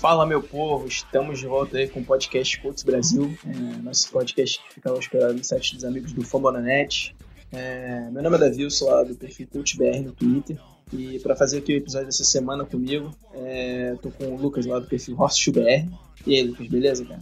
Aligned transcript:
Fala 0.00 0.24
meu 0.24 0.42
povo, 0.42 0.88
estamos 0.88 1.40
de 1.40 1.46
volta 1.46 1.76
aí 1.76 1.86
com 1.86 2.00
o 2.00 2.04
podcast 2.04 2.58
Colts 2.62 2.82
Brasil, 2.82 3.36
é, 3.46 3.82
nosso 3.82 4.10
podcast 4.10 4.58
que 4.58 4.72
fica 4.72 4.90
hospedado 4.90 5.34
no 5.34 5.44
site 5.44 5.74
dos 5.74 5.84
amigos 5.84 6.14
do 6.14 6.24
Fambonanet. 6.24 7.14
É, 7.52 8.08
meu 8.10 8.22
nome 8.22 8.36
é 8.36 8.38
Davi, 8.38 8.62
eu 8.62 8.70
sou 8.70 8.88
lá 8.88 9.02
do 9.02 9.14
perfil 9.14 9.46
CultBR 9.52 10.00
no 10.00 10.12
Twitter. 10.12 10.56
E 10.90 11.18
para 11.18 11.36
fazer 11.36 11.58
aqui 11.58 11.74
o 11.74 11.76
episódio 11.76 12.06
dessa 12.06 12.24
semana 12.24 12.64
comigo, 12.64 13.10
é, 13.34 13.94
tô 14.00 14.10
com 14.10 14.24
o 14.24 14.40
Lucas 14.40 14.64
lá 14.64 14.78
do 14.78 14.86
perfil 14.86 15.20
HorseBR. 15.20 15.86
E 16.26 16.34
aí, 16.34 16.44
Lucas, 16.44 16.66
beleza, 16.66 17.04
cara? 17.04 17.20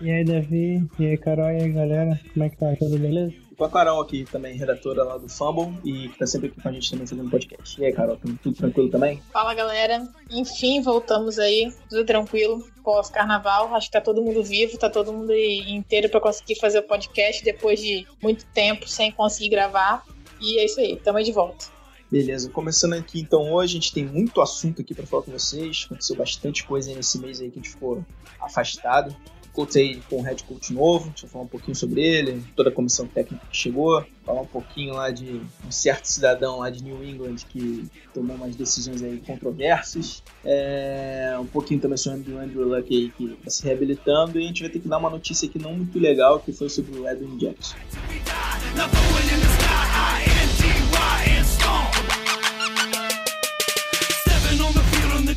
E 0.00 0.08
aí, 0.08 0.24
Davi? 0.24 0.88
E 1.00 1.06
aí, 1.06 1.18
Carol? 1.18 1.50
E 1.50 1.60
aí, 1.60 1.72
galera? 1.72 2.20
Como 2.32 2.44
é 2.44 2.48
que 2.48 2.56
tá? 2.56 2.76
Tudo 2.76 3.00
beleza? 3.00 3.34
Com 3.56 3.64
a 3.64 3.70
Carol 3.70 4.02
aqui 4.02 4.26
também, 4.30 4.54
redatora 4.54 5.02
lá 5.02 5.16
do 5.16 5.30
Fumble 5.30 5.78
e 5.82 6.10
que 6.10 6.18
tá 6.18 6.26
sempre 6.26 6.48
aqui 6.48 6.60
com 6.60 6.68
a 6.68 6.72
gente 6.72 6.90
também 6.90 7.06
fazendo 7.06 7.30
podcast. 7.30 7.80
E 7.80 7.86
aí, 7.86 7.92
Carol, 7.92 8.18
tudo 8.42 8.54
tranquilo 8.54 8.90
também? 8.90 9.22
Fala, 9.32 9.54
galera. 9.54 10.06
Enfim, 10.30 10.82
voltamos 10.82 11.38
aí, 11.38 11.72
tudo 11.88 12.04
tranquilo. 12.04 12.62
Pós-carnaval, 12.84 13.74
acho 13.74 13.86
que 13.86 13.92
tá 13.92 14.00
todo 14.00 14.20
mundo 14.20 14.42
vivo, 14.42 14.76
tá 14.76 14.90
todo 14.90 15.10
mundo 15.10 15.32
inteiro 15.34 16.10
para 16.10 16.20
conseguir 16.20 16.56
fazer 16.56 16.80
o 16.80 16.82
podcast 16.82 17.42
depois 17.42 17.80
de 17.80 18.06
muito 18.22 18.44
tempo 18.46 18.86
sem 18.86 19.10
conseguir 19.10 19.48
gravar. 19.48 20.04
E 20.38 20.58
é 20.58 20.64
isso 20.66 20.78
aí, 20.78 20.96
tamo 20.96 21.16
aí 21.16 21.24
de 21.24 21.32
volta. 21.32 21.74
Beleza, 22.10 22.50
começando 22.50 22.92
aqui 22.92 23.20
então 23.20 23.50
hoje, 23.52 23.72
a 23.72 23.80
gente 23.80 23.92
tem 23.92 24.04
muito 24.04 24.40
assunto 24.40 24.82
aqui 24.82 24.94
para 24.94 25.06
falar 25.06 25.22
com 25.22 25.32
vocês. 25.32 25.84
Aconteceu 25.86 26.14
bastante 26.14 26.62
coisa 26.62 26.90
aí 26.90 26.94
nesse 26.94 27.18
mês 27.18 27.40
aí 27.40 27.50
que 27.50 27.58
a 27.58 27.62
gente 27.62 27.72
ficou 27.72 28.04
afastado. 28.40 29.16
Colts 29.56 29.74
aí 29.76 30.02
com 30.10 30.18
um 30.18 30.22
head 30.22 30.44
coach 30.44 30.70
novo, 30.74 31.08
deixa 31.08 31.24
eu 31.24 31.30
falar 31.30 31.44
um 31.44 31.48
pouquinho 31.48 31.74
sobre 31.74 32.02
ele, 32.02 32.44
toda 32.54 32.68
a 32.68 32.72
comissão 32.72 33.06
técnica 33.06 33.46
que 33.50 33.56
chegou, 33.56 34.04
falar 34.22 34.42
um 34.42 34.46
pouquinho 34.46 34.92
lá 34.92 35.10
de 35.10 35.40
um 35.66 35.70
certo 35.70 36.04
cidadão 36.04 36.58
lá 36.58 36.68
de 36.68 36.84
New 36.84 37.02
England 37.02 37.36
que 37.48 37.88
tomou 38.12 38.36
umas 38.36 38.54
decisões 38.54 39.02
aí 39.02 39.16
controversas, 39.26 40.22
é, 40.44 41.34
um 41.40 41.46
pouquinho 41.46 41.80
também 41.80 41.96
sobre 41.96 42.32
o 42.32 42.38
Andrew 42.38 42.68
Luck 42.68 42.94
aí 42.94 43.10
que 43.10 43.32
está 43.32 43.50
se 43.50 43.64
reabilitando 43.64 44.38
e 44.38 44.44
a 44.44 44.46
gente 44.46 44.60
vai 44.60 44.70
ter 44.70 44.78
que 44.78 44.88
dar 44.88 44.98
uma 44.98 45.08
notícia 45.08 45.48
aqui 45.48 45.58
não 45.58 45.72
muito 45.72 45.98
legal 45.98 46.38
que 46.38 46.52
foi 46.52 46.68
sobre 46.68 46.98
o 46.98 47.08
Edwin 47.08 47.38
Jackson. 47.38 47.76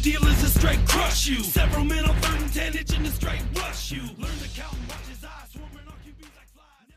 Deal 0.10 0.26
is 0.28 0.44
a 0.44 0.50
straight 0.60 0.84
crush 0.88 1.28
you. 1.28 1.44
Several 1.44 1.86
men 1.86 2.04
on 2.06 2.16
third 2.22 2.76
and 2.76 2.88
ten 2.88 3.06
straight 3.12 3.44
rush 3.56 3.92
you. 3.92 4.02
Learn 4.18 4.38
to 4.44 4.50
count 4.60 4.74
and 4.74 4.88
watch 4.90 5.08
his 5.14 5.24
eyes 5.24 5.50
swarming 5.54 5.86
on 5.86 5.98
QBs 6.04 6.34
like 6.38 6.50
flies. 6.56 6.90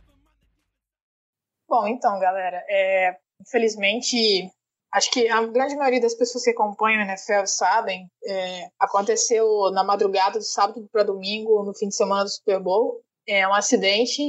Bom, 1.68 1.86
então, 1.86 2.18
galera, 2.18 2.64
é, 2.70 3.16
infelizmente, 3.40 4.50
acho 4.94 5.10
que 5.10 5.28
a 5.28 5.44
grande 5.46 5.76
maioria 5.76 6.00
das 6.00 6.14
pessoas 6.14 6.44
que 6.44 6.50
acompanham 6.50 7.00
o 7.00 7.04
NFL 7.04 7.44
sabem, 7.46 8.08
é, 8.26 8.68
aconteceu 8.80 9.70
na 9.72 9.84
madrugada 9.84 10.38
do 10.38 10.44
sábado 10.44 10.88
para 10.90 11.02
domingo, 11.02 11.62
no 11.64 11.74
fim 11.74 11.88
de 11.88 11.96
semana 11.96 12.24
do 12.24 12.30
Super 12.30 12.60
Bowl, 12.60 13.02
é 13.26 13.46
um 13.46 13.52
acidente 13.52 14.22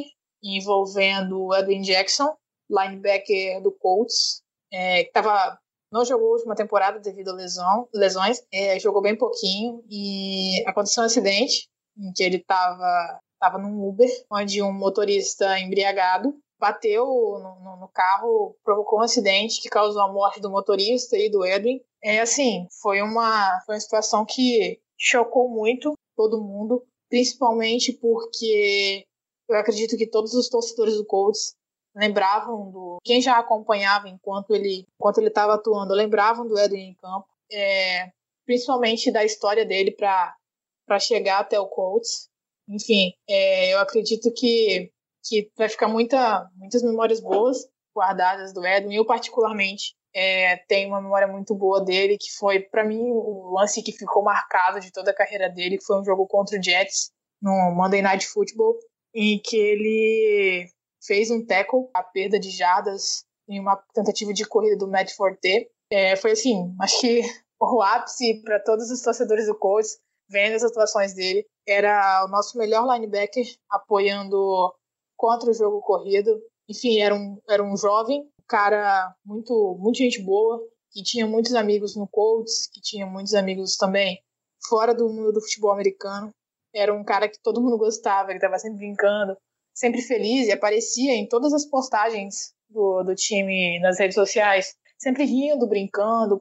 envolvendo 0.43 1.41
o 1.41 1.55
Edwin 1.55 1.81
Jackson, 1.81 2.35
linebacker 2.69 3.61
do 3.61 3.71
Colts, 3.71 4.41
é, 4.73 5.03
que 5.03 5.09
estava 5.09 5.57
não 5.93 6.03
jogou 6.03 6.29
a 6.29 6.31
última 6.31 6.55
temporada 6.55 6.99
devido 6.99 7.29
a 7.29 7.35
lesão, 7.35 7.87
lesões, 7.93 8.41
é, 8.51 8.79
jogou 8.79 8.99
bem 8.99 9.15
pouquinho 9.15 9.83
e 9.87 10.63
aconteceu 10.65 11.03
um 11.03 11.05
acidente 11.05 11.69
em 11.95 12.11
que 12.11 12.23
ele 12.23 12.37
estava 12.37 13.19
tava 13.39 13.59
num 13.59 13.87
Uber, 13.87 14.09
onde 14.31 14.61
um 14.63 14.71
motorista 14.71 15.59
embriagado 15.59 16.33
bateu 16.59 17.05
no, 17.05 17.59
no, 17.63 17.77
no, 17.81 17.89
carro, 17.89 18.55
provocou 18.63 18.99
um 18.99 19.03
acidente 19.03 19.61
que 19.61 19.69
causou 19.69 20.01
a 20.01 20.11
morte 20.11 20.39
do 20.39 20.49
motorista 20.49 21.15
e 21.15 21.29
do 21.29 21.45
Edwin. 21.45 21.79
É 22.01 22.21
assim, 22.21 22.65
foi 22.81 23.01
uma, 23.01 23.59
foi 23.65 23.75
uma 23.75 23.81
situação 23.81 24.25
que 24.25 24.79
chocou 24.97 25.49
muito 25.49 25.93
todo 26.15 26.41
mundo, 26.41 26.83
principalmente 27.09 27.91
porque 27.91 29.05
eu 29.49 29.57
acredito 29.57 29.97
que 29.97 30.09
todos 30.09 30.33
os 30.33 30.49
torcedores 30.49 30.95
do 30.95 31.05
Colts 31.05 31.53
lembravam 31.95 32.71
do 32.71 32.99
quem 33.03 33.21
já 33.21 33.37
acompanhava 33.37 34.09
enquanto 34.09 34.53
ele 34.55 34.85
enquanto 34.97 35.19
ele 35.19 35.27
estava 35.27 35.53
atuando 35.53 35.93
lembravam 35.93 36.47
do 36.47 36.57
Edwin 36.57 36.89
em 36.89 36.95
campo 36.95 37.27
é, 37.51 38.11
principalmente 38.45 39.11
da 39.11 39.23
história 39.23 39.65
dele 39.65 39.91
para 39.91 40.99
chegar 40.99 41.39
até 41.39 41.59
o 41.59 41.67
Colts. 41.67 42.29
Enfim 42.67 43.13
é, 43.29 43.73
eu 43.73 43.79
acredito 43.79 44.31
que 44.33 44.91
que 45.25 45.51
vai 45.55 45.69
ficar 45.69 45.87
muita 45.87 46.49
muitas 46.55 46.81
memórias 46.81 47.21
boas 47.21 47.57
guardadas 47.95 48.53
do 48.53 48.65
Edwin 48.65 48.95
eu 48.95 49.05
particularmente 49.05 49.95
é, 50.15 50.57
tenho 50.67 50.89
uma 50.89 51.01
memória 51.01 51.27
muito 51.27 51.55
boa 51.55 51.83
dele 51.83 52.17
que 52.19 52.31
foi 52.37 52.59
para 52.59 52.83
mim 52.83 53.01
o 53.11 53.53
lance 53.55 53.81
que 53.81 53.91
ficou 53.91 54.23
marcado 54.23 54.79
de 54.79 54.91
toda 54.91 55.11
a 55.11 55.15
carreira 55.15 55.49
dele 55.49 55.77
que 55.77 55.85
foi 55.85 55.99
um 55.99 56.05
jogo 56.05 56.27
contra 56.27 56.57
o 56.57 56.63
Jets 56.63 57.11
no 57.41 57.71
Monday 57.75 58.01
Night 58.01 58.25
Football 58.27 58.77
em 59.13 59.39
que 59.39 59.55
ele 59.55 60.67
fez 61.05 61.29
um 61.29 61.45
tackle, 61.45 61.89
a 61.93 62.03
perda 62.03 62.39
de 62.39 62.49
jardas 62.49 63.25
em 63.47 63.59
uma 63.59 63.75
tentativa 63.93 64.33
de 64.33 64.45
corrida 64.45 64.77
do 64.77 64.87
Matt 64.87 65.11
Forte. 65.15 65.69
É, 65.91 66.15
foi 66.15 66.31
assim, 66.31 66.73
acho 66.81 67.01
que 67.01 67.21
o 67.59 67.81
ápice 67.81 68.41
para 68.43 68.59
todos 68.59 68.89
os 68.89 69.01
torcedores 69.01 69.47
do 69.47 69.57
Colts, 69.57 69.99
vendo 70.29 70.55
as 70.55 70.63
atuações 70.63 71.13
dele, 71.13 71.45
era 71.67 72.25
o 72.25 72.29
nosso 72.29 72.57
melhor 72.57 72.85
linebacker 72.91 73.45
apoiando 73.69 74.73
contra 75.15 75.49
o 75.49 75.53
jogo 75.53 75.81
corrido. 75.81 76.41
Enfim, 76.69 76.99
era 76.99 77.13
um, 77.13 77.39
era 77.49 77.63
um 77.63 77.75
jovem, 77.77 78.27
cara 78.47 79.13
muito, 79.25 79.77
muito 79.79 79.97
gente 79.97 80.21
boa, 80.21 80.61
que 80.91 81.03
tinha 81.03 81.25
muitos 81.25 81.53
amigos 81.53 81.95
no 81.95 82.07
Colts, 82.07 82.67
que 82.71 82.81
tinha 82.81 83.05
muitos 83.05 83.33
amigos 83.33 83.75
também 83.77 84.21
fora 84.67 84.93
do 84.93 85.09
mundo 85.09 85.33
do 85.33 85.41
futebol 85.41 85.71
americano. 85.71 86.29
Era 86.73 86.93
um 86.93 87.03
cara 87.03 87.27
que 87.27 87.39
todo 87.41 87.61
mundo 87.61 87.77
gostava, 87.77 88.29
que 88.29 88.35
estava 88.35 88.57
sempre 88.57 88.79
brincando, 88.79 89.37
sempre 89.73 90.01
feliz 90.01 90.47
e 90.47 90.51
aparecia 90.51 91.13
em 91.13 91.27
todas 91.27 91.53
as 91.53 91.65
postagens 91.65 92.53
do, 92.69 93.03
do 93.03 93.15
time 93.15 93.79
nas 93.79 93.99
redes 93.99 94.15
sociais, 94.15 94.75
sempre 94.97 95.25
rindo, 95.25 95.67
brincando, 95.67 96.39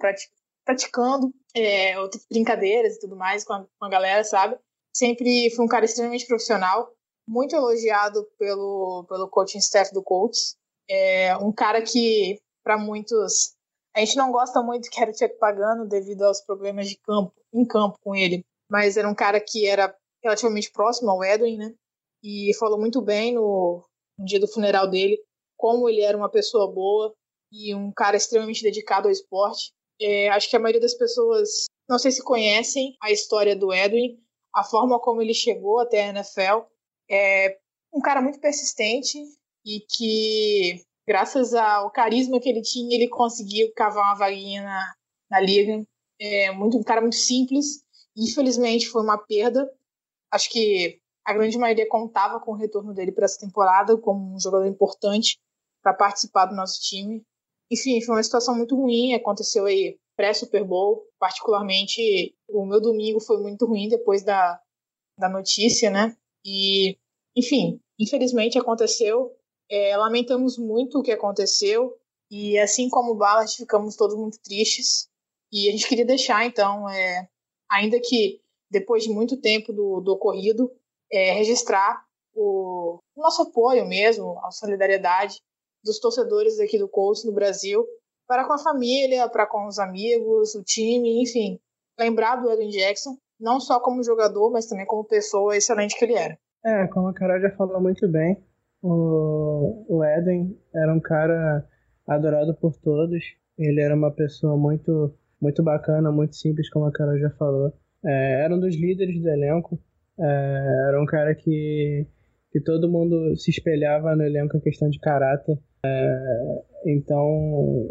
praticando 0.65 1.33
é, 1.55 1.99
outras 1.99 2.25
brincadeiras 2.31 2.97
e 2.97 3.01
tudo 3.01 3.17
mais 3.17 3.45
com 3.45 3.53
a, 3.55 3.67
com 3.79 3.85
a 3.85 3.89
galera, 3.89 4.25
sabe? 4.25 4.57
Sempre 4.95 5.51
foi 5.51 5.65
um 5.65 5.69
cara 5.69 5.85
extremamente 5.85 6.27
profissional, 6.27 6.93
muito 7.27 7.55
elogiado 7.55 8.27
pelo, 8.39 9.05
pelo 9.09 9.29
coaching 9.29 9.59
staff 9.59 9.93
do 9.93 10.03
Colts. 10.03 10.57
É 10.89 11.37
um 11.39 11.53
cara 11.53 11.81
que, 11.83 12.41
para 12.63 12.77
muitos, 12.77 13.55
a 13.95 14.01
gente 14.01 14.17
não 14.17 14.31
gosta 14.31 14.63
muito 14.63 14.91
que 14.91 15.01
era 15.01 15.11
o 15.11 15.15
Chuck 15.15 15.39
Pagano 15.39 15.87
devido 15.87 16.23
aos 16.23 16.41
problemas 16.41 16.89
de 16.89 16.97
campo, 16.97 17.33
em 17.53 17.65
campo 17.65 17.99
com 18.03 18.15
ele, 18.15 18.45
mas 18.69 18.97
era 18.97 19.09
um 19.09 19.15
cara 19.15 19.41
que 19.41 19.67
era 19.67 19.95
relativamente 20.23 20.71
próximo 20.71 21.11
ao 21.11 21.25
Edwin, 21.25 21.57
né? 21.57 21.75
E 22.23 22.55
falou 22.59 22.79
muito 22.79 23.01
bem 23.03 23.35
no, 23.35 23.83
no 24.19 24.25
dia 24.25 24.41
do 24.41 24.49
funeral 24.49 24.89
dele 24.89 25.19
como 25.63 25.89
ele 25.89 26.01
era 26.01 26.17
uma 26.19 26.29
pessoa 26.29 26.67
boa 26.67 27.15
e 27.53 27.73
um 27.73 27.93
cara 27.93 28.17
extremamente 28.17 28.65
dedicado 28.65 29.07
ao 29.07 29.13
esporte. 29.13 29.73
É, 30.01 30.29
acho 30.31 30.51
que 30.51 30.57
a 30.57 30.59
maioria 30.59 30.81
das 30.81 30.95
pessoas, 30.95 31.67
não 31.89 32.01
sei 32.01 32.11
se 32.11 32.21
conhecem 32.25 32.97
a 33.01 33.13
história 33.13 33.55
do 33.55 33.73
Edwin, 33.73 34.19
a 34.53 34.65
forma 34.65 34.99
como 34.99 35.23
ele 35.23 35.33
chegou 35.33 35.79
até 35.79 36.03
a 36.03 36.09
NFL. 36.09 36.67
É 37.09 37.59
um 37.95 38.01
cara 38.01 38.21
muito 38.21 38.41
persistente 38.41 39.19
e 39.65 39.79
que, 39.89 40.83
graças 41.07 41.55
ao 41.55 41.93
carisma 41.93 42.41
que 42.41 42.49
ele 42.49 42.63
tinha, 42.63 42.97
ele 42.97 43.09
conseguiu 43.09 43.73
cavar 43.77 44.03
uma 44.05 44.19
vaguinha 44.19 44.65
na, 44.65 44.95
na 45.31 45.41
liga. 45.41 45.81
É 46.21 46.51
muito, 46.51 46.77
um 46.77 46.83
cara 46.83 47.01
muito 47.01 47.15
simples. 47.15 47.85
Infelizmente 48.17 48.89
foi 48.89 49.03
uma 49.03 49.17
perda. 49.17 49.73
Acho 50.33 50.51
que 50.51 51.01
a 51.25 51.33
grande 51.33 51.59
maioria 51.59 51.89
contava 51.89 52.41
com 52.41 52.53
o 52.53 52.57
retorno 52.57 52.93
dele 52.93 53.13
para 53.13 53.25
essa 53.25 53.39
temporada 53.39 53.97
como 53.97 54.35
um 54.35 54.41
jogador 54.41 54.67
importante 54.67 55.39
para 55.83 55.95
participar 55.95 56.47
do 56.47 56.57
nosso 56.57 56.81
time. 56.81 57.25
Enfim, 57.71 58.01
foi 58.03 58.17
uma 58.17 58.23
situação 58.23 58.55
muito 58.55 58.77
ruim, 58.77 59.15
aconteceu 59.15 59.67
aí 59.67 59.99
pré-Super 60.17 60.65
Bowl, 60.65 61.07
particularmente 61.19 62.35
o 62.49 62.67
meu 62.67 62.81
domingo 62.81 63.21
foi 63.21 63.41
muito 63.41 63.65
ruim 63.67 63.89
depois 63.89 64.23
da, 64.23 64.61
da 65.19 65.29
notícia, 65.29 65.91
né? 65.91 66.17
E, 66.45 66.99
enfim, 67.37 67.81
infelizmente 67.99 68.59
aconteceu. 68.59 69.35
É, 69.71 69.97
lamentamos 69.97 70.59
muito 70.59 70.99
o 70.99 71.03
que 71.03 71.13
aconteceu 71.13 71.97
e, 72.31 72.59
assim 72.59 72.89
como 72.89 73.13
o 73.13 73.15
Ballard, 73.15 73.51
ficamos 73.55 73.97
todos 73.97 74.17
muito 74.17 74.39
tristes. 74.41 75.09
E 75.51 75.69
a 75.69 75.73
gente 75.73 75.87
queria 75.89 76.05
deixar, 76.05 76.45
então, 76.45 76.89
é, 76.89 77.29
ainda 77.71 77.99
que 78.01 78.41
depois 78.71 79.05
de 79.05 79.11
muito 79.11 79.37
tempo 79.37 79.73
do, 79.73 80.01
do 80.01 80.13
ocorrido, 80.13 80.71
é, 81.13 81.33
registrar 81.33 82.05
o, 82.35 82.99
nosso 83.17 83.43
apoio 83.43 83.87
mesmo, 83.87 84.39
a 84.45 84.51
solidariedade 84.51 85.41
dos 85.85 85.99
torcedores 85.99 86.59
aqui 86.59 86.79
do 86.79 86.89
Colts 86.89 87.25
no 87.25 87.33
Brasil, 87.33 87.85
para 88.27 88.47
com 88.47 88.53
a 88.53 88.59
família, 88.59 89.29
para 89.29 89.47
com 89.47 89.67
os 89.67 89.79
amigos, 89.79 90.55
o 90.55 90.63
time, 90.63 91.23
enfim, 91.23 91.59
lembrar 91.99 92.37
do 92.37 92.51
Edwin 92.51 92.71
Jackson, 92.71 93.17
não 93.39 93.61
só 93.61 93.81
como 93.81 94.03
jogador, 94.03 94.51
mas 94.51 94.67
também 94.67 94.87
como 94.87 95.05
pessoa 95.05 95.57
excelente 95.57 95.99
que 95.99 96.05
ele 96.05 96.15
era. 96.15 96.39
É, 96.65 96.87
como 96.89 97.09
a 97.09 97.15
Carol 97.15 97.41
já 97.41 97.51
falou 97.57 97.81
muito 97.81 98.09
bem, 98.09 98.43
o, 98.81 99.85
o 99.89 100.05
Edwin 100.05 100.57
era 100.75 100.93
um 100.95 101.01
cara 101.01 101.69
adorado 102.07 102.55
por 102.55 102.77
todos. 102.77 103.23
Ele 103.59 103.81
era 103.81 103.95
uma 103.95 104.11
pessoa 104.11 104.57
muito, 104.57 105.15
muito 105.41 105.63
bacana, 105.63 106.11
muito 106.11 106.37
simples, 106.37 106.71
como 106.71 106.87
a 106.87 106.93
Carol 106.93 107.19
já 107.19 107.31
falou. 107.31 107.73
É, 108.05 108.45
era 108.45 108.55
um 108.55 108.61
dos 108.61 108.75
líderes 108.75 109.21
do 109.21 109.29
elenco. 109.29 109.79
É, 110.19 110.89
era 110.89 111.03
um 111.03 111.07
cara 111.07 111.35
que, 111.35 112.07
que 112.51 112.61
todo 112.61 112.91
mundo 112.91 113.37
se 113.37 113.51
espelhava 113.51 114.15
no 114.15 114.25
elenco 114.25 114.57
em 114.57 114.61
questão 114.61 114.89
de 114.89 114.99
caráter. 114.99 115.59
É, 115.85 116.63
então, 116.87 117.89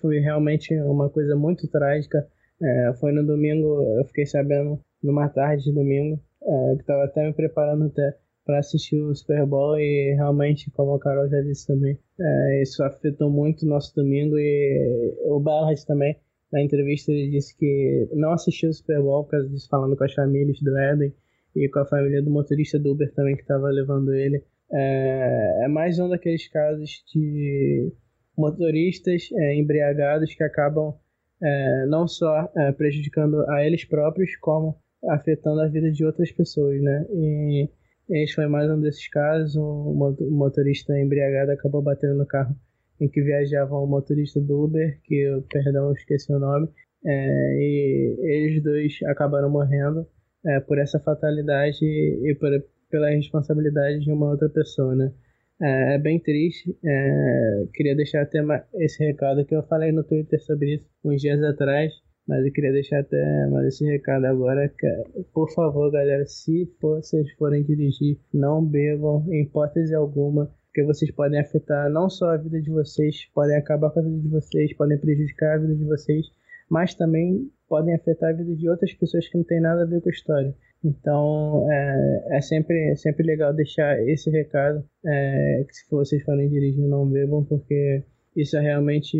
foi 0.00 0.18
realmente 0.18 0.74
uma 0.82 1.08
coisa 1.10 1.36
muito 1.36 1.68
trágica. 1.68 2.26
É, 2.62 2.92
foi 2.98 3.12
no 3.12 3.24
domingo, 3.24 3.82
eu 3.98 4.04
fiquei 4.06 4.26
sabendo 4.26 4.80
numa 5.02 5.28
tarde 5.28 5.64
de 5.64 5.72
domingo, 5.72 6.20
é, 6.42 6.74
que 6.74 6.80
estava 6.80 7.04
até 7.04 7.24
me 7.24 7.32
preparando 7.32 7.86
até 7.86 8.16
para 8.44 8.58
assistir 8.60 8.98
o 9.00 9.14
Super 9.14 9.44
Bowl 9.46 9.78
e 9.78 10.14
realmente, 10.14 10.70
como 10.70 10.94
a 10.94 10.98
Carol 10.98 11.28
já 11.28 11.40
disse 11.42 11.66
também, 11.66 11.98
é, 12.18 12.62
isso 12.62 12.82
afetou 12.82 13.30
muito 13.30 13.64
o 13.64 13.68
nosso 13.68 13.94
domingo 13.94 14.38
e 14.38 15.14
o 15.26 15.38
Ballard 15.38 15.84
também, 15.86 16.18
na 16.50 16.62
entrevista 16.62 17.12
ele 17.12 17.30
disse 17.30 17.56
que 17.56 18.08
não 18.14 18.32
assistiu 18.32 18.70
o 18.70 18.72
Super 18.72 19.02
Bowl 19.02 19.24
por 19.24 19.32
causa 19.32 19.48
disso, 19.50 19.68
falando 19.68 19.96
com 19.96 20.04
as 20.04 20.14
famílias 20.14 20.58
do 20.60 20.78
Eden 20.78 21.12
e 21.64 21.68
com 21.68 21.80
a 21.80 21.86
família 21.86 22.22
do 22.22 22.30
motorista 22.30 22.78
do 22.78 22.92
Uber 22.92 23.12
também 23.14 23.34
que 23.36 23.42
estava 23.42 23.68
levando 23.68 24.14
ele. 24.14 24.42
É, 24.72 25.64
é, 25.64 25.68
mais 25.68 25.98
um 25.98 26.08
daqueles 26.08 26.46
casos 26.48 27.02
de 27.12 27.92
motoristas 28.36 29.28
é, 29.32 29.54
embriagados 29.56 30.34
que 30.34 30.44
acabam 30.44 30.94
é, 31.42 31.86
não 31.86 32.06
só 32.06 32.50
é, 32.56 32.72
prejudicando 32.72 33.48
a 33.50 33.64
eles 33.64 33.84
próprios, 33.84 34.36
como 34.36 34.76
afetando 35.10 35.60
a 35.60 35.68
vida 35.68 35.90
de 35.90 36.04
outras 36.04 36.30
pessoas, 36.32 36.80
né? 36.82 37.06
E 37.10 37.68
esse 38.10 38.34
foi 38.34 38.46
mais 38.46 38.70
um 38.70 38.80
desses 38.80 39.08
casos. 39.08 39.56
Um 39.56 40.16
motorista 40.30 40.98
embriagado 40.98 41.52
acabou 41.52 41.82
batendo 41.82 42.18
no 42.18 42.26
carro 42.26 42.54
em 43.00 43.08
que 43.08 43.22
viajava 43.22 43.78
um 43.78 43.86
motorista 43.86 44.40
do 44.40 44.64
Uber, 44.64 44.98
que 45.04 45.14
eu, 45.14 45.42
perdão, 45.42 45.92
esqueci 45.92 46.32
o 46.32 46.38
nome. 46.38 46.68
É, 47.06 47.54
e 47.56 48.16
eles 48.20 48.62
dois 48.62 48.98
acabaram 49.06 49.48
morrendo 49.48 50.04
é, 50.48 50.60
por 50.60 50.78
essa 50.78 50.98
fatalidade 50.98 51.84
e 51.84 52.34
por, 52.40 52.50
pela 52.90 53.10
responsabilidade 53.10 54.00
de 54.00 54.10
uma 54.10 54.30
outra 54.30 54.48
pessoa, 54.48 54.94
né? 54.94 55.12
É, 55.60 55.94
é 55.94 55.98
bem 55.98 56.18
triste. 56.20 56.76
É, 56.84 57.64
queria 57.74 57.94
deixar 57.94 58.22
até 58.22 58.40
esse 58.76 59.04
recado 59.04 59.44
que 59.44 59.54
eu 59.54 59.62
falei 59.64 59.92
no 59.92 60.04
Twitter 60.04 60.40
sobre 60.42 60.76
isso 60.76 60.86
uns 61.04 61.20
dias 61.20 61.42
atrás. 61.42 61.92
Mas 62.26 62.44
eu 62.44 62.52
queria 62.52 62.72
deixar 62.72 63.00
até 63.00 63.46
mais 63.50 63.68
esse 63.68 63.86
recado 63.86 64.26
agora, 64.26 64.68
que, 64.68 64.86
por 65.32 65.50
favor, 65.54 65.90
galera, 65.90 66.26
se 66.26 66.70
vocês 66.78 67.32
forem 67.38 67.64
dirigir, 67.64 68.18
não 68.34 68.62
bebam 68.62 69.24
em 69.30 69.44
hipótese 69.44 69.94
alguma, 69.94 70.54
porque 70.66 70.84
vocês 70.84 71.10
podem 71.10 71.40
afetar 71.40 71.88
não 71.90 72.10
só 72.10 72.26
a 72.26 72.36
vida 72.36 72.60
de 72.60 72.70
vocês, 72.70 73.24
podem 73.34 73.56
acabar 73.56 73.90
com 73.90 74.00
a 74.00 74.02
vida 74.02 74.18
de 74.18 74.28
vocês, 74.28 74.76
podem 74.76 74.98
prejudicar 74.98 75.54
a 75.54 75.58
vida 75.58 75.74
de 75.74 75.84
vocês, 75.84 76.26
mas 76.68 76.94
também 76.94 77.50
podem 77.68 77.94
afetar 77.94 78.30
a 78.30 78.36
vida 78.36 78.54
de 78.54 78.68
outras 78.68 78.92
pessoas 78.94 79.28
que 79.28 79.36
não 79.36 79.44
tem 79.44 79.60
nada 79.60 79.82
a 79.82 79.86
ver 79.86 80.00
com 80.00 80.08
a 80.08 80.12
história. 80.12 80.54
Então 80.84 81.66
é, 81.70 82.36
é 82.36 82.40
sempre, 82.40 82.90
é 82.90 82.96
sempre 82.96 83.26
legal 83.26 83.52
deixar 83.52 84.00
esse 84.08 84.30
recado, 84.30 84.84
é, 85.04 85.64
que 85.66 85.74
se 85.74 85.90
vocês 85.90 86.22
forem 86.22 86.48
dirigir, 86.48 86.84
não 86.84 87.06
bebam, 87.06 87.44
porque 87.44 88.02
isso 88.36 88.56
é 88.56 88.60
realmente 88.60 89.16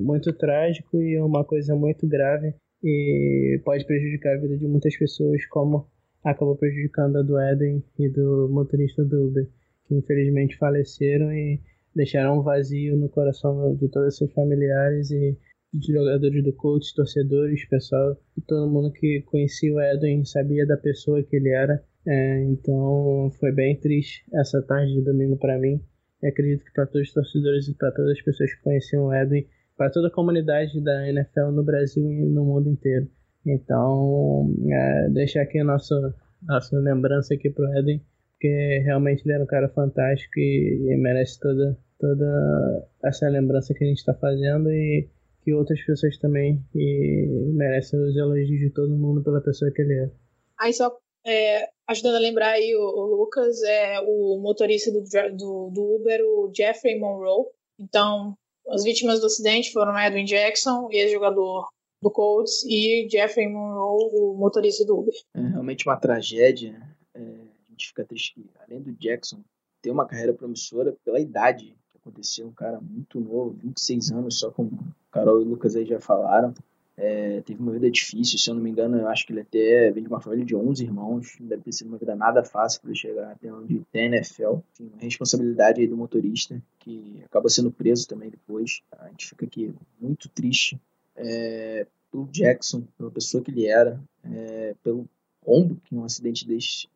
muito 0.00 0.32
trágico 0.32 1.00
e 1.00 1.18
uma 1.18 1.44
coisa 1.44 1.74
muito 1.74 2.06
grave 2.06 2.54
e 2.82 3.60
pode 3.64 3.86
prejudicar 3.86 4.34
a 4.34 4.40
vida 4.40 4.56
de 4.56 4.66
muitas 4.66 4.96
pessoas, 4.96 5.44
como 5.46 5.86
acabou 6.24 6.56
prejudicando 6.56 7.16
a 7.16 7.22
do 7.22 7.40
Eden 7.40 7.82
e 7.98 8.08
do 8.08 8.48
motorista 8.50 9.04
do 9.04 9.28
Uber, 9.28 9.46
que 9.86 9.94
infelizmente 9.94 10.58
faleceram 10.58 11.32
e 11.32 11.60
deixaram 11.94 12.38
um 12.38 12.42
vazio 12.42 12.96
no 12.96 13.08
coração 13.08 13.74
de 13.74 13.88
todos 13.88 14.08
os 14.08 14.18
seus 14.18 14.32
familiares 14.32 15.10
e 15.10 15.36
de 15.72 15.92
jogadores 15.92 16.42
do 16.42 16.52
coach, 16.52 16.94
torcedores, 16.94 17.68
pessoal, 17.68 18.16
todo 18.46 18.70
mundo 18.70 18.92
que 18.92 19.22
conhecia 19.26 19.72
o 19.72 19.80
Edwin 19.80 20.24
sabia 20.24 20.66
da 20.66 20.76
pessoa 20.76 21.22
que 21.22 21.36
ele 21.36 21.50
era. 21.50 21.82
É, 22.06 22.42
então 22.44 23.30
foi 23.38 23.52
bem 23.52 23.78
triste 23.78 24.24
essa 24.34 24.60
tarde 24.62 24.94
de 24.94 25.02
domingo 25.02 25.36
para 25.36 25.58
mim. 25.58 25.80
E 26.22 26.26
acredito 26.26 26.64
que 26.64 26.72
para 26.72 26.86
todos 26.86 27.08
os 27.08 27.14
torcedores 27.14 27.68
e 27.68 27.74
para 27.74 27.92
todas 27.92 28.12
as 28.12 28.22
pessoas 28.22 28.52
que 28.52 28.62
conheciam 28.62 29.04
o 29.04 29.14
Edwin, 29.14 29.46
para 29.76 29.90
toda 29.90 30.08
a 30.08 30.12
comunidade 30.12 30.82
da 30.82 31.08
NFL 31.08 31.52
no 31.52 31.62
Brasil 31.62 32.04
e 32.04 32.26
no 32.26 32.44
mundo 32.44 32.68
inteiro. 32.68 33.08
Então, 33.46 34.52
é, 34.68 35.08
deixar 35.10 35.42
aqui 35.42 35.58
a 35.58 35.64
nossa, 35.64 36.14
nossa 36.42 36.78
lembrança 36.78 37.32
aqui 37.32 37.48
pro 37.48 37.72
Edwin, 37.78 38.02
porque 38.32 38.82
realmente 38.84 39.22
ele 39.24 39.34
era 39.34 39.44
um 39.44 39.46
cara 39.46 39.68
fantástico 39.68 40.38
e, 40.38 40.88
e 40.90 40.96
merece 40.98 41.38
toda, 41.40 41.78
toda 41.98 42.88
essa 43.04 43.28
lembrança 43.28 43.72
que 43.72 43.84
a 43.84 43.86
gente 43.86 43.98
está 43.98 44.12
fazendo 44.12 44.70
e 44.70 45.08
que 45.50 45.54
outras 45.54 45.84
pessoas 45.84 46.16
também 46.18 46.64
e 46.74 47.26
merecem 47.52 48.00
os 48.00 48.16
elogios 48.16 48.60
de 48.60 48.70
todo 48.70 48.96
mundo 48.96 49.22
pela 49.22 49.40
pessoa 49.40 49.70
que 49.72 49.82
ele 49.82 49.94
é. 49.94 50.10
Aí 50.58 50.72
só 50.72 50.96
é, 51.26 51.68
ajudando 51.88 52.16
a 52.16 52.20
lembrar 52.20 52.50
aí 52.52 52.74
o, 52.76 52.80
o, 52.80 53.16
Lucas, 53.16 53.62
é 53.62 54.00
o 54.00 54.38
motorista 54.40 54.92
do, 54.92 55.00
do, 55.00 55.70
do, 55.70 55.96
Uber, 55.96 56.20
o 56.24 56.52
Jeffrey 56.54 56.98
Monroe. 56.98 57.46
Então, 57.78 58.34
as 58.68 58.84
vítimas 58.84 59.20
do 59.20 59.26
acidente 59.26 59.72
foram 59.72 59.98
Edwin 59.98 60.24
Jackson, 60.24 60.88
ex-jogador 60.92 61.68
do 62.00 62.10
Colts, 62.10 62.64
e 62.64 63.08
Jeffrey 63.10 63.48
Monroe, 63.48 64.08
o 64.12 64.34
motorista 64.34 64.84
do 64.84 65.00
Uber. 65.00 65.14
É 65.34 65.40
realmente 65.40 65.86
uma 65.86 65.96
tragédia. 65.96 66.80
É, 67.14 67.20
a 67.20 67.70
gente 67.70 67.88
fica 67.88 68.04
triste 68.04 68.34
que, 68.34 68.50
além 68.66 68.80
do 68.80 68.92
Jackson 68.92 69.42
ter 69.82 69.90
uma 69.90 70.06
carreira 70.06 70.34
promissora 70.34 70.94
pela 71.04 71.18
idade 71.18 71.74
aconteceu, 72.00 72.46
um 72.48 72.52
cara 72.52 72.80
muito 72.80 73.20
novo, 73.20 73.56
26 73.62 74.10
anos, 74.12 74.38
só 74.38 74.50
como 74.50 74.78
Carol 75.10 75.40
e 75.40 75.44
Lucas 75.44 75.76
aí 75.76 75.84
já 75.84 76.00
falaram. 76.00 76.54
É, 76.96 77.40
teve 77.40 77.62
uma 77.62 77.72
vida 77.72 77.90
difícil, 77.90 78.38
se 78.38 78.50
eu 78.50 78.54
não 78.54 78.62
me 78.62 78.68
engano, 78.68 78.98
eu 78.98 79.08
acho 79.08 79.26
que 79.26 79.32
ele 79.32 79.40
até 79.40 79.90
vem 79.90 80.02
de 80.02 80.08
uma 80.08 80.20
família 80.20 80.44
de 80.44 80.54
11 80.54 80.84
irmãos, 80.84 81.34
deve 81.40 81.62
ter 81.62 81.72
sido 81.72 81.86
uma 81.86 81.96
vida 81.96 82.14
nada 82.14 82.44
fácil 82.44 82.80
para 82.82 82.90
ele 82.90 82.98
chegar 82.98 83.30
até 83.30 83.50
onde 83.50 83.80
tem 83.90 84.06
NFL. 84.06 84.58
Enfim, 84.72 84.90
uma 84.92 85.00
responsabilidade 85.00 85.80
aí 85.80 85.86
do 85.86 85.96
motorista, 85.96 86.62
que 86.78 87.22
acaba 87.24 87.48
sendo 87.48 87.70
preso 87.70 88.06
também 88.06 88.28
depois. 88.28 88.82
A 88.98 89.08
gente 89.08 89.28
fica 89.28 89.46
aqui 89.46 89.74
muito 89.98 90.28
triste 90.28 90.78
é, 91.16 91.86
pelo 92.10 92.26
Jackson, 92.26 92.82
pela 92.98 93.10
pessoa 93.10 93.42
que 93.42 93.50
ele 93.50 93.66
era, 93.66 93.98
é, 94.24 94.74
pelo 94.82 95.08
rombo 95.42 95.80
que 95.84 95.94
um 95.94 96.04
acidente 96.04 96.46
deixa, 96.46 96.86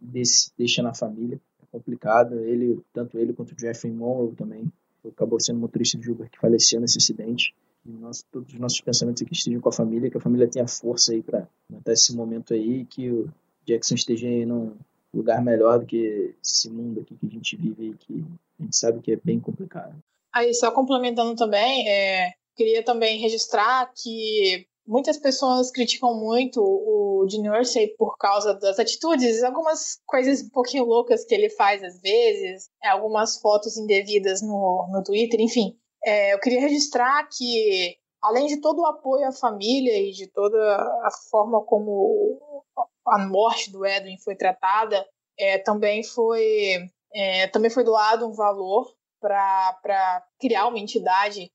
deixa 0.59 0.83
na 0.83 0.93
família. 0.93 1.41
É 1.63 1.67
complicado, 1.73 2.41
ele, 2.41 2.79
tanto 2.93 3.19
ele 3.19 3.33
quanto 3.33 3.53
o 3.53 3.59
Jeffrey 3.59 3.91
Monroe 3.93 4.35
também, 4.35 4.71
acabou 5.09 5.41
sendo 5.41 5.61
motorista 5.61 5.99
de 5.99 6.11
Uber 6.11 6.31
que 6.31 6.39
faleceu 6.39 6.81
nesse 6.81 6.99
acidente 6.99 7.55
nosso, 7.85 8.25
todos 8.33 8.53
os 8.53 8.59
nossos 8.59 8.81
pensamentos 8.81 9.23
aqui 9.23 9.33
estejam 9.33 9.61
com 9.61 9.69
a 9.69 9.73
família, 9.73 10.11
que 10.11 10.17
a 10.17 10.21
família 10.21 10.49
tenha 10.49 10.67
força 10.67 11.13
aí 11.13 11.23
para 11.23 11.47
até 11.77 11.93
esse 11.93 12.15
momento 12.15 12.55
aí, 12.55 12.85
que 12.87 13.11
o 13.11 13.31
Jackson 13.67 13.95
esteja 13.95 14.27
em 14.27 14.51
um 14.51 14.75
lugar 15.13 15.43
melhor 15.43 15.81
do 15.81 15.87
que 15.87 16.35
esse 16.43 16.71
mundo 16.71 17.01
aqui 17.01 17.15
que 17.17 17.27
a 17.27 17.31
gente 17.31 17.57
vive 17.57 17.91
e 17.91 17.95
que 17.95 18.25
a 18.59 18.63
gente 18.63 18.77
sabe 18.77 19.01
que 19.01 19.13
é 19.13 19.19
bem 19.23 19.39
complicado. 19.39 19.95
Aí, 20.33 20.53
só 20.55 20.71
complementando 20.71 21.37
também, 21.37 21.89
é, 21.89 22.33
queria 22.57 22.83
também 22.83 23.21
registrar 23.21 23.91
que 23.95 24.67
muitas 24.87 25.17
pessoas 25.17 25.71
criticam 25.71 26.15
muito 26.15 26.61
o 26.61 27.27
Gene 27.29 27.49
Ursay 27.49 27.89
por 27.97 28.17
causa 28.17 28.55
das 28.55 28.79
atitudes, 28.79 29.43
algumas 29.43 29.99
coisas 30.07 30.43
um 30.43 30.51
pouquinho 30.51 30.85
loucas 30.85 31.25
que 31.25 31.35
ele 31.35 31.49
faz 31.51 31.83
às 31.83 32.01
vezes, 32.01 32.69
algumas 32.83 33.39
fotos 33.41 33.77
indevidas 33.77 34.43
no, 34.43 34.89
no 34.93 35.03
Twitter, 35.03 35.41
enfim. 35.41 35.77
É, 36.05 36.35
eu 36.35 36.41
queria 36.41 36.61
registrar 36.61 37.27
que, 37.29 37.97
além 38.23 38.47
de 38.47 38.61
todo 38.61 38.83
o 38.83 38.87
apoio 38.87 39.27
à 39.27 39.33
família 39.33 39.99
e 39.99 40.13
de 40.13 40.27
toda 40.27 40.59
a 40.77 41.09
forma 41.31 41.63
como 41.63 42.63
a 43.07 43.19
morte 43.27 43.71
do 43.71 43.85
Edwin 43.87 44.19
foi 44.19 44.37
tratada, 44.37 45.05
é, 45.39 45.59
também 45.59 46.03
foi 46.03 46.91
é, 47.15 47.47
também 47.49 47.71
foi 47.71 47.85
doado 47.85 48.27
um 48.27 48.33
valor 48.33 48.93
para 49.21 50.23
criar 50.39 50.67
uma 50.67 50.79
entidade 50.79 51.51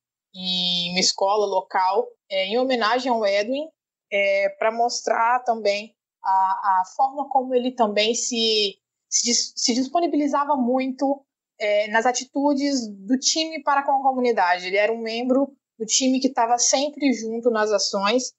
uma 0.99 1.01
escola 1.01 1.45
local 1.45 2.07
é, 2.29 2.47
em 2.47 2.59
homenagem 2.59 3.11
ao 3.11 3.25
Edwin, 3.25 3.67
é, 4.11 4.49
para 4.59 4.71
mostrar 4.71 5.39
também 5.43 5.95
a, 6.23 6.29
a 6.29 6.83
forma 6.95 7.29
como 7.29 7.55
ele 7.55 7.71
também 7.71 8.13
se, 8.13 8.77
se, 9.09 9.33
se 9.33 9.73
disponibilizava 9.73 10.55
muito 10.57 11.23
é, 11.57 11.87
nas 11.87 12.05
atitudes 12.05 12.87
do 12.87 13.17
time 13.17 13.63
para 13.63 13.83
com 13.83 13.93
a 13.93 14.03
comunidade. 14.03 14.67
Ele 14.67 14.77
era 14.77 14.91
um 14.91 15.01
membro 15.01 15.55
do 15.77 15.85
time 15.85 16.19
que 16.19 16.27
estava 16.27 16.57
sempre 16.57 17.13
junto 17.13 17.49
nas 17.49 17.71
ações, 17.71 18.33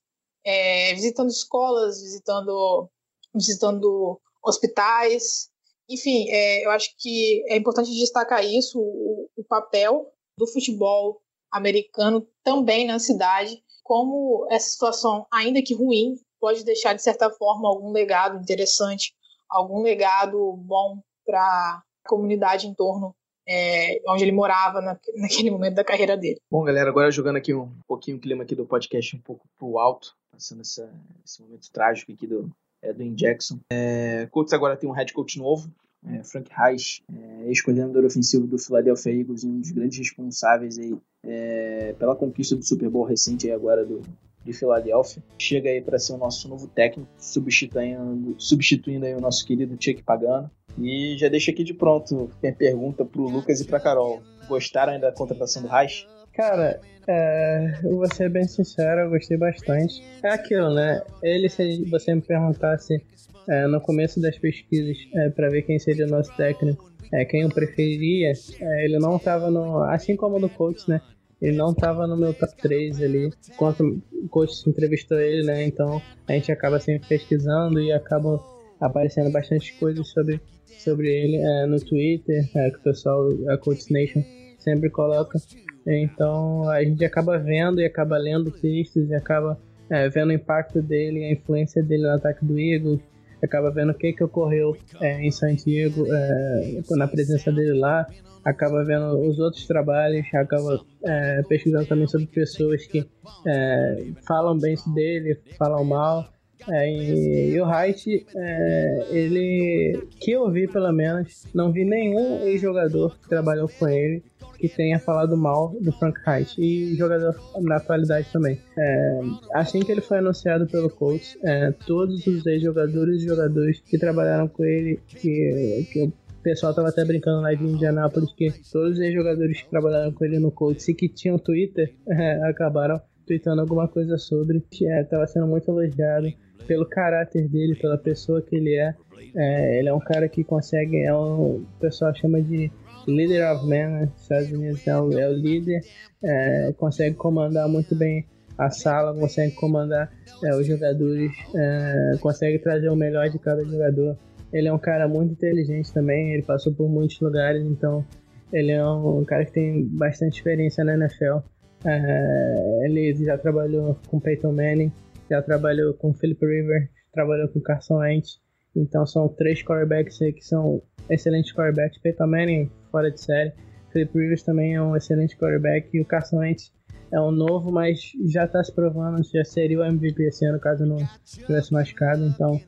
é, 0.44 0.92
visitando 0.94 1.30
escolas, 1.30 2.02
visitando 2.02 2.90
visitando 3.32 4.20
hospitais. 4.44 5.48
Enfim, 5.88 6.28
é, 6.30 6.64
eu 6.66 6.70
acho 6.70 6.94
que 6.98 7.44
é 7.48 7.56
importante 7.56 7.90
destacar 7.92 8.44
isso, 8.44 8.78
o, 8.78 9.30
o 9.36 9.44
papel 9.44 10.12
do 10.36 10.46
futebol 10.46 11.22
americano 11.50 12.26
também 12.44 12.86
na 12.86 12.98
cidade, 12.98 13.62
como 13.82 14.46
essa 14.50 14.70
situação, 14.70 15.26
ainda 15.32 15.62
que 15.62 15.74
ruim, 15.74 16.14
pode 16.40 16.64
deixar, 16.64 16.94
de 16.94 17.02
certa 17.02 17.30
forma, 17.30 17.68
algum 17.68 17.92
legado 17.92 18.40
interessante, 18.40 19.14
algum 19.48 19.82
legado 19.82 20.52
bom 20.56 21.00
para 21.24 21.40
a 21.40 22.08
comunidade 22.08 22.66
em 22.66 22.74
torno 22.74 23.14
é, 23.48 24.00
onde 24.06 24.22
ele 24.22 24.32
morava 24.32 24.80
na, 24.80 24.98
naquele 25.16 25.50
momento 25.50 25.74
da 25.74 25.84
carreira 25.84 26.16
dele. 26.16 26.40
Bom, 26.50 26.62
galera, 26.62 26.88
agora 26.88 27.10
jogando 27.10 27.36
aqui 27.36 27.52
um 27.52 27.68
pouquinho 27.86 28.16
o 28.16 28.20
clima 28.20 28.44
aqui 28.44 28.54
do 28.54 28.64
podcast 28.64 29.16
um 29.16 29.20
pouco 29.20 29.44
pro 29.58 29.78
alto, 29.78 30.14
passando 30.30 30.60
essa, 30.60 30.88
esse 31.24 31.42
momento 31.42 31.70
trágico 31.72 32.12
aqui 32.12 32.26
do 32.28 32.48
Edwin 32.80 33.14
Jackson. 33.14 33.58
É, 33.72 34.26
Colts 34.30 34.52
agora 34.52 34.76
tem 34.76 34.88
um 34.88 34.92
head 34.92 35.12
coach 35.12 35.36
novo, 35.36 35.68
é, 36.06 36.22
Frank 36.24 36.50
Reich, 36.54 37.02
é, 37.12 37.48
ex-coordenador 37.48 38.04
ofensivo 38.04 38.46
do 38.46 38.58
Philadelphia 38.58 39.12
Eagles 39.12 39.42
e 39.42 39.46
um 39.46 39.60
dos 39.60 39.70
grandes 39.70 39.98
responsáveis 39.98 40.78
aí, 40.78 40.96
é, 41.24 41.94
pela 41.98 42.16
conquista 42.16 42.56
do 42.56 42.64
Super 42.64 42.88
Bowl 42.88 43.04
recente 43.04 43.46
aí 43.46 43.52
agora 43.52 43.84
do, 43.84 44.00
de 44.44 44.52
Filadélfia. 44.52 45.22
Chega 45.38 45.68
aí 45.68 45.80
para 45.80 45.98
ser 45.98 46.12
o 46.12 46.18
nosso 46.18 46.48
novo 46.48 46.66
técnico, 46.68 47.10
substituindo, 47.18 48.34
substituindo 48.38 49.06
aí 49.06 49.14
o 49.14 49.20
nosso 49.20 49.44
querido 49.46 49.76
Chuck 49.78 50.02
Pagano. 50.02 50.50
E 50.78 51.16
já 51.18 51.28
deixa 51.28 51.50
aqui 51.50 51.64
de 51.64 51.74
pronto 51.74 52.30
a 52.44 52.52
pergunta 52.52 53.04
pro 53.04 53.28
Lucas 53.28 53.60
e 53.60 53.64
pra 53.64 53.80
Carol. 53.80 54.22
Gostaram 54.48 54.98
da 54.98 55.12
contratação 55.12 55.62
do 55.62 55.68
Reich? 55.68 56.06
Cara, 56.32 56.80
é, 57.06 57.80
eu 57.82 57.96
vou 57.96 58.06
ser 58.14 58.30
bem 58.30 58.46
sincero, 58.46 59.02
eu 59.02 59.10
gostei 59.10 59.36
bastante. 59.36 60.02
É 60.22 60.30
aquilo, 60.30 60.72
né? 60.72 61.02
Ele, 61.22 61.48
se 61.48 61.84
você 61.84 62.14
me 62.14 62.22
perguntasse 62.22 63.02
é, 63.48 63.66
no 63.66 63.80
começo 63.80 64.20
das 64.20 64.38
pesquisas 64.38 64.96
é, 65.14 65.30
para 65.30 65.48
ver 65.48 65.62
quem 65.62 65.78
seria 65.78 66.06
o 66.06 66.10
nosso 66.10 66.34
técnico, 66.36 66.90
é, 67.12 67.24
quem 67.24 67.42
eu 67.42 67.48
preferiria, 67.48 68.32
é, 68.60 68.84
ele 68.84 68.98
não 68.98 69.16
estava 69.16 69.50
no. 69.50 69.82
Assim 69.84 70.16
como 70.16 70.38
no 70.38 70.48
coach, 70.48 70.88
né? 70.88 71.00
Ele 71.40 71.56
não 71.56 71.70
estava 71.70 72.06
no 72.06 72.16
meu 72.16 72.34
top 72.34 72.54
3 72.56 73.02
ali, 73.02 73.30
enquanto 73.50 74.02
o 74.12 74.28
coach 74.28 74.52
entrevistou 74.68 75.18
ele, 75.18 75.46
né? 75.46 75.64
Então 75.64 76.00
a 76.28 76.32
gente 76.32 76.52
acaba 76.52 76.78
sempre 76.78 77.08
pesquisando 77.08 77.80
e 77.80 77.90
acaba 77.92 78.44
aparecendo 78.78 79.30
bastante 79.30 79.74
coisas 79.74 80.06
sobre, 80.08 80.40
sobre 80.78 81.08
ele 81.08 81.36
é, 81.36 81.66
no 81.66 81.80
Twitter, 81.80 82.48
é, 82.54 82.70
que 82.70 82.76
o 82.76 82.82
pessoal, 82.82 83.28
a 83.48 83.56
Coach 83.56 83.90
Nation, 83.90 84.22
sempre 84.58 84.90
coloca. 84.90 85.38
Então 85.86 86.68
a 86.68 86.84
gente 86.84 87.04
acaba 87.04 87.38
vendo 87.38 87.80
e 87.80 87.86
acaba 87.86 88.18
lendo 88.18 88.50
textos 88.50 89.08
e 89.08 89.14
acaba 89.14 89.58
é, 89.88 90.08
vendo 90.08 90.28
o 90.28 90.32
impacto 90.32 90.80
dele, 90.80 91.24
a 91.24 91.32
influência 91.32 91.82
dele 91.82 92.02
no 92.02 92.10
ataque 92.10 92.44
do 92.44 92.58
Eagles, 92.58 93.00
acaba 93.44 93.70
vendo 93.70 93.90
o 93.90 93.94
que, 93.94 94.12
que 94.12 94.24
ocorreu 94.24 94.76
é, 95.00 95.20
em 95.20 95.30
Santiago, 95.30 96.06
é, 96.12 96.80
na 96.90 97.08
presença 97.08 97.50
dele 97.52 97.78
lá, 97.78 98.06
acaba 98.44 98.84
vendo 98.84 99.18
os 99.20 99.38
outros 99.38 99.66
trabalhos, 99.66 100.26
acaba 100.34 100.80
é, 101.04 101.42
pesquisando 101.48 101.86
também 101.86 102.06
sobre 102.06 102.26
pessoas 102.26 102.86
que 102.86 103.06
é, 103.46 104.06
falam 104.26 104.58
bem 104.58 104.74
dele, 104.94 105.38
falam 105.58 105.84
mal. 105.84 106.28
É, 106.68 106.90
e, 106.90 107.54
e, 107.54 107.60
o 107.60 107.64
Height, 107.64 108.26
é, 108.36 109.06
ele, 109.10 110.08
que 110.20 110.32
eu 110.32 110.50
vi 110.50 110.68
pelo 110.68 110.92
menos, 110.92 111.46
não 111.54 111.72
vi 111.72 111.86
nenhum 111.86 112.42
ex-jogador 112.42 113.18
que 113.18 113.28
trabalhou 113.28 113.68
com 113.78 113.88
ele 113.88 114.22
que 114.60 114.68
tenha 114.68 114.98
falado 114.98 115.36
mal 115.36 115.74
do 115.80 115.90
Frank 115.92 116.20
Reich 116.24 116.60
e 116.60 116.94
jogador 116.94 117.34
na 117.62 117.76
atualidade 117.76 118.28
também. 118.30 118.60
É, 118.76 119.20
assim 119.54 119.80
que 119.80 119.90
ele 119.90 120.02
foi 120.02 120.18
anunciado 120.18 120.66
pelo 120.66 120.90
coach, 120.90 121.38
é, 121.42 121.72
todos 121.86 122.26
os 122.26 122.46
ex-jogadores 122.46 123.22
e 123.22 123.26
jogadores 123.26 123.80
que 123.80 123.98
trabalharam 123.98 124.46
com 124.48 124.62
ele, 124.62 125.00
que, 125.08 125.88
que 125.90 126.02
o 126.02 126.12
pessoal 126.42 126.74
tava 126.74 126.88
até 126.88 127.04
brincando 127.04 127.40
lá 127.40 127.54
de 127.54 127.64
Indianápolis, 127.64 128.32
que 128.34 128.52
todos 128.70 128.98
os 128.98 129.00
ex-jogadores 129.00 129.62
que 129.62 129.70
trabalharam 129.70 130.12
com 130.12 130.24
ele 130.26 130.38
no 130.38 130.50
coach 130.50 130.90
e 130.90 130.94
que 130.94 131.08
tinham 131.08 131.38
Twitter 131.38 131.94
é, 132.06 132.42
acabaram 132.48 133.00
tweetando 133.26 133.62
alguma 133.62 133.88
coisa 133.88 134.18
sobre, 134.18 134.62
é, 134.82 135.26
sendo 135.26 135.46
muito 135.46 135.70
elogiado 135.70 136.30
pelo 136.66 136.84
caráter 136.84 137.48
dele, 137.48 137.74
pela 137.76 137.96
pessoa 137.96 138.42
que 138.42 138.56
ele 138.56 138.74
é. 138.74 138.94
é 139.34 139.78
ele 139.78 139.88
é 139.88 139.94
um 139.94 140.00
cara 140.00 140.28
que 140.28 140.44
consegue, 140.44 140.98
é 140.98 141.14
um, 141.14 141.56
o 141.56 141.66
pessoal 141.80 142.14
chama 142.14 142.42
de 142.42 142.70
leader 143.10 143.52
of 143.52 143.66
men, 143.66 143.88
né? 143.88 144.08
Estados 144.16 144.50
Unidos 144.50 144.86
é 144.86 144.98
o, 144.98 145.18
é 145.18 145.28
o 145.28 145.32
líder, 145.32 145.80
é, 146.22 146.72
consegue 146.76 147.16
comandar 147.16 147.68
muito 147.68 147.94
bem 147.94 148.26
a 148.58 148.70
sala, 148.70 149.14
consegue 149.14 149.54
comandar 149.54 150.12
é, 150.44 150.54
os 150.54 150.66
jogadores, 150.66 151.32
é, 151.54 152.12
consegue 152.20 152.58
trazer 152.58 152.88
o 152.88 152.96
melhor 152.96 153.28
de 153.30 153.38
cada 153.38 153.64
jogador. 153.64 154.16
Ele 154.52 154.68
é 154.68 154.72
um 154.72 154.78
cara 154.78 155.08
muito 155.08 155.32
inteligente 155.32 155.92
também, 155.92 156.32
ele 156.34 156.42
passou 156.42 156.74
por 156.74 156.88
muitos 156.88 157.18
lugares, 157.20 157.64
então 157.64 158.04
ele 158.52 158.72
é 158.72 158.84
um, 158.84 159.20
um 159.20 159.24
cara 159.24 159.44
que 159.44 159.52
tem 159.52 159.86
bastante 159.86 160.38
experiência 160.38 160.84
na 160.84 160.94
NFL. 160.94 161.38
É, 161.86 162.84
ele 162.84 163.14
já 163.24 163.38
trabalhou 163.38 163.96
com 164.08 164.20
Peyton 164.20 164.52
Manning, 164.52 164.92
já 165.30 165.40
trabalhou 165.40 165.94
com 165.94 166.12
Philip 166.12 166.44
River, 166.44 166.90
trabalhou 167.12 167.48
com 167.48 167.60
Carson 167.60 167.98
Wentz. 167.98 168.40
Então 168.76 169.06
são 169.06 169.28
três 169.28 169.62
quarterbacks 169.62 170.20
aí 170.20 170.32
que 170.32 170.44
são 170.44 170.82
excelentes 171.08 171.54
quarterbacks. 171.54 171.98
Peyton 171.98 172.26
Manning 172.26 172.70
fora 172.90 173.10
de 173.10 173.20
série. 173.20 173.52
Philip 173.92 174.16
Rivers 174.16 174.42
também 174.42 174.74
é 174.74 174.82
um 174.82 174.96
excelente 174.96 175.36
quarterback. 175.36 175.88
E 175.92 176.00
o 176.00 176.04
Carson 176.04 176.38
Wentz 176.38 176.72
é 177.12 177.20
um 177.20 177.30
novo, 177.30 177.72
mas 177.72 178.12
já 178.26 178.44
está 178.44 178.62
se 178.62 178.72
provando, 178.72 179.22
já 179.24 179.44
seria 179.44 179.80
o 179.80 179.84
MVP 179.84 180.22
esse 180.24 180.44
ano 180.44 180.60
caso 180.60 180.86
não 180.86 180.98
tivesse 181.24 181.72
machucado. 181.72 182.24
Então, 182.24 182.60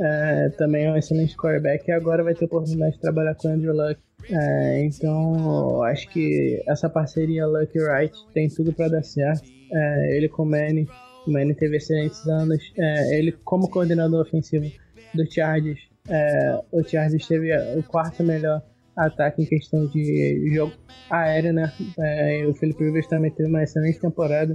é, 0.00 0.48
também 0.56 0.86
é 0.86 0.92
um 0.92 0.96
excelente 0.96 1.36
quarterback 1.36 1.86
e 1.88 1.92
agora 1.92 2.24
vai 2.24 2.34
ter 2.34 2.46
oportunidade 2.46 2.94
de 2.94 3.00
trabalhar 3.00 3.34
com 3.34 3.48
Andrew 3.48 3.74
Luck. 3.74 4.00
É, 4.30 4.84
então, 4.84 5.82
acho 5.82 6.08
que 6.08 6.62
essa 6.66 6.88
parceria 6.88 7.46
Luck 7.46 7.76
e 7.76 7.82
Wright 7.82 8.16
tem 8.32 8.48
tudo 8.48 8.72
para 8.72 8.88
dar 8.88 9.02
certo. 9.02 9.48
É, 9.72 10.16
ele 10.16 10.28
com 10.28 10.42
o 10.42 10.46
Manny, 10.46 10.88
o 11.26 11.30
Manny 11.30 11.54
teve 11.54 11.76
excelentes 11.76 12.26
anos. 12.26 12.72
É, 12.78 13.18
ele 13.18 13.32
como 13.44 13.68
coordenador 13.68 14.22
ofensivo 14.22 14.70
do 15.14 15.30
Chargers, 15.30 15.80
é, 16.08 16.60
o 16.72 16.82
Chargers 16.82 17.26
teve 17.26 17.50
o 17.76 17.82
quarto 17.82 18.22
melhor 18.22 18.62
ataque 18.96 19.42
em 19.42 19.46
questão 19.46 19.86
de 19.86 20.52
jogo 20.52 20.72
aéreo, 21.10 21.52
né? 21.52 21.72
É, 21.98 22.46
o 22.46 22.54
Felipe 22.54 22.84
Rivers 22.84 23.06
também 23.06 23.30
teve 23.30 23.48
uma 23.48 23.62
excelente 23.62 24.00
temporada. 24.00 24.54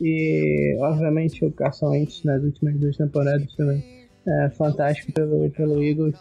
E, 0.00 0.76
obviamente, 0.80 1.44
o 1.44 1.52
Carson 1.52 1.90
Wentz 1.90 2.24
nas 2.24 2.42
últimas 2.42 2.78
duas 2.78 2.96
temporadas 2.96 3.54
também 3.54 4.08
é 4.26 4.50
fantástico 4.50 5.12
pelo, 5.12 5.50
pelo 5.50 5.82
Eagles. 5.82 6.16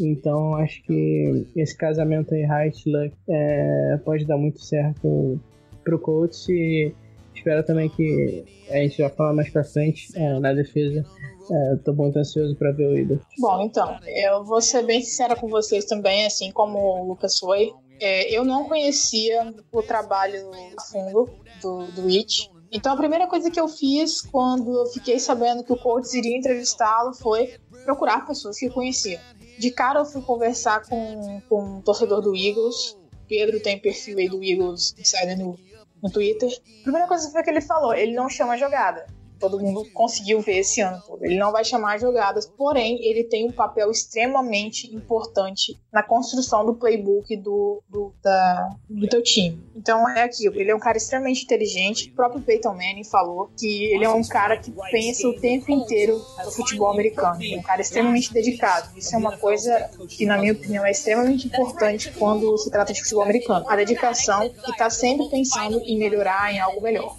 Então, 0.00 0.54
acho 0.54 0.82
que 0.84 1.46
esse 1.56 1.76
casamento 1.76 2.34
aí, 2.34 2.42
Height 2.42 2.88
Luck, 2.88 3.14
é, 3.28 3.98
pode 4.04 4.24
dar 4.24 4.38
muito 4.38 4.60
certo 4.62 5.38
pro 5.84 5.98
Colts. 5.98 6.48
E 6.48 6.94
espero 7.34 7.62
também 7.64 7.88
que 7.88 8.44
a 8.70 8.76
gente 8.76 9.02
vai 9.02 9.10
falar 9.10 9.34
mais 9.34 9.50
pra 9.50 9.64
frente 9.64 10.08
é, 10.16 10.38
na 10.38 10.52
defesa 10.54 11.04
é, 11.50 11.72
eu 11.72 11.78
tô 11.82 11.92
muito 11.92 12.18
ansioso 12.18 12.54
para 12.56 12.72
ver 12.72 12.86
o 12.86 12.98
Ida. 12.98 13.20
Bom, 13.38 13.62
então, 13.62 13.98
eu 14.06 14.44
vou 14.44 14.60
ser 14.60 14.84
bem 14.84 15.00
sincera 15.00 15.34
com 15.34 15.48
vocês 15.48 15.84
também, 15.84 16.26
assim 16.26 16.50
como 16.50 16.78
o 16.78 17.08
Lucas 17.08 17.38
foi. 17.38 17.72
É, 18.00 18.30
eu 18.30 18.44
não 18.44 18.64
conhecia 18.64 19.54
o 19.72 19.82
trabalho 19.82 20.50
a 20.76 20.82
fundo 20.82 21.30
do, 21.60 21.86
do 21.92 22.06
Rich. 22.06 22.50
Então 22.70 22.92
a 22.92 22.96
primeira 22.96 23.26
coisa 23.26 23.50
que 23.50 23.58
eu 23.58 23.66
fiz 23.66 24.20
quando 24.20 24.72
eu 24.78 24.86
fiquei 24.86 25.18
sabendo 25.18 25.64
que 25.64 25.72
o 25.72 25.76
Colts 25.76 26.12
iria 26.12 26.36
entrevistá-lo 26.36 27.14
foi 27.14 27.54
procurar 27.84 28.26
pessoas 28.26 28.58
que 28.58 28.66
eu 28.66 28.72
conhecia. 28.72 29.20
De 29.58 29.70
cara 29.70 30.00
eu 30.00 30.04
fui 30.04 30.20
conversar 30.20 30.86
com, 30.86 31.40
com 31.48 31.78
um 31.78 31.80
torcedor 31.80 32.20
do 32.20 32.36
Eagles. 32.36 32.96
Pedro 33.26 33.58
tem 33.60 33.78
perfil 33.78 34.18
aí 34.18 34.28
do 34.28 34.44
Eagles 34.44 34.94
Insider 34.98 35.38
no, 35.38 35.58
no 36.02 36.10
Twitter. 36.10 36.50
A 36.80 36.82
primeira 36.82 37.08
coisa 37.08 37.30
foi 37.30 37.42
que 37.42 37.50
ele 37.50 37.62
falou, 37.62 37.94
ele 37.94 38.12
não 38.12 38.28
chama 38.28 38.56
jogada 38.56 39.06
todo 39.38 39.60
mundo 39.60 39.84
conseguiu 39.92 40.40
ver 40.40 40.58
esse 40.58 40.80
ano 40.80 41.00
todo. 41.06 41.24
Ele 41.24 41.38
não 41.38 41.52
vai 41.52 41.64
chamar 41.64 41.98
jogadas, 41.98 42.46
porém 42.46 42.98
ele 43.02 43.24
tem 43.24 43.46
um 43.46 43.52
papel 43.52 43.90
extremamente 43.90 44.94
importante 44.94 45.78
na 45.92 46.02
construção 46.02 46.64
do 46.64 46.74
playbook 46.74 47.36
do, 47.36 47.82
do, 47.88 48.12
da, 48.22 48.70
do 48.88 49.08
teu 49.08 49.22
time. 49.22 49.62
Então 49.74 50.08
é 50.08 50.22
aquilo, 50.22 50.58
ele 50.60 50.70
é 50.70 50.74
um 50.74 50.80
cara 50.80 50.96
extremamente 50.96 51.44
inteligente. 51.44 52.10
O 52.10 52.14
próprio 52.14 52.42
Peyton 52.42 52.72
Manning 52.72 53.04
falou 53.04 53.50
que 53.58 53.84
ele 53.84 54.04
é 54.04 54.10
um 54.10 54.26
cara 54.26 54.56
que 54.56 54.72
pensa 54.90 55.28
o 55.28 55.40
tempo 55.40 55.70
inteiro 55.70 56.20
no 56.44 56.50
futebol 56.50 56.90
americano. 56.90 57.38
É 57.42 57.56
um 57.56 57.62
cara 57.62 57.80
extremamente 57.80 58.32
dedicado. 58.32 58.96
Isso 58.96 59.14
é 59.14 59.18
uma 59.18 59.36
coisa 59.36 59.90
que, 60.08 60.26
na 60.26 60.38
minha 60.38 60.52
opinião, 60.52 60.84
é 60.84 60.90
extremamente 60.90 61.46
importante 61.46 62.12
quando 62.18 62.56
se 62.58 62.70
trata 62.70 62.92
de 62.92 63.00
futebol 63.00 63.22
americano. 63.22 63.64
A 63.68 63.76
dedicação 63.76 64.44
e 64.44 64.76
tá 64.76 64.90
sempre 64.90 65.28
pensando 65.28 65.80
em 65.80 65.98
melhorar 65.98 66.52
em 66.52 66.58
algo 66.58 66.80
melhor. 66.80 67.16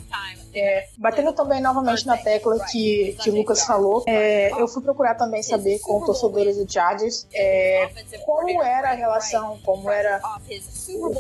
É, 0.54 0.88
batendo 0.98 1.34
também 1.34 1.62
novamente 1.62 2.06
na 2.06 2.18
tecla 2.18 2.60
que, 2.72 3.16
que 3.22 3.30
o 3.30 3.36
Lucas 3.36 3.64
falou, 3.64 4.04
é, 4.08 4.52
eu 4.60 4.68
fui 4.68 4.82
procurar 4.82 5.16
também 5.16 5.44
saber 5.44 5.80
com 5.80 6.04
torcedores 6.06 6.58
do 6.58 6.72
Chargers 6.72 7.28
é, 7.34 7.90
como 8.26 8.62
era 8.64 8.92
a 8.92 8.94
relação, 8.94 9.60
como 9.64 9.90
era 9.90 10.20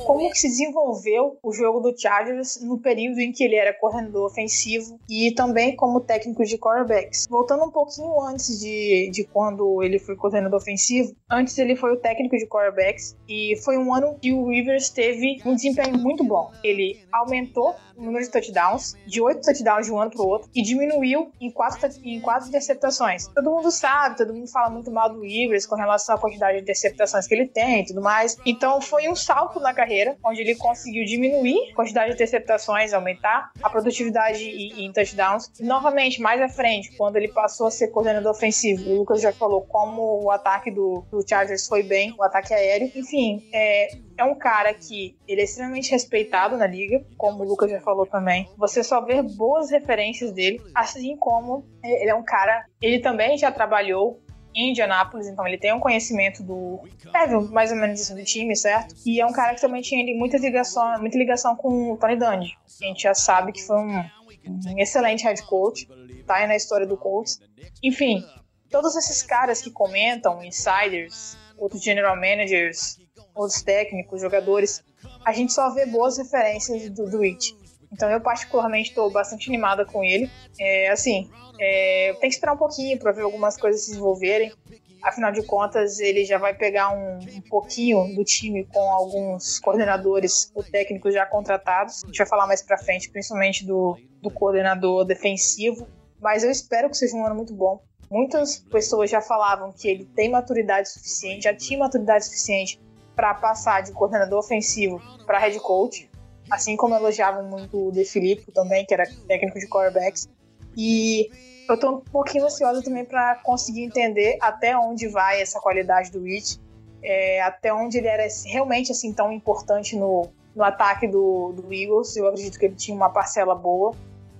como 0.05 0.29
que 0.29 0.37
se 0.37 0.47
desenvolveu 0.47 1.37
o 1.43 1.51
jogo 1.51 1.79
do 1.79 1.97
Chargers 1.97 2.59
no 2.61 2.79
período 2.79 3.19
em 3.19 3.31
que 3.31 3.43
ele 3.43 3.55
era 3.55 3.73
coordenador 3.73 4.25
ofensivo 4.25 4.99
e 5.07 5.31
também 5.31 5.75
como 5.75 6.01
técnico 6.01 6.43
de 6.43 6.57
quarterbacks. 6.57 7.27
Voltando 7.29 7.65
um 7.65 7.71
pouquinho 7.71 8.19
antes 8.21 8.59
de, 8.59 9.09
de 9.11 9.23
quando 9.23 9.83
ele 9.83 9.99
foi 9.99 10.15
coordenador 10.15 10.59
ofensivo, 10.59 11.15
antes 11.29 11.57
ele 11.57 11.75
foi 11.75 11.93
o 11.93 11.97
técnico 11.97 12.37
de 12.37 12.47
quarterbacks 12.47 13.15
e 13.27 13.55
foi 13.63 13.77
um 13.77 13.93
ano 13.93 14.17
que 14.19 14.33
o 14.33 14.47
Rivers 14.49 14.89
teve 14.89 15.41
um 15.45 15.55
desempenho 15.55 15.97
muito 15.97 16.23
bom. 16.23 16.51
Ele 16.63 16.99
aumentou 17.11 17.75
número 17.99 18.23
de 18.23 18.31
touchdowns 18.31 18.95
de 19.05 19.21
oito 19.21 19.41
touchdowns 19.41 19.85
de 19.85 19.91
um 19.91 19.99
ano 19.99 20.11
para 20.11 20.21
o 20.21 20.27
outro 20.27 20.49
e 20.55 20.61
diminuiu 20.61 21.31
em 21.39 21.51
quatro, 21.51 21.89
em 22.03 22.19
quatro 22.19 22.47
interceptações. 22.47 23.27
Todo 23.27 23.49
mundo 23.49 23.71
sabe, 23.71 24.17
todo 24.17 24.33
mundo 24.33 24.47
fala 24.47 24.69
muito 24.69 24.91
mal 24.91 25.09
do 25.09 25.21
Rivers 25.21 25.65
com 25.65 25.75
relação 25.75 26.15
à 26.15 26.17
quantidade 26.17 26.57
de 26.57 26.63
interceptações 26.63 27.27
que 27.27 27.33
ele 27.33 27.47
tem 27.47 27.81
e 27.81 27.85
tudo 27.85 28.01
mais. 28.01 28.37
Então 28.45 28.81
foi 28.81 29.07
um 29.07 29.15
salto 29.15 29.59
na 29.59 29.73
carreira, 29.73 30.17
onde 30.23 30.41
ele 30.41 30.55
conseguiu 30.55 31.05
diminuir 31.05 31.71
a 31.71 31.75
quantidade 31.75 32.09
de 32.09 32.15
interceptações, 32.15 32.93
aumentar 32.93 33.51
a 33.61 33.69
produtividade 33.69 34.43
em 34.43 34.91
touchdowns. 34.91 35.51
E, 35.59 35.63
novamente, 35.63 36.21
mais 36.21 36.41
à 36.41 36.49
frente, 36.49 36.95
quando 36.97 37.15
ele 37.15 37.27
passou 37.29 37.67
a 37.67 37.71
ser 37.71 37.89
coordenador 37.89 38.31
ofensivo, 38.31 38.89
o 38.89 38.97
Lucas 38.99 39.21
já 39.21 39.31
falou 39.33 39.61
como 39.63 40.23
o 40.23 40.31
ataque 40.31 40.71
do, 40.71 41.03
do 41.11 41.27
Chargers 41.27 41.67
foi 41.67 41.83
bem, 41.83 42.13
o 42.17 42.23
ataque 42.23 42.53
aéreo. 42.53 42.91
Enfim, 42.95 43.47
é, 43.53 43.89
é 44.19 44.23
um 44.25 44.35
cara 44.35 44.73
que 44.73 45.17
ele 45.25 45.39
é 45.39 45.43
extremamente 45.45 45.91
respeitado 45.91 46.57
na 46.57 46.67
liga, 46.67 47.05
como 47.17 47.41
o 47.41 47.47
Lucas 47.47 47.71
já 47.71 47.79
falou 47.79 48.05
também. 48.05 48.49
Você 48.57 48.83
só 48.83 48.99
vê 48.99 49.21
boas 49.21 49.71
referências 49.71 50.33
dele, 50.33 50.61
assim 50.75 51.15
como 51.15 51.65
ele 51.81 52.09
é 52.09 52.13
um 52.15 52.23
cara. 52.23 52.65
Ele 52.81 52.99
também 52.99 53.37
já 53.37 53.49
trabalhou 53.49 54.21
em 54.53 54.71
Indianápolis, 54.71 55.27
então 55.27 55.47
ele 55.47 55.57
tem 55.57 55.73
um 55.73 55.79
conhecimento 55.79 56.43
do 56.43 56.81
é, 57.13 57.27
mais 57.51 57.71
ou 57.71 57.77
menos 57.77 58.01
assim, 58.01 58.15
do 58.15 58.23
time, 58.25 58.55
certo? 58.57 58.93
E 59.05 59.21
é 59.21 59.25
um 59.25 59.31
cara 59.31 59.55
que 59.55 59.61
também 59.61 59.81
tinha 59.81 60.03
muita 60.17 60.37
ligação, 60.37 60.99
muita 60.99 61.17
ligação 61.17 61.55
com 61.55 61.93
o 61.93 61.97
Tony 61.97 62.17
Dungy. 62.17 62.57
A 62.81 62.85
gente 62.85 63.03
já 63.03 63.13
sabe 63.13 63.53
que 63.53 63.63
foi 63.63 63.77
um, 63.77 63.99
um 64.47 64.79
excelente 64.79 65.23
head 65.23 65.41
coach, 65.43 65.87
tá 66.27 66.35
aí 66.35 66.47
na 66.47 66.57
história 66.57 66.85
do 66.85 66.97
Colts. 66.97 67.39
Enfim, 67.81 68.21
todos 68.69 68.97
esses 68.97 69.23
caras 69.23 69.61
que 69.61 69.71
comentam, 69.71 70.43
insiders, 70.43 71.37
outros 71.57 71.81
general 71.81 72.15
managers, 72.15 72.97
outros 73.35 73.61
técnicos, 73.61 74.21
jogadores, 74.21 74.83
a 75.25 75.31
gente 75.31 75.53
só 75.53 75.73
vê 75.73 75.85
boas 75.85 76.17
referências 76.17 76.89
do, 76.89 77.21
It. 77.21 77.55
Então 77.91 78.09
eu 78.09 78.21
particularmente 78.21 78.89
estou 78.89 79.11
bastante 79.11 79.49
animada 79.49 79.85
com 79.85 80.03
ele. 80.03 80.29
É, 80.59 80.89
assim, 80.89 81.29
é, 81.59 82.13
tem 82.19 82.29
que 82.29 82.35
esperar 82.35 82.53
um 82.53 82.57
pouquinho 82.57 82.97
para 82.99 83.11
ver 83.11 83.23
algumas 83.23 83.57
coisas 83.57 83.81
se 83.81 83.91
desenvolverem. 83.91 84.53
Afinal 85.01 85.31
de 85.31 85.41
contas, 85.43 85.99
ele 85.99 86.25
já 86.25 86.37
vai 86.37 86.53
pegar 86.53 86.91
um, 86.91 87.19
um 87.19 87.41
pouquinho 87.49 88.13
do 88.15 88.23
time 88.23 88.65
com 88.65 88.91
alguns 88.91 89.57
coordenadores 89.59 90.51
ou 90.53 90.61
técnicos 90.61 91.13
já 91.13 91.25
contratados. 91.25 92.03
A 92.03 92.07
gente 92.07 92.17
vai 92.17 92.27
falar 92.27 92.45
mais 92.47 92.61
para 92.61 92.77
frente, 92.77 93.09
principalmente 93.09 93.65
do, 93.65 93.97
do 94.21 94.29
coordenador 94.29 95.05
defensivo. 95.05 95.87
Mas 96.19 96.43
eu 96.43 96.51
espero 96.51 96.89
que 96.89 96.97
seja 96.97 97.15
um 97.15 97.25
ano 97.25 97.35
muito 97.35 97.53
bom. 97.53 97.81
Muitas 98.11 98.59
pessoas 98.59 99.09
já 99.09 99.21
falavam 99.21 99.71
que 99.71 99.87
ele 99.87 100.03
tem 100.03 100.29
maturidade 100.29 100.89
suficiente, 100.89 101.43
já 101.43 101.55
tinha 101.55 101.79
maturidade 101.79 102.25
suficiente 102.25 102.79
para 103.19 103.33
passar 103.33 103.83
de 103.83 103.91
coordenador 103.91 104.39
ofensivo 104.39 105.01
para 105.25 105.39
head 105.39 105.59
coach, 105.59 106.09
assim 106.49 106.77
como 106.77 106.95
elogiavam 106.95 107.43
muito 107.43 107.89
o 107.89 107.91
De 107.91 108.05
Filippo 108.05 108.49
também, 108.49 108.85
que 108.85 108.93
era 108.93 109.03
técnico 109.27 109.59
de 109.59 109.67
quarterbacks. 109.67 110.29
E 110.77 111.29
eu 111.67 111.75
estou 111.75 111.97
um 111.97 111.99
pouquinho 111.99 112.45
ansiosa 112.45 112.81
também 112.81 113.03
para 113.03 113.35
conseguir 113.43 113.83
entender 113.83 114.37
até 114.39 114.77
onde 114.77 115.09
vai 115.09 115.41
essa 115.41 115.59
qualidade 115.59 116.11
do 116.11 116.23
Rich, 116.23 116.61
é, 117.03 117.41
até 117.41 117.73
onde 117.73 117.97
ele 117.97 118.07
era 118.07 118.25
realmente 118.45 118.93
assim 118.93 119.11
tão 119.11 119.33
importante 119.33 119.97
no, 119.97 120.29
no 120.55 120.63
ataque 120.63 121.05
do, 121.05 121.51
do 121.51 121.73
Eagles. 121.73 122.15
Eu 122.15 122.25
acredito 122.25 122.57
que 122.57 122.67
ele 122.67 122.75
tinha 122.75 122.95
uma 122.95 123.09
parcela 123.09 123.53
boa, 123.53 123.93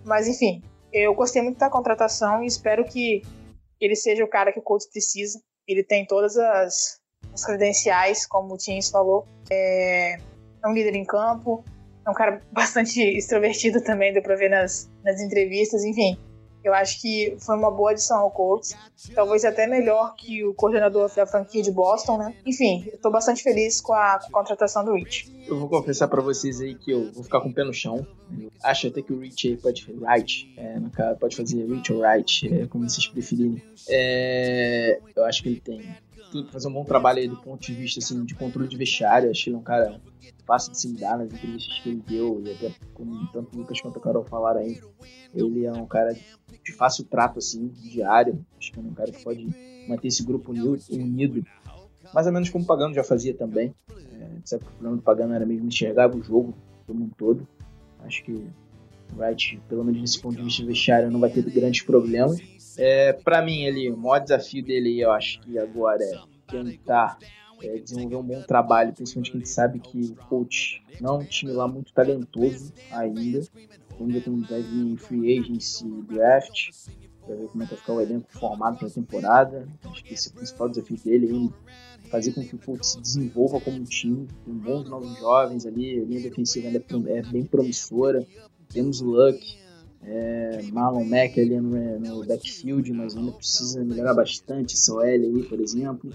mas 0.06 0.26
enfim, 0.26 0.64
eu 0.94 1.14
gostei 1.14 1.42
muito 1.42 1.58
da 1.58 1.70
contratação 1.70 2.42
e 2.42 2.48
espero 2.48 2.86
que 2.86 3.24
ele 3.78 3.98
seja 3.98 4.24
o 4.24 4.30
cara 4.30 4.54
que 4.54 4.60
o 4.60 4.64
Colts 4.64 4.90
precisa. 4.90 5.38
Ele 5.68 5.84
tem 5.84 6.06
todas 6.08 6.38
as, 6.38 6.99
as 7.34 7.46
credenciais, 7.46 8.26
como 8.26 8.54
o 8.54 8.58
Tins 8.58 8.90
falou. 8.90 9.26
É, 9.50 10.16
é, 10.16 10.68
um 10.68 10.74
líder 10.74 10.96
em 10.96 11.06
campo, 11.06 11.64
é 12.06 12.10
um 12.10 12.14
cara 12.14 12.42
bastante 12.52 13.02
extrovertido 13.02 13.82
também, 13.82 14.14
deu 14.14 14.22
pra 14.22 14.36
ver 14.36 14.50
nas, 14.50 14.90
nas 15.04 15.22
entrevistas, 15.22 15.84
enfim. 15.84 16.18
Eu 16.64 16.74
acho 16.74 17.02
que 17.02 17.38
foi 17.40 17.56
uma 17.56 17.72
boa 17.72 17.92
adição 17.92 18.18
ao 18.20 18.32
Colts. 18.32 18.76
Talvez 19.16 19.46
até 19.46 19.66
melhor 19.66 20.14
que 20.16 20.44
o 20.44 20.54
coordenador 20.54 21.10
da 21.16 21.26
franquia 21.26 21.62
de 21.62 21.72
Boston, 21.72 22.18
né? 22.18 22.36
Enfim, 22.46 22.86
eu 22.92 23.00
tô 23.00 23.10
bastante 23.10 23.42
feliz 23.42 23.80
com 23.80 23.94
a, 23.94 24.20
com 24.20 24.28
a 24.28 24.42
contratação 24.42 24.84
do 24.84 24.94
Rich. 24.94 25.32
Eu 25.48 25.58
vou 25.58 25.70
confessar 25.70 26.10
para 26.10 26.22
vocês 26.22 26.60
aí 26.60 26.76
que 26.76 26.92
eu 26.92 27.12
vou 27.14 27.24
ficar 27.24 27.40
com 27.40 27.50
o 27.50 27.54
pé 27.54 27.64
no 27.64 27.74
chão. 27.74 28.06
Eu 28.38 28.52
acho 28.62 28.88
até 28.88 29.02
que 29.02 29.14
o 29.14 29.20
Rich 29.20 29.48
aí 29.48 29.58
pode 29.58 29.86
fazer 29.86 30.00
right, 30.06 30.54
é, 30.58 30.80
no 30.80 30.92
pode 31.18 31.36
fazer 31.36 31.66
Rich 31.66 31.94
ou 31.94 32.02
right, 32.02 32.54
é, 32.54 32.68
como 32.68 32.90
vocês 32.90 33.08
preferirem. 33.08 33.64
É, 33.88 35.00
eu 35.16 35.24
acho 35.24 35.42
que 35.42 35.50
ele 35.50 35.62
tem 35.62 35.82
fazer 36.52 36.68
um 36.68 36.74
bom 36.74 36.84
trabalho 36.84 37.20
aí 37.20 37.28
do 37.28 37.38
ponto 37.38 37.62
de 37.62 37.74
vista 37.74 38.00
assim, 38.00 38.24
de 38.24 38.36
controle 38.36 38.68
de 38.68 38.78
vestiário. 38.78 39.30
Achei 39.30 39.52
ele 39.52 39.60
um 39.60 39.64
cara 39.64 40.00
fácil 40.46 40.72
de 40.72 40.80
se 40.80 40.88
lidar 40.88 41.18
nas 41.18 41.32
entrevistas 41.32 41.80
que 41.80 41.90
ele 41.90 42.04
deu, 42.08 42.42
e 42.46 42.52
até 42.52 42.74
como 42.94 43.28
tanto 43.32 43.56
o 43.56 43.60
Lucas 43.60 43.80
quanto 43.82 44.00
a 44.00 44.02
Carol 44.02 44.24
falaram 44.26 44.62
aí. 44.62 44.80
Ele 45.34 45.66
é 45.66 45.72
um 45.72 45.86
cara 45.86 46.14
de 46.14 46.72
fácil 46.74 47.04
trato, 47.06 47.40
assim, 47.40 47.68
diário. 47.68 48.46
Acho 48.58 48.72
que 48.72 48.80
é 48.80 48.82
um 48.82 48.94
cara 48.94 49.12
que 49.12 49.24
pode 49.24 49.46
manter 49.88 50.08
esse 50.08 50.24
grupo 50.24 50.52
unido, 50.52 51.46
mais 52.14 52.28
ou 52.28 52.34
menos 52.34 52.50
como 52.50 52.64
o 52.64 52.68
Pagano 52.68 52.94
já 52.94 53.04
fazia 53.04 53.34
também. 53.34 53.74
É, 53.90 54.30
sabe 54.46 54.64
que 54.64 54.70
o 54.70 54.74
problema 54.74 54.98
do 54.98 55.04
Pagano 55.04 55.34
era 55.34 55.46
mesmo 55.46 55.68
enxergar 55.68 56.14
o 56.14 56.22
jogo 56.22 56.54
como 56.86 57.06
um 57.06 57.10
todo. 57.10 57.48
Acho 58.00 58.24
que 58.24 58.48
Wright, 59.16 59.62
pelo 59.68 59.84
menos 59.84 60.02
nesse 60.02 60.22
ponto 60.22 60.38
de 60.38 60.44
vista 60.44 60.66
vestiário, 60.66 61.12
não 61.12 61.20
vai 61.20 61.30
ter 61.30 61.44
grandes 61.44 61.82
problemas. 61.82 62.40
É, 62.78 63.14
para 63.14 63.42
mim, 63.42 63.68
ali, 63.68 63.92
o 63.92 63.98
maior 63.98 64.20
desafio 64.20 64.64
dele, 64.64 65.00
eu 65.02 65.12
acho 65.12 65.40
que 65.42 65.58
agora 65.58 66.04
é 66.04 66.20
tentar 66.48 67.18
é, 67.62 67.78
desenvolver 67.78 68.16
um 68.16 68.24
bom 68.24 68.42
trabalho, 68.44 68.94
principalmente 68.94 69.32
que 69.32 69.38
a 69.38 69.40
gente 69.40 69.50
sabe 69.50 69.80
que 69.80 70.00
o 70.02 70.16
coach 70.28 70.82
não 71.02 71.16
é 71.16 71.18
um 71.20 71.26
time 71.26 71.52
lá 71.52 71.68
muito 71.68 71.94
talentoso 71.94 72.74
ainda. 72.92 73.42
Ainda 74.00 74.22
tem, 74.22 74.40
vai 74.42 74.62
vir 74.62 74.98
free 74.98 75.40
agency 75.40 75.86
draft, 76.04 76.70
para 77.26 77.36
ver 77.36 77.48
como 77.50 77.64
é 77.64 77.66
que 77.66 77.74
vai 77.74 77.82
ficar 77.82 77.94
o 77.94 78.02
elenco 78.02 78.28
formado 78.32 78.78
para 78.78 78.88
a 78.88 78.92
temporada. 78.92 79.68
Acho 79.84 80.04
que 80.04 80.14
esse 80.14 80.30
é 80.30 80.32
o 80.32 80.36
principal 80.36 80.70
desafio 80.70 80.98
dele, 81.04 81.28
ainda 81.28 81.54
fazer 82.10 82.34
com 82.34 82.44
que 82.44 82.56
o 82.56 82.60
Colts 82.60 82.92
se 82.92 83.02
desenvolva 83.02 83.60
como 83.62 83.78
um 83.78 83.84
time, 83.84 84.28
com 84.44 84.54
bons 84.54 84.90
novos 84.90 85.18
jovens 85.20 85.66
ali, 85.66 86.00
a 86.00 86.06
linha 86.06 86.22
defensiva 86.22 86.68
ainda 86.68 86.84
é 87.10 87.22
bem 87.24 87.46
promissora. 87.46 88.26
Temos 88.72 89.02
o 89.02 89.10
Luck, 89.10 89.58
é, 90.04 90.62
Marlon 90.72 91.04
Mack 91.04 91.40
ali 91.40 91.60
no, 91.60 92.00
no, 92.00 92.26
backfield, 92.26 92.92
mas 92.94 93.18
ainda 93.18 93.32
precisa 93.32 93.84
melhorar 93.84 94.14
bastante 94.14 94.76
essa 94.76 94.94
OL 94.94 95.04
aí, 95.04 95.44
por 95.44 95.60
exemplo. 95.60 96.12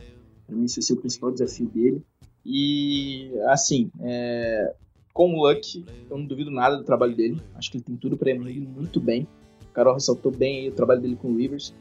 Para 0.47 0.57
mim, 0.57 0.64
esse 0.64 0.81
ser 0.81 0.93
o 0.93 0.97
principal 0.97 1.33
desafio 1.33 1.67
dele. 1.67 2.03
E, 2.45 3.33
assim, 3.49 3.90
é, 4.03 4.75
com 5.12 5.35
o 5.35 5.47
Luck, 5.47 5.85
eu 6.11 6.19
não 6.19 6.27
duvido 6.27 6.51
nada 6.51 6.77
do 6.77 6.85
trabalho 6.85 7.17
dele. 7.17 7.40
Acho 7.55 7.71
que 7.71 7.79
ele 7.79 7.85
tem 7.85 7.97
tudo 7.97 8.17
para 8.17 8.31
ir 8.31 8.38
muito 8.38 9.01
bem. 9.01 9.27
O 9.62 9.73
Carol 9.73 9.95
ressaltou 9.95 10.31
bem 10.31 10.61
aí 10.61 10.69
o 10.69 10.73
trabalho 10.73 11.01
dele 11.01 11.17
com 11.17 11.29
o 11.29 11.37
Rivers. 11.37 11.75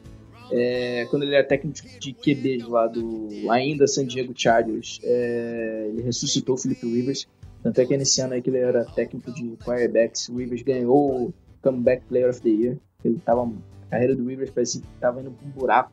É, 0.50 1.06
quando 1.06 1.22
ele 1.22 1.34
era 1.34 1.46
técnico 1.46 1.78
de 1.98 2.12
QB 2.12 2.64
lá 2.68 2.86
do 2.86 3.28
ainda 3.50 3.86
San 3.86 4.06
Diego 4.06 4.32
Chargers, 4.36 5.00
é, 5.02 5.88
ele 5.88 6.02
ressuscitou 6.02 6.54
o 6.54 6.58
Philip 6.58 6.84
Rivers. 6.86 7.26
Tanto 7.64 7.80
é 7.80 7.86
que 7.86 7.96
nesse 7.96 8.20
ano 8.20 8.34
aí 8.34 8.42
que 8.42 8.50
ele 8.50 8.58
era 8.58 8.84
técnico 8.84 9.32
de 9.32 9.56
quarterbacks, 9.64 10.28
o 10.28 10.36
Rivers 10.36 10.62
ganhou 10.62 11.28
o 11.28 11.34
Comeback 11.60 12.04
Player 12.06 12.30
of 12.30 12.40
the 12.40 12.50
Year. 12.50 12.76
Ele 13.04 13.18
tava, 13.18 13.42
a 13.42 13.90
carreira 13.90 14.14
do 14.14 14.24
Rivers 14.24 14.50
parecia 14.50 14.80
que 14.80 14.86
estava 14.94 15.20
indo 15.20 15.32
para 15.32 15.48
um 15.48 15.50
buraco 15.50 15.92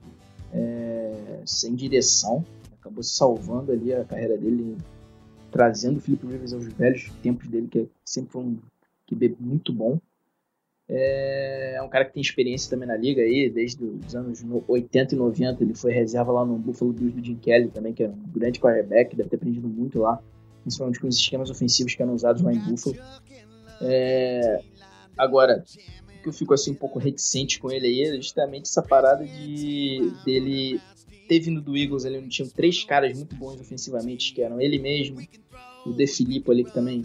é, 0.54 1.42
sem 1.46 1.74
direção 1.74 2.46
acabou 2.82 3.04
salvando 3.04 3.72
ali 3.72 3.94
a 3.94 4.04
carreira 4.04 4.38
dele, 4.38 4.76
trazendo 5.52 5.98
o 5.98 6.02
Felipe 6.02 6.26
Rivers 6.26 6.54
aos 6.54 6.66
velhos 6.66 7.10
tempos 7.22 7.48
dele, 7.48 7.68
que 7.68 7.88
sempre 8.04 8.32
foi 8.32 8.44
um 8.44 8.58
QB 9.08 9.38
muito 9.40 9.72
bom. 9.72 10.00
É, 10.90 11.76
é 11.76 11.82
um 11.82 11.88
cara 11.88 12.04
que 12.04 12.14
tem 12.14 12.22
experiência 12.22 12.70
também 12.70 12.88
na 12.88 12.98
liga 12.98 13.22
aí, 13.22 13.50
desde 13.50 13.84
os 13.84 14.16
anos 14.16 14.44
80 14.68 15.16
e 15.16 15.18
90, 15.18 15.64
ele 15.64 15.76
foi 15.76 15.94
reserva 15.94 16.32
lá 16.32 16.46
no 16.46 16.58
Buffalo 16.58 16.92
Bills 16.92 17.16
do 17.16 17.26
Jim 17.26 17.36
Kelly 17.36 17.70
também, 17.70 17.94
que 17.94 18.04
era 18.04 18.12
um 18.12 18.32
grande 18.34 18.60
quarterback, 18.60 19.16
deve 19.16 19.30
ter 19.30 19.38
aprendido 19.38 19.70
muito 19.70 20.00
lá, 20.00 20.22
principalmente 20.62 21.00
com 21.00 21.08
os 21.08 21.18
esquemas 21.18 21.50
ofensivos 21.50 21.96
que 21.96 22.02
eram 22.02 22.14
usados 22.14 22.42
lá 22.42 22.54
em 22.54 22.60
Buffalo. 22.60 22.96
É, 23.82 24.62
agora, 25.18 25.64
que 26.22 26.30
eu 26.30 26.34
fico 26.34 26.54
assim 26.54 26.72
um 26.72 26.76
pouco 26.76 27.00
reticente 27.00 27.60
com 27.60 27.72
ele 27.72 27.88
aí 27.88 28.02
é 28.04 28.16
justamente 28.16 28.70
essa 28.70 28.82
parada 28.82 29.26
de 29.26 30.12
dele 30.24 30.80
teve 31.28 31.50
no 31.50 31.62
do 31.62 31.78
Eagles 31.78 32.06
onde 32.06 32.28
tinham 32.28 32.50
três 32.50 32.84
caras 32.84 33.18
muito 33.18 33.36
bons 33.36 33.60
ofensivamente, 33.60 34.34
que 34.34 34.42
eram 34.42 34.60
ele 34.60 34.78
mesmo, 34.78 35.18
o 35.86 35.94
De 35.94 36.06
Filippo 36.06 36.52
ali, 36.52 36.64
que 36.64 36.74
também 36.74 37.04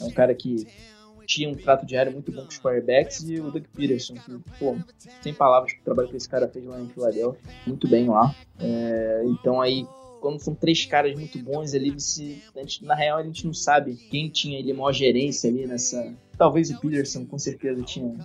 é 0.00 0.04
um 0.04 0.10
cara 0.10 0.34
que 0.34 0.66
tinha 1.26 1.48
um 1.48 1.54
trato 1.54 1.86
diário 1.86 2.12
muito 2.12 2.32
bom 2.32 2.42
com 2.42 2.48
os 2.48 2.58
quarterbacks, 2.58 3.22
e 3.22 3.40
o 3.40 3.50
Doug 3.50 3.64
Peterson, 3.74 4.14
que, 4.14 4.38
pô, 4.58 4.76
sem 5.22 5.32
palavras 5.32 5.72
o 5.72 5.84
trabalho 5.84 6.08
que 6.08 6.16
esse 6.16 6.28
cara 6.28 6.48
fez 6.48 6.64
lá 6.64 6.80
em 6.80 6.88
Filadélfia, 6.88 7.40
muito 7.66 7.88
bem 7.88 8.08
lá. 8.08 8.34
É, 8.58 9.22
então 9.26 9.60
aí, 9.60 9.86
quando 10.22 10.40
são 10.40 10.54
três 10.54 10.86
caras 10.86 11.14
muito 11.14 11.42
bons 11.42 11.74
ali, 11.74 11.90
você, 11.90 12.38
gente, 12.56 12.84
na 12.84 12.94
real 12.94 13.18
a 13.18 13.22
gente 13.24 13.44
não 13.44 13.52
sabe 13.52 13.96
quem 13.96 14.30
tinha 14.30 14.58
ali 14.58 14.72
maior 14.72 14.92
gerência 14.92 15.50
ali 15.50 15.66
nessa. 15.66 16.14
Talvez 16.38 16.70
o 16.70 16.80
Peterson 16.80 17.26
com 17.26 17.38
certeza 17.38 17.82
tinha 17.82 18.16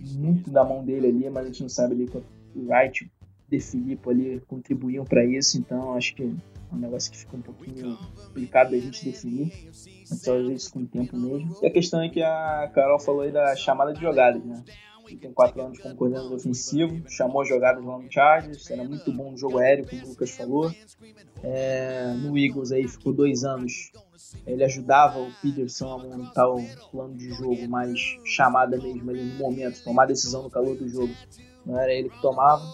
muito 0.00 0.50
da 0.50 0.64
mão 0.64 0.84
dele 0.84 1.06
ali, 1.06 1.30
mas 1.30 1.44
a 1.44 1.46
gente 1.46 1.62
não 1.62 1.68
sabe 1.68 1.94
ali 1.94 2.10
o 2.54 2.66
Wright, 2.66 3.10
De 3.48 3.60
Filippo 3.60 4.10
ali 4.10 4.42
contribuíam 4.48 5.04
para 5.04 5.24
isso, 5.24 5.56
então 5.56 5.94
acho 5.94 6.14
que 6.16 6.24
um 6.72 6.78
negócio 6.78 7.10
que 7.10 7.18
fica 7.18 7.36
um 7.36 7.40
pouquinho 7.40 7.96
complicado 7.96 8.72
da 8.72 8.78
gente 8.78 9.04
definir. 9.04 9.70
Só 10.04 10.38
isso 10.40 10.72
com 10.72 10.80
o 10.80 10.86
tempo 10.86 11.16
mesmo. 11.16 11.56
E 11.62 11.66
a 11.66 11.70
questão 11.70 12.02
é 12.02 12.08
que 12.08 12.20
a 12.20 12.70
Carol 12.74 12.98
falou 12.98 13.22
aí 13.22 13.30
da 13.30 13.54
chamada 13.54 13.92
de 13.92 14.00
jogadas, 14.00 14.44
né? 14.44 14.62
Tem 15.06 15.32
quatro 15.32 15.62
anos 15.62 15.78
como 15.78 15.94
coordenador 15.94 16.32
ofensivo, 16.32 17.02
chamou 17.08 17.44
jogadas 17.44 17.84
lá 17.84 17.98
no 17.98 18.10
Chargers, 18.10 18.70
era 18.70 18.82
muito 18.82 19.12
bom 19.12 19.30
no 19.32 19.36
jogo 19.36 19.58
aéreo, 19.58 19.86
como 19.86 20.02
o 20.02 20.08
Lucas 20.08 20.30
falou. 20.30 20.72
É, 21.42 22.14
no 22.14 22.38
Eagles 22.38 22.72
aí 22.72 22.88
ficou 22.88 23.12
dois 23.12 23.44
anos. 23.44 23.92
Ele 24.46 24.64
ajudava 24.64 25.20
o 25.20 25.30
Peterson 25.42 25.92
a 25.92 25.98
montar 25.98 26.48
o 26.48 26.62
plano 26.90 27.14
de 27.14 27.30
jogo, 27.30 27.68
mas 27.68 27.98
chamada 28.24 28.76
mesmo 28.76 29.10
ali 29.10 29.22
no 29.22 29.34
momento, 29.34 29.82
tomar 29.84 30.06
decisão 30.06 30.42
no 30.42 30.50
calor 30.50 30.76
do 30.76 30.88
jogo. 30.88 31.14
Não 31.64 31.78
era 31.78 31.92
ele 31.92 32.08
que 32.08 32.20
tomava. 32.20 32.64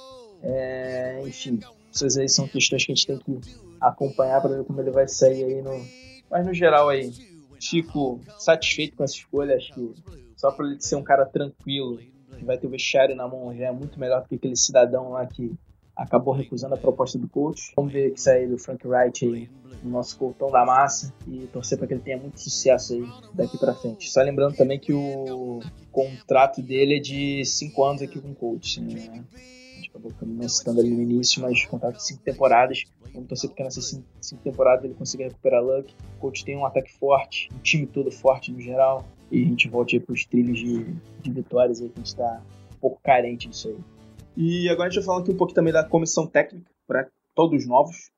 É, 0.42 1.22
enfim, 1.26 1.60
essas 1.92 2.16
aí 2.16 2.28
são 2.28 2.46
questões 2.46 2.84
que 2.84 2.92
a 2.92 2.94
gente 2.94 3.06
tem 3.06 3.18
que 3.18 3.40
acompanhar 3.80 4.40
para 4.40 4.56
ver 4.56 4.64
como 4.64 4.80
ele 4.80 4.90
vai 4.90 5.08
sair 5.08 5.44
aí 5.44 5.62
no. 5.62 5.84
Mas 6.30 6.46
no 6.46 6.54
geral 6.54 6.88
aí, 6.88 7.12
Chico 7.58 8.20
satisfeito 8.38 8.96
com 8.96 9.04
essa 9.04 9.14
escolha, 9.14 9.56
acho 9.56 9.74
que 9.74 9.94
só 10.36 10.50
para 10.50 10.66
ele 10.66 10.80
ser 10.80 10.96
um 10.96 11.02
cara 11.02 11.26
tranquilo, 11.26 12.00
que 12.40 12.46
vai 12.46 12.58
ter 12.58 12.66
o 12.66 12.70
vestiário 12.70 13.14
na 13.14 13.28
mão, 13.28 13.54
já 13.54 13.66
é 13.66 13.72
muito 13.72 14.00
melhor 14.00 14.22
do 14.22 14.28
que 14.28 14.34
aquele 14.34 14.56
cidadão 14.56 15.10
lá 15.10 15.26
que 15.26 15.52
acabou 15.94 16.32
recusando 16.32 16.74
a 16.74 16.78
proposta 16.78 17.18
do 17.18 17.28
coach. 17.28 17.72
Vamos 17.76 17.92
ver 17.92 18.10
o 18.10 18.14
que 18.14 18.20
sai 18.20 18.46
do 18.46 18.58
Frank 18.58 18.86
Wright 18.86 19.26
aí, 19.26 19.50
no 19.82 19.90
nosso 19.90 20.16
coltão 20.16 20.50
da 20.50 20.64
massa, 20.64 21.12
e 21.28 21.46
torcer 21.52 21.76
para 21.76 21.86
que 21.86 21.94
ele 21.94 22.00
tenha 22.00 22.16
muito 22.16 22.40
sucesso 22.40 22.94
aí 22.94 23.06
daqui 23.34 23.58
para 23.58 23.74
frente. 23.74 24.10
Só 24.10 24.22
lembrando 24.22 24.56
também 24.56 24.78
que 24.78 24.92
o 24.92 25.60
contrato 25.92 26.62
dele 26.62 26.96
é 26.96 27.00
de 27.00 27.44
5 27.44 27.84
anos 27.84 28.02
aqui 28.02 28.18
com 28.20 28.30
o 28.30 28.34
coach, 28.34 28.80
né? 28.80 29.24
acabou 29.90 30.12
não 30.22 30.48
citando 30.48 30.80
ali 30.80 30.90
no 30.90 31.02
início, 31.02 31.42
mas 31.42 31.64
contrato 31.66 31.96
de 31.96 32.06
cinco 32.06 32.22
temporadas. 32.22 32.84
Vamos 33.12 33.28
torcer 33.28 33.50
porque 33.50 33.62
nessas 33.62 33.86
cinco, 33.86 34.04
cinco 34.20 34.42
temporadas 34.42 34.84
ele 34.84 34.94
consiga 34.94 35.24
recuperar 35.24 35.62
Luck. 35.62 35.92
O 36.16 36.20
coach 36.20 36.44
tem 36.44 36.56
um 36.56 36.64
ataque 36.64 36.92
forte, 36.92 37.48
um 37.52 37.58
time 37.58 37.86
todo 37.86 38.10
forte 38.10 38.52
no 38.52 38.60
geral. 38.60 39.04
E 39.30 39.44
a 39.44 39.46
gente 39.46 39.68
volte 39.68 39.96
aí 39.96 40.04
os 40.08 40.24
trilhos 40.24 40.58
de, 40.58 40.84
de 41.22 41.30
vitórias 41.30 41.80
aí 41.80 41.88
que 41.88 41.94
a 41.94 41.98
gente 41.98 42.06
está 42.06 42.42
um 42.72 42.76
pouco 42.80 43.00
carente 43.02 43.48
disso 43.48 43.68
aí. 43.68 43.76
E 44.36 44.68
agora 44.68 44.88
a 44.88 44.90
gente 44.90 45.00
vai 45.00 45.06
falar 45.06 45.20
aqui 45.20 45.30
um 45.30 45.36
pouco 45.36 45.52
também 45.52 45.72
da 45.72 45.84
comissão 45.84 46.26
técnica 46.26 46.70
para 46.86 47.08
todos 47.34 47.66
novos. 47.66 48.10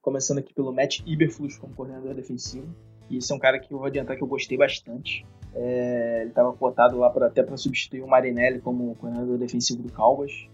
Começando 0.00 0.38
aqui 0.38 0.52
pelo 0.52 0.72
Matt 0.72 1.00
Iberflus 1.06 1.56
como 1.56 1.74
coordenador 1.74 2.14
defensivo. 2.14 2.66
E 3.08 3.18
esse 3.18 3.32
é 3.32 3.34
um 3.34 3.38
cara 3.38 3.58
que 3.58 3.72
eu 3.72 3.78
vou 3.78 3.86
adiantar 3.86 4.16
que 4.16 4.22
eu 4.22 4.28
gostei 4.28 4.56
bastante. 4.56 5.24
É, 5.54 6.20
ele 6.22 6.30
estava 6.30 6.52
cotado 6.52 6.96
lá 6.98 7.10
pra, 7.10 7.26
até 7.26 7.42
para 7.42 7.56
substituir 7.56 8.02
o 8.02 8.08
Marinelli 8.08 8.60
como 8.60 8.94
coordenador 8.96 9.38
defensivo 9.38 9.82
do 9.82 9.92
Cowboys. 9.92 10.48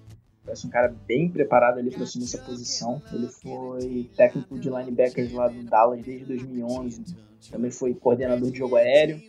Parece 0.45 0.67
um 0.67 0.71
cara 0.71 0.95
bem 1.07 1.29
preparado 1.29 1.79
ali 1.79 1.91
para 1.91 2.03
assumir 2.03 2.25
essa 2.25 2.39
posição. 2.39 3.03
Ele 3.13 3.29
foi 3.29 4.11
técnico 4.17 4.59
de 4.59 4.71
linebackers 4.71 5.33
lá 5.33 5.49
do 5.49 5.63
Dallas 5.63 6.03
desde 6.03 6.25
2011. 6.25 7.03
Também 7.51 7.71
foi 7.71 7.95
coordenador 7.95 8.51
de 8.51 8.59
jogo 8.59 8.77
aéreo. 8.77 9.21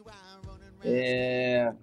É, 0.83 1.73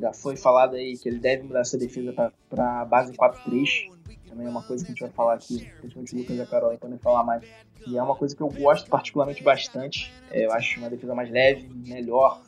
já 0.00 0.12
foi 0.12 0.36
falado 0.36 0.76
aí 0.76 0.96
que 0.96 1.08
ele 1.08 1.18
deve 1.18 1.42
mudar 1.42 1.60
essa 1.60 1.78
defesa 1.78 2.12
para 2.48 2.84
base 2.84 3.12
4-3. 3.12 3.90
Também 4.28 4.46
é 4.46 4.50
uma 4.50 4.62
coisa 4.62 4.84
que 4.84 4.92
a 4.92 4.94
gente 4.94 5.00
vai 5.02 5.10
falar 5.10 5.34
aqui, 5.34 5.68
principalmente 5.80 6.14
o 6.14 6.18
Lucas 6.18 6.36
e 6.36 6.40
a 6.40 6.46
Carol 6.46 6.78
podem 6.78 6.98
falar 6.98 7.24
mais. 7.24 7.42
E 7.86 7.98
é 7.98 8.02
uma 8.02 8.14
coisa 8.14 8.36
que 8.36 8.42
eu 8.42 8.48
gosto 8.48 8.88
particularmente 8.88 9.42
bastante. 9.42 10.12
É, 10.30 10.46
eu 10.46 10.52
acho 10.52 10.78
uma 10.78 10.88
defesa 10.88 11.14
mais 11.14 11.30
leve, 11.30 11.68
melhor. 11.86 12.40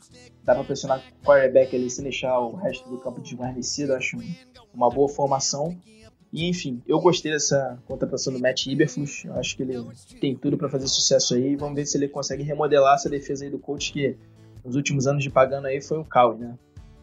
Dá 0.43 0.55
para 0.55 0.63
pressionar 0.63 0.99
o 0.99 1.25
quarterback 1.25 1.75
ali 1.75 1.89
sem 1.89 2.03
deixar 2.03 2.39
o 2.39 2.55
resto 2.55 2.89
do 2.89 2.97
campo 2.99 3.21
desguarnecido. 3.21 3.93
Acho 3.93 4.17
uma 4.73 4.89
boa 4.89 5.09
formação. 5.09 5.77
E 6.31 6.49
enfim, 6.49 6.81
eu 6.87 6.99
gostei 6.99 7.31
dessa 7.31 7.77
contratação 7.85 8.33
do 8.33 8.39
Matt 8.39 8.65
Iberflus. 8.65 9.25
Eu 9.25 9.35
acho 9.35 9.55
que 9.55 9.61
ele 9.61 9.85
tem 10.19 10.35
tudo 10.35 10.57
para 10.57 10.69
fazer 10.69 10.87
sucesso 10.87 11.35
aí. 11.35 11.55
Vamos 11.55 11.75
ver 11.75 11.85
se 11.85 11.97
ele 11.97 12.07
consegue 12.07 12.43
remodelar 12.43 12.95
essa 12.95 13.09
defesa 13.09 13.45
aí 13.45 13.51
do 13.51 13.59
coach 13.59 13.93
que 13.93 14.17
nos 14.65 14.75
últimos 14.75 15.07
anos 15.07 15.23
de 15.23 15.29
pagando 15.29 15.67
aí 15.67 15.81
foi 15.81 15.99
um 15.99 16.03
caos, 16.03 16.39
né? 16.39 16.53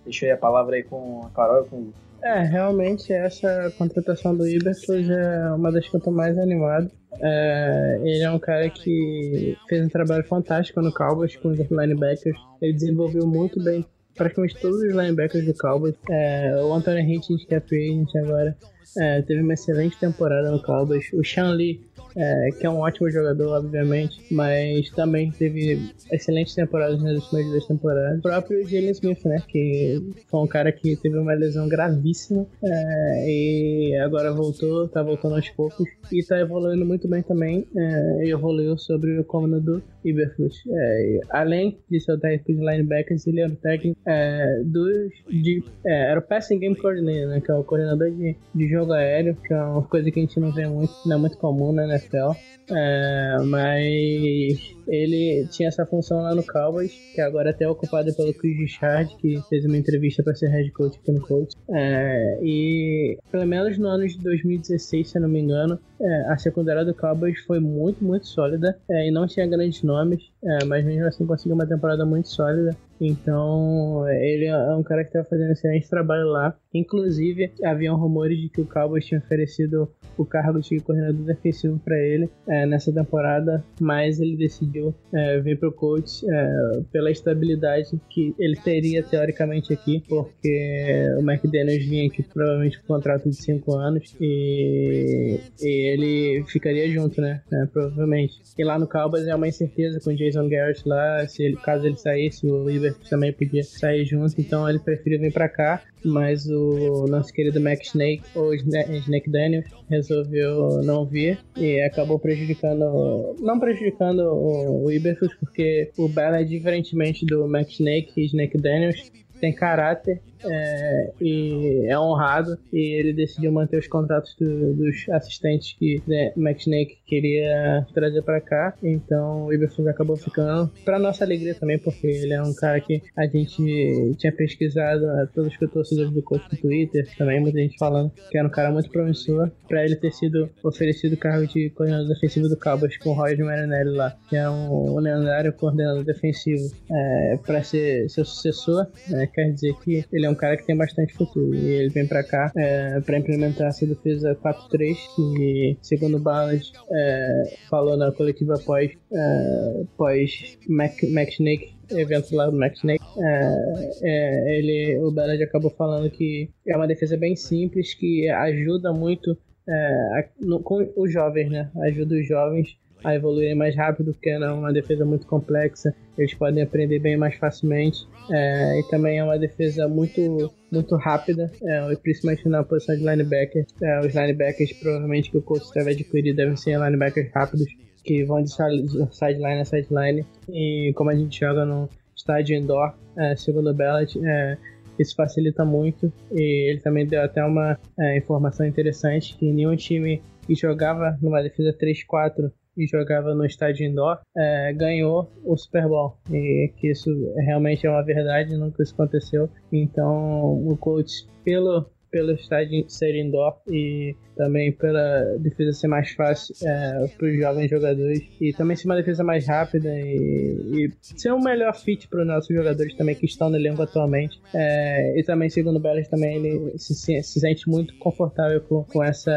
Deixa 0.05 0.27
aí 0.27 0.33
a 0.33 0.37
palavra 0.37 0.77
aí 0.77 0.83
com 0.83 1.23
a 1.27 1.31
Carol 1.31 1.64
com 1.64 1.92
É, 2.23 2.42
realmente 2.42 3.12
essa 3.12 3.73
contratação 3.77 4.35
do 4.35 4.46
Iberflus 4.46 5.09
é 5.09 5.53
uma 5.53 5.70
das 5.70 5.88
que 5.88 5.96
eu 5.96 6.01
tô 6.01 6.11
mais 6.11 6.37
animado. 6.38 6.90
É, 7.20 8.01
ele 8.03 8.23
é 8.23 8.31
um 8.31 8.38
cara 8.38 8.68
que 8.70 9.57
fez 9.68 9.85
um 9.85 9.88
trabalho 9.88 10.25
fantástico 10.25 10.81
no 10.81 10.92
Cowboys 10.92 11.37
com 11.37 11.49
os 11.49 11.59
linebackers. 11.59 12.38
Ele 12.62 12.73
desenvolveu 12.73 13.27
muito 13.27 13.62
bem 13.62 13.85
praticamente 14.14 14.59
todos 14.61 14.79
os 14.79 14.94
linebackers 14.94 15.46
do 15.46 15.55
Cowboys. 15.55 15.94
É, 16.11 16.55
o 16.62 16.73
Anthony 16.73 17.16
Hitchens, 17.16 17.44
que 17.44 17.55
é 17.55 17.61
free 17.61 17.90
agent 17.90 18.14
agora, 18.16 18.57
é, 18.98 19.22
teve 19.22 19.42
uma 19.42 19.55
excelente 19.55 19.98
temporada 19.98 20.50
no 20.50 20.62
Cowboys. 20.62 21.12
O 21.12 21.24
Sean 21.24 21.53
Lee 21.53 21.81
é, 22.16 22.50
que 22.59 22.66
é 22.66 22.70
um 22.70 22.79
ótimo 22.79 23.11
jogador, 23.11 23.59
obviamente, 23.59 24.20
mas 24.31 24.90
também 24.90 25.31
teve 25.31 25.92
excelentes 26.11 26.55
temporadas 26.55 27.03
nas 27.03 27.22
últimas 27.22 27.46
duas 27.46 27.66
temporadas. 27.66 28.18
O 28.18 28.22
próprio 28.22 28.66
Jalen 28.66 28.90
Smith, 28.90 29.24
né, 29.24 29.42
que 29.46 30.03
foi 30.29 30.40
um 30.40 30.46
cara 30.46 30.72
que 30.72 30.96
teve 30.96 31.18
uma 31.18 31.35
lesão 31.35 31.68
gravíssima 31.68 32.46
é, 32.62 33.24
e 33.29 33.96
agora 34.03 34.33
voltou, 34.33 34.88
tá 34.88 35.03
voltando 35.03 35.37
aos 35.37 35.48
poucos 35.50 35.88
e 36.12 36.22
tá 36.24 36.38
evoluindo 36.38 36.85
muito 36.85 37.09
bem 37.09 37.22
também. 37.22 37.66
É, 37.76 38.29
evoluiu 38.29 38.76
sobre 38.79 39.18
o 39.18 39.24
comando 39.24 39.61
do 39.61 39.83
Iberflus. 40.05 40.62
É, 40.68 41.20
além 41.31 41.79
de 41.90 42.00
ser 42.00 42.12
o 42.12 42.18
técnico 42.18 42.53
de 42.53 42.66
linebackers, 42.66 43.26
ele 43.26 43.40
era 43.40 43.53
o 43.53 43.57
técnico 43.57 44.00
é, 44.07 44.62
dos, 44.64 45.12
de, 45.29 45.62
é, 45.87 46.11
era 46.11 46.20
o 46.20 46.22
passing 46.22 46.59
game 46.59 46.76
coordinator, 46.76 47.29
né, 47.29 47.40
que 47.40 47.50
é 47.50 47.55
o 47.55 47.64
coordenador 47.64 48.11
de, 48.11 48.37
de 48.55 48.68
jogo 48.80 48.92
aéreo, 48.92 49.36
que 49.36 49.52
é 49.52 49.62
uma 49.62 49.82
coisa 49.82 50.10
que 50.10 50.18
a 50.18 50.22
gente 50.22 50.40
não 50.40 50.50
vê 50.50 50.66
muito, 50.66 50.92
não 51.06 51.16
é 51.16 51.18
muito 51.18 51.36
comum 51.38 51.72
né, 51.72 51.86
NFL. 51.86 52.32
É, 52.72 53.36
mas 53.46 54.76
ele 54.86 55.46
tinha 55.50 55.68
essa 55.68 55.84
função 55.84 56.22
lá 56.22 56.34
no 56.34 56.44
Cowboys, 56.44 56.92
que 57.14 57.20
agora 57.20 57.50
é 57.50 57.52
até 57.52 57.64
é 57.64 57.68
ocupada 57.68 58.12
pelo 58.14 58.32
Chris 58.32 58.56
Richard, 58.56 59.16
que 59.16 59.40
fez 59.48 59.64
uma 59.64 59.76
entrevista 59.76 60.22
para 60.22 60.34
ser 60.34 60.48
head 60.48 60.70
coach 60.72 60.98
aqui 60.98 61.12
no 61.12 61.20
Colts. 61.20 61.54
É, 61.70 62.38
e 62.42 63.18
pelo 63.30 63.46
menos 63.46 63.76
no 63.76 63.88
ano 63.88 64.06
de 64.06 64.18
2016, 64.18 65.10
se 65.10 65.18
eu 65.18 65.22
não 65.22 65.28
me 65.28 65.40
engano, 65.40 65.78
é, 66.00 66.32
a 66.32 66.38
secundária 66.38 66.84
do 66.84 66.94
Cowboys 66.94 67.40
foi 67.40 67.58
muito, 67.60 68.04
muito 68.04 68.26
sólida 68.28 68.78
é, 68.88 69.08
e 69.08 69.10
não 69.10 69.26
tinha 69.26 69.46
grandes 69.46 69.82
nomes, 69.82 70.22
é, 70.44 70.64
mas 70.64 70.84
mesmo 70.84 71.06
assim 71.06 71.26
conseguiu 71.26 71.54
uma 71.54 71.66
temporada 71.66 72.06
muito 72.06 72.28
sólida. 72.28 72.76
Então, 73.00 74.04
ele 74.08 74.46
é 74.46 74.76
um 74.76 74.82
cara 74.82 75.02
que 75.02 75.08
estava 75.08 75.24
fazendo 75.24 75.52
excelente 75.52 75.88
trabalho 75.88 76.26
lá. 76.26 76.56
Inclusive, 76.72 77.52
haviam 77.64 77.96
rumores 77.96 78.38
de 78.38 78.48
que 78.48 78.60
o 78.60 78.66
Cowboys 78.66 79.06
tinha 79.06 79.20
oferecido 79.20 79.88
o 80.16 80.24
cargo 80.24 80.60
de 80.60 80.78
coordenador 80.80 81.24
defensivo 81.24 81.78
para 81.78 81.98
ele 81.98 82.28
é, 82.46 82.66
nessa 82.66 82.92
temporada, 82.92 83.64
mas 83.80 84.20
ele 84.20 84.36
decidiu 84.36 84.94
é, 85.12 85.40
vir 85.40 85.58
para 85.58 85.68
o 85.68 85.72
coach 85.72 86.24
é, 86.30 86.82
pela 86.92 87.10
estabilidade 87.10 87.98
que 88.10 88.34
ele 88.38 88.56
teria 88.56 89.02
teoricamente 89.02 89.72
aqui, 89.72 90.02
porque 90.08 91.06
o 91.18 91.20
McDaniels 91.20 91.84
vinha 91.84 92.06
aqui 92.06 92.22
provavelmente 92.22 92.78
com 92.78 92.84
um 92.84 92.96
contrato 92.96 93.28
de 93.28 93.36
5 93.36 93.74
anos 93.74 94.14
e, 94.20 95.40
e, 95.60 95.92
ele 95.92 96.44
ficaria 96.46 96.88
junto, 96.90 97.20
né? 97.20 97.42
É, 97.52 97.66
provavelmente. 97.66 98.40
E 98.58 98.64
lá 98.64 98.78
no 98.78 98.86
Cowboys 98.86 99.26
é 99.26 99.34
uma 99.34 99.48
incerteza 99.48 99.98
com 100.00 100.10
o 100.10 100.16
Jason 100.16 100.48
Garrett 100.48 100.86
lá, 100.86 101.26
se 101.26 101.42
ele, 101.42 101.56
caso 101.56 101.86
ele 101.86 101.96
saísse, 101.96 102.46
o 102.46 102.68
Também 103.09 103.33
podia 103.33 103.62
sair 103.62 104.05
junto, 104.05 104.40
então 104.40 104.68
ele 104.68 104.79
preferiu 104.79 105.20
vir 105.20 105.33
para 105.33 105.48
cá, 105.48 105.83
mas 106.05 106.46
o 106.46 107.07
nosso 107.09 107.33
querido 107.33 107.61
Mac 107.61 107.81
Snake, 107.83 108.22
ou 108.35 108.55
Snake 108.55 109.31
Daniels, 109.31 109.66
resolveu 109.88 110.83
não 110.83 111.05
vir 111.05 111.38
e 111.57 111.81
acabou 111.81 112.18
prejudicando, 112.18 113.37
não 113.40 113.59
prejudicando 113.59 114.20
o, 114.20 114.90
Iberfus, 114.90 115.35
porque 115.35 115.90
o 115.96 116.09
Bella, 116.09 116.44
diferentemente 116.44 117.24
do 117.26 117.48
Mac 117.48 117.68
Snake 117.68 118.12
e 118.16 118.26
Snake 118.26 118.59
Daniels, 118.59 119.11
tem 119.40 119.55
caráter 119.55 120.20
é, 120.44 121.12
e 121.20 121.87
é 121.87 121.98
honrado 121.98 122.59
e 122.72 122.98
ele 122.98 123.12
decidiu 123.12 123.53
manter 123.53 123.79
os 123.79 123.87
contratos 123.87 124.35
do, 124.38 124.74
dos 124.74 125.09
assistentes 125.11 125.74
que 125.79 126.03
né, 126.07 126.33
McSnake 126.37 126.98
queria 127.07 127.87
trazer 127.92 128.22
para 128.22 128.40
cá. 128.40 128.74
Então 128.83 129.46
o 129.46 129.53
Iberflux 129.53 129.88
acabou 129.88 130.16
ficando 130.16 130.70
para 130.85 130.98
nossa 130.98 131.24
alegria 131.24 131.55
também, 131.55 131.79
porque 131.79 132.07
ele 132.07 132.33
é 132.33 132.42
um 132.42 132.55
cara 132.55 132.81
que 132.81 133.03
a 133.16 133.26
gente 133.26 134.14
tinha 134.18 134.33
pesquisado, 134.33 135.05
todos 135.35 135.53
os 135.53 135.70
torcedores 135.70 136.12
do 136.12 136.22
coach 136.22 136.44
no 136.50 136.59
Twitter, 136.59 137.07
também 137.16 137.40
muita 137.40 137.59
gente 137.59 137.76
falando 137.79 138.12
que 138.31 138.38
era 138.38 138.46
um 138.46 138.50
cara 138.50 138.70
muito 138.70 138.90
promissor 138.90 139.50
para 139.68 139.85
ele 139.85 139.96
ter 139.96 140.12
sido 140.12 140.50
oferecido 140.62 141.14
o 141.14 141.16
cargo 141.16 141.46
de 141.46 141.70
coordenador 141.70 142.09
defensivo 142.09 142.48
do 142.48 142.57
Cowboys 142.57 142.96
com 142.98 143.11
o 143.11 143.12
Roger 143.12 143.44
Marinelli 143.44 143.90
lá, 143.90 144.16
que 144.29 144.37
é 144.37 144.48
um, 144.48 144.96
um 144.96 144.98
lendário 144.98 145.53
coordenador 145.53 146.05
defensivo 146.05 146.70
é, 146.90 147.38
para 147.44 147.62
ser 147.62 148.09
seu 148.09 148.24
sucessor, 148.24 148.87
é, 149.12 149.26
quer 149.26 149.50
dizer 149.53 149.74
que 149.83 150.05
ele 150.12 150.26
é 150.26 150.29
um 150.30 150.34
cara 150.34 150.56
que 150.56 150.64
tem 150.64 150.76
bastante 150.76 151.12
futuro 151.14 151.54
e 151.54 151.66
ele 151.66 151.88
vem 151.90 152.06
para 152.06 152.22
cá 152.22 152.50
é, 152.56 153.00
para 153.00 153.18
implementar 153.18 153.68
essa 153.68 153.86
defesa 153.86 154.36
4-3 154.36 154.96
que 155.16 155.78
segundo 155.82 156.16
o 156.16 156.20
Ballard 156.20 156.72
é, 156.92 157.42
falou 157.68 157.96
na 157.96 158.12
coletiva 158.12 158.54
pós 158.64 158.92
é, 159.12 159.84
pós 159.96 160.58
Mac, 160.68 160.94
Mac 161.12 161.28
Snake 161.30 161.80
evento 161.98 162.34
lá 162.34 162.46
do 162.46 162.56
Max 162.56 162.78
Snake, 162.78 163.04
é, 163.18 163.90
é, 164.02 164.58
ele, 164.58 164.98
o 165.00 165.10
Ballard 165.10 165.42
acabou 165.42 165.70
falando 165.70 166.10
que 166.10 166.50
é 166.66 166.76
uma 166.76 166.86
defesa 166.86 167.16
bem 167.16 167.34
simples 167.34 167.94
que 167.94 168.28
ajuda 168.28 168.92
muito 168.92 169.36
é, 169.68 170.28
no, 170.40 170.60
com 170.60 170.92
os 170.96 171.12
jovens, 171.12 171.50
né? 171.50 171.70
Ajuda 171.82 172.14
os 172.16 172.26
jovens 172.26 172.76
a 173.04 173.14
evoluírem 173.14 173.54
mais 173.54 173.74
rápido, 173.76 174.12
porque 174.12 174.30
é 174.30 174.38
uma 174.50 174.72
defesa 174.72 175.04
muito 175.04 175.26
complexa, 175.26 175.94
eles 176.16 176.34
podem 176.34 176.62
aprender 176.62 176.98
bem 176.98 177.16
mais 177.16 177.34
facilmente. 177.36 177.98
É, 178.30 178.80
e 178.80 178.82
também 178.88 179.18
é 179.18 179.24
uma 179.24 179.38
defesa 179.38 179.88
muito, 179.88 180.52
muito 180.70 180.96
rápida, 180.96 181.50
é, 181.62 181.96
principalmente 181.96 182.48
na 182.48 182.62
posição 182.62 182.94
de 182.96 183.02
linebacker. 183.02 183.66
É, 183.82 184.00
os 184.00 184.14
linebackers, 184.14 184.72
provavelmente, 184.74 185.30
que 185.30 185.38
o 185.38 185.42
coach 185.42 185.64
deve 185.74 185.92
adquirir, 185.92 186.34
devem 186.34 186.56
ser 186.56 186.78
linebackers 186.78 187.30
rápidos, 187.34 187.66
que 188.04 188.24
vão 188.24 188.42
de 188.42 188.50
sideline 188.50 189.60
a 189.60 189.64
sideline. 189.64 190.26
E 190.48 190.92
como 190.94 191.10
a 191.10 191.14
gente 191.14 191.38
joga 191.38 191.64
no 191.64 191.88
estádio 192.16 192.56
indoor, 192.56 192.94
é, 193.16 193.34
segundo 193.36 193.70
o 193.70 193.74
Bellet, 193.74 194.18
é, 194.24 194.56
isso 194.98 195.14
facilita 195.16 195.64
muito. 195.64 196.12
E 196.32 196.70
ele 196.70 196.80
também 196.80 197.06
deu 197.06 197.22
até 197.22 197.44
uma 197.44 197.78
é, 197.98 198.18
informação 198.18 198.66
interessante 198.66 199.36
que 199.36 199.50
nenhum 199.52 199.74
time 199.74 200.22
que 200.46 200.54
jogava 200.54 201.16
numa 201.22 201.42
defesa 201.42 201.72
3-4 201.72 202.50
e 202.76 202.87
jogava 202.87 203.35
no 203.35 203.44
estádio 203.44 203.87
indoor 203.87 204.20
é, 204.37 204.72
ganhou 204.72 205.30
o 205.44 205.56
Super 205.56 205.87
Bowl. 205.88 206.16
E 206.30 206.72
que 206.76 206.90
isso 206.90 207.11
realmente 207.46 207.87
é 207.87 207.90
uma 207.90 208.04
verdade, 208.04 208.56
nunca 208.56 208.83
isso 208.83 208.94
aconteceu. 208.94 209.48
Então 209.72 210.66
o 210.66 210.76
coach, 210.76 211.26
pelo 211.44 211.90
pelo 212.11 212.33
estádio 212.33 212.85
ser 212.88 213.14
indoor 213.14 213.56
e 213.68 214.16
também 214.40 214.72
pela 214.72 215.37
defesa 215.38 215.70
ser 215.74 215.87
mais 215.87 216.12
fácil 216.12 216.55
é, 216.66 217.07
para 217.09 217.29
os 217.29 217.37
jovens 217.37 217.68
jogadores 217.68 218.22
e 218.40 218.55
também 218.55 218.74
ser 218.74 218.87
uma 218.87 218.96
defesa 218.96 219.22
mais 219.22 219.46
rápida 219.46 219.90
e, 219.90 220.88
e 220.88 220.90
ser 221.03 221.31
um 221.35 221.42
melhor 221.42 221.76
fit 221.76 222.09
para 222.09 222.22
os 222.22 222.26
nossos 222.26 222.57
jogadores 222.57 222.94
também 222.94 223.14
que 223.14 223.26
estão 223.26 223.50
no 223.50 223.57
elenco 223.57 223.83
atualmente 223.83 224.40
é, 224.55 225.20
e 225.20 225.22
também 225.24 225.50
segundo 225.50 225.76
o 225.76 226.09
também 226.09 226.37
ele 226.37 226.79
se, 226.79 226.94
se, 226.94 227.22
sente 227.22 227.68
muito 227.68 227.94
confortável 227.98 228.62
com, 228.62 228.83
com 228.85 229.05
essa 229.05 229.31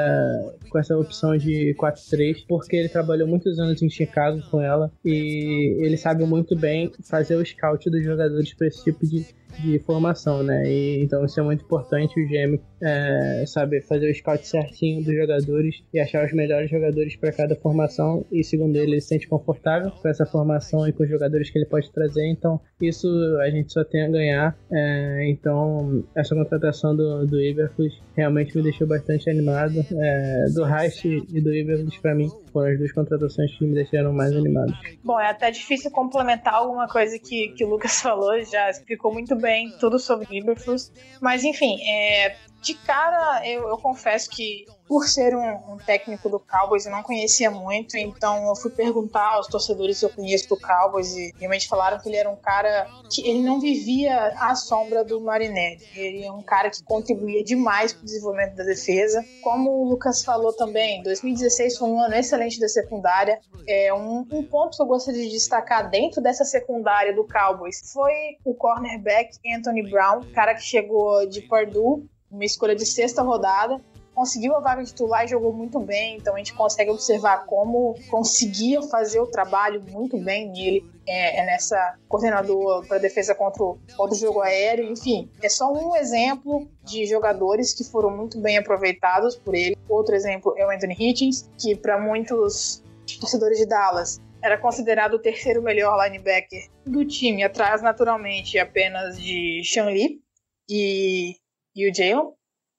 com 0.69 0.79
essa 0.79 0.97
opção 0.97 1.35
de 1.35 1.75
4-3 1.75 2.45
porque 2.47 2.77
ele 2.77 2.87
trabalhou 2.87 3.27
muitos 3.27 3.59
anos 3.59 3.81
em 3.81 3.89
Chicago 3.89 4.41
com 4.49 4.61
ela 4.61 4.89
e 5.03 5.85
ele 5.85 5.97
sabe 5.97 6.23
muito 6.23 6.55
bem 6.55 6.89
fazer 7.03 7.35
o 7.35 7.45
scout 7.45 7.89
dos 7.89 8.03
jogadores 8.05 8.53
para 8.53 8.67
esse 8.67 8.85
tipo 8.85 9.05
de 9.05 9.25
de 9.59 9.79
formação, 9.79 10.43
né? 10.43 10.63
E, 10.65 11.03
então 11.03 11.23
isso 11.25 11.39
é 11.39 11.43
muito 11.43 11.63
importante 11.63 12.19
o 12.19 12.27
GM 12.27 12.59
é, 12.83 13.45
saber 13.47 13.81
fazer 13.81 14.09
o 14.09 14.13
scout 14.13 14.45
certinho 14.45 15.03
dos 15.03 15.15
jogadores 15.15 15.83
e 15.93 15.99
achar 15.99 16.25
os 16.25 16.33
melhores 16.33 16.69
jogadores 16.69 17.15
para 17.15 17.31
cada 17.31 17.55
formação. 17.55 18.25
E 18.31 18.43
segundo 18.43 18.75
ele, 18.75 18.93
ele 18.93 19.01
se 19.01 19.07
sente 19.07 19.27
confortável 19.27 19.91
com 19.91 20.07
essa 20.07 20.25
formação 20.25 20.87
e 20.87 20.91
com 20.91 21.03
os 21.03 21.09
jogadores 21.09 21.49
que 21.49 21.57
ele 21.57 21.65
pode 21.65 21.91
trazer. 21.91 22.29
Então 22.29 22.59
isso 22.81 23.07
a 23.41 23.49
gente 23.49 23.71
só 23.71 23.83
tem 23.83 24.05
a 24.05 24.09
ganhar. 24.09 24.57
É, 24.71 25.29
então 25.29 26.03
essa 26.15 26.35
contratação 26.35 26.95
do, 26.95 27.25
do 27.25 27.41
Iberflus 27.41 28.01
realmente 28.15 28.55
me 28.55 28.63
deixou 28.63 28.87
bastante 28.87 29.29
animado. 29.29 29.85
É, 29.91 30.45
do 30.53 30.63
Reich 30.63 31.07
e 31.07 31.41
do 31.41 31.53
Iberflus 31.53 31.97
para 31.97 32.13
mim 32.13 32.29
foram 32.51 32.71
as 32.71 32.77
duas 32.77 32.91
contratações 32.91 33.57
que 33.57 33.65
me 33.65 33.73
deixaram 33.73 34.13
mais 34.13 34.31
animado. 34.35 34.73
Bom, 35.03 35.19
é 35.19 35.29
até 35.29 35.49
difícil 35.49 35.89
complementar 35.91 36.53
alguma 36.53 36.87
coisa 36.87 37.17
que, 37.17 37.49
que 37.49 37.63
o 37.63 37.69
Lucas 37.69 37.99
falou, 38.01 38.39
já 38.43 38.69
explicou 38.69 39.13
muito 39.13 39.35
bem 39.35 39.71
tudo 39.79 39.97
sobre 39.97 40.27
Iberflus. 40.31 40.91
Mas 41.21 41.43
enfim, 41.43 41.77
é, 41.87 42.35
de 42.63 42.73
cara, 42.75 43.45
eu, 43.45 43.67
eu, 43.67 43.77
confesso 43.77 44.29
que 44.29 44.65
por 44.87 45.05
ser 45.05 45.35
um, 45.35 45.73
um, 45.73 45.77
técnico 45.77 46.29
do 46.29 46.39
Cowboys, 46.39 46.85
eu 46.85 46.91
não 46.91 47.03
conhecia 47.03 47.51
muito, 47.51 47.97
então 47.97 48.47
eu 48.47 48.55
fui 48.55 48.71
perguntar 48.71 49.33
aos 49.33 49.47
torcedores 49.47 49.97
se 49.97 50.05
eu 50.05 50.09
conheço 50.09 50.47
do 50.47 50.57
Cowboys 50.57 51.13
e 51.13 51.33
realmente 51.37 51.67
falaram 51.67 51.99
que 51.99 52.07
ele 52.07 52.15
era 52.15 52.29
um 52.29 52.37
cara 52.37 52.87
que 53.11 53.27
ele 53.27 53.41
não 53.41 53.59
vivia 53.59 54.33
à 54.39 54.55
sombra 54.55 55.03
do 55.03 55.19
Marinelli. 55.19 55.83
Ele 55.93 56.23
é 56.23 56.31
um 56.31 56.41
cara 56.41 56.69
que 56.69 56.81
contribuía 56.83 57.43
demais 57.43 57.91
para 57.91 58.03
o 58.03 58.05
desenvolvimento 58.05 58.55
da 58.55 58.63
defesa. 58.63 59.23
Como 59.41 59.69
o 59.69 59.89
Lucas 59.89 60.23
falou 60.23 60.53
também, 60.53 61.03
2016 61.03 61.77
foi 61.77 61.89
um 61.89 61.99
ano 61.99 62.15
excelente 62.15 62.59
da 62.61 62.69
secundária. 62.69 63.41
É 63.67 63.93
um, 63.93 64.25
um 64.31 64.43
ponto 64.43 64.77
que 64.77 64.81
eu 64.81 64.87
gostaria 64.87 65.23
de 65.23 65.31
destacar 65.31 65.89
dentro 65.89 66.21
dessa 66.21 66.45
secundária 66.45 67.13
do 67.13 67.27
Cowboys 67.27 67.91
foi 67.91 68.37
o 68.45 68.53
cornerback 68.53 69.37
Anthony 69.53 69.89
Brown, 69.89 70.21
cara 70.33 70.55
que 70.55 70.61
chegou 70.61 71.27
de 71.27 71.41
Purdue 71.41 72.12
uma 72.33 72.43
escolha 72.43 72.75
de 72.75 72.85
sexta 72.85 73.21
rodada, 73.21 73.79
conseguiu 74.13 74.55
a 74.55 74.59
vaga 74.59 74.83
titular 74.83 75.25
e 75.25 75.27
jogou 75.27 75.53
muito 75.53 75.79
bem, 75.79 76.17
então 76.17 76.35
a 76.35 76.37
gente 76.37 76.53
consegue 76.53 76.91
observar 76.91 77.45
como 77.45 77.95
conseguia 78.09 78.81
fazer 78.81 79.19
o 79.19 79.27
trabalho 79.27 79.81
muito 79.89 80.17
bem 80.17 80.51
nele. 80.51 80.91
É, 81.05 81.41
é 81.41 81.45
nessa 81.45 81.97
coordenador 82.07 82.87
para 82.87 82.97
defesa 82.97 83.35
contra 83.35 83.61
o, 83.61 83.77
contra 83.97 84.15
o 84.15 84.17
jogo 84.17 84.39
aéreo, 84.39 84.89
enfim, 84.89 85.29
é 85.41 85.49
só 85.49 85.69
um 85.71 85.95
exemplo 85.97 86.69
de 86.81 87.05
jogadores 87.05 87.73
que 87.73 87.83
foram 87.83 88.09
muito 88.09 88.39
bem 88.39 88.57
aproveitados 88.57 89.35
por 89.35 89.53
ele. 89.53 89.77
Outro 89.89 90.15
exemplo 90.15 90.53
é 90.57 90.65
o 90.65 90.69
Anthony 90.69 90.95
Hitchens, 90.97 91.49
que 91.59 91.75
para 91.75 91.99
muitos 91.99 92.81
torcedores 93.19 93.57
de 93.57 93.65
Dallas 93.65 94.21
era 94.41 94.57
considerado 94.57 95.15
o 95.15 95.19
terceiro 95.19 95.61
melhor 95.61 95.97
linebacker 96.05 96.69
do 96.85 97.05
time, 97.05 97.43
atrás 97.43 97.81
naturalmente 97.81 98.57
apenas 98.57 99.17
de 99.17 99.61
Sean 99.65 99.85
Lee 99.85 100.21
e 100.69 101.35
e 101.75 101.89
o 101.89 101.93
Jalen. 101.93 102.31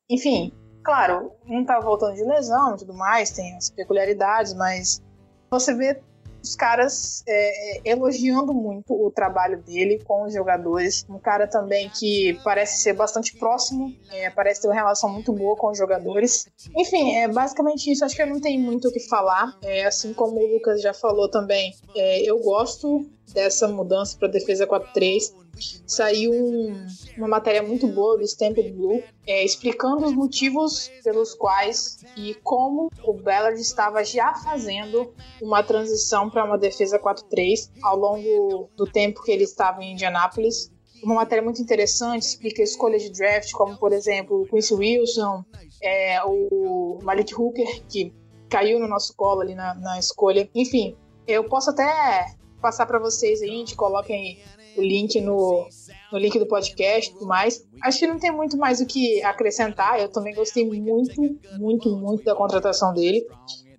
Enfim, 0.09 0.53
claro, 0.83 1.33
um 1.47 1.65
tá 1.65 1.81
voltando 1.81 2.15
de 2.15 2.25
lesão 2.25 2.75
e 2.75 2.79
tudo 2.79 2.95
mais, 2.95 3.31
tem 3.31 3.57
as 3.57 3.71
peculiaridades, 3.71 4.55
mas 4.55 5.03
você 5.51 5.75
vê 5.75 6.01
os 6.45 6.55
caras 6.55 7.25
é, 7.27 7.79
é, 7.79 7.93
elogiando 7.93 8.53
muito 8.53 8.93
o 8.93 9.11
trabalho 9.11 9.63
dele 9.63 10.03
com 10.05 10.25
os 10.25 10.35
jogadores. 10.35 11.07
Um 11.09 11.19
cara 11.19 11.49
também 11.49 11.89
que 11.89 12.39
parece 12.45 12.83
ser 12.83 12.93
bastante 12.93 13.35
próximo, 13.39 13.91
é, 14.11 14.29
parece 14.29 14.61
ter 14.61 14.69
uma 14.69 14.75
relação 14.75 15.11
muito 15.11 15.33
boa 15.33 15.57
com 15.57 15.71
os 15.71 15.79
jogadores. 15.79 16.47
Enfim, 16.77 17.17
é 17.17 17.27
basicamente 17.29 17.91
isso. 17.91 18.05
Acho 18.05 18.15
que 18.15 18.23
eu 18.23 18.27
não 18.27 18.41
tenho 18.41 18.61
muito 18.61 18.89
o 18.89 18.93
que 18.93 19.01
falar. 19.09 19.57
É, 19.63 19.87
assim 19.87 20.13
como 20.13 20.37
o 20.37 20.55
Lucas 20.55 20.83
já 20.83 20.93
falou 20.93 21.31
também, 21.31 21.73
é, 21.97 22.21
eu 22.21 22.39
gosto 22.41 23.09
dessa 23.33 23.67
mudança 23.67 24.17
para 24.19 24.29
defesa 24.29 24.67
4-3 24.67 25.33
saiu 25.87 26.33
um, 26.33 26.87
uma 27.17 27.29
matéria 27.29 27.63
muito 27.63 27.87
boa 27.87 28.17
do 28.17 28.25
Stamped 28.25 28.73
Blue 28.73 29.03
é, 29.27 29.45
explicando 29.45 30.07
os 30.07 30.13
motivos 30.13 30.91
pelos 31.03 31.35
quais 31.35 32.05
e 32.17 32.35
como 32.43 32.91
o 33.05 33.13
Ballard 33.15 33.61
estava 33.61 34.05
já 34.05 34.35
fazendo 34.35 35.15
uma 35.41 35.63
transição 35.63 36.29
para 36.29 36.45
uma 36.45 36.59
defesa 36.59 36.99
4-3 36.99 37.71
ao 37.83 37.97
longo 37.97 38.69
do 38.77 38.85
tempo 38.87 39.23
que 39.23 39.31
ele 39.31 39.45
estava 39.45 39.83
em 39.83 39.93
Indianápolis. 39.93 40.73
Uma 41.03 41.17
matéria 41.17 41.45
muito 41.45 41.61
interessante, 41.61 42.23
explica 42.23 42.63
escolhas 42.63 43.03
de 43.03 43.11
draft, 43.11 43.53
como 43.53 43.77
por 43.77 43.93
exemplo 43.93 44.43
o 44.43 44.47
Quincy 44.47 44.75
Wilson, 44.75 45.45
é, 45.83 46.23
o 46.25 46.99
Malik 47.03 47.35
Hooker, 47.35 47.83
que 47.89 48.13
caiu 48.49 48.79
no 48.79 48.89
nosso 48.89 49.15
colo 49.15 49.43
ali 49.43 49.55
na, 49.55 49.75
na 49.75 49.99
escolha. 49.99 50.49
Enfim, 50.55 50.97
eu 51.27 51.45
posso 51.45 51.71
até 51.71 52.35
passar 52.65 52.87
para 52.87 52.99
vocês 52.99 53.43
aí, 53.43 53.51
a 53.51 53.53
gente 53.53 53.77
coloquem 53.77 54.43
o 54.75 54.81
link 54.81 55.21
no, 55.21 55.69
no 56.11 56.19
link 56.19 56.39
do 56.39 56.47
podcast 56.47 57.11
e 57.11 57.13
tudo 57.13 57.27
mais. 57.27 57.63
Acho 57.83 57.99
que 57.99 58.07
não 58.07 58.19
tem 58.19 58.33
muito 58.33 58.57
mais 58.57 58.81
o 58.81 58.87
que 58.87 59.23
acrescentar. 59.23 60.01
Eu 60.01 60.09
também 60.09 60.35
gostei 60.35 60.65
muito, 60.67 61.13
muito, 61.59 61.95
muito 61.95 62.25
da 62.25 62.35
contratação 62.35 62.95
dele. 62.95 63.27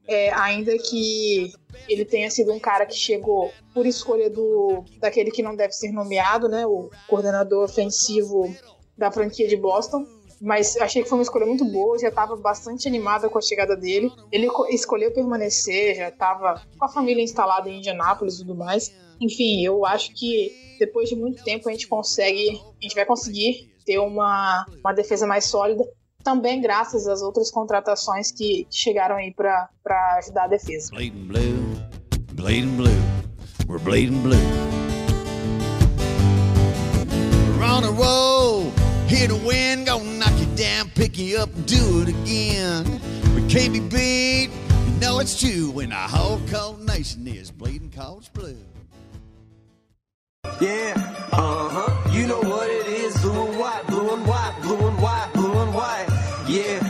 É, 0.07 0.31
ainda 0.35 0.77
que 0.77 1.51
ele 1.89 2.05
tenha 2.05 2.29
sido 2.29 2.53
um 2.53 2.59
cara 2.59 2.85
que 2.85 2.95
chegou 2.95 3.51
por 3.73 3.87
escolha 3.87 4.29
do 4.29 4.83
daquele 4.99 5.31
que 5.31 5.41
não 5.41 5.55
deve 5.55 5.73
ser 5.73 5.91
nomeado, 5.91 6.47
né, 6.47 6.63
o 6.67 6.91
coordenador 7.07 7.63
ofensivo 7.63 8.55
da 8.95 9.11
franquia 9.11 9.47
de 9.47 9.57
Boston. 9.57 10.05
Mas 10.41 10.75
achei 10.77 11.01
que 11.01 11.09
foi 11.09 11.17
uma 11.17 11.23
escolha 11.23 11.45
muito 11.45 11.65
boa, 11.65 11.97
já 11.97 12.09
estava 12.09 12.35
bastante 12.35 12.87
animada 12.87 13.29
com 13.29 13.37
a 13.37 13.41
chegada 13.41 13.75
dele. 13.75 14.11
Ele 14.31 14.49
escolheu 14.69 15.11
permanecer, 15.11 15.95
já 15.95 16.09
estava 16.09 16.61
com 16.77 16.85
a 16.85 16.89
família 16.89 17.23
instalada 17.23 17.69
em 17.69 17.77
Indianápolis 17.77 18.35
e 18.35 18.37
tudo 18.39 18.55
mais. 18.55 18.93
Enfim, 19.19 19.63
eu 19.65 19.85
acho 19.85 20.13
que 20.13 20.51
depois 20.79 21.09
de 21.09 21.15
muito 21.15 21.43
tempo 21.43 21.69
a 21.69 21.71
gente 21.71 21.87
consegue, 21.87 22.49
a 22.49 22.83
gente 22.83 22.95
vai 22.95 23.05
conseguir 23.05 23.73
ter 23.85 23.99
uma, 23.99 24.65
uma 24.83 24.93
defesa 24.93 25.25
mais 25.25 25.45
sólida, 25.45 25.83
também 26.23 26.59
graças 26.59 27.07
às 27.07 27.21
outras 27.21 27.51
contratações 27.51 28.31
que 28.31 28.67
chegaram 28.69 29.15
aí 29.15 29.31
para 29.33 29.69
ajudar 30.17 30.45
a 30.45 30.47
defesa. 30.47 30.89
Blue, 30.91 31.11
blue, 32.75 32.89
we're 33.67 33.79
blue. 33.79 34.35
We're 37.57 37.63
on 37.63 37.83
a 37.83 37.91
roll, 37.91 38.71
gonna 39.07 40.24
down, 40.55 40.89
pick 40.89 41.17
you 41.17 41.37
up, 41.37 41.53
and 41.55 41.65
do 41.65 42.01
it 42.01 42.09
again. 42.09 43.01
We 43.35 43.47
can't 43.47 43.73
be 43.73 43.79
beat, 43.79 44.49
you 44.87 44.99
know 44.99 45.19
it's 45.19 45.39
true 45.39 45.71
when 45.71 45.89
the 45.89 45.95
whole 45.95 46.39
cold 46.49 46.85
nation 46.85 47.27
is 47.27 47.51
bleeding 47.51 47.91
cold 47.91 48.29
blue. 48.33 48.57
Yeah, 50.61 50.93
uh 51.31 51.69
huh. 51.69 52.11
You 52.11 52.27
know 52.27 52.39
what 52.39 52.69
it 52.69 52.87
is. 52.87 53.17
Blue 53.21 53.47
and 53.47 53.59
white, 53.59 53.85
blue 53.87 54.13
and 54.13 54.25
white, 54.25 54.57
blue 54.61 54.87
and 54.87 55.01
white, 55.01 55.29
blue 55.33 55.51
and 55.53 55.73
white. 55.73 56.05
Yeah, 56.47 56.84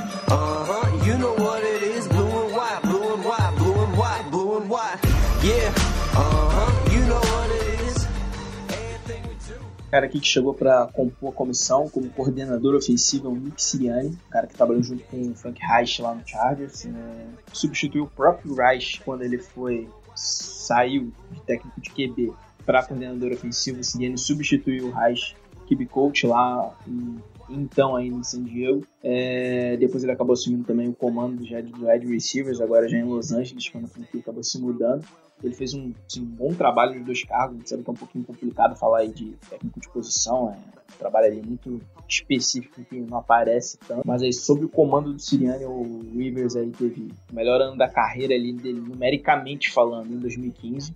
cara 9.92 10.06
aqui 10.06 10.20
que 10.20 10.28
chegou 10.28 10.54
para 10.54 10.88
compor 10.88 11.30
a 11.30 11.36
comissão 11.36 11.90
como 11.90 12.10
coordenador 12.10 12.76
ofensivo 12.76 13.28
é 13.28 13.32
o 13.32 13.36
Nick 13.36 13.62
Sirianni, 13.62 14.18
cara 14.30 14.48
que 14.48 14.56
trabalhou 14.56 14.84
junto 14.84 15.04
com 15.06 15.30
o 15.30 15.36
Frank 15.36 15.60
Reich 15.62 16.02
lá 16.02 16.14
no 16.14 16.28
Chargers, 16.28 16.86
né? 16.86 17.28
substituiu 17.54 18.04
o 18.04 18.08
próprio 18.08 18.56
Reich 18.56 19.02
quando 19.02 19.22
ele 19.24 19.38
foi 19.38 19.88
saiu 20.16 21.12
de 21.32 21.42
técnico 21.42 21.80
de 21.80 21.90
QB 21.90 22.34
para 22.66 22.84
coordenador 22.84 23.32
ofensivo. 23.32 23.80
O 23.80 23.84
Sirianni 23.84 24.18
substituiu 24.18 24.88
o 24.88 24.92
Reich, 24.92 25.36
QB 25.68 25.86
coach 25.88 26.26
lá 26.26 26.76
em, 26.88 27.18
então 27.50 27.96
aí 27.96 28.08
em 28.08 28.24
San 28.24 28.44
Diego. 28.44 28.86
É, 29.04 29.78
depois 29.78 30.04
ele 30.04 30.12
acabou 30.12 30.34
assumindo 30.34 30.64
também 30.64 30.88
o 30.88 30.94
comando 30.94 31.46
já 31.46 31.62
de 31.62 31.72
wide 31.74 32.08
receivers, 32.08 32.60
agora 32.60 32.88
já 32.88 32.98
em 32.98 33.04
Los 33.04 33.32
Angeles, 33.32 33.70
quando 33.70 33.86
a 33.86 34.18
acabou 34.18 34.44
se 34.44 34.60
mudando. 34.60 35.06
Ele 35.46 35.56
fez 35.56 35.74
um, 35.74 35.94
assim, 36.10 36.22
um 36.22 36.26
bom 36.26 36.54
trabalho 36.54 36.96
nos 36.96 37.06
dois 37.06 37.24
cargos, 37.24 37.70
sabe 37.70 37.84
que 37.84 37.90
é 37.90 37.94
um 37.94 37.96
pouquinho 37.96 38.26
complicado 38.26 38.76
falar 38.76 39.00
aí 39.00 39.12
de 39.12 39.32
técnico 39.50 39.80
de 39.80 39.90
posição, 39.90 40.50
é 40.50 40.94
um 40.96 40.98
trabalho 40.98 41.28
ali 41.28 41.42
muito 41.42 41.82
específico 42.08 42.84
que 42.84 43.00
não 43.00 43.18
aparece 43.18 43.78
tanto. 43.78 44.04
Mas 44.06 44.22
aí, 44.22 44.34
sob 44.34 44.66
o 44.66 44.70
comando 44.70 45.14
do 45.14 45.20
Sirianni, 45.20 45.66
o 45.66 46.02
Rivers 46.16 46.56
aí 46.56 46.70
teve 46.72 47.12
o 47.32 47.36
melhor 47.36 47.62
ano 47.62 47.78
da 47.78 47.88
carreira 47.88 48.34
ali 48.34 48.54
dele, 48.54 48.80
numericamente 48.80 49.72
falando, 49.72 50.14
em 50.14 50.18
2015. 50.18 50.94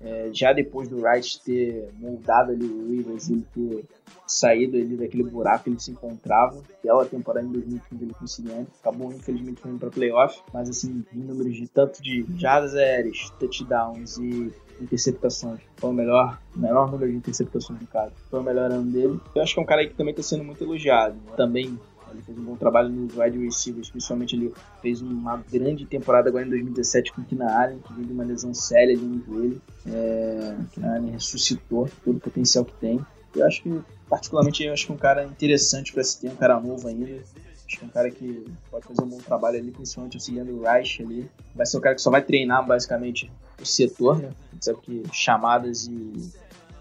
É, 0.00 0.30
já 0.32 0.52
depois 0.52 0.88
do 0.88 1.00
Wright 1.00 1.42
ter 1.42 1.90
moldado 1.98 2.52
ali 2.52 2.64
o 2.64 2.88
Rivers, 2.88 3.28
ele 3.28 3.44
ter 3.54 3.84
saído 4.26 4.76
ali 4.76 4.96
daquele 4.96 5.24
buraco 5.24 5.64
que 5.64 5.70
ele 5.70 5.80
se 5.80 5.90
encontrava. 5.90 6.62
Aquela 6.78 7.04
temporada 7.04 7.46
em 7.46 7.52
2015 7.52 8.04
ele 8.04 8.14
o 8.20 8.26
Sirianni. 8.26 8.66
Acabou, 8.80 9.12
infelizmente, 9.12 9.60
indo 9.66 9.78
para 9.78 9.90
playoff. 9.90 10.40
Mas, 10.52 10.68
assim, 10.68 11.04
em 11.14 11.18
números 11.18 11.56
de 11.56 11.68
tanto 11.68 12.02
de 12.02 12.24
jardas 12.36 12.74
aéreas, 12.74 13.30
touchdowns 13.38 14.16
e 14.18 14.52
interceptações. 14.80 15.60
Foi 15.76 15.90
o 15.90 15.92
melhor, 15.92 16.40
menor 16.56 16.90
número 16.90 17.10
de 17.10 17.18
interceptações 17.18 17.78
do 17.78 17.86
caso. 17.86 18.12
Foi 18.30 18.40
o 18.40 18.42
melhor 18.42 18.70
ano 18.70 18.90
dele. 18.90 19.20
Eu 19.34 19.42
acho 19.42 19.54
que 19.54 19.60
é 19.60 19.62
um 19.62 19.66
cara 19.66 19.82
aí 19.82 19.88
que 19.88 19.94
também 19.94 20.12
está 20.12 20.22
sendo 20.22 20.44
muito 20.44 20.62
elogiado. 20.64 21.14
né? 21.14 21.32
Também 21.36 21.78
ele 22.12 22.22
fez 22.22 22.38
um 22.38 22.42
bom 22.42 22.56
trabalho 22.56 22.88
nos 22.88 23.16
wide 23.16 23.38
receivers, 23.38 23.90
principalmente 23.90 24.36
ele 24.36 24.52
fez 24.80 25.00
uma 25.00 25.36
grande 25.50 25.86
temporada 25.86 26.28
agora 26.28 26.46
em 26.46 26.50
2017 26.50 27.12
com 27.12 27.22
o 27.22 27.24
Kina 27.24 27.46
Allen, 27.46 27.78
que 27.78 27.92
veio 27.92 28.06
de 28.06 28.12
uma 28.12 28.24
lesão 28.24 28.52
séria 28.54 28.94
ali 28.94 29.04
no 29.04 29.24
joelho. 29.24 29.62
É, 29.86 30.56
Kina 30.72 30.96
Allen 30.96 31.12
ressuscitou 31.12 31.88
todo 32.04 32.16
o 32.16 32.20
potencial 32.20 32.64
que 32.64 32.74
tem. 32.74 33.00
Eu 33.34 33.46
acho 33.46 33.62
que, 33.62 33.80
particularmente, 34.08 34.64
eu 34.64 34.72
acho 34.72 34.86
que 34.86 34.92
é 34.92 34.94
um 34.94 34.98
cara 34.98 35.24
interessante 35.24 35.92
para 35.92 36.02
se 36.02 36.20
ter, 36.20 36.28
um 36.28 36.36
cara 36.36 36.58
novo 36.60 36.88
ainda. 36.88 37.22
Acho 37.66 37.78
que 37.78 37.84
é 37.84 37.86
um 37.86 37.90
cara 37.90 38.10
que 38.10 38.44
pode 38.70 38.86
fazer 38.86 39.02
um 39.02 39.08
bom 39.08 39.18
trabalho 39.18 39.58
ali, 39.58 39.70
principalmente 39.70 40.16
auxiliando 40.16 40.52
o 40.52 40.62
Reich 40.62 41.02
ali. 41.02 41.30
Vai 41.54 41.64
ser 41.64 41.78
um 41.78 41.80
cara 41.80 41.94
que 41.94 42.02
só 42.02 42.10
vai 42.10 42.22
treinar, 42.22 42.66
basicamente, 42.66 43.30
o 43.60 43.64
setor, 43.64 44.18
né? 44.18 44.30
A 44.50 44.54
gente 44.54 44.64
sabe 44.64 44.80
que 44.80 45.02
chamadas 45.12 45.86
e 45.86 46.32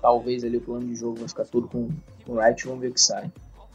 talvez 0.02 0.44
ali 0.44 0.58
o 0.58 0.62
plano 0.62 0.88
de 0.88 0.96
jogo 0.96 1.20
vai 1.20 1.28
ficar 1.28 1.46
tudo 1.46 1.68
com, 1.68 1.90
com 2.26 2.34
o 2.34 2.40
Reich. 2.40 2.66
Vamos 2.66 2.82
ver 2.82 2.88
o 2.88 2.94
que 2.94 3.02
sai. 3.02 3.32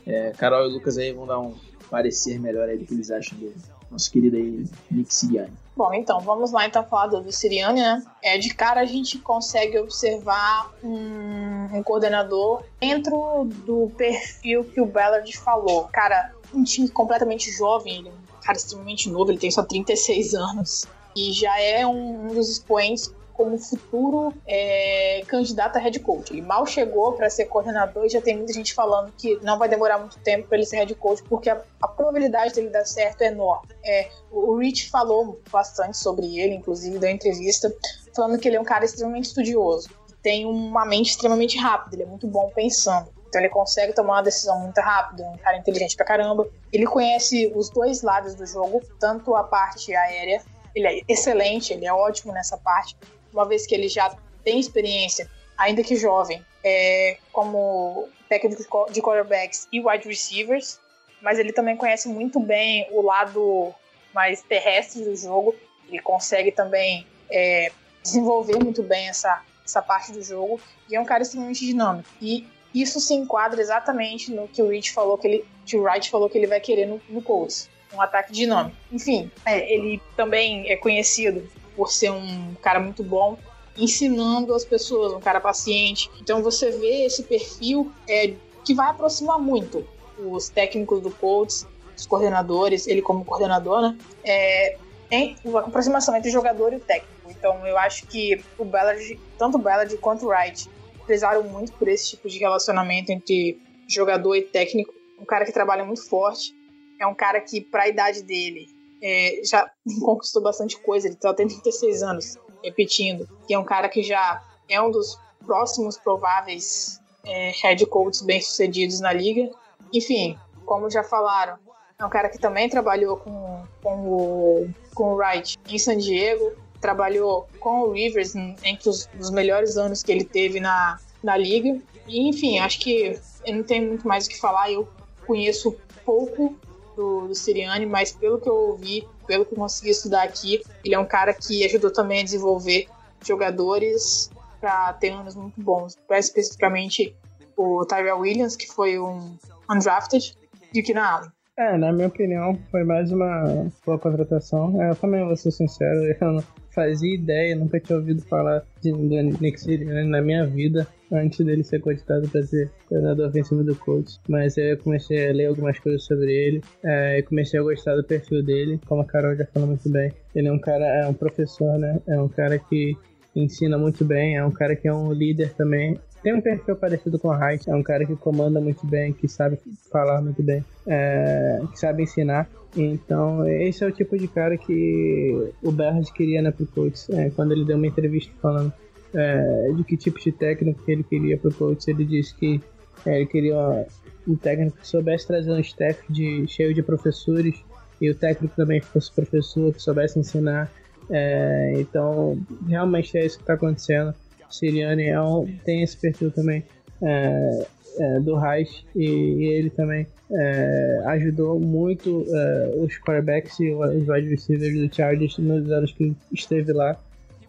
É, 0.06 0.32
Carol 0.32 0.68
e 0.68 0.72
Lucas 0.72 0.98
aí 0.98 1.12
vão 1.12 1.26
dar 1.26 1.40
um 1.40 1.54
parecer 1.90 2.38
melhor 2.40 2.68
aí 2.68 2.78
do 2.78 2.84
que 2.84 2.94
eles 2.94 3.10
acham 3.10 3.38
do 3.38 3.52
nosso 3.90 4.10
querido 4.10 4.36
aí 4.36 4.64
Nick 4.90 5.14
Sirianni. 5.14 5.52
Bom, 5.76 5.92
então, 5.92 6.20
vamos 6.20 6.52
lá 6.52 6.66
então 6.66 6.84
falar 6.84 7.08
do, 7.08 7.20
do 7.20 7.32
Sirianni, 7.32 7.80
né? 7.80 8.02
É, 8.22 8.38
de 8.38 8.54
cara 8.54 8.80
a 8.80 8.84
gente 8.84 9.18
consegue 9.18 9.78
observar 9.78 10.72
um, 10.82 11.68
um 11.72 11.82
coordenador 11.82 12.62
dentro 12.80 13.48
do 13.66 13.90
perfil 13.96 14.64
que 14.64 14.80
o 14.80 14.86
Ballard 14.86 15.36
falou. 15.36 15.88
Cara, 15.92 16.32
um 16.52 16.62
time 16.62 16.88
completamente 16.88 17.50
jovem, 17.50 17.98
ele 17.98 18.08
é 18.08 18.12
um 18.12 18.40
cara 18.42 18.56
extremamente 18.56 19.10
novo, 19.10 19.32
ele 19.32 19.38
tem 19.38 19.50
só 19.50 19.64
36 19.64 20.34
anos. 20.34 20.86
E 21.16 21.32
já 21.32 21.60
é 21.60 21.86
um, 21.86 22.26
um 22.26 22.34
dos 22.34 22.50
expoentes 22.50 23.12
como 23.34 23.58
futuro 23.58 24.32
é, 24.46 25.22
candidato 25.26 25.76
a 25.76 25.80
head 25.80 25.98
coach. 26.00 26.32
Ele 26.32 26.40
mal 26.40 26.64
chegou 26.66 27.12
para 27.12 27.28
ser 27.28 27.46
coordenador 27.46 28.06
e 28.06 28.08
já 28.08 28.20
tem 28.20 28.36
muita 28.36 28.52
gente 28.52 28.72
falando 28.72 29.12
que 29.12 29.38
não 29.42 29.58
vai 29.58 29.68
demorar 29.68 29.98
muito 29.98 30.18
tempo 30.20 30.48
para 30.48 30.56
ele 30.56 30.66
ser 30.66 30.76
head 30.76 30.94
coach, 30.94 31.22
porque 31.24 31.50
a, 31.50 31.60
a 31.82 31.88
probabilidade 31.88 32.54
dele 32.54 32.70
dar 32.70 32.86
certo 32.86 33.22
é 33.22 33.26
enorme. 33.26 33.68
É, 33.84 34.08
o 34.30 34.56
Rich 34.56 34.88
falou 34.88 35.40
bastante 35.50 35.98
sobre 35.98 36.38
ele, 36.38 36.54
inclusive 36.54 36.98
deu 36.98 37.10
entrevista, 37.10 37.74
falando 38.14 38.38
que 38.38 38.48
ele 38.48 38.56
é 38.56 38.60
um 38.60 38.64
cara 38.64 38.84
extremamente 38.84 39.26
estudioso, 39.26 39.90
tem 40.22 40.46
uma 40.46 40.86
mente 40.86 41.10
extremamente 41.10 41.58
rápida, 41.58 41.96
ele 41.96 42.04
é 42.04 42.06
muito 42.06 42.26
bom 42.26 42.50
pensando. 42.54 43.12
Então 43.28 43.42
ele 43.42 43.50
consegue 43.50 43.92
tomar 43.92 44.14
uma 44.14 44.22
decisão 44.22 44.60
muito 44.60 44.80
rápida, 44.80 45.24
um 45.24 45.36
cara 45.38 45.56
inteligente 45.56 45.96
pra 45.96 46.06
caramba. 46.06 46.48
Ele 46.72 46.86
conhece 46.86 47.52
os 47.54 47.68
dois 47.68 48.00
lados 48.00 48.36
do 48.36 48.46
jogo, 48.46 48.80
tanto 49.00 49.34
a 49.34 49.42
parte 49.42 49.92
aérea, 49.92 50.40
ele 50.74 50.86
é 50.86 51.00
excelente, 51.08 51.72
ele 51.72 51.84
é 51.84 51.92
ótimo 51.92 52.32
nessa 52.32 52.56
parte, 52.56 52.96
uma 53.34 53.46
vez 53.46 53.66
que 53.66 53.74
ele 53.74 53.88
já 53.88 54.16
tem 54.44 54.60
experiência, 54.60 55.28
ainda 55.58 55.82
que 55.82 55.96
jovem, 55.96 56.44
é, 56.62 57.18
como 57.32 58.08
técnico 58.28 58.62
de 58.90 59.02
quarterbacks 59.02 59.68
e 59.72 59.80
wide 59.80 60.08
receivers, 60.08 60.80
mas 61.20 61.38
ele 61.38 61.52
também 61.52 61.76
conhece 61.76 62.08
muito 62.08 62.38
bem 62.38 62.86
o 62.90 63.02
lado 63.02 63.74
mais 64.14 64.42
terrestre 64.42 65.02
do 65.04 65.16
jogo. 65.16 65.54
Ele 65.88 66.00
consegue 66.00 66.52
também 66.52 67.06
é, 67.30 67.72
desenvolver 68.02 68.62
muito 68.62 68.82
bem 68.82 69.08
essa, 69.08 69.42
essa 69.64 69.82
parte 69.82 70.12
do 70.12 70.22
jogo 70.22 70.60
e 70.88 70.94
é 70.94 71.00
um 71.00 71.04
cara 71.04 71.22
extremamente 71.22 71.66
dinâmico. 71.66 72.08
E 72.20 72.46
isso 72.74 73.00
se 73.00 73.14
enquadra 73.14 73.60
exatamente 73.60 74.32
no 74.32 74.48
que 74.48 74.62
o 74.62 74.68
Rich 74.68 74.92
falou 74.92 75.16
que 75.16 75.26
ele, 75.26 75.44
que 75.64 75.76
o 75.76 75.82
Wright 75.82 76.10
falou 76.10 76.28
que 76.28 76.36
ele 76.36 76.46
vai 76.46 76.60
querer 76.60 76.86
no, 76.86 77.00
no 77.08 77.22
Colts, 77.22 77.70
um 77.92 78.00
ataque 78.00 78.32
dinâmico. 78.32 78.76
Enfim, 78.92 79.30
é, 79.46 79.72
ele 79.72 80.02
também 80.16 80.70
é 80.70 80.76
conhecido 80.76 81.48
por 81.76 81.90
ser 81.90 82.10
um 82.10 82.54
cara 82.62 82.80
muito 82.80 83.02
bom 83.02 83.36
ensinando 83.76 84.54
as 84.54 84.64
pessoas, 84.64 85.12
um 85.12 85.20
cara 85.20 85.40
paciente. 85.40 86.10
Então 86.20 86.42
você 86.42 86.70
vê 86.70 87.04
esse 87.06 87.22
perfil 87.24 87.90
é, 88.08 88.34
que 88.64 88.74
vai 88.74 88.88
aproximar 88.88 89.38
muito 89.38 89.86
os 90.18 90.48
técnicos 90.48 91.00
do 91.00 91.10
Colts, 91.10 91.66
os 91.96 92.06
coordenadores, 92.06 92.86
ele 92.86 93.02
como 93.02 93.24
coordenador, 93.24 93.82
né? 93.82 93.98
É, 94.24 94.76
em 95.10 95.36
uma 95.44 95.60
aproximação 95.60 96.16
entre 96.16 96.30
o 96.30 96.32
jogador 96.32 96.72
e 96.72 96.76
o 96.76 96.80
técnico. 96.80 97.12
Então 97.28 97.66
eu 97.66 97.76
acho 97.78 98.06
que 98.06 98.42
o 98.58 98.64
Ballard, 98.64 99.20
tanto 99.38 99.58
o 99.58 99.60
Ballard 99.60 99.96
quanto 99.98 100.26
o 100.26 100.28
Wright, 100.28 100.68
prezaram 101.06 101.42
muito 101.42 101.72
por 101.72 101.88
esse 101.88 102.10
tipo 102.10 102.28
de 102.28 102.38
relacionamento 102.38 103.12
entre 103.12 103.60
jogador 103.88 104.34
e 104.36 104.42
técnico. 104.42 104.94
Um 105.20 105.24
cara 105.24 105.44
que 105.44 105.52
trabalha 105.52 105.84
muito 105.84 106.08
forte, 106.08 106.54
é 106.98 107.06
um 107.06 107.14
cara 107.14 107.40
que, 107.40 107.60
para 107.60 107.82
a 107.82 107.88
idade 107.88 108.22
dele, 108.22 108.68
é, 109.04 109.42
já 109.44 109.70
conquistou 110.00 110.42
bastante 110.42 110.80
coisa. 110.80 111.06
Ele 111.06 111.18
só 111.20 111.34
tem 111.34 111.46
36 111.46 112.02
anos, 112.02 112.38
repetindo. 112.64 113.28
E 113.48 113.52
é 113.52 113.58
um 113.58 113.64
cara 113.64 113.88
que 113.88 114.02
já 114.02 114.42
é 114.68 114.80
um 114.80 114.90
dos 114.90 115.20
próximos 115.44 115.98
prováveis 115.98 116.98
é, 117.24 117.52
head 117.62 117.84
coaches 117.86 118.22
bem-sucedidos 118.22 119.00
na 119.00 119.12
liga. 119.12 119.50
Enfim, 119.92 120.38
como 120.64 120.90
já 120.90 121.04
falaram, 121.04 121.58
é 121.98 122.04
um 122.04 122.08
cara 122.08 122.30
que 122.30 122.38
também 122.38 122.68
trabalhou 122.68 123.18
com, 123.18 123.62
com, 123.82 123.94
o, 124.08 124.70
com 124.94 125.12
o 125.12 125.16
Wright 125.16 125.58
em 125.68 125.78
San 125.78 125.98
Diego, 125.98 126.52
trabalhou 126.80 127.46
com 127.60 127.82
o 127.82 127.92
Rivers 127.92 128.34
entre 128.34 128.88
os, 128.88 129.08
os 129.20 129.30
melhores 129.30 129.76
anos 129.76 130.02
que 130.02 130.10
ele 130.10 130.24
teve 130.24 130.60
na, 130.60 130.98
na 131.22 131.36
liga. 131.36 131.78
E, 132.08 132.28
enfim, 132.28 132.58
acho 132.58 132.80
que 132.80 133.18
eu 133.44 133.54
não 133.54 133.62
tenho 133.62 133.86
muito 133.88 134.08
mais 134.08 134.26
o 134.26 134.30
que 134.30 134.38
falar. 134.38 134.72
Eu 134.72 134.88
conheço 135.26 135.76
pouco 136.04 136.56
do, 136.96 137.28
do 137.28 137.34
Sirianni, 137.34 137.86
mas 137.86 138.12
pelo 138.12 138.40
que 138.40 138.48
eu 138.48 138.54
ouvi, 138.54 139.06
pelo 139.26 139.44
que 139.44 139.52
eu 139.52 139.58
consegui 139.58 139.90
estudar 139.90 140.22
aqui, 140.22 140.62
ele 140.84 140.94
é 140.94 140.98
um 140.98 141.06
cara 141.06 141.32
que 141.32 141.64
ajudou 141.64 141.90
também 141.90 142.20
a 142.20 142.24
desenvolver 142.24 142.88
jogadores 143.24 144.30
para 144.60 144.92
ter 144.94 145.10
anos 145.10 145.34
muito 145.34 145.60
bons. 145.60 145.96
Mais 146.08 146.26
especificamente 146.26 147.16
o 147.56 147.84
Tyrell 147.84 148.18
Williams, 148.18 148.56
que 148.56 148.66
foi 148.66 148.98
um 148.98 149.36
undrafted, 149.70 150.36
e 150.72 150.80
o 150.80 150.84
Keenan 150.84 151.02
Allen. 151.02 151.32
É, 151.56 151.78
na 151.78 151.92
minha 151.92 152.08
opinião, 152.08 152.58
foi 152.68 152.82
mais 152.82 153.12
uma 153.12 153.70
boa 153.86 153.96
contratação. 153.96 154.82
É, 154.82 154.90
eu 154.90 154.96
também 154.96 155.24
vou 155.24 155.36
ser 155.36 155.52
sincero, 155.52 156.00
eu 156.20 156.32
não 156.32 156.44
fazia 156.70 157.14
ideia, 157.14 157.54
nunca 157.54 157.78
tinha 157.78 157.96
ouvido 157.96 158.22
falar 158.22 158.64
de, 158.82 158.90
do 158.90 159.38
Nick 159.40 159.60
Sirianni 159.60 160.08
na 160.10 160.20
minha 160.20 160.44
vida 160.44 160.84
antes 161.12 161.46
dele 161.46 161.62
ser 161.62 161.80
cogitado 161.80 162.28
para 162.28 162.42
ser 162.42 162.72
coordenador 162.88 163.28
ofensivo 163.28 163.62
do 163.62 163.76
coach. 163.76 164.18
Mas 164.28 164.58
eu 164.58 164.76
comecei 164.78 165.28
a 165.28 165.32
ler 165.32 165.46
algumas 165.46 165.78
coisas 165.78 166.02
sobre 166.04 166.32
ele 166.32 166.60
é, 166.82 167.20
e 167.20 167.22
comecei 167.22 167.60
a 167.60 167.62
gostar 167.62 167.94
do 167.94 168.02
perfil 168.02 168.42
dele, 168.42 168.80
como 168.84 169.02
a 169.02 169.04
Carol 169.04 169.36
já 169.36 169.46
falou 169.46 169.68
muito 169.68 169.88
bem. 169.88 170.10
Ele 170.34 170.48
é 170.48 170.52
um 170.52 170.58
cara, 170.58 170.84
é 170.84 171.06
um 171.06 171.14
professor, 171.14 171.78
né? 171.78 172.00
É 172.08 172.20
um 172.20 172.28
cara 172.28 172.58
que 172.58 172.96
ensina 173.36 173.78
muito 173.78 174.04
bem, 174.04 174.36
é 174.36 174.44
um 174.44 174.50
cara 174.50 174.74
que 174.74 174.88
é 174.88 174.92
um 174.92 175.12
líder 175.12 175.54
também. 175.54 176.00
Tem 176.24 176.32
um 176.32 176.40
perfil 176.40 176.74
parecido 176.74 177.18
com 177.18 177.28
o 177.28 177.36
Reich, 177.36 177.68
é 177.68 177.74
um 177.74 177.82
cara 177.82 178.06
que 178.06 178.16
comanda 178.16 178.58
muito 178.58 178.86
bem, 178.86 179.12
que 179.12 179.28
sabe 179.28 179.58
falar 179.92 180.22
muito 180.22 180.42
bem, 180.42 180.64
é, 180.86 181.60
que 181.70 181.78
sabe 181.78 182.02
ensinar. 182.02 182.48
Então, 182.74 183.46
esse 183.46 183.84
é 183.84 183.86
o 183.86 183.92
tipo 183.92 184.16
de 184.16 184.26
cara 184.26 184.56
que 184.56 185.52
o 185.62 185.70
Berard 185.70 186.10
queria 186.14 186.40
na 186.40 186.50
pro 186.50 186.66
Colts. 186.66 187.10
É, 187.10 187.28
quando 187.28 187.52
ele 187.52 187.66
deu 187.66 187.76
uma 187.76 187.86
entrevista 187.86 188.32
falando 188.40 188.72
é, 189.12 189.70
de 189.76 189.84
que 189.84 189.98
tipo 189.98 190.18
de 190.18 190.32
técnico 190.32 190.82
que 190.82 190.92
ele 190.92 191.02
queria 191.02 191.36
pro 191.36 191.52
Colts, 191.52 191.86
ele 191.88 192.06
disse 192.06 192.34
que 192.34 192.58
é, 193.04 193.16
ele 193.18 193.26
queria 193.26 193.86
um 194.26 194.34
técnico 194.34 194.78
que 194.78 194.88
soubesse 194.88 195.26
trazer 195.26 195.52
um 195.52 195.60
staff 195.60 196.10
de, 196.10 196.46
cheio 196.48 196.72
de 196.72 196.82
professores 196.82 197.62
e 198.00 198.08
o 198.08 198.14
técnico 198.14 198.56
também 198.56 198.80
fosse 198.80 199.12
professor, 199.12 199.74
que 199.74 199.82
soubesse 199.82 200.18
ensinar. 200.18 200.72
É, 201.10 201.74
então, 201.76 202.38
realmente 202.66 203.18
é 203.18 203.26
isso 203.26 203.36
que 203.36 203.42
está 203.42 203.52
acontecendo. 203.52 204.14
Siriane 204.54 205.08
é 205.08 205.20
um, 205.20 205.46
tem 205.64 205.82
esse 205.82 205.96
perfil 205.96 206.30
também 206.30 206.62
é, 207.02 207.66
é, 207.98 208.20
do 208.20 208.36
Reich 208.36 208.86
e, 208.94 209.04
e 209.04 209.44
ele 209.46 209.70
também 209.70 210.06
é, 210.30 211.02
ajudou 211.06 211.58
muito 211.58 212.24
é, 212.28 212.74
os 212.78 212.96
quarterbacks 212.98 213.58
e 213.58 213.72
os 213.72 214.08
wide 214.08 214.28
receivers 214.28 214.78
do 214.78 214.94
Chargers 214.94 215.38
nos 215.38 215.70
anos 215.70 215.92
que 215.92 216.14
esteve 216.32 216.72
lá. 216.72 216.96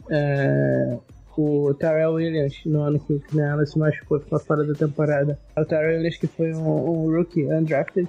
É, 0.09 0.97
o 1.37 1.73
Tyrell 1.73 2.13
Williams, 2.13 2.59
no 2.65 2.81
ano 2.81 2.99
que 2.99 3.13
o 3.13 3.19
Keenan 3.19 3.65
se 3.65 3.77
machucou, 3.77 4.19
ficou 4.19 4.39
fora 4.39 4.63
da 4.63 4.73
temporada. 4.73 5.37
O 5.57 5.65
Tyrell 5.65 5.97
Williams, 5.97 6.17
que 6.17 6.27
foi 6.27 6.53
um, 6.53 6.67
um 6.67 7.15
rookie 7.15 7.43
undrafted, 7.43 8.07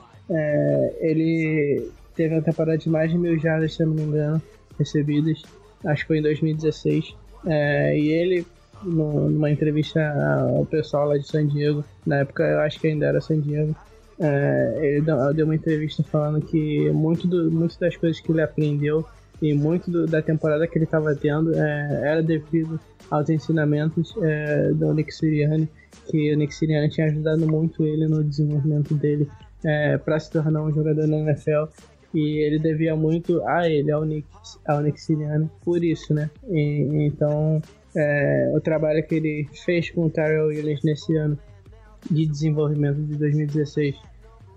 ele 1.01 1.91
teve 2.15 2.35
uma 2.35 2.43
temporada 2.43 2.79
de 2.79 2.89
mais 2.89 3.11
de 3.11 3.19
mil 3.19 3.37
jardas, 3.39 3.75
se 3.75 3.83
eu 3.83 3.89
não 3.89 3.95
me 3.95 4.03
engano, 4.03 4.43
recebidas. 4.79 5.43
Acho 5.85 6.03
que 6.03 6.07
foi 6.07 6.19
em 6.19 6.23
2016. 6.23 7.17
É, 7.47 7.99
e 7.99 8.09
ele 8.09 8.47
numa 8.83 9.51
entrevista 9.51 10.01
ao 10.41 10.65
pessoal 10.67 11.09
lá 11.09 11.17
de 11.17 11.27
San 11.27 11.47
Diego, 11.47 11.85
na 12.05 12.19
época 12.19 12.43
eu 12.45 12.61
acho 12.61 12.79
que 12.81 12.89
ainda 12.89 13.07
era 13.07 13.21
San 13.21 13.41
Diego, 13.41 13.75
é, 14.19 14.79
ele 14.81 15.07
deu 15.35 15.45
uma 15.45 15.55
entrevista 15.55 16.03
falando 16.03 16.41
que 16.41 16.91
muito, 16.91 17.27
do, 17.27 17.51
muito 17.51 17.79
das 17.79 17.97
coisas 17.97 18.21
que 18.21 18.33
ele 18.33 18.41
aprendeu 18.41 19.05
e 19.43 19.53
muito 19.53 19.91
do, 19.91 20.07
da 20.07 20.23
temporada 20.23 20.67
que 20.67 20.79
ele 20.79 20.87
estava 20.87 21.15
tendo 21.15 21.55
é, 21.55 22.01
era 22.03 22.23
devido 22.23 22.81
aos 23.11 23.29
ensinamentos 23.29 24.15
é, 24.23 24.71
do 24.73 24.93
Nick 24.95 25.15
Sirianni, 25.15 25.69
que 26.09 26.33
o 26.33 26.37
Nick 26.37 26.55
Sirianni 26.55 26.89
tinha 26.89 27.07
ajudado 27.09 27.47
muito 27.47 27.85
ele 27.85 28.09
no 28.09 28.25
desenvolvimento 28.25 28.95
dele 28.95 29.29
é, 29.65 29.99
para 29.99 30.19
se 30.19 30.31
tornar 30.31 30.63
um 30.63 30.73
jogador 30.73 31.07
na 31.07 31.19
NFL 31.19 31.65
e 32.15 32.39
ele 32.39 32.59
devia 32.59 32.97
muito 32.97 33.47
a 33.47 33.69
ele, 33.69 33.91
ao 33.91 34.05
Nick, 34.05 34.27
ao 34.67 34.81
Nick 34.81 34.99
Sirianni, 34.99 35.51
por 35.63 35.85
isso, 35.85 36.15
né? 36.15 36.31
E, 36.49 37.07
então 37.07 37.61
é, 37.97 38.53
o 38.55 38.61
trabalho 38.61 39.03
que 39.07 39.15
ele 39.15 39.49
fez 39.65 39.91
com 39.91 40.07
o 40.07 40.11
Tyrell 40.11 40.49
Williams 40.49 40.83
nesse 40.85 41.17
ano 41.17 41.39
de 42.11 42.27
desenvolvimento 42.27 43.03
de 43.03 43.17
2016 43.17 43.97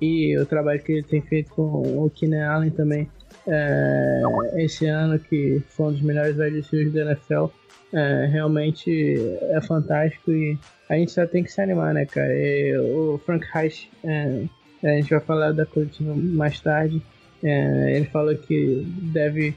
e 0.02 0.38
o 0.38 0.46
trabalho 0.46 0.82
que 0.82 0.92
ele 0.92 1.04
tem 1.04 1.22
feito 1.22 1.52
com 1.52 2.04
o 2.06 2.10
Keenan 2.10 2.48
Allen 2.48 2.72
também 2.72 3.10
é, 3.48 4.22
esse 4.58 4.86
ano, 4.86 5.20
que 5.20 5.62
foi 5.70 5.88
um 5.88 5.92
dos 5.92 6.02
melhores 6.02 6.38
wide 6.38 6.90
da 6.90 7.02
NFL, 7.02 7.46
é, 7.94 8.28
realmente 8.32 9.18
é 9.50 9.62
fantástico 9.62 10.32
e 10.32 10.58
a 10.90 10.96
gente 10.96 11.12
só 11.12 11.26
tem 11.26 11.44
que 11.44 11.52
se 11.52 11.62
animar, 11.62 11.94
né, 11.94 12.06
cara? 12.06 12.34
E 12.34 12.78
o 12.78 13.20
Frank 13.26 13.46
Reich, 13.52 13.90
é, 14.04 14.44
a 14.84 14.88
gente 14.90 15.10
vai 15.10 15.20
falar 15.20 15.52
da 15.52 15.66
coletiva 15.66 16.14
mais 16.16 16.60
tarde, 16.60 17.02
é, 17.44 17.96
ele 17.96 18.06
falou 18.06 18.36
que 18.36 18.86
deve 19.14 19.56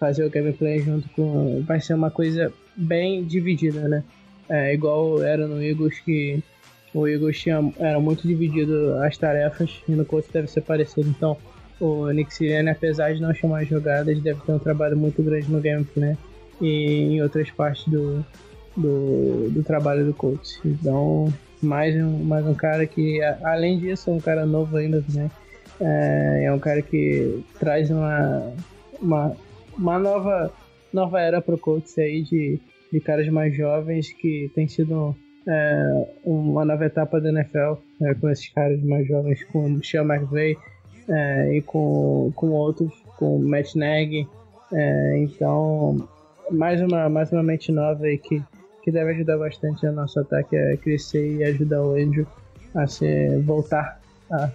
fazer 0.00 0.24
o 0.24 0.30
gameplay 0.30 0.80
junto 0.80 1.08
com. 1.10 1.62
Vai 1.66 1.80
ser 1.80 1.94
uma 1.94 2.10
coisa 2.10 2.52
bem 2.74 3.22
dividida, 3.22 3.86
né? 3.86 4.02
É, 4.48 4.74
igual 4.74 5.22
era 5.22 5.46
no 5.46 5.62
Eagles 5.62 6.00
que 6.00 6.42
o 6.92 7.06
Eagles 7.06 7.38
tinha, 7.38 7.72
era 7.78 8.00
muito 8.00 8.26
dividido 8.26 8.94
as 9.04 9.16
tarefas 9.16 9.80
e 9.88 9.92
no 9.92 10.04
Colts 10.04 10.30
deve 10.32 10.48
ser 10.48 10.62
parecido. 10.62 11.08
Então, 11.08 11.36
o 11.78 12.10
Nick 12.10 12.34
Sirianni, 12.34 12.70
apesar 12.70 13.14
de 13.14 13.20
não 13.20 13.32
chamar 13.32 13.64
jogadas, 13.64 14.20
deve 14.20 14.40
ter 14.40 14.52
um 14.52 14.58
trabalho 14.58 14.96
muito 14.96 15.22
grande 15.22 15.50
no 15.50 15.60
gameplay 15.60 16.16
e 16.60 17.14
em 17.14 17.22
outras 17.22 17.50
partes 17.50 17.86
do, 17.86 18.24
do, 18.76 19.50
do 19.50 19.62
trabalho 19.62 20.04
do 20.04 20.12
Colts. 20.12 20.58
Então, 20.64 21.32
mais 21.62 21.94
um, 21.94 22.24
mais 22.24 22.44
um 22.46 22.54
cara 22.54 22.86
que, 22.86 23.22
além 23.44 23.78
disso, 23.78 24.10
é 24.10 24.12
um 24.12 24.20
cara 24.20 24.44
novo 24.44 24.76
ainda 24.76 25.02
também. 25.02 25.30
É, 25.80 26.44
é 26.46 26.52
um 26.52 26.58
cara 26.58 26.82
que 26.82 27.42
traz 27.58 27.88
uma, 27.90 28.52
uma, 29.00 29.36
uma 29.76 29.98
nova, 29.98 30.52
nova 30.92 31.20
era 31.20 31.40
pro 31.40 31.58
Colts 31.58 31.98
aí 31.98 32.22
de 32.22 32.60
de 32.92 33.00
caras 33.00 33.28
mais 33.28 33.54
jovens 33.56 34.12
que 34.12 34.50
tem 34.54 34.66
sido 34.66 35.14
é, 35.46 36.06
uma 36.24 36.64
nova 36.64 36.84
etapa 36.84 37.20
da 37.20 37.28
NFL 37.30 37.74
é, 38.02 38.14
com 38.14 38.28
esses 38.28 38.48
caras 38.52 38.82
mais 38.82 39.06
jovens, 39.06 39.44
com 39.44 39.72
o 39.72 39.84
Sean 39.84 40.04
McVay 40.04 40.56
é, 41.08 41.56
e 41.56 41.62
com, 41.62 42.32
com 42.34 42.50
outros, 42.50 42.92
com 43.16 43.36
o 43.36 43.48
Matt 43.48 43.74
Nagy. 43.74 44.26
É, 44.72 45.18
então, 45.18 46.08
mais 46.50 46.80
uma, 46.80 47.08
mais 47.08 47.32
uma 47.32 47.42
mente 47.42 47.72
nova 47.72 48.04
aí 48.04 48.18
que, 48.18 48.42
que 48.82 48.90
deve 48.90 49.12
ajudar 49.12 49.38
bastante 49.38 49.86
o 49.86 49.92
nosso 49.92 50.20
ataque 50.20 50.56
a 50.56 50.76
crescer 50.76 51.36
e 51.36 51.44
ajudar 51.44 51.82
o 51.82 51.94
Andrew 51.94 52.26
a 52.74 52.86
ser, 52.86 53.40
voltar 53.42 53.99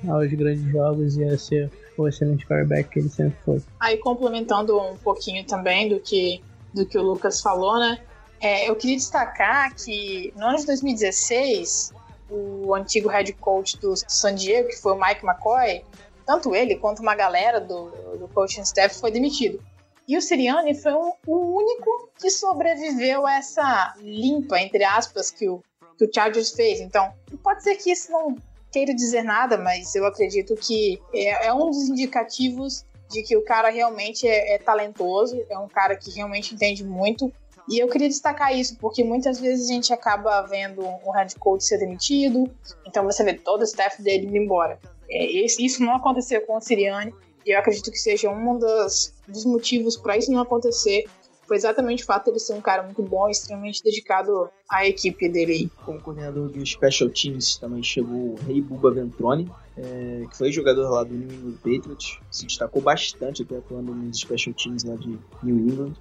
aos 0.07 0.31
grandes 0.31 0.63
jogos 0.71 1.17
e 1.17 1.23
a 1.23 1.37
ser 1.37 1.71
o 1.97 2.07
excelente 2.07 2.45
quarterback 2.45 2.89
que 2.89 2.99
ele 2.99 3.09
sempre 3.09 3.37
foi. 3.43 3.61
Aí 3.79 3.97
complementando 3.97 4.79
um 4.79 4.97
pouquinho 4.97 5.45
também 5.45 5.89
do 5.89 5.99
que, 5.99 6.41
do 6.73 6.85
que 6.85 6.97
o 6.97 7.01
Lucas 7.01 7.41
falou, 7.41 7.79
né? 7.79 7.99
É, 8.39 8.69
eu 8.69 8.75
queria 8.75 8.97
destacar 8.97 9.73
que 9.75 10.33
no 10.35 10.45
ano 10.45 10.57
de 10.57 10.65
2016, 10.65 11.93
o 12.29 12.73
antigo 12.75 13.09
head 13.09 13.31
coach 13.33 13.77
do 13.79 13.93
San 13.95 14.35
Diego, 14.35 14.69
que 14.69 14.81
foi 14.81 14.93
o 14.93 14.99
Mike 14.99 15.25
McCoy, 15.25 15.83
tanto 16.25 16.55
ele 16.55 16.75
quanto 16.75 17.01
uma 17.01 17.15
galera 17.15 17.61
do, 17.61 17.89
do 18.17 18.27
coaching 18.33 18.61
staff 18.61 18.99
foi 18.99 19.11
demitido. 19.11 19.61
E 20.07 20.17
o 20.17 20.21
Sirianni 20.21 20.75
foi 20.75 20.93
um, 20.93 21.13
o 21.25 21.57
único 21.57 22.09
que 22.19 22.29
sobreviveu 22.29 23.25
a 23.25 23.37
essa 23.37 23.95
limpa, 23.99 24.59
entre 24.59 24.83
aspas, 24.83 25.31
que 25.31 25.49
o, 25.49 25.63
que 25.97 26.05
o 26.05 26.09
Chargers 26.13 26.51
fez. 26.51 26.79
Então, 26.79 27.11
pode 27.41 27.63
ser 27.63 27.75
que 27.75 27.91
isso 27.91 28.11
não 28.11 28.35
queira 28.75 28.93
dizer 28.93 29.23
nada, 29.23 29.57
mas 29.57 29.95
eu 29.95 30.05
acredito 30.05 30.53
que 30.55 31.01
é, 31.13 31.47
é 31.47 31.53
um 31.53 31.69
dos 31.69 31.87
indicativos 31.87 32.83
de 33.09 33.23
que 33.23 33.37
o 33.37 33.41
cara 33.41 33.69
realmente 33.69 34.27
é, 34.27 34.55
é 34.55 34.57
talentoso, 34.57 35.41
é 35.49 35.57
um 35.57 35.69
cara 35.69 35.95
que 35.95 36.11
realmente 36.11 36.53
entende 36.53 36.83
muito 36.83 37.31
e 37.69 37.79
eu 37.79 37.87
queria 37.87 38.09
destacar 38.09 38.53
isso, 38.53 38.77
porque 38.77 39.01
muitas 39.01 39.39
vezes 39.39 39.69
a 39.69 39.73
gente 39.73 39.93
acaba 39.93 40.41
vendo 40.41 40.85
um 40.85 41.11
head 41.11 41.33
coach 41.35 41.63
ser 41.63 41.77
demitido, 41.77 42.51
então 42.85 43.05
você 43.05 43.23
vê 43.23 43.33
todo 43.33 43.61
o 43.61 43.63
staff 43.63 44.01
dele 44.03 44.27
indo 44.27 44.35
embora. 44.35 44.77
É, 45.09 45.25
isso 45.25 45.81
não 45.81 45.95
aconteceu 45.95 46.41
com 46.41 46.57
o 46.57 46.61
Siriane, 46.61 47.15
e 47.45 47.51
eu 47.51 47.59
acredito 47.59 47.89
que 47.89 47.97
seja 47.97 48.29
um 48.29 48.59
dos 48.59 49.45
motivos 49.45 49.95
para 49.95 50.17
isso 50.17 50.31
não 50.31 50.41
acontecer 50.41 51.05
foi 51.47 51.57
exatamente 51.57 52.03
o 52.03 52.05
fato 52.05 52.25
de 52.25 52.31
ele 52.31 52.39
ser 52.39 52.53
um 52.53 52.61
cara 52.61 52.83
muito 52.83 53.01
bom 53.01 53.29
extremamente 53.29 53.83
dedicado 53.83 54.49
à 54.69 54.85
equipe 54.85 55.29
dele. 55.29 55.71
Como 55.85 56.01
coordenador 56.01 56.49
do 56.49 56.65
Special 56.65 57.09
Teams 57.09 57.57
também 57.57 57.83
chegou 57.83 58.33
o 58.33 58.35
Rei 58.47 58.61
Buba 58.61 58.91
Ventrone, 58.91 59.51
é, 59.77 60.25
que 60.29 60.37
foi 60.37 60.51
jogador 60.51 60.89
lá 60.89 61.03
do 61.03 61.13
New 61.13 61.31
England 61.31 61.57
Patriots, 61.63 62.19
se 62.31 62.45
destacou 62.45 62.81
bastante 62.81 63.43
até 63.43 63.57
atuando 63.57 63.93
nos 63.93 64.19
Special 64.19 64.55
Teams 64.55 64.83
lá 64.83 64.95
de 64.95 65.19
New 65.43 65.57
England. 65.57 65.93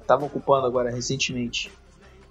Estava 0.00 0.24
é, 0.24 0.26
ocupando 0.26 0.66
agora 0.66 0.90
recentemente 0.90 1.70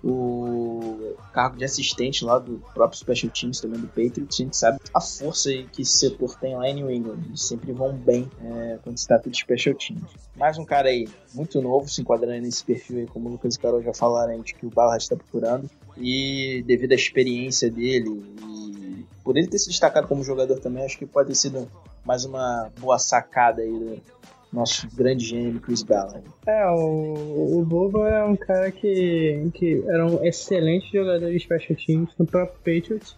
o 0.03 1.15
cargo 1.33 1.57
de 1.57 1.65
assistente 1.65 2.23
lá 2.23 2.39
do 2.39 2.63
próprio 2.73 2.99
Special 2.99 3.31
Teams 3.31 3.59
também 3.59 3.79
do 3.79 3.87
Patriots. 3.87 4.39
A 4.39 4.43
gente 4.43 4.57
sabe 4.57 4.79
a 4.93 5.01
força 5.01 5.49
que 5.71 5.81
esse 5.81 5.97
setor 5.97 6.35
tem 6.39 6.55
lá 6.55 6.69
em 6.69 6.75
New 6.75 6.91
England. 6.91 7.19
Eles 7.27 7.47
sempre 7.47 7.71
vão 7.73 7.93
bem 7.93 8.29
é, 8.41 8.79
quando 8.83 8.97
se 8.97 9.07
trata 9.07 9.29
de 9.29 9.37
Special 9.37 9.75
Teams. 9.75 10.09
Mais 10.35 10.57
um 10.57 10.65
cara 10.65 10.89
aí 10.89 11.07
muito 11.33 11.61
novo, 11.61 11.89
se 11.89 12.01
enquadrando 12.01 12.41
nesse 12.41 12.63
perfil 12.63 12.99
aí, 12.99 13.07
como 13.07 13.27
o 13.29 13.31
Lucas 13.33 13.55
e 13.55 13.59
Carol 13.59 13.81
já 13.81 13.93
falaram 13.93 14.39
de 14.41 14.53
que 14.53 14.65
o 14.65 14.69
Ballard 14.69 15.03
está 15.03 15.15
procurando. 15.15 15.69
E 15.97 16.63
devido 16.65 16.93
à 16.93 16.95
experiência 16.95 17.69
dele 17.69 18.23
e 18.47 19.05
por 19.23 19.37
ele 19.37 19.47
ter 19.47 19.59
se 19.59 19.67
destacado 19.67 20.07
como 20.07 20.23
jogador 20.23 20.59
também, 20.59 20.85
acho 20.85 20.97
que 20.97 21.05
pode 21.05 21.29
ter 21.29 21.35
sido 21.35 21.69
mais 22.05 22.23
uma 22.23 22.71
boa 22.79 22.97
sacada 22.97 23.61
aí 23.61 24.01
nosso 24.51 24.87
grande 24.95 25.25
gênio 25.25 25.59
Chris 25.59 25.83
Ballard. 25.83 26.23
É, 26.47 26.65
o, 26.67 27.59
o 27.59 27.65
Bobo 27.65 28.05
é 28.05 28.23
um 28.25 28.35
cara 28.35 28.71
que, 28.71 29.49
que 29.53 29.83
era 29.87 30.05
um 30.05 30.23
excelente 30.25 30.91
jogador 30.91 31.29
de 31.31 31.39
special 31.39 31.77
teams 31.77 32.09
no 32.17 32.25
próprio 32.25 32.57
Patriots. 32.57 33.15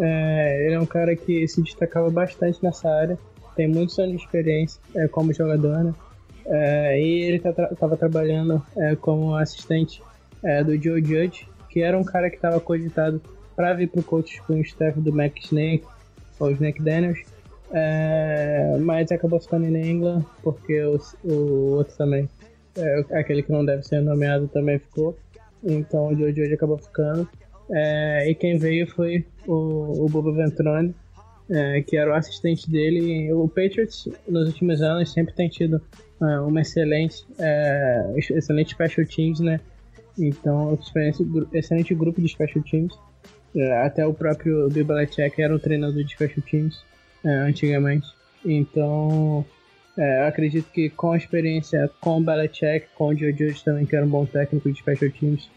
É, 0.00 0.66
ele 0.66 0.74
é 0.74 0.80
um 0.80 0.86
cara 0.86 1.14
que 1.14 1.46
se 1.46 1.62
destacava 1.62 2.10
bastante 2.10 2.62
nessa 2.62 2.88
área. 2.88 3.18
tem 3.54 3.68
muitos 3.68 3.98
anos 3.98 4.16
de 4.16 4.24
experiência 4.24 4.80
é, 4.96 5.06
como 5.06 5.32
jogador, 5.32 5.84
né? 5.84 5.94
É, 6.46 7.00
e 7.00 7.22
ele 7.22 7.36
estava 7.36 7.74
tá, 7.76 7.96
trabalhando 7.96 8.60
é, 8.76 8.96
como 8.96 9.36
assistente 9.36 10.02
é, 10.42 10.64
do 10.64 10.76
Joe 10.76 11.00
Judge, 11.00 11.48
que 11.70 11.80
era 11.82 11.96
um 11.96 12.02
cara 12.02 12.28
que 12.28 12.36
estava 12.36 12.58
cogitado 12.58 13.22
para 13.54 13.74
vir 13.74 13.88
pro 13.88 14.02
coach 14.02 14.42
com 14.42 14.54
o 14.54 14.60
staff 14.62 14.98
do 15.00 15.12
Mac 15.12 15.36
Snake, 15.38 15.84
ou 16.40 16.50
Snake 16.50 16.82
Daniels, 16.82 17.20
é, 17.72 18.76
mas 18.80 19.10
acabou 19.10 19.40
ficando 19.40 19.66
em 19.66 19.90
England, 19.90 20.24
porque 20.42 20.82
o, 20.82 20.98
o 21.24 21.76
outro 21.76 21.96
também, 21.96 22.28
é, 22.76 23.04
aquele 23.18 23.42
que 23.42 23.50
não 23.50 23.64
deve 23.64 23.82
ser 23.82 24.00
nomeado, 24.02 24.46
também 24.48 24.78
ficou. 24.78 25.16
Então 25.64 26.08
o 26.08 26.16
Joe 26.16 26.34
Judge 26.34 26.54
acabou 26.54 26.78
ficando. 26.78 27.28
É, 27.70 28.28
e 28.28 28.34
quem 28.34 28.58
veio 28.58 28.86
foi 28.86 29.24
o, 29.46 30.04
o 30.04 30.08
Bobo 30.08 30.34
Ventrone, 30.34 30.94
é, 31.50 31.80
que 31.80 31.96
era 31.96 32.10
o 32.10 32.14
assistente 32.14 32.70
dele. 32.70 33.32
O 33.32 33.48
Patriots, 33.48 34.08
nos 34.28 34.48
últimos 34.48 34.82
anos, 34.82 35.10
sempre 35.10 35.34
tem 35.34 35.48
tido 35.48 35.80
é, 36.20 36.40
uma 36.40 36.60
excelente, 36.60 37.24
é, 37.38 38.12
excelente 38.16 38.72
special 38.72 39.06
teams, 39.06 39.40
né? 39.40 39.60
Então, 40.18 40.78
excelente, 41.54 41.94
grupo 41.94 42.20
de 42.20 42.28
special 42.28 42.62
teams. 42.64 42.94
Até 43.82 44.06
o 44.06 44.12
próprio 44.12 44.68
Bill 44.68 44.84
Belichick 44.84 45.40
era 45.40 45.54
o 45.54 45.58
treinador 45.58 46.04
de 46.04 46.12
special 46.12 46.44
teams 46.44 46.91
é, 47.24 47.30
antigamente. 47.30 48.06
Então, 48.44 49.44
é, 49.96 50.26
acredito 50.26 50.70
que 50.70 50.90
com 50.90 51.12
a 51.12 51.16
experiência 51.16 51.90
com 52.00 52.18
o 52.18 52.20
Belichick, 52.20 52.86
com 52.94 53.08
o 53.08 53.16
Joe 53.16 53.32
Judge 53.32 53.64
também, 53.64 53.86
que 53.86 53.94
era 53.94 54.04
um 54.04 54.08
bom 54.08 54.26
técnico 54.26 54.70
de 54.70 54.78
special 54.78 55.10
teams, 55.10 55.48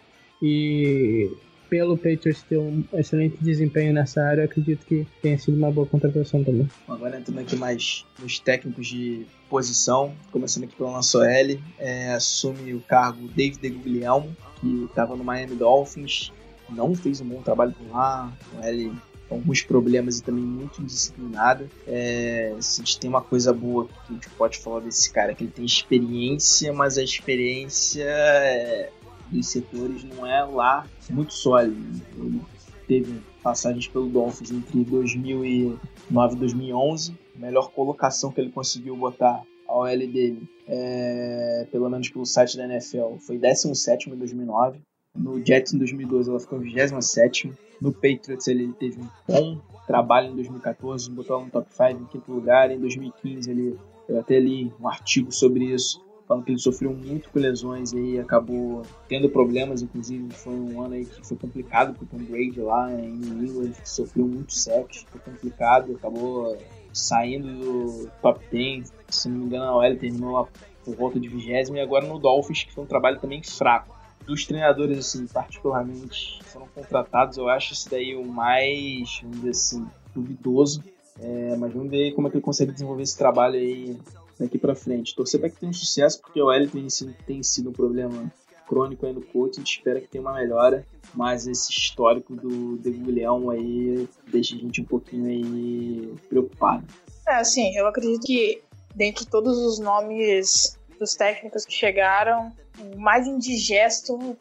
e 0.41 1.31
pelo 1.69 1.97
Patriots 1.97 2.43
ter 2.43 2.57
um 2.57 2.83
excelente 2.93 3.37
desempenho 3.41 3.93
nessa 3.93 4.23
área, 4.23 4.43
acredito 4.43 4.85
que 4.85 5.07
tenha 5.21 5.37
sido 5.37 5.57
uma 5.57 5.71
boa 5.71 5.87
contratação 5.87 6.43
também. 6.43 6.69
Agora 6.87 7.17
entrando 7.17 7.39
aqui 7.39 7.55
mais 7.55 8.05
nos 8.19 8.39
técnicos 8.39 8.87
de 8.87 9.25
posição, 9.49 10.13
começando 10.31 10.65
aqui 10.65 10.75
pelo 10.75 10.91
nosso 10.91 11.21
L, 11.21 11.61
é, 11.79 12.13
assume 12.13 12.73
o 12.73 12.81
cargo 12.81 13.27
David 13.29 13.67
Guglielmo, 13.69 14.35
que 14.59 14.85
estava 14.85 15.15
no 15.15 15.23
Miami 15.23 15.55
Dolphins, 15.55 16.31
não 16.69 16.95
fez 16.95 17.21
um 17.21 17.27
bom 17.27 17.41
trabalho 17.41 17.73
por 17.73 17.89
lá, 17.91 18.31
o 18.57 18.63
L 18.63 18.91
alguns 19.29 19.61
problemas 19.61 20.19
e 20.19 20.23
também 20.23 20.43
muito 20.43 20.81
indisciplinado. 20.81 21.69
É, 21.87 22.55
se 22.59 22.81
a 22.81 22.85
gente 22.85 22.99
tem 22.99 23.09
uma 23.09 23.21
coisa 23.21 23.51
boa 23.51 23.87
que 23.87 23.93
a 24.11 24.13
gente 24.13 24.29
pode 24.31 24.57
falar 24.59 24.81
desse 24.81 25.11
cara, 25.11 25.33
que 25.33 25.43
ele 25.43 25.51
tem 25.51 25.65
experiência, 25.65 26.71
mas 26.73 26.97
a 26.97 27.03
experiência 27.03 28.03
é, 28.03 28.89
dos 29.31 29.47
setores 29.47 30.03
não 30.03 30.25
é 30.25 30.43
lá 30.43 30.85
muito 31.09 31.33
sólido. 31.33 31.75
Ele 32.17 32.41
teve 32.87 33.21
passagens 33.41 33.87
pelo 33.87 34.09
Dolphins 34.09 34.51
entre 34.51 34.83
2009 34.83 36.35
e 36.35 36.39
2011, 36.39 37.17
melhor 37.35 37.71
colocação 37.71 38.31
que 38.31 38.41
ele 38.41 38.51
conseguiu 38.51 38.95
botar 38.95 39.43
a 39.67 39.75
OL 39.75 39.97
dele, 39.97 40.47
é, 40.67 41.67
pelo 41.71 41.89
menos 41.89 42.09
pelo 42.09 42.25
site 42.25 42.55
da 42.55 42.65
NFL, 42.65 43.17
foi 43.19 43.37
17 43.37 44.09
em 44.09 44.15
2009. 44.15 44.79
No 45.15 45.43
Jets 45.45 45.73
em 45.73 45.77
2012 45.77 46.29
ela 46.29 46.39
ficou 46.39 46.59
em 46.59 46.73
27. 46.73 47.53
No 47.81 47.91
Patriots 47.91 48.47
ele 48.47 48.73
teve 48.73 49.01
um 49.01 49.07
bom 49.27 49.61
trabalho 49.85 50.31
em 50.31 50.35
2014, 50.35 51.09
botou 51.11 51.37
ela 51.37 51.45
no 51.45 51.51
top 51.51 51.67
5 51.71 52.01
em 52.01 52.05
quinto 52.05 52.31
lugar. 52.31 52.71
Em 52.71 52.79
2015 52.79 53.49
ele 53.49 53.79
eu 54.07 54.19
até 54.19 54.39
li 54.39 54.71
um 54.79 54.87
artigo 54.87 55.31
sobre 55.31 55.65
isso, 55.65 56.01
falando 56.27 56.45
que 56.45 56.51
ele 56.51 56.59
sofreu 56.59 56.93
muito 56.93 57.29
com 57.29 57.39
lesões 57.39 57.91
e 57.91 57.97
aí 57.97 58.19
acabou 58.19 58.83
tendo 59.07 59.29
problemas, 59.29 59.81
inclusive 59.81 60.31
foi 60.31 60.53
um 60.53 60.81
ano 60.81 60.93
aí 60.93 61.05
que 61.05 61.25
foi 61.25 61.37
complicado 61.37 61.95
pro 61.95 62.05
Tom 62.05 62.23
Brady 62.23 62.59
lá 62.59 62.91
em 62.91 63.11
New 63.11 63.45
England, 63.45 63.73
sofreu 63.83 64.27
muito 64.27 64.53
sexo, 64.53 65.05
foi 65.07 65.21
complicado, 65.21 65.95
acabou 65.95 66.57
saindo 66.93 67.47
do 67.47 68.09
top 68.21 68.39
10, 68.51 68.93
se 69.09 69.29
não 69.29 69.39
me 69.39 69.45
engano 69.45 69.65
a 69.65 69.77
OL 69.77 69.95
terminou 69.95 70.47
por 70.83 70.95
volta 70.95 71.19
de 71.19 71.27
vigésimo 71.27 71.77
e 71.77 71.81
agora 71.81 72.05
no 72.05 72.19
Dolphins, 72.19 72.63
que 72.63 72.73
foi 72.73 72.83
um 72.83 72.87
trabalho 72.87 73.19
também 73.19 73.41
fraco. 73.41 73.94
Dos 74.25 74.45
treinadores, 74.45 74.97
assim, 74.97 75.27
particularmente, 75.27 76.39
foram 76.45 76.67
contratados, 76.67 77.37
eu 77.37 77.47
acho 77.47 77.73
isso 77.73 77.89
daí 77.89 78.15
o 78.15 78.25
mais, 78.25 79.19
vamos 79.21 79.37
dizer 79.37 79.49
assim, 79.49 79.87
duvidoso. 80.13 80.83
É, 81.19 81.55
mas 81.55 81.71
vamos 81.73 81.89
ver 81.89 82.13
como 82.13 82.27
é 82.27 82.31
que 82.31 82.37
ele 82.37 82.43
consegue 82.43 82.71
desenvolver 82.71 83.03
esse 83.03 83.17
trabalho 83.17 83.55
aí 83.55 83.97
daqui 84.39 84.57
para 84.57 84.75
frente. 84.75 85.15
Torcer 85.15 85.39
para 85.39 85.49
que 85.49 85.57
tenha 85.57 85.69
um 85.69 85.73
sucesso, 85.73 86.19
porque 86.21 86.41
o 86.41 86.51
L 86.51 86.67
tem, 86.67 86.87
tem 87.25 87.43
sido 87.43 87.69
um 87.69 87.73
problema 87.73 88.31
crônico 88.67 89.05
aí 89.05 89.13
no 89.13 89.21
coach, 89.21 89.55
a 89.55 89.59
gente 89.59 89.77
espera 89.77 90.01
que 90.01 90.07
tenha 90.07 90.21
uma 90.21 90.33
melhora, 90.33 90.85
mas 91.13 91.47
esse 91.47 91.71
histórico 91.71 92.35
do 92.35 92.77
Degulhão 92.77 93.49
aí 93.49 94.09
deixa 94.27 94.55
a 94.55 94.59
gente 94.59 94.81
um 94.81 94.85
pouquinho 94.85 95.27
aí 95.27 96.13
preocupado. 96.27 96.85
É, 97.27 97.35
assim, 97.35 97.75
eu 97.75 97.87
acredito 97.87 98.25
que 98.25 98.61
dentre 98.95 99.25
todos 99.25 99.57
os 99.57 99.79
nomes 99.79 100.77
dos 100.99 101.15
técnicos 101.15 101.65
que 101.65 101.73
chegaram, 101.73 102.51
o 102.79 102.99
mais 102.99 103.27
indigesto 103.27 104.37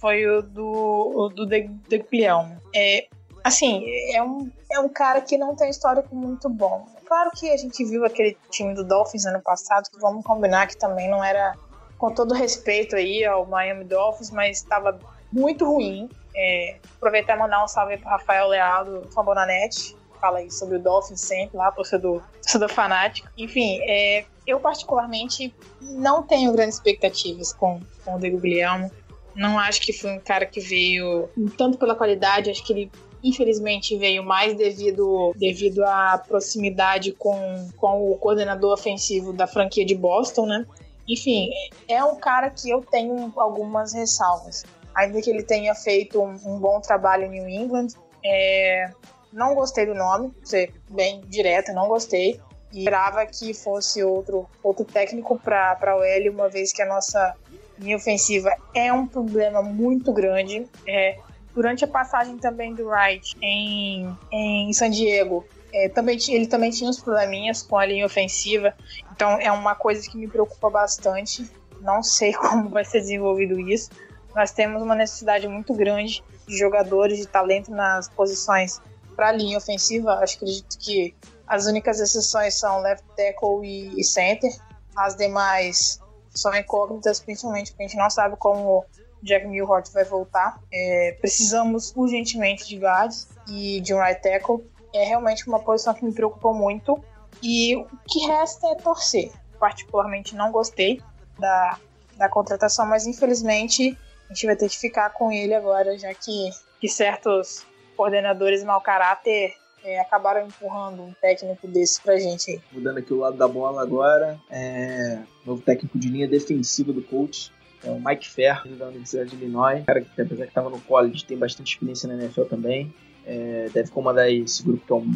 foi 0.00 0.26
o 0.26 0.42
do, 0.42 0.66
o 0.66 1.28
do 1.28 1.46
Degulhão. 1.46 2.56
É, 2.74 3.06
assim, 3.42 3.84
é 4.12 4.22
um, 4.22 4.50
é 4.70 4.78
um 4.80 4.88
cara 4.88 5.20
que 5.20 5.36
não 5.36 5.54
tem 5.54 5.70
histórico 5.70 6.14
muito 6.14 6.48
bom. 6.48 6.86
Claro 7.06 7.30
que 7.32 7.50
a 7.50 7.56
gente 7.56 7.84
viu 7.84 8.04
aquele 8.04 8.36
time 8.50 8.74
do 8.74 8.84
Dolphins 8.84 9.26
ano 9.26 9.42
passado, 9.42 9.90
que 9.90 9.98
vamos 10.00 10.24
combinar 10.24 10.66
que 10.66 10.76
também 10.76 11.10
não 11.10 11.22
era, 11.22 11.54
com 11.98 12.12
todo 12.12 12.34
respeito 12.34 12.96
aí 12.96 13.24
ao 13.24 13.44
Miami 13.46 13.84
Dolphins, 13.84 14.30
mas 14.30 14.58
estava 14.58 14.98
muito 15.30 15.64
ruim. 15.64 16.08
É, 16.34 16.76
aproveitar 16.96 17.36
e 17.36 17.38
mandar 17.38 17.62
um 17.62 17.68
salve 17.68 17.98
para 17.98 18.12
Rafael 18.12 18.48
Leal 18.48 18.84
do 18.86 19.12
Fambonanet, 19.12 19.94
fala 20.22 20.38
aí 20.38 20.50
sobre 20.52 20.76
o 20.76 20.78
Dolphins 20.78 21.20
sempre 21.20 21.56
lá, 21.56 21.72
torcedor, 21.72 22.22
torcedor 22.40 22.68
fanático. 22.68 23.28
Enfim, 23.36 23.80
é, 23.82 24.24
eu 24.46 24.60
particularmente 24.60 25.52
não 25.80 26.22
tenho 26.22 26.52
grandes 26.52 26.76
expectativas 26.76 27.52
com, 27.52 27.80
com 28.04 28.14
o 28.14 28.20
Diego 28.20 28.38
Guilherme. 28.38 28.88
Não 29.34 29.58
acho 29.58 29.80
que 29.80 29.92
foi 29.92 30.12
um 30.12 30.20
cara 30.20 30.46
que 30.46 30.60
veio 30.60 31.28
tanto 31.58 31.76
pela 31.76 31.96
qualidade, 31.96 32.50
acho 32.50 32.64
que 32.64 32.72
ele 32.72 32.92
infelizmente 33.24 33.96
veio 33.96 34.22
mais 34.22 34.56
devido, 34.56 35.32
devido 35.36 35.84
à 35.84 36.18
proximidade 36.18 37.12
com, 37.12 37.68
com 37.76 38.12
o 38.12 38.16
coordenador 38.18 38.72
ofensivo 38.72 39.32
da 39.32 39.46
franquia 39.46 39.84
de 39.84 39.94
Boston, 39.94 40.46
né? 40.46 40.66
Enfim, 41.08 41.50
é 41.88 42.02
um 42.04 42.16
cara 42.16 42.50
que 42.50 42.70
eu 42.70 42.80
tenho 42.80 43.32
algumas 43.36 43.92
ressalvas. 43.92 44.64
Ainda 44.94 45.20
que 45.20 45.30
ele 45.30 45.42
tenha 45.42 45.74
feito 45.74 46.20
um, 46.20 46.38
um 46.44 46.58
bom 46.58 46.80
trabalho 46.80 47.24
em 47.24 47.30
New 47.30 47.48
England, 47.48 47.88
é, 48.24 48.90
não 49.32 49.54
gostei 49.54 49.86
do 49.86 49.94
nome, 49.94 50.32
ser 50.44 50.72
bem 50.90 51.22
direta, 51.26 51.72
não 51.72 51.88
gostei. 51.88 52.40
E 52.72 52.80
esperava 52.80 53.26
que 53.26 53.52
fosse 53.52 54.02
outro, 54.02 54.48
outro 54.62 54.84
técnico 54.84 55.38
para 55.38 55.96
o 55.96 56.02
L, 56.02 56.30
uma 56.30 56.48
vez 56.48 56.72
que 56.72 56.80
a 56.80 56.86
nossa 56.86 57.34
linha 57.78 57.96
ofensiva 57.96 58.54
é 58.74 58.92
um 58.92 59.06
problema 59.06 59.62
muito 59.62 60.12
grande. 60.12 60.66
É, 60.86 61.18
durante 61.54 61.84
a 61.84 61.88
passagem 61.88 62.38
também 62.38 62.74
do 62.74 62.88
Wright 62.88 63.36
em, 63.42 64.16
em 64.30 64.72
San 64.72 64.90
Diego, 64.90 65.44
é, 65.72 65.88
também, 65.88 66.18
ele 66.28 66.46
também 66.46 66.70
tinha 66.70 66.88
uns 66.88 67.00
probleminhas 67.00 67.62
com 67.62 67.76
a 67.76 67.86
linha 67.86 68.04
ofensiva, 68.04 68.74
então 69.10 69.38
é 69.40 69.50
uma 69.50 69.74
coisa 69.74 70.08
que 70.08 70.16
me 70.16 70.28
preocupa 70.28 70.70
bastante. 70.70 71.50
Não 71.80 72.02
sei 72.02 72.32
como 72.34 72.68
vai 72.68 72.84
ser 72.84 73.00
desenvolvido 73.00 73.58
isso. 73.60 73.90
Nós 74.34 74.50
temos 74.50 74.82
uma 74.82 74.94
necessidade 74.94 75.46
muito 75.46 75.74
grande 75.74 76.22
de 76.46 76.56
jogadores 76.56 77.18
de 77.18 77.26
talento 77.26 77.70
nas 77.70 78.08
posições 78.08 78.80
para 79.14 79.28
a 79.28 79.32
linha 79.32 79.58
ofensiva. 79.58 80.14
Acho 80.14 80.36
acredito 80.36 80.78
que 80.78 81.14
as 81.46 81.66
únicas 81.66 82.00
exceções 82.00 82.58
são 82.58 82.80
left 82.80 83.04
tackle 83.16 83.64
e, 83.64 84.02
center. 84.04 84.50
As 84.96 85.16
demais 85.16 86.00
são 86.30 86.54
incógnitas, 86.54 87.20
principalmente 87.20 87.70
porque 87.70 87.84
a 87.84 87.86
gente 87.88 87.98
não 87.98 88.10
sabe 88.10 88.36
como 88.36 88.84
Jack 89.22 89.46
Milhort 89.46 89.90
vai 89.92 90.04
voltar. 90.04 90.60
É, 90.72 91.16
precisamos 91.20 91.92
urgentemente 91.94 92.66
de 92.66 92.78
guards 92.78 93.28
e 93.48 93.80
de 93.80 93.94
um 93.94 94.00
right 94.02 94.20
tackle. 94.22 94.64
É 94.94 95.04
realmente 95.04 95.46
uma 95.48 95.60
posição 95.60 95.94
que 95.94 96.04
me 96.04 96.12
preocupa 96.12 96.52
muito. 96.52 97.02
E 97.42 97.76
o 97.76 97.86
que 98.08 98.26
resta 98.26 98.68
é 98.68 98.74
torcer. 98.76 99.32
Particularmente 99.58 100.34
não 100.34 100.50
gostei 100.50 101.00
da, 101.38 101.78
da 102.16 102.28
contratação, 102.28 102.86
mas 102.86 103.06
infelizmente 103.06 103.96
a 104.28 104.32
gente 104.32 104.46
vai 104.46 104.56
ter 104.56 104.68
que 104.68 104.78
ficar 104.78 105.10
com 105.10 105.30
ele 105.30 105.54
agora, 105.54 105.98
já 105.98 106.14
que, 106.14 106.50
que 106.80 106.88
certos 106.88 107.66
coordenadores 107.96 108.64
mau 108.64 108.80
caráter 108.80 109.54
é, 109.84 110.00
acabaram 110.00 110.46
empurrando 110.46 111.02
um 111.02 111.12
técnico 111.20 111.66
desse 111.66 112.00
pra 112.00 112.16
gente 112.18 112.52
aí. 112.52 112.60
Mudando 112.72 112.98
aqui 112.98 113.12
o 113.12 113.18
lado 113.18 113.36
da 113.36 113.48
bola 113.48 113.82
agora, 113.82 114.38
é... 114.50 115.18
novo 115.44 115.60
técnico 115.62 115.98
de 115.98 116.08
linha 116.08 116.28
defensiva 116.28 116.92
do 116.92 117.02
coach, 117.02 117.52
é 117.84 117.90
o 117.90 118.00
Mike 118.00 118.28
Fair, 118.28 118.62
da 118.76 118.86
Universidade 118.86 119.30
de 119.30 119.36
Illinois, 119.36 119.84
cara 119.84 120.00
que 120.00 120.20
apesar 120.20 120.44
que 120.44 120.50
estava 120.50 120.70
no 120.70 120.80
college, 120.80 121.24
tem 121.24 121.36
bastante 121.36 121.72
experiência 121.72 122.08
na 122.08 122.14
NFL 122.14 122.44
também, 122.44 122.94
é... 123.26 123.68
deve 123.72 123.90
comandar 123.90 124.30
esse 124.30 124.62
grupo 124.62 124.86
que 124.86 124.92
é 124.92 124.96
um 124.96 125.14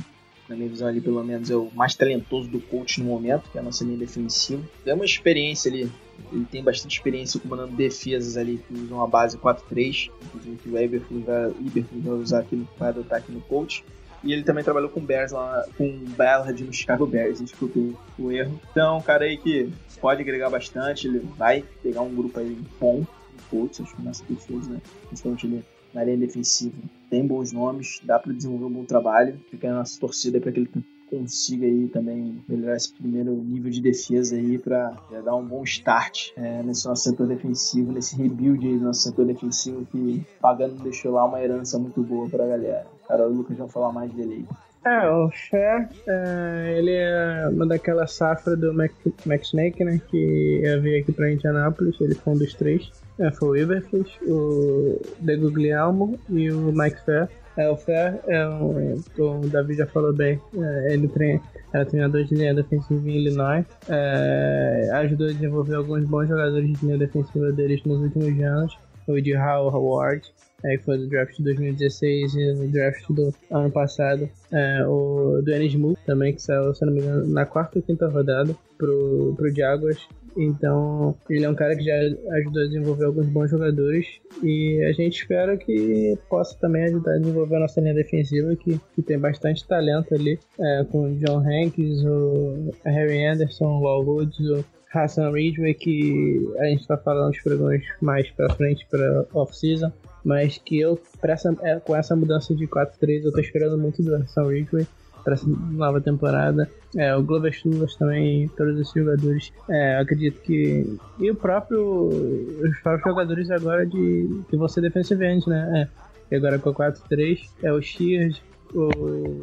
na 0.48 0.54
minha 0.54 0.68
visão 0.68 0.86
ali 0.86 1.00
pelo 1.00 1.24
menos 1.24 1.50
é 1.50 1.56
o 1.56 1.70
mais 1.74 1.96
talentoso 1.96 2.48
do 2.48 2.60
coach 2.60 3.00
no 3.00 3.06
momento, 3.06 3.50
que 3.50 3.58
é 3.58 3.60
a 3.60 3.64
nossa 3.64 3.84
linha 3.84 3.98
defensiva. 3.98 4.62
Tem 4.84 4.94
uma 4.94 5.04
experiência 5.04 5.70
ali, 5.70 5.90
ele 6.32 6.44
tem 6.44 6.62
bastante 6.62 6.96
experiência 6.96 7.40
comandando 7.40 7.76
defesas 7.76 8.36
ali 8.36 8.58
que 8.66 8.74
usam 8.74 9.02
a 9.02 9.06
base 9.06 9.38
4-3, 9.38 10.10
inclusive 10.26 10.56
que 10.56 10.68
o 10.68 10.78
Eberflus 10.78 11.24
vai, 11.24 12.14
usar 12.14 12.40
aqui, 12.40 12.66
vai 12.78 12.88
adotar 12.88 13.18
aqui 13.18 13.32
no 13.32 13.40
coach. 13.42 13.84
E 14.24 14.32
ele 14.32 14.42
também 14.42 14.64
trabalhou 14.64 14.90
com 14.90 15.00
Bears 15.00 15.32
lá, 15.32 15.64
com 15.76 16.04
Ballard 16.16 16.64
no 16.64 16.72
Chicago 16.72 17.06
Bears, 17.06 17.40
desculpe 17.40 17.94
o 18.18 18.32
erro. 18.32 18.60
Então, 18.70 18.98
um 18.98 19.02
cara 19.02 19.24
aí 19.24 19.36
que 19.36 19.72
pode 20.00 20.22
agregar 20.22 20.50
bastante, 20.50 21.06
ele 21.06 21.20
vai 21.36 21.64
pegar 21.82 22.00
um 22.00 22.14
grupo 22.14 22.40
aí 22.40 22.58
bom, 22.80 23.06
Colts, 23.50 23.80
acho 23.80 23.94
que 23.94 24.02
nossa 24.02 24.24
defesa, 24.28 24.70
né? 24.70 24.80
Principalmente 25.08 25.46
ele 25.46 25.64
na 25.94 26.04
linha 26.04 26.16
defensiva. 26.18 26.76
Tem 27.08 27.26
bons 27.26 27.52
nomes, 27.52 28.00
dá 28.02 28.18
para 28.18 28.32
desenvolver 28.32 28.64
um 28.66 28.70
bom 28.70 28.84
trabalho. 28.84 29.40
Fica 29.50 29.70
a 29.70 29.74
nossa 29.74 29.98
torcida 29.98 30.40
para 30.40 30.52
que 30.52 30.60
ele 30.60 30.70
consiga 31.08 31.66
aí 31.66 31.88
também 31.88 32.42
melhorar 32.48 32.76
esse 32.76 32.92
primeiro 32.92 33.32
nível 33.32 33.70
de 33.70 33.80
defesa 33.80 34.36
aí 34.36 34.58
para 34.58 34.96
dar 35.24 35.36
um 35.36 35.46
bom 35.46 35.62
start 35.64 36.30
é, 36.36 36.62
nesse 36.62 36.86
nosso 36.86 37.04
setor 37.04 37.26
defensivo, 37.26 37.92
nesse 37.92 38.16
rebuild 38.16 38.66
aí 38.66 38.78
do 38.78 38.84
nosso 38.84 39.02
setor 39.02 39.26
defensivo 39.26 39.86
que 39.90 40.22
pagando 40.40 40.82
deixou 40.82 41.12
lá 41.12 41.24
uma 41.24 41.42
herança 41.42 41.78
muito 41.78 42.02
boa 42.02 42.28
para 42.28 42.44
a 42.44 42.48
galera. 42.48 42.86
Cara, 43.06 43.26
o 43.26 43.32
Lucas 43.32 43.56
vai 43.56 43.68
falar 43.68 43.92
mais 43.92 44.12
dele 44.12 44.34
aí. 44.34 44.56
É, 44.86 45.10
o 45.10 45.28
Cher, 45.32 45.88
é, 46.06 46.76
ele 46.78 46.92
é 46.92 47.48
uma 47.50 47.66
daquela 47.66 48.06
safra 48.06 48.56
do 48.56 48.72
Mac, 48.72 48.92
Mac 49.24 49.42
Snake, 49.42 49.82
né? 49.82 50.00
Que 50.08 50.62
veio 50.80 51.02
aqui 51.02 51.10
pra 51.10 51.32
Indianápolis, 51.32 52.00
ele 52.00 52.14
foi 52.14 52.34
um 52.34 52.38
dos 52.38 52.54
três. 52.54 52.88
É, 53.18 53.32
foi 53.32 53.48
o 53.48 53.56
Iberflus, 53.56 54.08
o 54.22 55.00
De 55.18 55.36
Guglielmo 55.36 56.16
e 56.30 56.52
o 56.52 56.72
Mike 56.72 57.04
Fair. 57.04 57.28
É, 57.56 57.70
o 57.70 57.76
Fair 57.76 58.20
é 58.26 58.46
um, 58.48 58.94
o 59.18 59.48
Davi 59.48 59.74
já 59.74 59.86
falou 59.86 60.12
bem, 60.12 60.40
é, 60.56 60.92
ele 60.92 61.08
treina, 61.08 61.40
era 61.72 61.86
treinador 61.86 62.24
de 62.24 62.34
linha 62.34 62.54
defensiva 62.54 63.08
em 63.08 63.16
Illinois, 63.16 63.64
é, 63.88 64.90
ajudou 64.92 65.28
a 65.28 65.32
desenvolver 65.32 65.74
alguns 65.74 66.04
bons 66.04 66.28
jogadores 66.28 66.70
de 66.70 66.84
linha 66.84 66.98
defensiva 66.98 67.50
deles 67.52 67.82
nos 67.84 68.02
últimos 68.02 68.42
anos, 68.42 68.76
o 69.06 69.20
de 69.20 69.34
Howard, 69.36 70.22
é, 70.64 70.76
que 70.76 70.84
foi 70.84 70.98
do 70.98 71.08
draft 71.08 71.36
de 71.36 71.44
2016 71.44 72.34
e 72.34 72.52
no 72.54 72.68
draft 72.68 73.04
do 73.10 73.32
ano 73.50 73.70
passado. 73.70 74.28
É, 74.52 74.84
o 74.86 75.40
do 75.42 75.54
Ennis 75.54 75.74
também, 76.04 76.34
que 76.34 76.42
saiu, 76.42 76.74
se 76.74 76.84
não 76.84 76.92
me 76.92 77.00
engano, 77.00 77.26
na 77.28 77.46
quarta 77.46 77.78
ou 77.78 77.82
quinta 77.82 78.08
rodada 78.08 78.54
pro, 78.76 79.34
pro 79.36 79.54
Jaguars. 79.54 80.08
Então, 80.36 81.16
ele 81.30 81.44
é 81.44 81.50
um 81.50 81.54
cara 81.54 81.74
que 81.74 81.82
já 81.82 81.94
ajudou 81.96 82.62
a 82.62 82.66
desenvolver 82.66 83.04
alguns 83.06 83.26
bons 83.26 83.50
jogadores 83.50 84.06
e 84.42 84.82
a 84.84 84.92
gente 84.92 85.20
espera 85.20 85.56
que 85.56 86.18
possa 86.28 86.56
também 86.58 86.84
ajudar 86.84 87.14
a 87.14 87.18
desenvolver 87.18 87.56
a 87.56 87.60
nossa 87.60 87.80
linha 87.80 87.94
defensiva, 87.94 88.54
que, 88.54 88.78
que 88.94 89.02
tem 89.02 89.18
bastante 89.18 89.66
talento 89.66 90.14
ali, 90.14 90.38
é, 90.60 90.84
com 90.90 91.10
o 91.10 91.14
John 91.16 91.38
Hanks, 91.38 92.04
o 92.04 92.70
Harry 92.84 93.24
Anderson, 93.24 93.64
o 93.64 93.80
Wall 93.80 94.04
Woods, 94.04 94.38
o 94.50 94.64
Hassan 94.92 95.30
Ridgway, 95.30 95.74
que 95.74 96.46
a 96.58 96.66
gente 96.66 96.86
vai 96.86 96.98
falar 96.98 97.28
nos 97.28 97.40
programas 97.40 97.82
mais 98.00 98.30
pra 98.30 98.52
frente 98.54 98.86
para 98.90 99.26
off-season 99.32 99.90
mas 100.26 100.58
que 100.58 100.80
eu, 100.80 101.00
essa, 101.22 101.56
é, 101.62 101.78
com 101.78 101.94
essa 101.94 102.16
mudança 102.16 102.52
de 102.52 102.66
4-3, 102.66 103.24
eu 103.24 103.32
tô 103.32 103.38
esperando 103.38 103.78
muito 103.78 104.02
do 104.02 104.12
Hassan 104.16 104.48
Ridgway 104.48 104.84
para 105.26 105.34
essa 105.34 105.48
nova 105.48 106.00
temporada. 106.00 106.70
É, 106.96 107.14
o 107.16 107.22
Glover 107.24 107.52
Chuvas 107.52 107.96
também, 107.96 108.48
todos 108.56 108.78
os 108.78 108.92
jogadores, 108.92 109.52
é, 109.68 109.98
acredito 109.98 110.40
que. 110.40 110.96
E 111.18 111.28
o 111.28 111.34
próprio. 111.34 112.06
Os 112.06 112.78
próprios 112.80 113.10
jogadores 113.10 113.50
agora 113.50 113.84
de. 113.84 114.44
que 114.48 114.56
vão 114.56 114.68
ser 114.68 114.82
defensive 114.82 115.26
end, 115.26 115.48
né? 115.48 115.90
É. 115.90 116.06
E 116.30 116.36
agora 116.36 116.60
com 116.60 116.70
o 116.70 116.74
4-3 116.74 117.40
é 117.62 117.72
o 117.72 117.82
Shears, 117.82 118.40
o, 118.72 119.40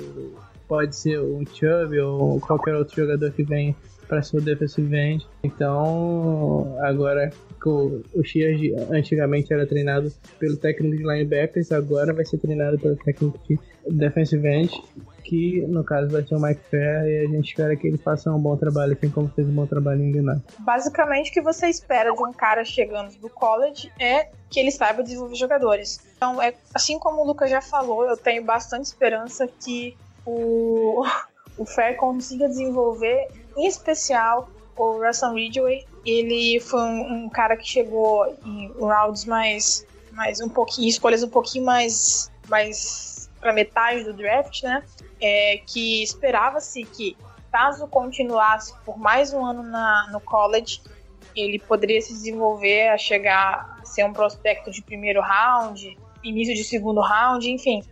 pode 0.67 0.95
ser 0.95 1.19
o 1.19 1.41
Chubb 1.45 1.99
ou 1.99 2.39
qualquer 2.39 2.75
outro 2.75 2.95
jogador 2.95 3.31
que 3.31 3.43
venha 3.43 3.75
para 4.07 4.21
ser 4.21 4.37
o 4.37 4.41
defensive 4.41 4.95
end. 4.95 5.25
Então, 5.43 6.77
agora 6.81 7.29
o, 7.65 8.01
o 8.13 8.23
Shears 8.23 8.59
antigamente 8.89 9.53
era 9.53 9.65
treinado 9.65 10.11
pelo 10.39 10.55
técnico 10.57 10.95
de 10.95 11.03
linebackers, 11.03 11.71
agora 11.71 12.13
vai 12.13 12.25
ser 12.25 12.37
treinado 12.37 12.79
pelo 12.79 12.95
técnico 12.97 13.37
de 13.47 13.57
defensive 13.89 14.47
end, 14.47 14.71
que 15.23 15.61
no 15.67 15.83
caso 15.83 16.09
vai 16.09 16.23
ser 16.23 16.35
o 16.35 16.39
Mike 16.39 16.61
Fair, 16.69 17.05
e 17.05 17.25
a 17.25 17.29
gente 17.29 17.49
espera 17.49 17.75
que 17.75 17.87
ele 17.87 17.97
faça 17.97 18.31
um 18.31 18.39
bom 18.39 18.57
trabalho, 18.57 18.93
assim 18.93 19.09
como 19.09 19.29
fez 19.29 19.47
um 19.47 19.53
bom 19.53 19.65
trabalho 19.65 20.01
em 20.01 20.09
Illinois. 20.09 20.39
Basicamente, 20.59 21.29
o 21.31 21.33
que 21.33 21.41
você 21.41 21.67
espera 21.67 22.13
de 22.13 22.21
um 22.21 22.33
cara 22.33 22.63
chegando 22.65 23.15
do 23.17 23.29
college 23.29 23.91
é 23.99 24.29
que 24.49 24.59
ele 24.59 24.71
saiba 24.71 25.01
desenvolver 25.03 25.35
jogadores. 25.35 25.99
Então, 26.15 26.41
é, 26.41 26.53
assim 26.73 26.99
como 26.99 27.21
o 27.21 27.25
Lucas 27.25 27.49
já 27.49 27.61
falou, 27.61 28.07
eu 28.07 28.17
tenho 28.17 28.43
bastante 28.43 28.85
esperança 28.85 29.47
que 29.47 29.97
o, 30.25 31.03
o 31.57 31.65
Fair 31.65 31.95
consiga 31.97 32.47
desenvolver, 32.47 33.27
em 33.57 33.67
especial, 33.67 34.49
o 34.77 35.05
Russell 35.05 35.33
Ridgway, 35.33 35.85
ele 36.05 36.59
foi 36.59 36.81
um, 36.81 37.25
um, 37.25 37.29
cara 37.29 37.55
que 37.55 37.67
chegou 37.67 38.25
em 38.45 38.71
rounds 38.79 39.25
mais, 39.25 39.85
mais 40.11 40.41
um 40.41 40.49
pouquinho, 40.49 40.89
escolhas 40.89 41.23
um 41.23 41.29
pouquinho 41.29 41.65
mais, 41.65 42.31
mais 42.49 43.12
para 43.43 43.51
metade 43.51 44.05
do 44.05 44.13
draft, 44.13 44.63
né? 44.63 44.81
É, 45.21 45.57
que 45.67 46.01
esperava-se 46.01 46.83
que, 46.85 47.17
caso 47.51 47.85
continuasse 47.87 48.73
por 48.85 48.97
mais 48.97 49.33
um 49.33 49.45
ano 49.45 49.61
na, 49.61 50.09
no 50.11 50.19
college, 50.21 50.81
ele 51.35 51.59
poderia 51.59 52.01
se 52.01 52.13
desenvolver 52.13 52.87
a 52.87 52.97
chegar 52.97 53.77
a 53.81 53.85
ser 53.85 54.05
um 54.05 54.13
prospecto 54.13 54.71
de 54.71 54.81
primeiro 54.81 55.21
round, 55.21 55.97
início 56.23 56.55
de 56.55 56.63
segundo 56.63 57.01
round, 57.01 57.49
enfim. 57.51 57.83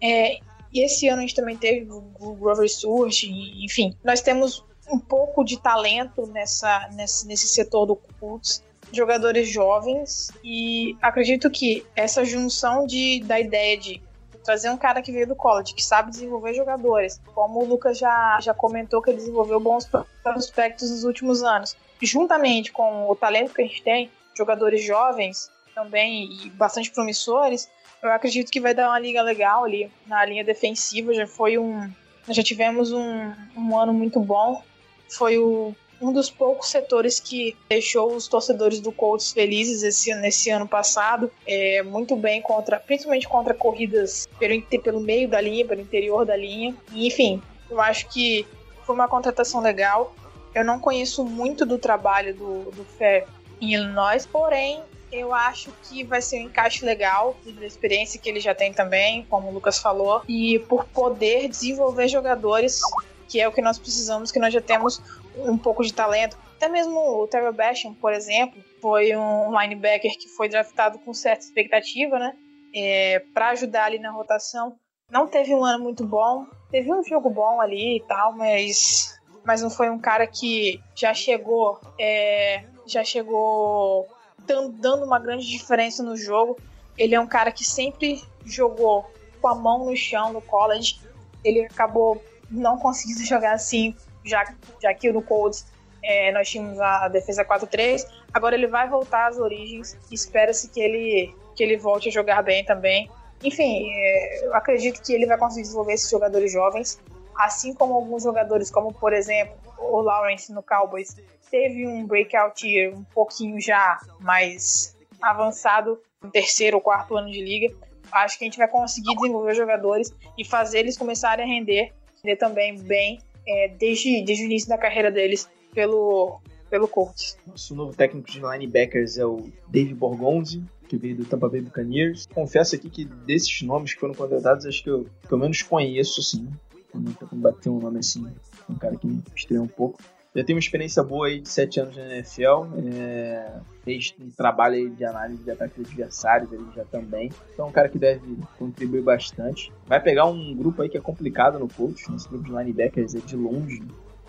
É, 0.00 0.38
e 0.72 0.84
esse 0.84 1.08
ano 1.08 1.18
a 1.18 1.20
gente 1.22 1.34
também 1.34 1.56
teve 1.56 1.90
o 1.90 2.34
Grover 2.34 2.68
Stewart, 2.68 3.24
enfim. 3.24 3.96
Nós 4.02 4.20
temos 4.20 4.64
um 4.90 4.98
pouco 4.98 5.44
de 5.44 5.60
talento 5.60 6.26
nessa, 6.26 6.88
nesse, 6.92 7.26
nesse 7.26 7.48
setor 7.48 7.86
do 7.86 7.96
Colts, 7.96 8.62
jogadores 8.92 9.48
jovens, 9.48 10.30
e 10.42 10.96
acredito 11.00 11.50
que 11.50 11.84
essa 11.96 12.24
junção 12.24 12.86
de, 12.86 13.20
da 13.24 13.40
ideia 13.40 13.76
de 13.76 14.00
trazer 14.44 14.70
um 14.70 14.76
cara 14.76 15.02
que 15.02 15.10
veio 15.10 15.26
do 15.26 15.34
college, 15.34 15.74
que 15.74 15.84
sabe 15.84 16.10
desenvolver 16.10 16.54
jogadores, 16.54 17.20
como 17.34 17.60
o 17.60 17.64
Lucas 17.64 17.98
já, 17.98 18.38
já 18.40 18.52
comentou 18.52 19.02
que 19.02 19.10
ele 19.10 19.18
desenvolveu 19.18 19.58
bons 19.58 19.88
prospectos 20.22 20.90
nos 20.90 21.04
últimos 21.04 21.42
anos, 21.42 21.76
juntamente 22.02 22.70
com 22.70 23.08
o 23.08 23.16
talento 23.16 23.54
que 23.54 23.62
a 23.62 23.66
gente 23.66 23.82
tem, 23.82 24.10
jogadores 24.36 24.84
jovens 24.84 25.50
também 25.74 26.28
e 26.44 26.50
bastante 26.50 26.90
promissores, 26.90 27.68
eu 28.02 28.12
acredito 28.12 28.50
que 28.50 28.60
vai 28.60 28.74
dar 28.74 28.88
uma 28.88 28.98
liga 28.98 29.22
legal 29.22 29.64
ali 29.64 29.90
na 30.06 30.24
linha 30.26 30.44
defensiva. 30.44 31.14
Já 31.14 31.26
foi 31.26 31.56
um. 31.56 31.90
Já 32.28 32.42
tivemos 32.42 32.92
um, 32.92 33.32
um 33.56 33.78
ano 33.78 33.94
muito 33.94 34.20
bom 34.20 34.62
foi 35.08 35.38
o, 35.38 35.74
um 36.00 36.12
dos 36.12 36.30
poucos 36.30 36.68
setores 36.68 37.20
que 37.20 37.56
deixou 37.68 38.14
os 38.14 38.28
torcedores 38.28 38.80
do 38.80 38.92
Colts 38.92 39.32
felizes 39.32 39.82
esse, 39.82 40.14
nesse 40.16 40.50
ano 40.50 40.66
passado, 40.66 41.30
é, 41.46 41.82
muito 41.82 42.16
bem 42.16 42.42
contra, 42.42 42.78
principalmente 42.78 43.28
contra 43.28 43.54
corridas 43.54 44.28
pelo, 44.38 44.60
pelo 44.62 45.00
meio 45.00 45.28
da 45.28 45.40
linha, 45.40 45.64
pelo 45.64 45.80
interior 45.80 46.24
da 46.24 46.36
linha. 46.36 46.74
E, 46.92 47.06
enfim, 47.06 47.42
eu 47.70 47.80
acho 47.80 48.08
que 48.08 48.46
foi 48.84 48.94
uma 48.94 49.08
contratação 49.08 49.60
legal. 49.60 50.14
Eu 50.54 50.64
não 50.64 50.78
conheço 50.78 51.24
muito 51.24 51.64
do 51.64 51.78
trabalho 51.78 52.34
do, 52.34 52.70
do 52.70 52.84
Fair 52.98 53.26
em 53.60 53.74
Illinois, 53.74 54.26
porém 54.26 54.82
eu 55.10 55.32
acho 55.32 55.72
que 55.84 56.02
vai 56.02 56.20
ser 56.20 56.40
um 56.40 56.46
encaixe 56.46 56.84
legal 56.84 57.36
da 57.44 57.64
experiência 57.64 58.20
que 58.20 58.28
ele 58.28 58.40
já 58.40 58.54
tem 58.54 58.72
também, 58.72 59.24
como 59.30 59.48
o 59.48 59.52
Lucas 59.52 59.78
falou, 59.78 60.22
e 60.28 60.58
por 60.58 60.84
poder 60.86 61.48
desenvolver 61.48 62.08
jogadores 62.08 62.80
que 63.28 63.40
é 63.40 63.48
o 63.48 63.52
que 63.52 63.62
nós 63.62 63.78
precisamos, 63.78 64.30
que 64.30 64.38
nós 64.38 64.52
já 64.52 64.60
temos 64.60 65.00
um 65.36 65.58
pouco 65.58 65.82
de 65.82 65.92
talento. 65.92 66.38
Até 66.56 66.68
mesmo 66.68 66.98
o 66.98 67.26
Terry 67.26 67.52
Basham, 67.52 67.94
por 67.94 68.12
exemplo, 68.12 68.62
foi 68.80 69.14
um 69.16 69.58
linebacker 69.60 70.16
que 70.18 70.28
foi 70.28 70.48
draftado 70.48 70.98
com 70.98 71.12
certa 71.12 71.44
expectativa, 71.44 72.18
né? 72.18 72.36
É, 72.74 73.20
para 73.32 73.50
ajudar 73.50 73.84
ali 73.84 73.98
na 73.98 74.10
rotação. 74.10 74.76
Não 75.10 75.26
teve 75.26 75.54
um 75.54 75.64
ano 75.64 75.84
muito 75.84 76.04
bom, 76.06 76.46
teve 76.70 76.92
um 76.92 77.04
jogo 77.04 77.28
bom 77.28 77.60
ali 77.60 77.98
e 77.98 78.00
tal, 78.00 78.32
mas, 78.32 79.20
mas 79.44 79.62
não 79.62 79.70
foi 79.70 79.90
um 79.90 79.98
cara 79.98 80.26
que 80.26 80.80
já 80.94 81.12
chegou, 81.12 81.78
é, 81.98 82.64
já 82.86 83.04
chegou 83.04 84.08
dando 84.46 85.04
uma 85.04 85.18
grande 85.18 85.46
diferença 85.46 86.02
no 86.02 86.16
jogo. 86.16 86.58
Ele 86.96 87.14
é 87.14 87.20
um 87.20 87.26
cara 87.26 87.52
que 87.52 87.64
sempre 87.64 88.22
jogou 88.44 89.10
com 89.40 89.48
a 89.48 89.54
mão 89.54 89.84
no 89.84 89.96
chão 89.96 90.32
no 90.32 90.40
college. 90.40 91.00
Ele 91.42 91.60
acabou 91.64 92.22
não 92.50 92.78
conseguindo 92.78 93.24
jogar 93.26 93.52
assim, 93.52 93.94
já, 94.24 94.44
já 94.80 94.94
que 94.94 95.12
no 95.12 95.22
Colts 95.22 95.66
é, 96.02 96.32
nós 96.32 96.48
tínhamos 96.48 96.80
a 96.80 97.08
defesa 97.08 97.44
4-3. 97.44 98.06
Agora 98.32 98.54
ele 98.54 98.66
vai 98.66 98.88
voltar 98.88 99.28
às 99.28 99.38
origens. 99.38 99.96
Espera-se 100.10 100.68
que 100.68 100.80
ele, 100.80 101.34
que 101.54 101.62
ele 101.62 101.76
volte 101.76 102.08
a 102.08 102.12
jogar 102.12 102.42
bem 102.42 102.64
também. 102.64 103.10
Enfim, 103.42 103.90
é, 103.92 104.46
eu 104.46 104.54
acredito 104.54 105.02
que 105.02 105.12
ele 105.12 105.26
vai 105.26 105.38
conseguir 105.38 105.62
desenvolver 105.62 105.94
esses 105.94 106.10
jogadores 106.10 106.52
jovens, 106.52 107.00
assim 107.36 107.74
como 107.74 107.94
alguns 107.94 108.22
jogadores, 108.22 108.70
como 108.70 108.92
por 108.92 109.12
exemplo 109.12 109.54
o 109.78 110.00
Lawrence 110.00 110.52
no 110.52 110.62
Cowboys, 110.62 111.16
teve 111.50 111.86
um 111.86 112.06
breakout 112.06 112.66
year 112.66 112.94
um 112.94 113.04
pouquinho 113.04 113.60
já 113.60 113.98
mais 114.20 114.96
avançado 115.20 116.00
no 116.22 116.30
terceiro 116.30 116.78
ou 116.78 116.82
quarto 116.82 117.16
ano 117.16 117.30
de 117.30 117.42
liga. 117.42 117.74
Acho 118.10 118.38
que 118.38 118.44
a 118.44 118.46
gente 118.46 118.58
vai 118.58 118.68
conseguir 118.68 119.14
desenvolver 119.16 119.54
jogadores 119.54 120.14
e 120.38 120.44
fazer 120.44 120.80
eles 120.80 120.96
começarem 120.96 121.44
a 121.44 121.48
render 121.48 121.92
render 122.24 122.36
também 122.36 122.78
bem 122.78 123.20
é, 123.46 123.68
desde, 123.68 124.22
desde 124.22 124.44
o 124.44 124.46
início 124.46 124.68
da 124.68 124.78
carreira 124.78 125.10
deles 125.10 125.48
pelo, 125.72 126.40
pelo 126.70 126.88
Colts. 126.88 127.36
Nosso 127.46 127.74
novo 127.74 127.94
técnico 127.94 128.30
de 128.30 128.40
linebackers 128.40 129.18
é 129.18 129.26
o 129.26 129.46
Dave 129.68 129.94
Borgonzi, 129.94 130.62
que 130.88 130.96
veio 130.96 131.16
do 131.16 131.24
Tampa 131.24 131.48
Bay 131.48 131.60
Buccaneers. 131.60 132.26
Confesso 132.26 132.76
aqui 132.76 132.88
que 132.88 133.04
desses 133.04 133.62
nomes 133.62 133.94
que 133.94 134.00
foram 134.00 134.14
contratados, 134.14 134.66
acho 134.66 134.82
que 134.82 134.90
eu 134.90 135.06
pelo 135.28 135.40
menos 135.40 135.62
conheço, 135.62 136.20
assim. 136.20 136.48
Nunca 136.94 137.26
bater 137.32 137.70
um 137.70 137.80
nome 137.80 137.98
assim, 137.98 138.24
um 138.70 138.76
cara 138.76 138.96
que 138.96 139.04
me 139.04 139.20
estreou 139.34 139.64
um 139.64 139.68
pouco. 139.68 139.98
Já 140.34 140.42
tem 140.42 140.56
uma 140.56 140.60
experiência 140.60 141.00
boa 141.02 141.28
aí 141.28 141.40
de 141.40 141.48
7 141.48 141.80
anos 141.80 141.96
na 141.96 142.16
NFL, 142.16 142.66
é, 142.92 143.52
fez 143.84 144.12
um 144.20 144.30
trabalho 144.30 144.90
de 144.90 145.04
análise 145.04 145.44
de 145.44 145.50
ataque 145.50 145.80
de 145.80 145.88
adversários 145.88 146.52
ali 146.52 146.66
já 146.74 146.84
também. 146.84 147.30
Então 147.52 147.66
é 147.66 147.68
um 147.68 147.72
cara 147.72 147.88
que 147.88 147.98
deve 147.98 148.36
contribuir 148.58 149.02
bastante. 149.02 149.72
Vai 149.86 150.02
pegar 150.02 150.24
um 150.26 150.52
grupo 150.52 150.82
aí 150.82 150.88
que 150.88 150.98
é 150.98 151.00
complicado 151.00 151.58
no 151.60 151.68
coach, 151.68 152.10
nesse 152.10 152.28
grupo 152.28 152.44
de 152.44 152.50
linebackers 152.50 153.14
é 153.14 153.20
de 153.20 153.36
longe 153.36 153.80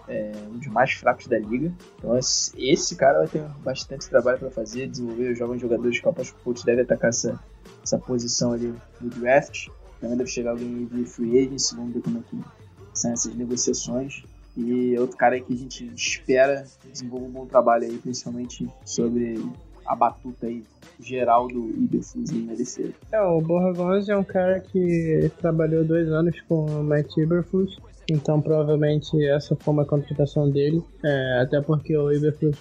é, 0.08 0.32
um 0.47 0.60
dos 0.60 0.68
mais 0.68 0.93
fracos 0.93 1.26
da 1.26 1.39
liga. 1.39 1.74
Então 1.97 2.16
esse 2.18 2.95
cara 2.95 3.20
vai 3.20 3.28
ter 3.28 3.41
bastante 3.64 4.08
trabalho 4.08 4.38
para 4.38 4.51
fazer, 4.51 4.88
desenvolver 4.88 5.32
os 5.32 5.39
jovens 5.39 5.60
jogadores 5.60 5.99
que 5.99 6.08
o 6.08 6.14
coach 6.43 6.64
deve 6.64 6.82
atacar 6.82 7.10
essa, 7.10 7.39
essa 7.84 7.97
posição 7.97 8.51
ali 8.51 8.76
no 9.01 9.10
draft. 9.10 9.70
Também 9.99 10.18
deve 10.18 10.30
chegar 10.30 10.51
alguém 10.51 10.86
de 10.86 11.03
free 11.06 11.39
agency, 11.39 11.76
vamos 11.76 11.95
ver 11.95 12.01
como 12.01 12.20
é 12.20 12.22
que 12.30 12.39
são 12.93 13.12
essas 13.12 13.34
negociações. 13.34 14.24
E 14.58 14.97
outro 14.97 15.18
cara 15.18 15.36
aí 15.36 15.41
que 15.41 15.53
a 15.53 15.58
gente 15.58 15.86
espera 15.93 16.66
desenvolva 16.89 17.26
um 17.26 17.32
bom 17.32 17.45
trabalho 17.45 17.84
aí, 17.84 17.97
principalmente 17.97 18.68
sobre 18.86 19.41
a 19.86 19.95
batuta 19.95 20.47
aí 20.47 20.64
geral 20.99 21.47
do 21.47 21.70
Iberflus 21.70 22.32
em 22.32 22.49
LC. 22.49 22.93
É, 23.12 23.22
o 23.22 23.41
Borra 23.41 23.74
Gomes 23.74 24.10
é 24.10 24.18
um 24.18 24.24
cara 24.24 24.60
que 24.60 25.30
trabalhou 25.39 25.84
dois 25.84 26.08
anos 26.10 26.39
com 26.47 26.66
o 26.66 26.84
Matt 26.84 27.18
Iberflus, 27.18 27.80
então 28.10 28.41
provavelmente 28.41 29.24
essa 29.26 29.56
foi 29.56 29.74
uma 29.74 29.86
contratação 29.86 30.49
dele, 30.49 30.82
é, 31.03 31.41
até 31.41 31.62
porque 31.62 31.95
o 31.95 32.12
Iberflus 32.12 32.58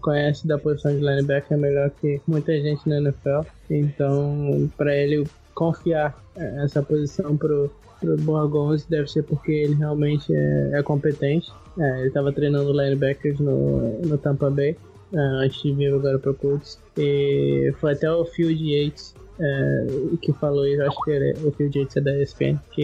conhece 0.00 0.46
da 0.46 0.58
posição 0.58 0.92
de 0.92 1.00
linebacker 1.00 1.58
melhor 1.58 1.90
que 1.90 2.20
muita 2.26 2.52
gente 2.60 2.88
na 2.88 2.98
NFL, 2.98 3.40
então 3.68 4.70
para 4.76 4.94
ele 4.96 5.26
confiar 5.54 6.16
é, 6.36 6.64
essa 6.64 6.82
posição 6.82 7.36
pro 7.36 7.70
pro 8.02 8.16
Borgonzi 8.18 8.84
deve 8.90 9.08
ser 9.08 9.22
porque 9.22 9.52
ele 9.52 9.74
realmente 9.74 10.34
é, 10.34 10.70
é 10.74 10.82
competente. 10.82 11.50
É, 11.78 11.98
ele 12.00 12.08
estava 12.08 12.32
treinando 12.32 12.72
linebackers 12.72 13.38
no, 13.38 13.98
no 14.00 14.18
Tampa 14.18 14.50
Bay 14.50 14.76
é, 15.12 15.18
antes 15.18 15.62
de 15.62 15.72
vir 15.72 15.94
agora 15.94 16.18
pro 16.18 16.34
Colts. 16.34 16.78
E 16.98 17.72
foi 17.80 17.92
até 17.92 18.10
o 18.12 18.24
Field 18.24 18.62
Yates 18.62 19.14
é, 19.40 19.86
que 20.20 20.32
falou 20.34 20.66
isso, 20.66 20.82
acho 20.82 21.04
que 21.04 21.10
ele, 21.10 21.32
o 21.46 21.52
Field 21.52 21.78
Yates 21.78 21.96
é 21.96 22.00
da 22.00 22.18
ESPN, 22.20 22.58
que 22.72 22.82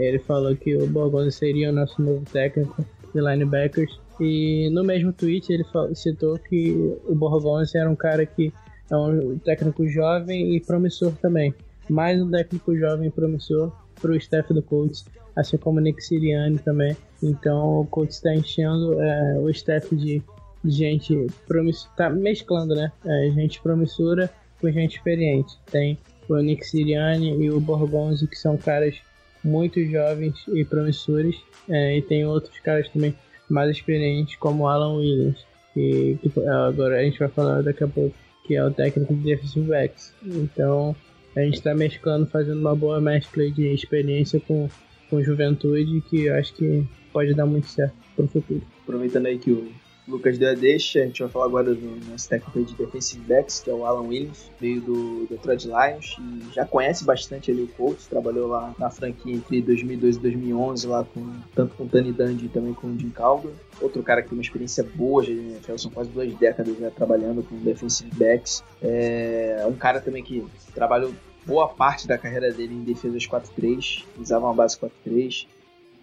ele 0.00 0.18
falou 0.20 0.54
que 0.56 0.76
o 0.76 0.86
Borgonzi 0.86 1.32
seria 1.32 1.70
o 1.70 1.72
nosso 1.72 2.00
novo 2.00 2.24
técnico 2.32 2.84
de 3.14 3.20
linebackers. 3.20 4.00
E 4.20 4.70
no 4.70 4.84
mesmo 4.84 5.12
tweet 5.12 5.52
ele 5.52 5.64
citou 5.94 6.38
que 6.38 6.72
o 7.04 7.14
Borgonzi 7.14 7.76
era 7.76 7.90
um 7.90 7.96
cara 7.96 8.24
que 8.24 8.52
é 8.90 8.96
um 8.96 9.38
técnico 9.38 9.86
jovem 9.88 10.54
e 10.54 10.60
promissor 10.60 11.12
também. 11.20 11.54
Mais 11.90 12.20
um 12.20 12.30
técnico 12.30 12.76
jovem 12.76 13.08
e 13.08 13.10
promissor 13.10 13.72
para 14.00 14.10
o 14.10 14.16
staff 14.16 14.52
do 14.52 14.62
Colts, 14.62 15.04
assim 15.36 15.56
como 15.56 15.78
o 15.78 15.82
Nick 15.82 16.02
Sirianni 16.02 16.58
também. 16.58 16.96
Então 17.22 17.80
o 17.80 17.86
Colts 17.86 18.16
está 18.16 18.34
enchendo 18.34 19.00
é, 19.00 19.38
o 19.38 19.50
staff 19.50 19.94
de, 19.94 20.22
gente 20.64 21.26
promissora, 21.46 21.92
tá 21.96 22.10
mesclando, 22.10 22.74
né? 22.74 22.90
É, 23.04 23.30
gente 23.34 23.60
promissora 23.60 24.30
com 24.60 24.70
gente 24.70 24.96
experiente. 24.96 25.58
Tem 25.70 25.98
o 26.28 26.36
Nick 26.36 26.66
Sirianni 26.66 27.44
e 27.44 27.50
o 27.50 27.60
Borgonzi, 27.60 28.26
que 28.26 28.38
são 28.38 28.56
caras 28.56 28.96
muito 29.42 29.84
jovens 29.84 30.36
e 30.48 30.64
promissores, 30.64 31.36
é, 31.68 31.98
e 31.98 32.02
tem 32.02 32.24
outros 32.24 32.58
caras 32.60 32.88
também 32.88 33.14
mais 33.48 33.70
experientes, 33.70 34.36
como 34.36 34.66
Alan 34.66 34.94
Williams, 34.96 35.44
que, 35.74 36.18
que, 36.22 36.40
agora 36.48 36.98
a 36.98 37.02
gente 37.02 37.18
vai 37.18 37.28
falar 37.28 37.62
daqui 37.62 37.84
a 37.84 37.88
pouco, 37.88 38.16
que 38.46 38.54
é 38.54 38.64
o 38.64 38.70
técnico 38.70 39.14
de 39.14 39.22
defensive 39.22 39.66
backs. 39.66 40.14
Então, 40.24 40.96
a 41.36 41.40
gente 41.40 41.54
está 41.54 41.74
mesclando, 41.74 42.26
fazendo 42.26 42.60
uma 42.60 42.74
boa 42.74 43.00
mescla 43.00 43.50
de 43.50 43.66
experiência 43.72 44.40
com, 44.40 44.68
com 45.10 45.22
juventude 45.22 46.02
que 46.08 46.26
eu 46.26 46.34
acho 46.34 46.54
que 46.54 46.84
pode 47.12 47.34
dar 47.34 47.46
muito 47.46 47.66
certo 47.66 47.94
para 48.14 48.24
o 48.24 48.28
futuro. 48.28 48.62
Aproveitando 48.82 49.26
aí 49.26 49.38
que 49.38 49.50
o 49.50 49.72
Lucas 50.06 50.36
deu 50.36 50.50
a 50.50 50.54
deixa, 50.54 51.00
a 51.00 51.06
gente 51.06 51.22
vai 51.22 51.30
falar 51.30 51.46
agora 51.46 51.74
do 51.74 52.10
nosso 52.10 52.28
técnico 52.28 52.62
de 52.62 52.74
defensive 52.74 53.22
backs, 53.24 53.60
que 53.60 53.70
é 53.70 53.72
o 53.72 53.86
Alan 53.86 54.06
Williams, 54.06 54.50
veio 54.60 54.80
do 54.82 55.26
Detroit 55.30 55.64
Lions 55.64 56.18
e 56.20 56.54
já 56.54 56.66
conhece 56.66 57.04
bastante 57.04 57.50
ali 57.50 57.62
o 57.62 57.68
Colts, 57.68 58.06
trabalhou 58.06 58.48
lá 58.48 58.74
na 58.78 58.90
franquia 58.90 59.34
entre 59.34 59.62
2002 59.62 60.16
e 60.16 60.18
2011, 60.20 60.86
lá 60.86 61.04
com, 61.04 61.32
tanto 61.54 61.74
com 61.74 61.84
o 61.84 61.88
Tani 61.88 62.12
Dungy 62.12 62.46
e 62.46 62.48
também 62.50 62.74
com 62.74 62.88
o 62.88 62.98
Jim 62.98 63.08
Calder. 63.10 63.52
Outro 63.80 64.02
cara 64.02 64.22
que 64.22 64.28
tem 64.28 64.36
uma 64.36 64.42
experiência 64.42 64.84
boa 64.94 65.22
já 65.22 65.32
NFL, 65.32 65.78
são 65.78 65.90
quase 65.90 66.10
duas 66.10 66.34
décadas 66.34 66.78
já 66.78 66.90
trabalhando 66.90 67.42
com 67.42 67.56
defensive 67.56 68.10
backs. 68.14 68.62
É 68.82 69.64
um 69.66 69.74
cara 69.74 70.00
também 70.00 70.22
que 70.22 70.44
trabalhou 70.74 71.14
boa 71.46 71.68
parte 71.68 72.06
da 72.06 72.18
carreira 72.18 72.52
dele 72.52 72.74
em 72.74 72.84
defesas 72.84 73.26
4-3, 73.26 74.04
usava 74.18 74.44
uma 74.44 74.54
base 74.54 74.78
4-3 74.78 75.46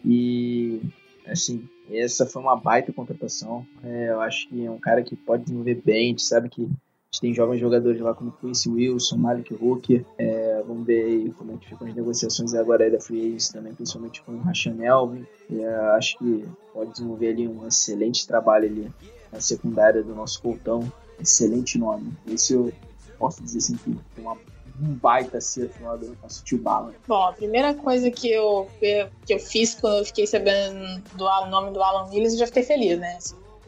e 0.06 0.82
assim, 1.28 1.67
essa 1.89 2.26
foi 2.26 2.41
uma 2.41 2.55
baita 2.55 2.93
contratação. 2.93 3.65
É, 3.84 4.09
eu 4.09 4.22
acho 4.22 4.47
que 4.47 4.65
é 4.65 4.72
um 4.72 4.80
cara 4.80 5.03
que 5.03 5.15
pode 5.15 5.43
desenvolver 5.43 5.82
bem, 5.84 6.05
a 6.05 6.09
gente 6.09 6.24
sabe 6.24 6.49
que 6.49 6.63
a 6.63 6.65
gente 6.65 7.22
tem 7.22 7.34
jovens 7.34 7.59
jogadores 7.59 7.99
lá 7.99 8.13
como 8.13 8.32
Quincy 8.32 8.69
Wilson, 8.69 9.17
Malik 9.17 9.53
Hooker, 9.53 10.05
é, 10.17 10.63
vamos 10.65 10.86
ver 10.86 11.03
aí 11.03 11.32
como 11.34 11.53
é 11.53 11.57
que 11.57 11.67
ficam 11.67 11.88
as 11.88 11.93
negociações 11.93 12.53
agora 12.53 12.89
da 12.89 13.01
Free 13.01 13.19
Agents 13.19 13.49
também, 13.49 13.74
principalmente 13.74 14.22
com 14.24 14.32
o 14.32 14.39
Rashan 14.39 14.82
Elvin. 14.82 15.26
É, 15.51 15.76
acho 15.97 16.17
que 16.17 16.45
pode 16.74 16.91
desenvolver 16.91 17.30
ali 17.30 17.47
um 17.47 17.67
excelente 17.67 18.26
trabalho 18.26 18.65
ali 18.65 18.89
na 19.32 19.41
secundária 19.41 20.01
do 20.01 20.15
nosso 20.15 20.41
Coltão. 20.41 20.91
Excelente 21.19 21.78
nome. 21.78 22.13
Esse 22.26 22.53
eu 22.53 22.72
posso 23.19 23.43
dizer 23.43 23.57
assim 23.57 23.76
que 23.76 23.93
tem 24.15 24.24
uma 24.24 24.38
um 24.82 24.95
baita 24.95 25.38
acerto 25.38 25.84
lá 25.84 25.95
do 25.95 26.17
nosso 26.21 26.43
tio 26.43 26.57
Bala. 26.57 26.93
Bom, 27.07 27.23
a 27.23 27.34
primeira 27.34 27.73
coisa 27.73 28.09
que 28.09 28.32
eu, 28.32 28.67
que 28.79 29.34
eu 29.34 29.39
fiz 29.39 29.75
quando 29.75 29.99
eu 29.99 30.05
fiquei 30.05 30.25
sabendo 30.25 31.01
do 31.13 31.25
nome 31.49 31.71
do 31.71 31.82
Alan 31.82 32.09
Willis, 32.09 32.34
eu 32.34 32.39
já 32.39 32.47
fiquei 32.47 32.63
feliz, 32.63 32.99
né? 32.99 33.17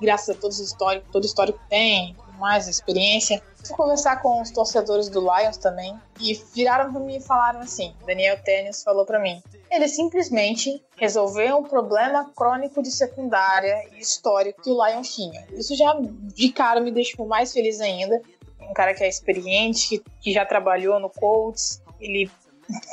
Graças 0.02 0.36
a 0.36 0.40
todos 0.40 0.60
os 0.60 0.68
históricos, 0.68 1.10
todo 1.12 1.26
histórico 1.26 1.60
tem, 1.70 2.16
mais 2.40 2.68
experiência. 2.68 3.42
Fui 3.64 3.76
conversar 3.78 4.22
com 4.22 4.42
os 4.42 4.52
torcedores 4.52 5.08
do 5.08 5.22
Lions 5.22 5.56
também 5.56 5.98
e 6.20 6.34
viraram 6.54 6.92
para 6.92 7.00
mim 7.00 7.16
e 7.16 7.22
falaram 7.22 7.62
assim: 7.62 7.96
Daniel 8.06 8.38
Tênis 8.44 8.84
falou 8.84 9.06
para 9.06 9.20
mim. 9.20 9.42
Ele 9.72 9.88
simplesmente 9.88 10.84
resolveu 10.98 11.58
um 11.58 11.64
problema 11.64 12.30
crônico 12.36 12.84
de 12.84 12.92
secundária 12.92 13.88
e 13.94 14.02
histórico 14.02 14.62
que 14.62 14.70
o 14.70 14.86
Lions 14.86 15.16
tinha. 15.16 15.48
Isso 15.54 15.76
já 15.76 15.98
de 16.00 16.50
cara 16.50 16.82
me 16.82 16.92
deixou 16.92 17.26
mais 17.26 17.54
feliz 17.54 17.80
ainda 17.80 18.22
um 18.70 18.74
cara 18.74 18.94
que 18.94 19.04
é 19.04 19.08
experiente, 19.08 20.04
que, 20.22 20.34
já 20.34 20.46
trabalhou 20.46 21.00
no 21.00 21.10
Colts. 21.10 21.82
Ele, 22.00 22.30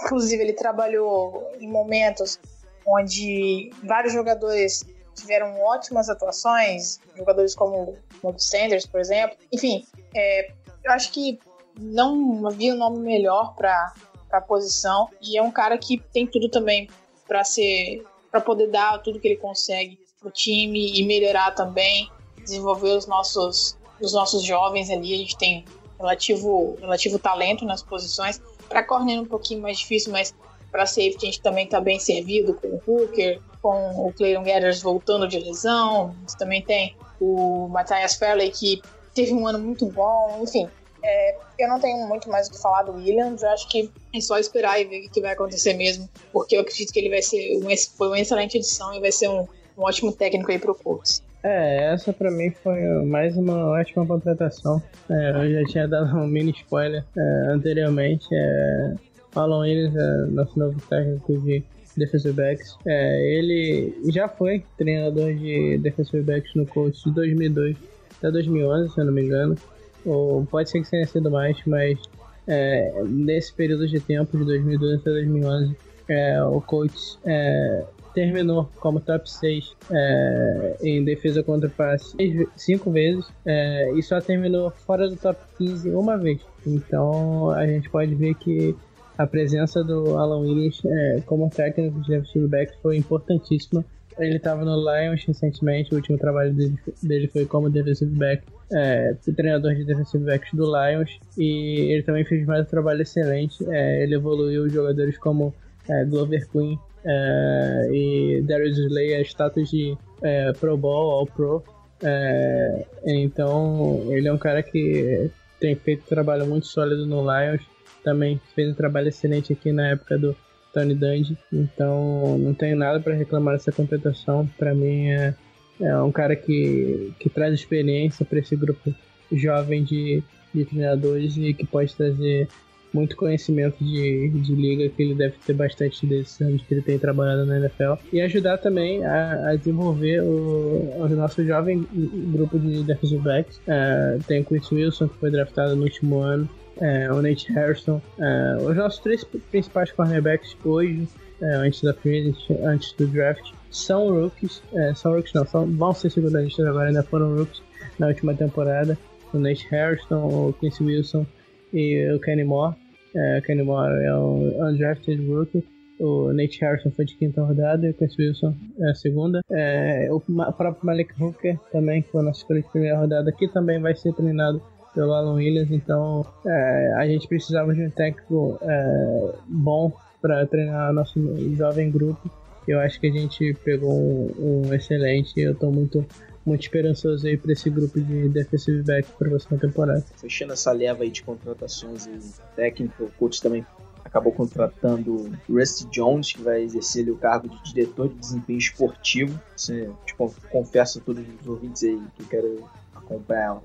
inclusive, 0.04 0.42
ele 0.42 0.52
trabalhou 0.52 1.50
em 1.60 1.68
momentos 1.68 2.38
onde 2.86 3.70
vários 3.82 4.12
jogadores 4.12 4.84
tiveram 5.14 5.60
ótimas 5.60 6.08
atuações, 6.08 6.98
jogadores 7.16 7.54
como 7.54 7.96
o 8.22 8.38
Sanders, 8.38 8.86
por 8.86 9.00
exemplo. 9.00 9.36
Enfim, 9.52 9.86
é, 10.14 10.50
eu 10.84 10.92
acho 10.92 11.12
que 11.12 11.38
não 11.78 12.46
havia 12.46 12.74
um 12.74 12.78
nome 12.78 12.98
melhor 13.00 13.54
para 13.54 13.92
a 14.32 14.40
posição 14.40 15.08
e 15.20 15.36
é 15.36 15.42
um 15.42 15.50
cara 15.50 15.76
que 15.78 15.98
tem 16.12 16.26
tudo 16.26 16.48
também 16.48 16.88
para 17.26 17.44
ser 17.44 18.04
para 18.30 18.40
poder 18.40 18.68
dar 18.68 18.98
tudo 18.98 19.18
que 19.18 19.26
ele 19.26 19.36
consegue 19.36 19.98
pro 20.20 20.30
time 20.30 20.92
e 20.96 21.04
melhorar 21.04 21.50
também, 21.52 22.08
desenvolver 22.36 22.90
os 22.90 23.06
nossos 23.06 23.76
dos 24.01 24.12
nossos 24.12 24.42
jovens 24.42 24.90
ali, 24.90 25.14
a 25.14 25.18
gente 25.18 25.36
tem 25.36 25.64
relativo, 25.98 26.76
relativo 26.80 27.18
talento 27.18 27.64
nas 27.64 27.82
posições. 27.82 28.40
Para 28.68 28.82
corner 28.82 29.18
é 29.18 29.20
um 29.20 29.26
pouquinho 29.26 29.61
mais 29.61 29.78
difícil, 29.78 30.12
mas 30.12 30.34
para 30.70 30.86
safety 30.86 31.18
a 31.22 31.26
gente 31.26 31.40
também 31.40 31.64
está 31.64 31.80
bem 31.80 31.98
servido 31.98 32.55
com 32.55 32.68
o 32.68 32.82
Hooker, 32.86 33.40
com 33.61 34.07
o 34.07 34.12
Clayton 34.12 34.42
Gathers 34.42 34.82
voltando 34.82 35.28
de 35.28 35.38
lesão. 35.38 36.14
Você 36.26 36.38
também 36.38 36.62
tem 36.62 36.96
o 37.20 37.68
Matthias 37.68 38.14
Fairley, 38.14 38.51
que 38.51 38.80
teve 39.14 39.34
um 39.34 39.46
ano 39.46 39.59
muito 39.59 39.86
bom. 39.86 40.40
Enfim, 40.42 40.68
é, 41.03 41.36
eu 41.59 41.68
não 41.68 41.80
tenho 41.80 42.07
muito 42.07 42.28
mais 42.30 42.48
o 42.48 42.53
que 42.53 42.59
falar 42.59 42.84
do 42.84 42.92
Williams. 42.92 43.42
Acho 43.42 43.68
que 43.68 43.90
é 44.14 44.20
só 44.20 44.38
esperar 44.38 44.80
e 44.80 44.84
ver 44.84 45.07
o 45.07 45.11
que 45.11 45.20
vai 45.20 45.32
acontecer 45.32 45.74
mesmo, 45.74 46.09
porque 46.32 46.57
eu 46.57 46.61
acredito 46.61 46.92
que 46.92 46.98
ele 46.98 47.11
vai 47.11 47.22
ser 47.22 47.59
um, 47.59 47.76
foi 47.96 48.09
uma 48.09 48.20
excelente 48.20 48.57
edição 48.57 48.94
e 48.94 49.01
vai 49.01 49.12
ser 49.12 49.28
um, 49.28 49.46
um 49.76 49.82
ótimo 49.82 50.12
técnico 50.12 50.51
aí 50.51 50.59
o 50.59 50.74
Colts. 50.74 51.22
É, 51.43 51.93
essa 51.93 52.12
pra 52.12 52.30
mim 52.30 52.51
foi 52.51 52.80
mais 53.05 53.36
uma 53.36 53.66
ótima 53.70 54.07
contratação. 54.07 54.82
É, 55.09 55.30
eu 55.30 55.53
já 55.53 55.64
tinha 55.64 55.88
dado 55.88 56.16
um 56.16 56.26
mini 56.26 56.51
spoiler 56.51 57.05
é, 57.16 57.47
anteriormente. 57.49 58.26
É, 58.32 58.95
Alan 59.34 59.61
Williams 59.61 59.97
é 59.97 60.26
nosso 60.26 60.59
novo 60.59 60.80
técnico 60.88 61.38
de 61.41 61.62
defensive 61.97 62.34
backs. 62.34 62.76
É, 62.86 63.38
ele 63.38 63.95
já 64.11 64.28
foi 64.28 64.64
treinador 64.76 65.34
de 65.34 65.78
defensive 65.78 66.22
backs 66.22 66.55
no 66.55 66.66
coach 66.66 67.03
de 67.05 67.14
2002 67.14 67.76
até 68.18 68.30
2011, 68.30 68.93
se 68.93 69.01
eu 69.01 69.05
não 69.07 69.12
me 69.12 69.22
engano. 69.22 69.57
Ou 70.05 70.45
pode 70.45 70.68
ser 70.70 70.82
que 70.82 70.91
tenha 70.91 71.07
sido 71.07 71.30
mais, 71.30 71.57
mas 71.66 71.99
é, 72.47 73.03
nesse 73.07 73.53
período 73.53 73.86
de 73.86 74.01
tempo, 74.01 74.36
de 74.36 74.45
2012 74.45 74.97
até 74.97 75.11
2011, 75.11 75.76
é, 76.09 76.43
o 76.43 76.61
coach 76.61 77.18
é, 77.24 77.84
terminou 78.14 78.68
como 78.80 79.00
top 79.00 79.30
6 79.30 79.76
é, 79.90 80.76
em 80.82 81.04
defesa 81.04 81.42
contra 81.42 81.68
o 81.68 81.70
passe 81.70 82.16
5 82.56 82.90
vezes 82.90 83.26
é, 83.46 83.92
e 83.94 84.02
só 84.02 84.20
terminou 84.20 84.70
fora 84.70 85.08
do 85.08 85.16
top 85.16 85.40
15 85.58 85.90
uma 85.90 86.16
vez. 86.16 86.40
Então 86.66 87.50
a 87.50 87.66
gente 87.66 87.88
pode 87.88 88.14
ver 88.14 88.34
que 88.34 88.74
a 89.16 89.26
presença 89.26 89.84
do 89.84 90.16
Alan 90.16 90.40
Williams 90.40 90.80
é, 90.84 91.22
como 91.26 91.50
técnico 91.50 92.00
de 92.00 92.08
defensive 92.08 92.46
back 92.48 92.72
foi 92.82 92.96
importantíssima. 92.96 93.84
Ele 94.18 94.36
estava 94.36 94.64
no 94.64 94.76
Lions 94.76 95.24
recentemente, 95.24 95.92
o 95.92 95.96
último 95.96 96.18
trabalho 96.18 96.52
dele, 96.52 96.78
dele 97.02 97.28
foi 97.28 97.46
como 97.46 97.70
defensive 97.70 98.11
back, 98.14 98.42
é, 98.72 99.14
treinador 99.34 99.74
de 99.74 99.84
defensive 99.84 100.24
backs 100.24 100.50
do 100.52 100.64
Lions, 100.64 101.18
e 101.38 101.92
ele 101.92 102.02
também 102.02 102.24
fez 102.24 102.44
mais 102.46 102.66
um 102.66 102.68
trabalho 102.68 103.02
excelente. 103.02 103.64
É, 103.68 104.02
ele 104.02 104.14
evoluiu 104.14 104.68
jogadores 104.68 105.16
como 105.16 105.54
é, 105.88 106.04
Glover 106.04 106.48
Queen 106.50 106.78
é, 107.05 107.88
e 107.92 108.42
Darius 108.42 108.78
Slay 108.78 109.14
a 109.14 109.20
status 109.22 109.70
de 109.70 109.96
é, 110.22 110.53
Pro 110.53 110.76
Bowl, 110.76 111.11
All 111.11 111.26
Pro. 111.26 111.62
É, 112.03 112.86
então, 113.07 114.07
ele 114.09 114.28
é 114.28 114.32
um 114.32 114.38
cara 114.38 114.62
que 114.62 115.30
tem 115.59 115.74
feito 115.74 116.03
um 116.03 116.09
trabalho 116.09 116.46
muito 116.46 116.66
sólido 116.66 117.07
no 117.07 117.22
Lions. 117.22 117.62
Também 118.03 118.40
fez 118.55 118.70
um 118.70 118.74
trabalho 118.74 119.09
excelente 119.09 119.53
aqui 119.53 119.72
na 119.72 119.88
época 119.88 120.18
do 120.18 120.36
Tony 120.72 120.94
Dungy. 120.94 121.36
Então, 121.53 122.38
não 122.38 122.55
tenho 122.55 122.76
nada 122.76 123.01
para 123.01 123.14
reclamar 123.14 123.55
dessa 123.55 123.72
contratação. 123.72 124.48
Para 124.59 124.74
mim, 124.74 125.09
é, 125.09 125.34
é 125.80 125.96
um 125.98 126.12
cara 126.12 126.34
que, 126.34 127.12
que 127.18 127.28
traz 127.28 127.53
experiência 127.53 128.24
para 128.24 128.38
esse 128.38 128.57
grupo 128.57 128.94
jovem 129.32 129.84
de, 129.84 130.22
de 130.55 130.64
treinadores 130.64 131.36
e 131.36 131.53
que 131.53 131.66
pode 131.66 131.94
trazer 131.94 132.48
muito 132.93 133.16
conhecimento 133.16 133.82
de, 133.82 134.28
de 134.28 134.55
liga, 134.55 134.88
que 134.88 135.03
ele 135.03 135.14
deve 135.14 135.34
ter 135.47 135.53
bastante 135.53 136.07
desses 136.07 136.41
anos 136.41 136.62
que 136.62 136.74
ele 136.74 136.82
tem 136.82 136.99
trabalhado 136.99 137.47
na 137.47 137.59
NFL, 137.59 137.95
e 138.12 138.20
ajudar 138.20 138.59
também 138.59 139.05
a, 139.05 139.51
a 139.51 139.57
desenvolver 139.57 140.22
o, 140.22 140.97
o, 140.99 141.09
nosso 141.09 141.45
jovem 141.45 141.86
grupo 142.32 142.59
de 142.59 142.82
defensive 142.82 143.22
backs. 143.22 143.59
Uh, 143.59 144.22
tem 144.24 144.41
o 144.41 144.45
Chris 144.45 144.70
Wilson, 144.70 145.09
que 145.09 145.18
foi 145.18 145.30
draftado 145.30 145.76
no 145.76 145.84
último 145.84 146.20
ano, 146.20 146.49
uh, 146.78 147.14
o 147.14 147.22
Nate 147.22 147.53
Harrison, 147.53 148.01
uh, 148.18 148.68
os 148.68 148.76
nossos 148.76 149.01
três 149.01 149.24
principais 149.24 149.93
cornerbacks 149.93 150.57
hoje, 150.64 151.09
antes 151.43 151.82
da 151.82 151.95
free 151.95 152.34
antes 152.64 152.93
do 152.93 153.07
draft, 153.07 153.53
são 153.70 154.11
rookies, 154.11 154.62
são 154.95 155.14
rookies 155.14 155.32
não, 155.32 155.47
são, 155.47 155.66
vão 155.66 155.95
ser 155.95 156.11
segundanistas 156.11 156.66
agora, 156.66 156.88
ainda 156.88 157.03
foram 157.03 157.34
rookies 157.34 157.62
na 157.99 158.09
última 158.09 158.34
temporada, 158.34 158.99
o 159.32 159.38
Nate 159.38 159.66
Harrison, 159.70 160.26
o 160.26 160.53
Chris 160.53 160.78
Wilson, 160.80 161.24
e 161.72 162.10
o 162.12 162.20
Kenny 162.20 162.44
Moore. 162.44 162.76
É, 163.14 163.40
Kenny 163.40 163.62
Moore 163.62 164.04
é 164.04 164.14
um 164.14 164.68
undrafted 164.68 165.26
rookie. 165.26 165.64
O 166.00 166.32
Nate 166.32 166.58
Harrison 166.62 166.90
foi 166.90 167.04
de 167.04 167.14
quinta 167.14 167.42
rodada 167.42 167.86
e 167.86 167.90
o 167.90 167.94
Chris 167.94 168.16
Wilson 168.18 168.54
é 168.78 168.90
a 168.90 168.94
segunda. 168.94 169.42
É, 169.50 170.08
o 170.10 170.18
próprio 170.20 170.78
Malik 170.86 171.12
Hooker 171.20 171.58
também, 171.70 172.00
que 172.00 172.10
foi 172.10 172.22
nossa 172.22 172.38
escolha 172.38 172.62
de 172.62 172.68
primeira 172.68 172.98
rodada, 172.98 173.30
que 173.32 173.46
também 173.48 173.78
vai 173.78 173.94
ser 173.94 174.14
treinado 174.14 174.62
pelo 174.94 175.12
Alan 175.12 175.34
Williams. 175.34 175.70
Então 175.70 176.24
é, 176.46 176.94
a 176.96 177.06
gente 177.06 177.28
precisava 177.28 177.74
de 177.74 177.84
um 177.84 177.90
técnico 177.90 178.58
é, 178.62 179.32
bom 179.46 179.92
para 180.22 180.46
treinar 180.46 180.90
nosso 180.94 181.20
jovem 181.54 181.90
grupo. 181.90 182.30
Eu 182.66 182.80
acho 182.80 182.98
que 182.98 183.08
a 183.08 183.12
gente 183.12 183.54
pegou 183.62 183.92
um, 183.92 184.64
um 184.66 184.74
excelente. 184.74 185.38
Eu 185.38 185.52
estou 185.52 185.70
muito 185.70 186.06
muito 186.51 186.62
esperançoso 186.62 187.26
aí 187.26 187.36
para 187.36 187.53
esse 187.53 187.70
grupo 187.70 188.01
de 188.01 188.28
defensive 188.28 188.82
back 188.82 189.09
para 189.16 189.28
próxima 189.28 189.59
temporada. 189.59 190.05
Fechando 190.16 190.53
essa 190.53 190.72
leva 190.72 191.05
aí 191.05 191.11
de 191.11 191.22
contratações 191.22 192.09
técnicas, 192.57 193.09
o 193.09 193.12
coach 193.12 193.40
também 193.40 193.64
acabou 194.05 194.32
contratando 194.32 195.30
Rusty 195.48 195.86
Jones, 195.90 196.32
que 196.32 196.42
vai 196.42 196.62
exercer 196.62 197.03
ali, 197.03 197.12
o 197.12 197.16
cargo 197.16 197.48
de 197.48 197.72
diretor 197.72 198.09
de 198.09 198.16
desempenho 198.16 198.59
esportivo. 198.59 199.40
Você, 199.57 199.88
tipo, 200.05 200.34
confesso 200.51 200.98
a 200.98 201.03
todos 201.03 201.24
os 201.40 201.46
ouvintes 201.46 201.84
aí 201.84 202.01
que 202.16 202.24
quero 202.24 202.68
acompanhar 202.94 203.62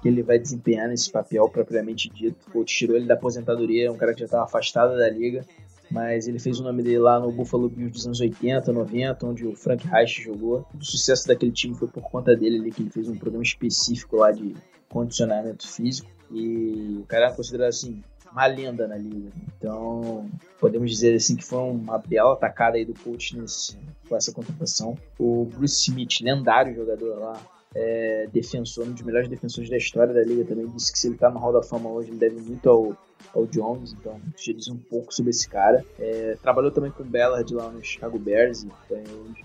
que 0.00 0.06
ele 0.06 0.22
vai 0.22 0.38
desempenhar 0.38 0.88
nesse 0.88 1.10
papel 1.10 1.48
propriamente 1.48 2.08
dito. 2.08 2.36
O 2.48 2.52
coach 2.52 2.72
tirou 2.72 2.96
ele 2.96 3.06
da 3.06 3.14
aposentadoria, 3.14 3.88
é 3.88 3.90
um 3.90 3.96
cara 3.96 4.14
que 4.14 4.20
já 4.20 4.26
estava 4.26 4.44
afastado 4.44 4.96
da 4.96 5.10
liga, 5.10 5.44
mas 5.90 6.28
ele 6.28 6.38
fez 6.38 6.60
o 6.60 6.62
nome 6.62 6.82
dele 6.82 6.98
lá 6.98 7.18
no 7.18 7.32
Buffalo 7.32 7.68
Bills 7.68 7.92
dos 7.92 8.06
anos 8.06 8.20
80, 8.20 8.72
90, 8.72 9.26
onde 9.26 9.46
o 9.46 9.54
Frank 9.54 9.86
Reich 9.86 10.22
jogou. 10.22 10.66
O 10.78 10.84
sucesso 10.84 11.26
daquele 11.26 11.52
time 11.52 11.74
foi 11.74 11.88
por 11.88 12.02
conta 12.02 12.36
dele 12.36 12.58
ali, 12.58 12.70
que 12.70 12.82
ele 12.82 12.90
fez 12.90 13.08
um 13.08 13.16
programa 13.16 13.42
específico 13.42 14.16
lá 14.16 14.30
de 14.30 14.54
condicionamento 14.88 15.66
físico. 15.66 16.10
E 16.30 16.98
o 17.00 17.06
cara 17.06 17.28
é 17.28 17.32
considerado 17.32 17.68
assim 17.68 18.02
uma 18.30 18.46
lenda 18.46 18.86
na 18.86 18.96
liga. 18.96 19.30
Então, 19.56 20.28
podemos 20.60 20.90
dizer 20.90 21.14
assim 21.14 21.36
que 21.36 21.44
foi 21.44 21.58
uma 21.58 21.98
bela 21.98 22.34
atacada 22.34 22.76
aí 22.76 22.84
do 22.84 22.94
coach 22.94 23.36
nesse, 23.36 23.76
com 24.08 24.16
essa 24.16 24.32
contratação. 24.32 24.96
O 25.18 25.46
Bruce 25.46 25.90
Smith, 25.90 26.20
lendário 26.20 26.74
jogador 26.74 27.18
lá, 27.18 27.40
é, 27.74 28.28
defensor, 28.32 28.86
um 28.86 28.92
dos 28.92 29.02
melhores 29.02 29.28
defensores 29.28 29.68
da 29.68 29.76
história 29.76 30.12
da 30.14 30.22
liga 30.22 30.44
também, 30.44 30.66
disse 30.68 30.92
que 30.92 30.98
se 30.98 31.08
ele 31.08 31.16
tá 31.16 31.30
no 31.30 31.38
Hall 31.38 31.52
da 31.52 31.62
Fama 31.62 31.90
hoje, 31.90 32.10
ele 32.10 32.18
deve 32.18 32.40
muito 32.40 32.68
ao, 32.68 32.96
ao 33.34 33.46
Jones, 33.46 33.92
então 33.92 34.20
já 34.36 34.52
diz 34.52 34.68
um 34.68 34.76
pouco 34.76 35.14
sobre 35.14 35.30
esse 35.30 35.48
cara. 35.48 35.84
É, 35.98 36.36
trabalhou 36.42 36.70
também 36.70 36.90
com 36.90 37.02
o 37.02 37.06
Ballard 37.06 37.54
lá 37.54 37.70
no 37.70 37.82
Chicago 37.82 38.18
Bears, 38.18 38.64
e 38.64 38.70
foi 38.88 39.02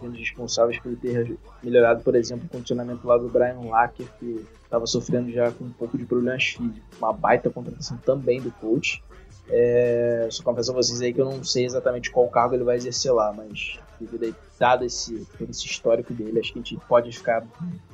um 0.08 0.12
dos 0.12 0.20
responsáveis 0.20 0.80
por 0.80 0.96
ter 0.98 1.38
melhorado, 1.62 2.02
por 2.04 2.16
exemplo, 2.16 2.46
o 2.46 2.50
condicionamento 2.50 3.06
lá 3.06 3.18
do 3.18 3.30
Brian 3.30 3.60
Lacker, 3.70 4.08
que 4.20 4.46
estava 4.64 4.88
sofrendo 4.88 5.32
já 5.32 5.52
com 5.52 5.66
um 5.66 5.72
pouco 5.72 5.98
de 5.98 6.06
problemas 6.06 6.44
físicos. 6.44 6.82
Uma 6.98 7.14
baita 7.14 7.50
contratação 7.50 7.98
também 7.98 8.42
do 8.42 8.52
coach. 8.52 9.04
É, 9.50 10.28
só 10.32 10.44
confesso 10.44 10.72
a 10.72 10.74
vocês 10.74 11.02
aí 11.02 11.14
que 11.14 11.20
eu 11.20 11.26
não 11.26 11.44
sei 11.44 11.66
exatamente 11.66 12.10
qual 12.12 12.28
cargo 12.30 12.56
ele 12.56 12.64
vai 12.64 12.78
exercer 12.78 13.14
lá, 13.14 13.34
mas 13.34 13.78
devido 14.00 14.36
dado 14.58 14.86
esse, 14.86 15.28
esse 15.50 15.66
histórico 15.66 16.14
dele, 16.14 16.39
acho 16.39 16.54
que 16.54 16.60
a 16.60 16.64
gente 16.64 16.78
pode 16.88 17.12
ficar 17.12 17.46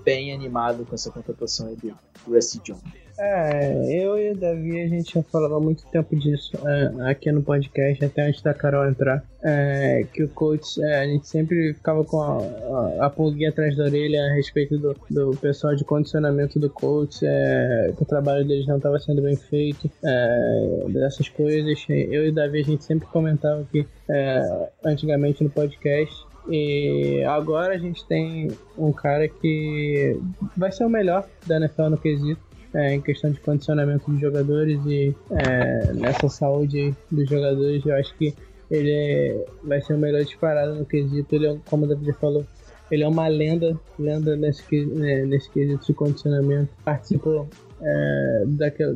bem 0.04 0.34
animado 0.34 0.86
com 0.86 0.94
essa 0.94 1.10
contratação 1.12 1.68
aí 1.68 1.76
do 1.76 1.96
Rusty 2.28 2.60
Jones. 2.60 3.09
É, 3.22 4.02
eu 4.02 4.18
e 4.18 4.32
o 4.32 4.38
Davi, 4.38 4.80
a 4.80 4.88
gente 4.88 5.14
já 5.14 5.22
falava 5.24 5.60
muito 5.60 5.86
tempo 5.88 6.16
disso 6.16 6.54
é, 6.66 7.12
aqui 7.12 7.30
no 7.34 7.44
podcast, 7.44 8.06
até 8.06 8.22
antes 8.22 8.42
da 8.42 8.54
Carol 8.54 8.88
entrar, 8.88 9.22
é, 9.44 10.06
que 10.14 10.24
o 10.24 10.30
coach, 10.30 10.82
é, 10.82 11.02
a 11.02 11.06
gente 11.06 11.28
sempre 11.28 11.74
ficava 11.74 12.06
com 12.06 12.22
a, 12.22 12.38
a, 12.38 13.08
a 13.08 13.10
pulguinha 13.10 13.50
atrás 13.50 13.76
da 13.76 13.84
orelha 13.84 14.24
a 14.24 14.36
respeito 14.36 14.78
do, 14.78 14.96
do 15.10 15.38
pessoal 15.38 15.76
de 15.76 15.84
condicionamento 15.84 16.58
do 16.58 16.70
coach, 16.70 17.20
é, 17.26 17.92
que 17.94 18.04
o 18.04 18.06
trabalho 18.06 18.48
deles 18.48 18.66
não 18.66 18.78
estava 18.78 18.98
sendo 19.00 19.22
bem 19.22 19.36
feito, 19.36 19.92
é, 20.02 20.86
dessas 20.88 21.28
coisas. 21.28 21.86
Eu 21.90 22.26
e 22.26 22.30
o 22.30 22.34
Davi, 22.34 22.62
a 22.62 22.64
gente 22.64 22.86
sempre 22.86 23.06
comentava 23.10 23.68
que 23.70 23.86
é, 24.10 24.70
antigamente 24.86 25.44
no 25.44 25.50
podcast, 25.50 26.16
e 26.48 27.22
agora 27.28 27.74
a 27.74 27.78
gente 27.78 28.08
tem 28.08 28.48
um 28.78 28.94
cara 28.94 29.28
que 29.28 30.18
vai 30.56 30.72
ser 30.72 30.86
o 30.86 30.90
melhor 30.90 31.28
da 31.46 31.58
NFL 31.58 31.90
no 31.90 31.98
quesito 31.98 32.49
é, 32.74 32.94
em 32.94 33.02
questão 33.02 33.32
de 33.32 33.40
condicionamento 33.40 34.10
dos 34.10 34.20
jogadores 34.20 34.80
e 34.86 35.16
é, 35.32 35.94
nessa 35.94 36.30
saúde 36.30 36.96
dos 37.12 37.28
jogadores, 37.28 37.86
eu 37.86 37.96
acho 37.96 38.16
que 38.16 38.34
ele 38.70 38.92
é, 38.92 39.46
vai 39.64 39.82
ser 39.82 39.94
o 39.94 39.98
melhor 39.98 40.24
disparado 40.24 40.76
no 40.76 40.86
quesito. 40.86 41.36
Ele, 41.36 41.48
é, 41.48 41.58
como 41.70 41.86
o 41.86 41.88
David 41.88 42.14
falou, 42.14 42.46
ele 42.92 43.04
é 43.04 43.08
uma 43.08 43.28
lenda, 43.28 43.80
lenda 43.98 44.36
nesse, 44.36 44.86
né, 44.86 45.26
nesse 45.26 45.50
quesito 45.50 45.86
de 45.86 45.94
condicionamento. 45.94 46.70
Participou 46.84 47.48
é, 47.82 48.44
daquela, 48.48 48.96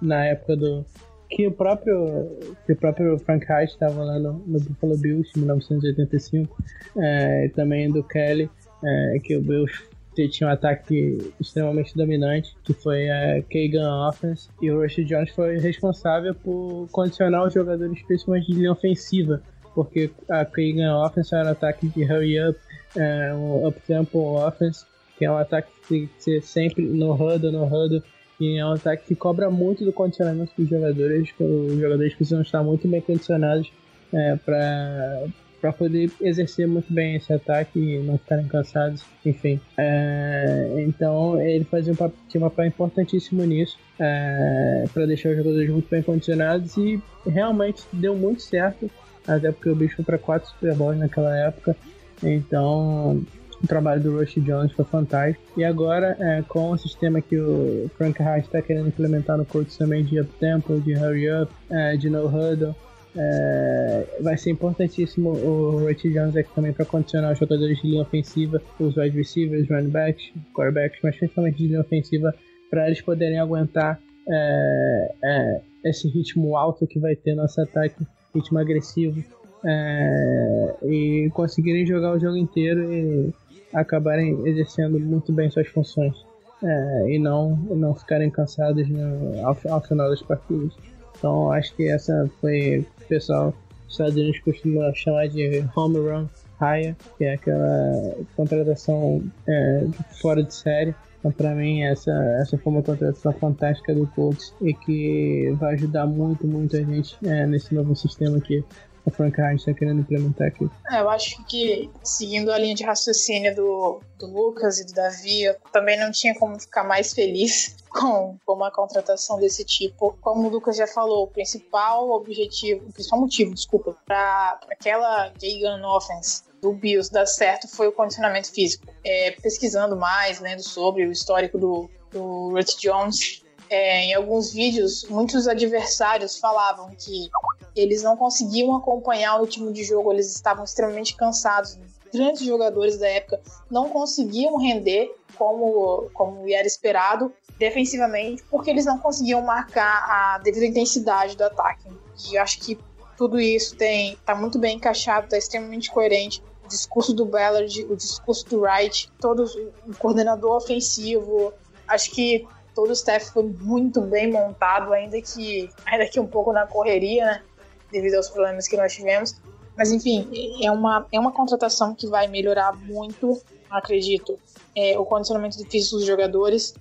na 0.00 0.24
época 0.26 0.56
do 0.56 0.84
que 1.28 1.46
o 1.46 1.52
próprio 1.52 2.28
que 2.66 2.72
o 2.72 2.76
próprio 2.76 3.18
Frank 3.18 3.46
Reich 3.46 3.72
estava 3.72 4.02
lá 4.02 4.18
no, 4.18 4.32
no, 4.46 4.58
Buffalo 4.58 4.96
Bills 4.98 5.30
em 5.36 5.40
1985, 5.40 6.56
é, 6.98 7.48
também 7.54 7.90
do 7.90 8.02
Kelly, 8.02 8.50
é, 8.84 9.18
que 9.22 9.36
o 9.36 9.40
Bills 9.40 9.72
tinha 10.14 10.48
um 10.48 10.52
ataque 10.52 11.32
extremamente 11.40 11.96
dominante, 11.96 12.56
que 12.64 12.72
foi 12.72 13.08
a 13.08 13.42
Kagan 13.42 14.08
Offense, 14.08 14.48
e 14.60 14.70
o 14.70 14.80
Rush 14.80 14.96
Jones 15.06 15.30
foi 15.30 15.58
responsável 15.58 16.34
por 16.34 16.88
condicionar 16.90 17.46
os 17.46 17.54
jogadores, 17.54 18.02
principalmente 18.02 18.46
de 18.46 18.54
linha 18.54 18.72
ofensiva, 18.72 19.42
porque 19.74 20.10
a 20.28 20.44
Kagan 20.44 20.96
Offense 20.98 21.34
era 21.34 21.48
um 21.48 21.52
ataque 21.52 21.88
de 21.88 22.04
hurry 22.04 22.48
up, 22.48 22.58
é, 22.96 23.32
um 23.34 23.66
up-tempo 23.66 24.18
offense, 24.36 24.84
que 25.16 25.24
é 25.24 25.30
um 25.30 25.36
ataque 25.36 25.70
que 25.86 26.08
ser 26.18 26.42
sempre 26.42 26.82
no 26.82 27.12
huddle, 27.12 27.52
no 27.52 27.64
huddle, 27.64 28.02
e 28.40 28.56
é 28.58 28.64
um 28.64 28.72
ataque 28.72 29.08
que 29.08 29.14
cobra 29.14 29.50
muito 29.50 29.84
do 29.84 29.92
condicionamento 29.92 30.52
dos 30.56 30.68
jogadores, 30.68 31.28
os 31.38 31.78
jogadores 31.78 32.14
precisam 32.14 32.42
estar 32.42 32.62
muito 32.62 32.88
bem 32.88 33.00
condicionados 33.00 33.70
é, 34.12 34.36
para 34.36 35.26
para 35.60 35.72
poder 35.72 36.10
exercer 36.20 36.66
muito 36.66 36.92
bem 36.92 37.16
esse 37.16 37.32
ataque 37.32 37.78
e 37.78 37.98
não 37.98 38.16
ficarem 38.18 38.46
cansados, 38.46 39.04
enfim. 39.24 39.60
É, 39.76 40.84
então 40.86 41.40
ele 41.40 41.64
fazia 41.64 41.92
um 41.92 41.96
papel, 41.96 42.16
tinha 42.28 42.44
um 42.44 42.48
papel 42.48 42.66
importantíssimo 42.66 43.44
nisso 43.44 43.78
é, 43.98 44.84
para 44.92 45.06
deixar 45.06 45.30
os 45.30 45.36
jogadores 45.36 45.70
muito 45.70 45.88
bem 45.90 46.02
condicionados 46.02 46.76
e 46.76 47.00
realmente 47.26 47.82
deu 47.92 48.16
muito 48.16 48.42
certo, 48.42 48.90
até 49.26 49.52
porque 49.52 49.68
o 49.68 49.76
bicho 49.76 49.96
foi 49.96 50.04
para 50.04 50.18
quatro 50.18 50.48
Super 50.50 50.74
Bowls 50.74 50.98
naquela 50.98 51.36
época. 51.36 51.76
Então 52.22 53.22
o 53.62 53.66
trabalho 53.66 54.02
do 54.02 54.18
Rush 54.18 54.36
Jones 54.36 54.72
foi 54.72 54.84
fantástico. 54.84 55.42
E 55.56 55.64
agora, 55.64 56.16
é, 56.18 56.42
com 56.48 56.70
o 56.70 56.78
sistema 56.78 57.20
que 57.20 57.36
o 57.36 57.90
Frank 57.96 58.20
Reich 58.22 58.46
está 58.46 58.62
querendo 58.62 58.88
implementar 58.88 59.36
no 59.36 59.44
coach 59.44 59.76
também 59.76 60.04
de 60.04 60.18
up 60.20 60.30
tempo, 60.40 60.80
de 60.80 60.94
hurry 60.94 61.30
up, 61.30 61.52
é, 61.70 61.96
de 61.96 62.08
no 62.08 62.26
huddle, 62.26 62.74
É, 63.16 64.06
vai 64.20 64.36
ser 64.36 64.50
importantíssimo 64.50 65.30
o 65.30 65.86
Rich 65.86 66.10
Jones 66.10 66.36
aqui 66.36 66.54
também 66.54 66.72
para 66.72 66.84
condicionar 66.84 67.32
os 67.32 67.38
jogadores 67.38 67.80
de 67.80 67.88
linha 67.88 68.02
ofensiva, 68.02 68.62
os 68.78 68.96
wide 68.96 69.16
receivers, 69.16 69.68
running 69.68 69.88
backs, 69.90 70.32
quarterbacks, 70.54 71.00
mas 71.02 71.16
principalmente 71.16 71.56
de 71.56 71.66
linha 71.66 71.80
ofensiva, 71.80 72.34
para 72.70 72.86
eles 72.86 73.00
poderem 73.00 73.38
aguentar 73.38 74.00
é, 74.28 75.14
é, 75.24 75.60
esse 75.84 76.08
ritmo 76.08 76.56
alto 76.56 76.86
que 76.86 77.00
vai 77.00 77.16
ter 77.16 77.34
nosso 77.34 77.60
ataque, 77.60 78.06
ritmo 78.34 78.58
agressivo, 78.58 79.24
é, 79.64 80.76
e 80.84 81.30
conseguirem 81.34 81.84
jogar 81.84 82.12
o 82.12 82.20
jogo 82.20 82.36
inteiro 82.36 82.92
e 82.92 83.34
acabarem 83.74 84.46
exercendo 84.46 84.98
muito 85.00 85.32
bem 85.32 85.50
suas 85.50 85.66
funções. 85.68 86.14
É, 86.62 87.14
e 87.14 87.18
não, 87.18 87.56
não 87.56 87.94
ficarem 87.94 88.30
cansados 88.30 88.86
no, 88.88 89.40
ao, 89.44 89.56
ao 89.68 89.80
final 89.80 90.10
das 90.10 90.22
partidas. 90.22 90.72
Então 91.20 91.52
acho 91.52 91.76
que 91.76 91.86
essa 91.86 92.28
foi 92.40 92.78
o 92.78 93.04
pessoal 93.06 93.54
dos 93.84 93.92
Estados 93.92 94.16
Unidos 94.16 94.40
costuma 94.40 94.92
chamar 94.94 95.28
de 95.28 95.62
home 95.76 95.98
run 95.98 96.26
high, 96.58 96.96
que 97.18 97.24
é 97.24 97.34
aquela 97.34 98.16
contratação 98.34 99.22
é, 99.46 99.86
fora 100.20 100.42
de 100.42 100.54
série. 100.54 100.94
Então, 101.18 101.30
para 101.30 101.54
mim, 101.54 101.82
essa, 101.82 102.10
essa 102.40 102.56
foi 102.56 102.72
uma 102.72 102.82
contratação 102.82 103.32
fantástica 103.34 103.94
do 103.94 104.06
Colts 104.06 104.54
e 104.62 104.72
que 104.72 105.54
vai 105.58 105.74
ajudar 105.74 106.06
muito, 106.06 106.46
muito 106.46 106.74
a 106.74 106.80
gente 106.80 107.14
é, 107.26 107.46
nesse 107.46 107.74
novo 107.74 107.94
sistema 107.94 108.40
que 108.40 108.64
o 109.04 109.10
Frank 109.10 109.36
Reich 109.36 109.60
está 109.60 109.72
querendo 109.72 110.00
implementar 110.00 110.48
aqui. 110.48 110.68
É, 110.90 111.00
eu 111.00 111.08
acho 111.08 111.42
que, 111.46 111.90
seguindo 112.02 112.52
a 112.52 112.58
linha 112.58 112.74
de 112.74 112.84
raciocínio 112.84 113.54
do, 113.54 114.00
do 114.18 114.26
Lucas 114.26 114.78
e 114.78 114.86
do 114.86 114.92
Davi, 114.92 115.44
eu 115.44 115.56
também 115.72 115.98
não 115.98 116.10
tinha 116.10 116.34
como 116.38 116.58
ficar 116.58 116.84
mais 116.84 117.12
feliz 117.12 117.76
com, 117.88 118.36
com 118.44 118.52
uma 118.52 118.70
contratação 118.70 119.38
desse 119.38 119.64
tipo. 119.64 120.16
Como 120.20 120.48
o 120.48 120.50
Lucas 120.50 120.76
já 120.76 120.86
falou, 120.86 121.24
o 121.24 121.28
principal 121.28 122.10
objetivo, 122.10 122.86
o 122.88 122.92
principal 122.92 123.20
motivo, 123.20 123.54
desculpa, 123.54 123.96
para 124.06 124.60
aquela 124.70 125.32
Gagan 125.40 125.86
Offense 125.86 126.44
do 126.60 126.72
Bills 126.72 127.10
dar 127.10 127.26
certo 127.26 127.66
foi 127.68 127.88
o 127.88 127.92
condicionamento 127.92 128.52
físico. 128.52 128.86
É, 129.04 129.32
pesquisando 129.32 129.96
mais, 129.96 130.40
lendo 130.40 130.62
sobre 130.62 131.06
o 131.06 131.12
histórico 131.12 131.58
do, 131.58 131.90
do 132.10 132.50
Ruth 132.50 132.76
Jones, 132.78 133.42
é, 133.70 134.06
em 134.06 134.14
alguns 134.14 134.52
vídeos, 134.52 135.04
muitos 135.08 135.46
adversários 135.46 136.36
falavam 136.36 136.90
que 136.98 137.30
eles 137.74 138.02
não 138.02 138.16
conseguiam 138.16 138.74
acompanhar 138.76 139.38
o 139.38 139.44
ritmo 139.44 139.72
de 139.72 139.84
jogo, 139.84 140.12
eles 140.12 140.34
estavam 140.34 140.64
extremamente 140.64 141.16
cansados. 141.16 141.78
Grandes 142.12 142.42
jogadores 142.42 142.98
da 142.98 143.06
época 143.06 143.40
não 143.70 143.88
conseguiam 143.88 144.56
render 144.56 145.14
como, 145.36 146.10
como 146.12 146.48
era 146.52 146.66
esperado 146.66 147.32
defensivamente, 147.58 148.42
porque 148.50 148.70
eles 148.70 148.84
não 148.84 148.98
conseguiam 148.98 149.42
marcar 149.42 150.04
a 150.08 150.38
devida 150.38 150.66
intensidade 150.66 151.36
do 151.36 151.44
ataque. 151.44 151.84
E 152.30 152.36
acho 152.36 152.58
que 152.60 152.78
tudo 153.16 153.38
isso 153.38 153.76
tem 153.76 154.16
tá 154.24 154.34
muito 154.34 154.58
bem 154.58 154.76
encaixado, 154.76 155.24
está 155.24 155.36
extremamente 155.36 155.90
coerente. 155.90 156.42
O 156.64 156.68
discurso 156.68 157.12
do 157.12 157.26
Ballard, 157.26 157.84
o 157.84 157.94
discurso 157.94 158.48
do 158.48 158.60
Wright, 158.60 159.10
todo 159.20 159.44
o 159.86 159.94
coordenador 159.96 160.56
ofensivo, 160.56 161.52
acho 161.86 162.10
que 162.12 162.48
todo 162.74 162.90
o 162.90 162.92
staff 162.92 163.30
foi 163.32 163.42
muito 163.42 164.00
bem 164.00 164.32
montado, 164.32 164.92
ainda 164.92 165.20
que 165.20 165.68
ainda 165.84 166.06
que 166.06 166.18
um 166.18 166.26
pouco 166.26 166.52
na 166.52 166.66
correria, 166.66 167.24
né? 167.26 167.42
Devido 167.90 168.14
aos 168.14 168.28
problemas 168.28 168.68
que 168.68 168.76
nós 168.76 168.92
tivemos. 168.92 169.34
Mas 169.76 169.90
enfim, 169.92 170.28
é 170.62 170.70
uma, 170.70 171.06
é 171.10 171.18
uma 171.18 171.32
contratação 171.32 171.94
que 171.94 172.06
vai 172.06 172.26
melhorar 172.26 172.76
muito, 172.76 173.40
acredito, 173.70 174.38
é, 174.76 174.98
o 174.98 175.04
condicionamento 175.04 175.56
difícil 175.56 175.98
dos 175.98 176.06
jogadores, 176.06 176.74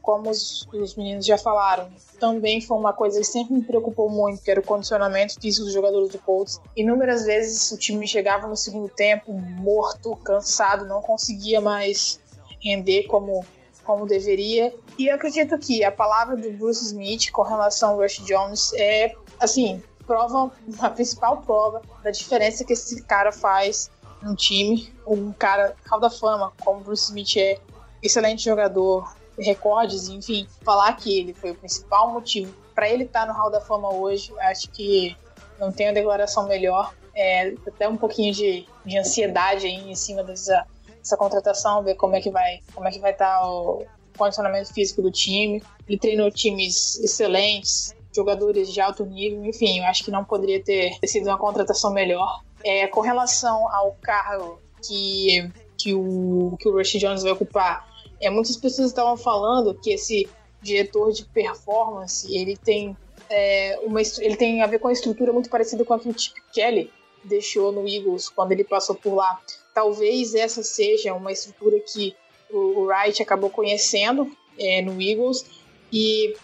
como 0.00 0.30
os, 0.30 0.66
os, 0.72 0.94
meninos 0.94 1.26
já 1.26 1.36
falaram. 1.36 1.88
Também 2.20 2.60
foi 2.60 2.78
uma 2.78 2.92
coisa 2.92 3.18
que 3.18 3.26
sempre 3.26 3.54
me 3.54 3.62
preocupou 3.62 4.08
muito, 4.08 4.40
que 4.42 4.50
era 4.50 4.60
o 4.60 4.62
condicionamento 4.62 5.34
físico 5.40 5.64
dos 5.64 5.74
jogadores 5.74 6.10
do 6.10 6.18
Colts. 6.18 6.60
Inúmeras 6.76 7.26
vezes 7.26 7.72
o 7.72 7.76
time 7.76 8.06
chegava 8.06 8.46
no 8.46 8.56
segundo 8.56 8.88
tempo 8.88 9.32
morto, 9.32 10.14
cansado, 10.16 10.86
não 10.86 11.02
conseguia 11.02 11.60
mais 11.60 12.20
render 12.60 13.02
como, 13.04 13.44
como 13.84 14.06
deveria. 14.06 14.72
E 14.96 15.08
eu 15.08 15.14
acredito 15.16 15.58
que 15.58 15.82
a 15.84 15.90
palavra 15.90 16.36
do 16.36 16.50
Bruce 16.52 16.86
Smith 16.86 17.30
com 17.32 17.42
relação 17.42 17.90
ao 17.90 17.96
Rush 17.98 18.24
Jones 18.24 18.72
é, 18.74 19.12
assim, 19.40 19.82
prova, 20.06 20.50
a 20.78 20.90
principal 20.90 21.38
prova 21.38 21.82
da 22.02 22.10
diferença 22.10 22.64
que 22.64 22.72
esse 22.72 23.02
cara 23.02 23.32
faz 23.32 23.90
no 24.22 24.34
time. 24.34 24.92
Um 25.06 25.32
cara 25.32 25.74
Hall 25.90 26.00
da 26.00 26.10
Fama, 26.10 26.52
como 26.64 26.80
Bruce 26.80 27.04
Smith 27.04 27.36
é, 27.36 27.58
excelente 28.02 28.44
jogador, 28.44 29.14
recordes, 29.38 30.08
enfim, 30.08 30.48
falar 30.64 30.92
que 30.94 31.18
ele 31.18 31.34
foi 31.34 31.50
o 31.50 31.54
principal 31.54 32.12
motivo 32.12 32.54
para 32.74 32.88
ele 32.88 33.04
estar 33.04 33.26
tá 33.26 33.32
no 33.32 33.38
Hall 33.38 33.50
da 33.50 33.60
Fama 33.60 33.92
hoje, 33.92 34.32
acho 34.40 34.70
que 34.70 35.16
não 35.58 35.72
tem 35.72 35.88
uma 35.88 35.94
declaração 35.94 36.46
melhor. 36.46 36.94
É, 37.14 37.54
até 37.66 37.88
um 37.88 37.96
pouquinho 37.96 38.34
de, 38.34 38.66
de 38.84 38.98
ansiedade 38.98 39.66
aí 39.66 39.90
em 39.90 39.94
cima 39.94 40.22
dessa, 40.22 40.66
dessa 40.98 41.16
contratação, 41.16 41.82
ver 41.82 41.94
como 41.94 42.14
é 42.14 42.20
que 42.20 42.30
vai 42.30 42.60
como 42.74 42.86
é 42.86 42.90
que 42.90 42.98
vai 42.98 43.12
estar 43.12 43.40
tá 43.40 43.48
o 43.48 43.86
condicionamento 44.18 44.74
físico 44.74 45.00
do 45.00 45.10
time. 45.10 45.62
Ele 45.88 45.98
treinou 45.98 46.30
times 46.30 46.98
excelentes, 47.00 47.95
jogadores 48.16 48.72
de 48.72 48.80
alto 48.80 49.04
nível, 49.04 49.44
enfim, 49.44 49.78
eu 49.78 49.84
acho 49.84 50.04
que 50.04 50.10
não 50.10 50.24
poderia 50.24 50.62
ter 50.62 50.98
sido 51.04 51.28
uma 51.28 51.38
contratação 51.38 51.92
melhor. 51.92 52.42
É, 52.64 52.88
com 52.88 53.00
relação 53.00 53.68
ao 53.72 53.92
cargo 54.02 54.60
que, 54.84 55.48
que, 55.78 55.94
o, 55.94 56.56
que 56.58 56.68
o 56.68 56.72
Rush 56.72 56.98
Jones 56.98 57.22
vai 57.22 57.32
ocupar, 57.32 57.86
é, 58.20 58.30
muitas 58.30 58.56
pessoas 58.56 58.88
estavam 58.88 59.16
falando 59.16 59.74
que 59.74 59.92
esse 59.92 60.28
diretor 60.60 61.12
de 61.12 61.24
performance 61.26 62.34
ele 62.34 62.56
tem, 62.56 62.96
é, 63.30 63.78
uma, 63.84 64.00
ele 64.00 64.36
tem 64.36 64.62
a 64.62 64.66
ver 64.66 64.78
com 64.78 64.88
a 64.88 64.92
estrutura 64.92 65.32
muito 65.32 65.48
parecida 65.48 65.84
com 65.84 65.94
a 65.94 65.98
que 66.00 66.08
o 66.08 66.18
Chip 66.18 66.40
Kelly 66.52 66.90
deixou 67.22 67.70
no 67.70 67.86
Eagles 67.86 68.28
quando 68.28 68.52
ele 68.52 68.64
passou 68.64 68.96
por 68.96 69.14
lá. 69.14 69.40
Talvez 69.74 70.34
essa 70.34 70.62
seja 70.62 71.14
uma 71.14 71.30
estrutura 71.30 71.78
que 71.80 72.16
o 72.50 72.84
Wright 72.84 73.22
acabou 73.22 73.50
conhecendo 73.50 74.30
é, 74.58 74.80
no 74.80 75.00
Eagles 75.00 75.44
e 75.92 76.34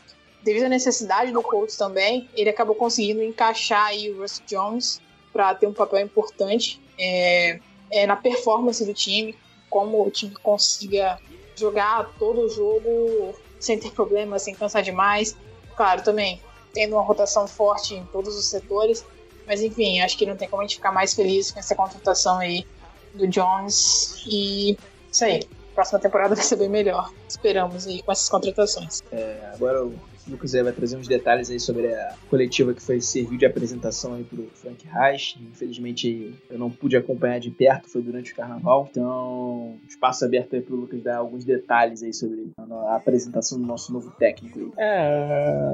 devido 0.42 0.64
à 0.64 0.68
necessidade 0.68 1.32
do 1.32 1.42
Colts 1.42 1.76
também, 1.76 2.28
ele 2.34 2.50
acabou 2.50 2.74
conseguindo 2.74 3.22
encaixar 3.22 3.86
aí 3.86 4.10
o 4.10 4.20
Russ 4.20 4.42
Jones 4.46 5.00
para 5.32 5.54
ter 5.54 5.66
um 5.66 5.72
papel 5.72 6.00
importante 6.00 6.80
é, 6.98 7.58
é, 7.90 8.06
na 8.06 8.16
performance 8.16 8.84
do 8.84 8.92
time, 8.92 9.36
como 9.70 10.06
o 10.06 10.10
time 10.10 10.34
consiga 10.42 11.18
jogar 11.56 12.12
todo 12.18 12.42
o 12.42 12.48
jogo 12.48 13.34
sem 13.58 13.78
ter 13.78 13.90
problemas, 13.92 14.42
sem 14.42 14.54
cansar 14.54 14.82
demais. 14.82 15.36
Claro, 15.76 16.02
também 16.02 16.40
tendo 16.72 16.96
uma 16.96 17.02
rotação 17.02 17.46
forte 17.46 17.94
em 17.94 18.04
todos 18.06 18.36
os 18.36 18.46
setores, 18.46 19.04
mas 19.46 19.62
enfim, 19.62 20.00
acho 20.00 20.16
que 20.16 20.26
não 20.26 20.36
tem 20.36 20.48
como 20.48 20.62
a 20.62 20.66
gente 20.66 20.76
ficar 20.76 20.92
mais 20.92 21.14
feliz 21.14 21.50
com 21.50 21.58
essa 21.58 21.74
contratação 21.74 22.38
aí 22.38 22.66
do 23.14 23.26
Jones 23.26 24.22
e 24.26 24.76
isso 25.10 25.24
aí. 25.24 25.46
Próxima 25.74 25.98
temporada 25.98 26.34
vai 26.34 26.44
ser 26.44 26.56
bem 26.56 26.68
melhor. 26.68 27.10
Esperamos 27.26 27.86
aí 27.86 28.02
com 28.02 28.12
essas 28.12 28.28
contratações. 28.28 29.02
É, 29.10 29.50
agora 29.54 29.88
o 30.26 30.30
Lucas 30.30 30.52
vai 30.52 30.72
trazer 30.72 30.96
uns 30.96 31.08
detalhes 31.08 31.50
aí 31.50 31.58
sobre 31.58 31.92
a 31.92 32.14
coletiva 32.28 32.72
que 32.74 32.82
foi 32.82 33.00
servir 33.00 33.38
de 33.38 33.46
apresentação 33.46 34.14
aí 34.14 34.24
pro 34.24 34.48
Frank 34.54 34.86
Reich. 34.86 35.38
Infelizmente 35.42 36.34
eu 36.50 36.58
não 36.58 36.70
pude 36.70 36.96
acompanhar 36.96 37.40
de 37.40 37.50
perto, 37.50 37.88
foi 37.88 38.02
durante 38.02 38.32
o 38.32 38.36
carnaval. 38.36 38.88
Então, 38.90 39.76
espaço 39.88 40.24
aberto 40.24 40.54
aí 40.54 40.62
pro 40.62 40.76
Lucas 40.76 41.02
dar 41.02 41.16
alguns 41.16 41.44
detalhes 41.44 42.02
aí 42.02 42.12
sobre 42.12 42.52
a 42.86 42.96
apresentação 42.96 43.58
do 43.58 43.66
nosso 43.66 43.92
novo 43.92 44.10
técnico 44.12 44.58
aí. 44.58 44.72
É, 44.78 45.70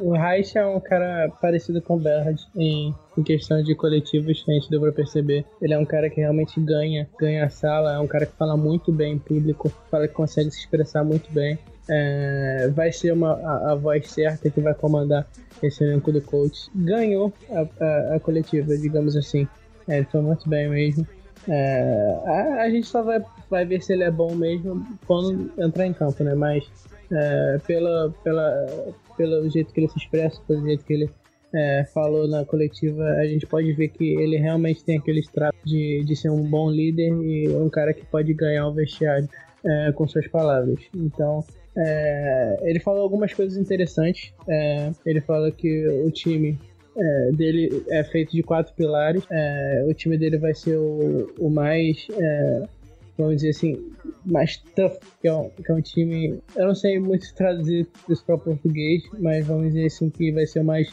o, 0.00 0.12
Reich 0.12 0.56
é 0.56 0.66
um 0.66 0.80
cara 0.80 1.28
parecido 1.40 1.82
com 1.82 1.96
o 1.96 2.00
Berhard 2.00 2.40
em, 2.56 2.94
em 3.16 3.22
questão 3.22 3.62
de 3.62 3.74
coletivos, 3.74 4.44
a 4.48 4.52
gente 4.52 4.70
deu 4.70 4.80
pra 4.80 4.92
perceber. 4.92 5.44
Ele 5.60 5.74
é 5.74 5.78
um 5.78 5.84
cara 5.84 6.08
que 6.08 6.20
realmente 6.20 6.60
ganha, 6.60 7.08
ganha 7.18 7.44
a 7.44 7.50
sala, 7.50 7.94
é 7.94 7.98
um 7.98 8.06
cara 8.06 8.26
que 8.26 8.32
fala 8.32 8.56
muito 8.56 8.92
bem 8.92 9.14
em 9.14 9.18
público, 9.18 9.68
fala 9.90 10.08
que 10.08 10.14
consegue 10.14 10.50
se 10.50 10.60
expressar 10.60 11.04
muito 11.04 11.30
bem 11.32 11.58
é, 11.88 12.70
vai 12.74 12.92
ser 12.92 13.12
uma, 13.12 13.32
a, 13.32 13.72
a, 13.72 13.74
voz 13.74 14.10
certa 14.10 14.50
que 14.50 14.60
vai 14.60 14.74
comandar 14.74 15.26
esse 15.62 15.84
elenco 15.84 16.12
do 16.12 16.20
coach. 16.20 16.70
Ganhou 16.74 17.32
a, 17.50 17.84
a, 17.84 18.16
a 18.16 18.20
coletiva, 18.20 18.76
digamos 18.76 19.16
assim. 19.16 19.46
É, 19.88 19.98
ele 19.98 20.06
foi 20.06 20.20
muito 20.20 20.48
bem 20.48 20.68
mesmo. 20.68 21.06
É, 21.48 22.20
a, 22.24 22.62
a, 22.62 22.70
gente 22.70 22.86
só 22.86 23.02
vai, 23.02 23.22
vai 23.50 23.66
ver 23.66 23.82
se 23.82 23.92
ele 23.92 24.04
é 24.04 24.10
bom 24.10 24.34
mesmo 24.34 24.84
quando 25.06 25.52
entrar 25.58 25.86
em 25.86 25.92
campo, 25.92 26.24
né? 26.24 26.34
Mas 26.34 26.64
é, 27.12 27.60
pela, 27.66 28.14
pela, 28.22 28.66
pelo 29.16 29.50
jeito 29.50 29.72
que 29.72 29.80
ele 29.80 29.88
se 29.88 29.98
expressa, 29.98 30.40
pelo 30.46 30.64
jeito 30.64 30.84
que 30.84 30.92
ele 30.94 31.10
é, 31.54 31.84
falou 31.92 32.26
na 32.26 32.44
coletiva, 32.44 33.04
a 33.04 33.26
gente 33.26 33.46
pode 33.46 33.72
ver 33.74 33.88
que 33.88 34.14
ele 34.14 34.36
realmente 34.36 34.82
tem 34.82 34.98
aquele 34.98 35.20
extrato 35.20 35.56
de, 35.64 36.02
de 36.04 36.16
ser 36.16 36.30
um 36.30 36.42
bom 36.42 36.70
líder 36.70 37.12
e 37.12 37.48
um 37.48 37.68
cara 37.68 37.92
que 37.92 38.04
pode 38.06 38.32
ganhar 38.32 38.66
o 38.66 38.72
vestiário 38.72 39.28
é, 39.64 39.92
com 39.92 40.08
suas 40.08 40.26
palavras. 40.26 40.80
Então, 40.94 41.44
é, 41.76 42.58
ele 42.62 42.80
falou 42.80 43.02
algumas 43.02 43.32
coisas 43.32 43.56
interessantes. 43.56 44.32
É, 44.48 44.90
ele 45.04 45.20
fala 45.20 45.50
que 45.50 45.86
o 45.86 46.10
time 46.10 46.58
é, 46.96 47.30
dele 47.32 47.84
é 47.90 48.04
feito 48.04 48.32
de 48.32 48.42
quatro 48.42 48.74
pilares. 48.74 49.24
É, 49.30 49.84
o 49.88 49.94
time 49.94 50.16
dele 50.16 50.38
vai 50.38 50.54
ser 50.54 50.76
o, 50.76 51.32
o 51.38 51.50
mais, 51.50 52.06
é, 52.10 52.62
vamos 53.18 53.36
dizer 53.36 53.50
assim, 53.50 53.92
mais 54.24 54.56
tough, 54.76 54.98
que 55.20 55.28
é, 55.28 55.34
um, 55.34 55.50
que 55.50 55.70
é 55.70 55.74
um 55.74 55.80
time. 55.80 56.38
Eu 56.56 56.66
não 56.68 56.74
sei 56.74 56.98
muito 56.98 57.34
traduzir 57.34 57.86
isso 58.08 58.24
para 58.24 58.38
português, 58.38 59.02
mas 59.18 59.46
vamos 59.46 59.72
dizer 59.72 59.86
assim 59.86 60.10
que 60.10 60.30
vai 60.32 60.46
ser 60.46 60.60
o 60.60 60.64
mais 60.64 60.92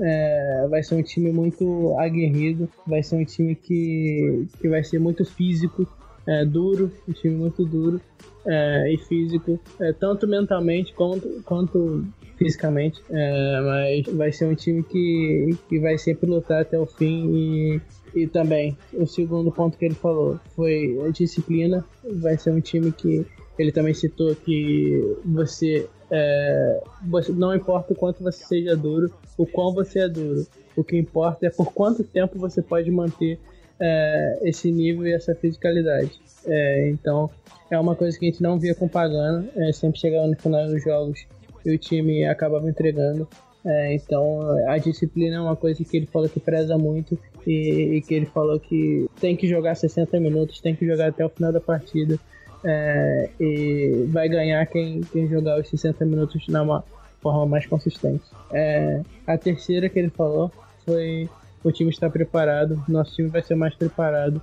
é, 0.00 0.66
vai 0.70 0.82
ser 0.82 0.94
um 0.94 1.02
time 1.02 1.32
muito 1.32 1.96
aguerrido, 1.98 2.68
vai 2.86 3.02
ser 3.02 3.16
um 3.16 3.24
time 3.24 3.54
que, 3.54 4.46
que 4.60 4.68
vai 4.68 4.84
ser 4.84 5.00
muito 5.00 5.24
físico, 5.24 5.86
é, 6.28 6.44
duro, 6.44 6.92
um 7.08 7.12
time 7.12 7.34
muito 7.34 7.64
duro 7.64 7.98
é, 8.46 8.92
e 8.92 8.98
físico, 8.98 9.58
é, 9.80 9.92
tanto 9.94 10.28
mentalmente 10.28 10.92
quanto, 10.92 11.42
quanto 11.42 12.04
fisicamente, 12.36 13.02
é, 13.10 13.60
mas 13.62 14.14
vai 14.14 14.30
ser 14.30 14.44
um 14.44 14.54
time 14.54 14.82
que, 14.82 15.56
que 15.68 15.80
vai 15.80 15.96
sempre 15.96 16.28
lutar 16.28 16.60
até 16.62 16.78
o 16.78 16.86
fim 16.86 17.34
e, 17.34 17.80
e 18.14 18.26
também 18.26 18.76
o 18.92 19.06
segundo 19.06 19.50
ponto 19.50 19.78
que 19.78 19.86
ele 19.86 19.94
falou 19.94 20.38
foi 20.54 20.98
a 21.04 21.08
disciplina, 21.08 21.84
vai 22.20 22.36
ser 22.36 22.52
um 22.52 22.60
time 22.60 22.92
que 22.92 23.26
ele 23.58 23.72
também 23.72 23.94
citou 23.94 24.36
que 24.36 25.16
você, 25.24 25.88
é, 26.10 26.82
você 27.08 27.32
não 27.32 27.54
importa 27.54 27.92
o 27.92 27.96
quanto 27.96 28.22
você 28.22 28.44
seja 28.44 28.76
duro, 28.76 29.10
o 29.36 29.46
quão 29.46 29.72
você 29.72 30.00
é 30.00 30.08
duro, 30.08 30.46
o 30.76 30.84
que 30.84 30.96
importa 30.96 31.46
é 31.46 31.50
por 31.50 31.72
quanto 31.72 32.04
tempo 32.04 32.38
você 32.38 32.62
pode 32.62 32.90
manter 32.90 33.40
é, 33.80 34.38
esse 34.42 34.70
nível 34.70 35.06
e 35.06 35.12
essa 35.12 35.34
fisicalidade. 35.34 36.10
É, 36.46 36.88
então 36.88 37.30
é 37.70 37.78
uma 37.78 37.94
coisa 37.94 38.18
que 38.18 38.26
a 38.26 38.30
gente 38.30 38.42
não 38.42 38.58
via 38.58 38.74
com 38.74 38.88
Pagano, 38.88 39.48
é, 39.56 39.72
sempre 39.72 40.00
chegava 40.00 40.26
no 40.26 40.36
final 40.36 40.66
dos 40.66 40.82
jogos 40.82 41.26
e 41.64 41.70
o 41.70 41.78
time 41.78 42.24
acabava 42.24 42.68
entregando. 42.68 43.28
É, 43.64 43.94
então 43.94 44.40
a 44.68 44.78
disciplina 44.78 45.36
é 45.36 45.40
uma 45.40 45.56
coisa 45.56 45.84
que 45.84 45.96
ele 45.96 46.06
falou 46.06 46.28
que 46.28 46.40
preza 46.40 46.78
muito 46.78 47.18
e, 47.46 47.96
e, 47.96 48.02
que 48.02 48.14
ele 48.14 48.26
falou 48.26 48.58
que 48.58 49.06
tem 49.20 49.36
que 49.36 49.48
jogar 49.48 49.74
60 49.74 50.18
minutos, 50.20 50.60
tem 50.60 50.74
que 50.74 50.86
jogar 50.86 51.08
até 51.08 51.24
o 51.24 51.28
final 51.28 51.52
da 51.52 51.60
partida 51.60 52.18
é, 52.64 53.28
e 53.38 54.06
vai 54.08 54.28
ganhar 54.28 54.64
quem, 54.66 55.00
quem 55.12 55.28
jogar 55.28 55.60
os 55.60 55.68
60 55.68 56.04
minutos 56.04 56.46
na 56.48 56.82
forma 57.20 57.46
mais 57.46 57.66
consistente. 57.66 58.24
É, 58.52 59.02
a 59.26 59.36
terceira 59.36 59.88
que 59.88 59.98
ele 59.98 60.10
falou 60.10 60.50
foi 60.84 61.28
o 61.62 61.72
time 61.72 61.90
está 61.90 62.08
preparado, 62.08 62.82
nosso 62.88 63.14
time 63.14 63.28
vai 63.28 63.42
ser 63.42 63.54
mais 63.54 63.74
preparado. 63.74 64.40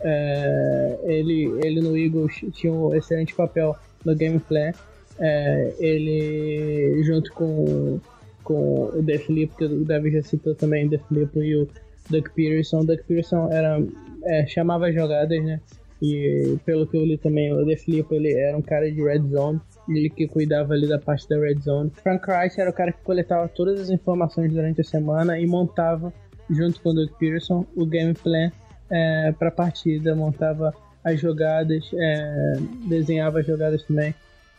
É, 0.00 0.98
ele, 1.04 1.52
ele 1.64 1.80
no 1.80 1.96
Eagles 1.96 2.44
tinha 2.52 2.72
um 2.72 2.94
excelente 2.94 3.34
papel 3.34 3.76
no 4.04 4.14
gameplay. 4.14 4.72
É, 5.18 5.72
ele, 5.78 7.02
junto 7.04 7.32
com, 7.32 7.98
com 8.44 8.90
o 8.94 9.02
The 9.04 9.18
Flip, 9.18 9.54
que 9.56 9.64
o 9.64 9.84
David 9.84 10.16
já 10.16 10.22
citou 10.22 10.54
também, 10.54 10.86
o 10.86 10.90
The 10.90 10.98
Flip 10.98 11.38
e 11.38 11.56
o 11.56 11.68
Doug 12.10 12.26
Peterson. 12.34 12.80
O 12.80 12.84
Doug 12.84 13.00
Peterson 13.00 13.48
era, 13.50 13.82
é, 14.24 14.46
chamava 14.46 14.92
jogadas, 14.92 15.42
né? 15.42 15.60
E 16.00 16.58
pelo 16.66 16.86
que 16.86 16.96
eu 16.96 17.04
li 17.04 17.16
também, 17.16 17.52
o 17.52 17.64
The 17.64 17.76
Flip 17.76 18.14
ele 18.14 18.34
era 18.34 18.56
um 18.56 18.62
cara 18.62 18.90
de 18.90 19.02
red 19.02 19.22
zone, 19.28 19.60
ele 19.88 20.10
que 20.10 20.28
cuidava 20.28 20.74
ali 20.74 20.86
da 20.86 20.98
parte 20.98 21.26
da 21.28 21.38
red 21.38 21.58
zone. 21.60 21.90
Frank 22.02 22.26
Rice 22.30 22.60
era 22.60 22.68
o 22.68 22.72
cara 22.72 22.92
que 22.92 23.02
coletava 23.02 23.48
todas 23.48 23.80
as 23.80 23.90
informações 23.90 24.52
durante 24.52 24.82
a 24.82 24.84
semana 24.84 25.38
e 25.38 25.46
montava, 25.46 26.12
junto 26.50 26.80
com 26.80 26.90
o 26.90 26.94
Doug 26.94 27.10
Peterson, 27.18 27.66
o 27.74 27.84
gameplay 27.86 28.50
é, 28.90 29.32
para 29.38 29.48
a 29.48 29.52
partida, 29.52 30.14
montava 30.14 30.74
as 31.04 31.20
jogadas, 31.20 31.88
é, 31.94 32.56
desenhava 32.88 33.40
as 33.40 33.46
jogadas 33.46 33.82
também. 33.84 34.14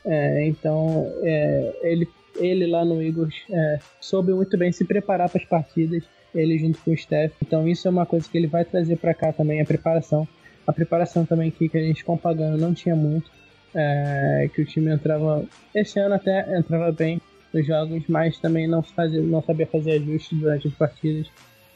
É, 0.05 0.47
então, 0.47 1.11
é, 1.21 1.73
ele, 1.83 2.07
ele 2.35 2.67
lá 2.67 2.85
no 2.85 3.01
Eagles 3.01 3.35
é, 3.49 3.79
soube 3.99 4.33
muito 4.33 4.57
bem 4.57 4.71
se 4.71 4.85
preparar 4.85 5.29
para 5.29 5.41
as 5.41 5.47
partidas, 5.47 6.03
ele 6.33 6.57
junto 6.57 6.79
com 6.79 6.91
o 6.91 6.97
Steph. 6.97 7.33
Então, 7.41 7.67
isso 7.67 7.87
é 7.87 7.91
uma 7.91 8.05
coisa 8.05 8.27
que 8.29 8.37
ele 8.37 8.47
vai 8.47 8.63
trazer 8.63 8.97
para 8.97 9.13
cá 9.13 9.33
também, 9.33 9.61
a 9.61 9.65
preparação. 9.65 10.27
A 10.65 10.73
preparação 10.73 11.25
também 11.25 11.51
que, 11.51 11.67
que 11.69 11.77
a 11.77 11.81
gente 11.81 12.03
com 12.03 12.19
não 12.57 12.73
tinha 12.73 12.95
muito, 12.95 13.29
é, 13.73 14.49
que 14.53 14.61
o 14.61 14.65
time 14.65 14.93
entrava, 14.93 15.45
esse 15.73 15.99
ano 15.99 16.15
até 16.15 16.57
entrava 16.57 16.91
bem 16.91 17.21
nos 17.53 17.65
jogos, 17.65 18.03
mas 18.07 18.37
também 18.39 18.67
não, 18.67 18.83
fazia, 18.83 19.21
não 19.21 19.41
sabia 19.41 19.67
fazer 19.67 19.93
ajustes 19.93 20.37
durante 20.37 20.67
as 20.67 20.73
partidas. 20.73 21.27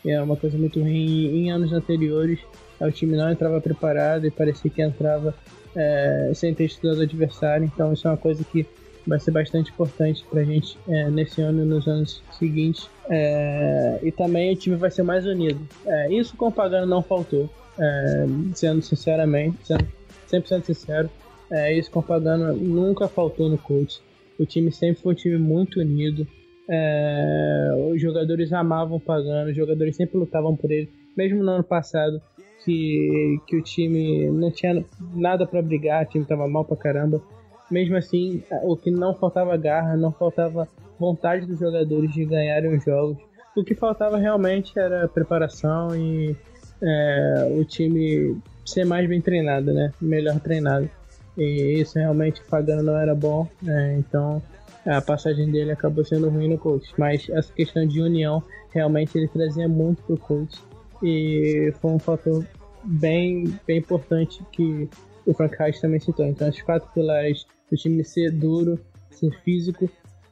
É 0.05 0.21
uma 0.21 0.35
coisa 0.35 0.57
muito 0.57 0.79
ruim. 0.79 1.27
Em 1.35 1.51
anos 1.51 1.71
anteriores, 1.73 2.39
o 2.79 2.91
time 2.91 3.15
não 3.15 3.31
entrava 3.31 3.61
preparado 3.61 4.25
e 4.25 4.31
parecia 4.31 4.71
que 4.71 4.81
entrava 4.81 5.33
é, 5.75 6.31
sem 6.33 6.53
ter 6.53 6.65
estudado 6.65 6.99
o 6.99 7.01
adversário. 7.03 7.65
Então, 7.65 7.93
isso 7.93 8.07
é 8.07 8.11
uma 8.11 8.17
coisa 8.17 8.43
que 8.43 8.65
vai 9.05 9.19
ser 9.19 9.31
bastante 9.31 9.71
importante 9.71 10.23
pra 10.29 10.43
gente 10.43 10.77
é, 10.87 11.09
nesse 11.09 11.41
ano 11.41 11.63
e 11.63 11.65
nos 11.65 11.87
anos 11.87 12.21
seguintes. 12.37 12.89
É, 13.09 13.99
e 14.03 14.11
também 14.11 14.53
o 14.53 14.55
time 14.55 14.75
vai 14.75 14.91
ser 14.91 15.03
mais 15.03 15.25
unido. 15.25 15.59
É, 15.85 16.13
isso 16.13 16.35
com 16.35 16.47
o 16.47 16.51
Pagano 16.51 16.85
não 16.85 17.01
faltou, 17.01 17.49
é, 17.79 18.25
sendo 18.53 18.81
sinceramente, 18.81 19.57
sendo 19.63 19.87
100% 20.31 20.65
sincero. 20.65 21.09
É, 21.49 21.77
isso 21.77 21.91
com 21.91 21.99
o 21.99 22.03
Pagano 22.03 22.55
nunca 22.55 23.07
faltou 23.07 23.49
no 23.49 23.57
coach. 23.57 24.01
O 24.39 24.45
time 24.45 24.71
sempre 24.71 25.01
foi 25.01 25.13
um 25.13 25.15
time 25.15 25.37
muito 25.37 25.79
unido. 25.79 26.25
É, 26.73 27.91
os 27.93 28.01
jogadores 28.01 28.53
amavam 28.53 28.95
o 28.95 28.99
Pagano, 28.99 29.49
os 29.49 29.55
jogadores 29.55 29.93
sempre 29.93 30.17
lutavam 30.17 30.55
por 30.55 30.71
ele. 30.71 30.89
Mesmo 31.17 31.43
no 31.43 31.51
ano 31.51 31.63
passado, 31.65 32.21
que, 32.63 33.39
que 33.45 33.57
o 33.57 33.61
time 33.61 34.31
não 34.31 34.49
tinha 34.49 34.85
nada 35.13 35.45
para 35.45 35.61
brigar, 35.61 36.05
o 36.05 36.09
time 36.09 36.23
tava 36.23 36.47
mal 36.47 36.63
pra 36.63 36.77
caramba. 36.77 37.21
Mesmo 37.69 37.97
assim, 37.97 38.41
o 38.63 38.77
que 38.77 38.89
não 38.89 39.13
faltava 39.13 39.57
garra, 39.57 39.97
não 39.97 40.13
faltava 40.13 40.67
vontade 40.97 41.45
dos 41.45 41.59
jogadores 41.59 42.13
de 42.13 42.23
ganharem 42.23 42.73
os 42.73 42.83
jogos. 42.85 43.17
O 43.55 43.63
que 43.63 43.75
faltava 43.75 44.17
realmente 44.17 44.77
era 44.79 45.09
preparação 45.09 45.93
e 45.93 46.35
é, 46.81 47.57
o 47.59 47.65
time 47.65 48.37
ser 48.65 48.85
mais 48.85 49.07
bem 49.09 49.19
treinado, 49.19 49.73
né? 49.73 49.91
Melhor 50.01 50.39
treinado. 50.39 50.89
E 51.37 51.79
isso 51.81 51.97
realmente 51.97 52.41
pagando 52.49 52.83
não 52.83 52.97
era 52.97 53.15
bom, 53.15 53.47
né? 53.61 53.95
então 53.97 54.41
a 54.85 55.01
passagem 55.01 55.51
dele 55.51 55.71
acabou 55.71 56.03
sendo 56.03 56.29
ruim 56.29 56.49
no 56.49 56.57
coach. 56.57 56.93
Mas 56.97 57.29
essa 57.29 57.51
questão 57.53 57.85
de 57.85 58.01
união 58.01 58.43
realmente 58.73 59.17
ele 59.17 59.27
trazia 59.27 59.67
muito 59.67 60.01
pro 60.03 60.17
coach 60.17 60.59
e 61.03 61.73
foi 61.79 61.91
um 61.91 61.99
fator 61.99 62.45
bem, 62.83 63.45
bem 63.65 63.77
importante 63.77 64.43
que 64.51 64.89
o 65.25 65.33
Frank 65.33 65.55
Reich 65.57 65.79
também 65.79 65.99
citou. 65.99 66.25
Então, 66.25 66.49
os 66.49 66.61
quatro 66.61 66.89
pilares 66.93 67.45
do 67.69 67.77
time 67.77 68.03
ser 68.03 68.31
duro, 68.31 68.79
ser 69.11 69.31
físico, 69.43 69.89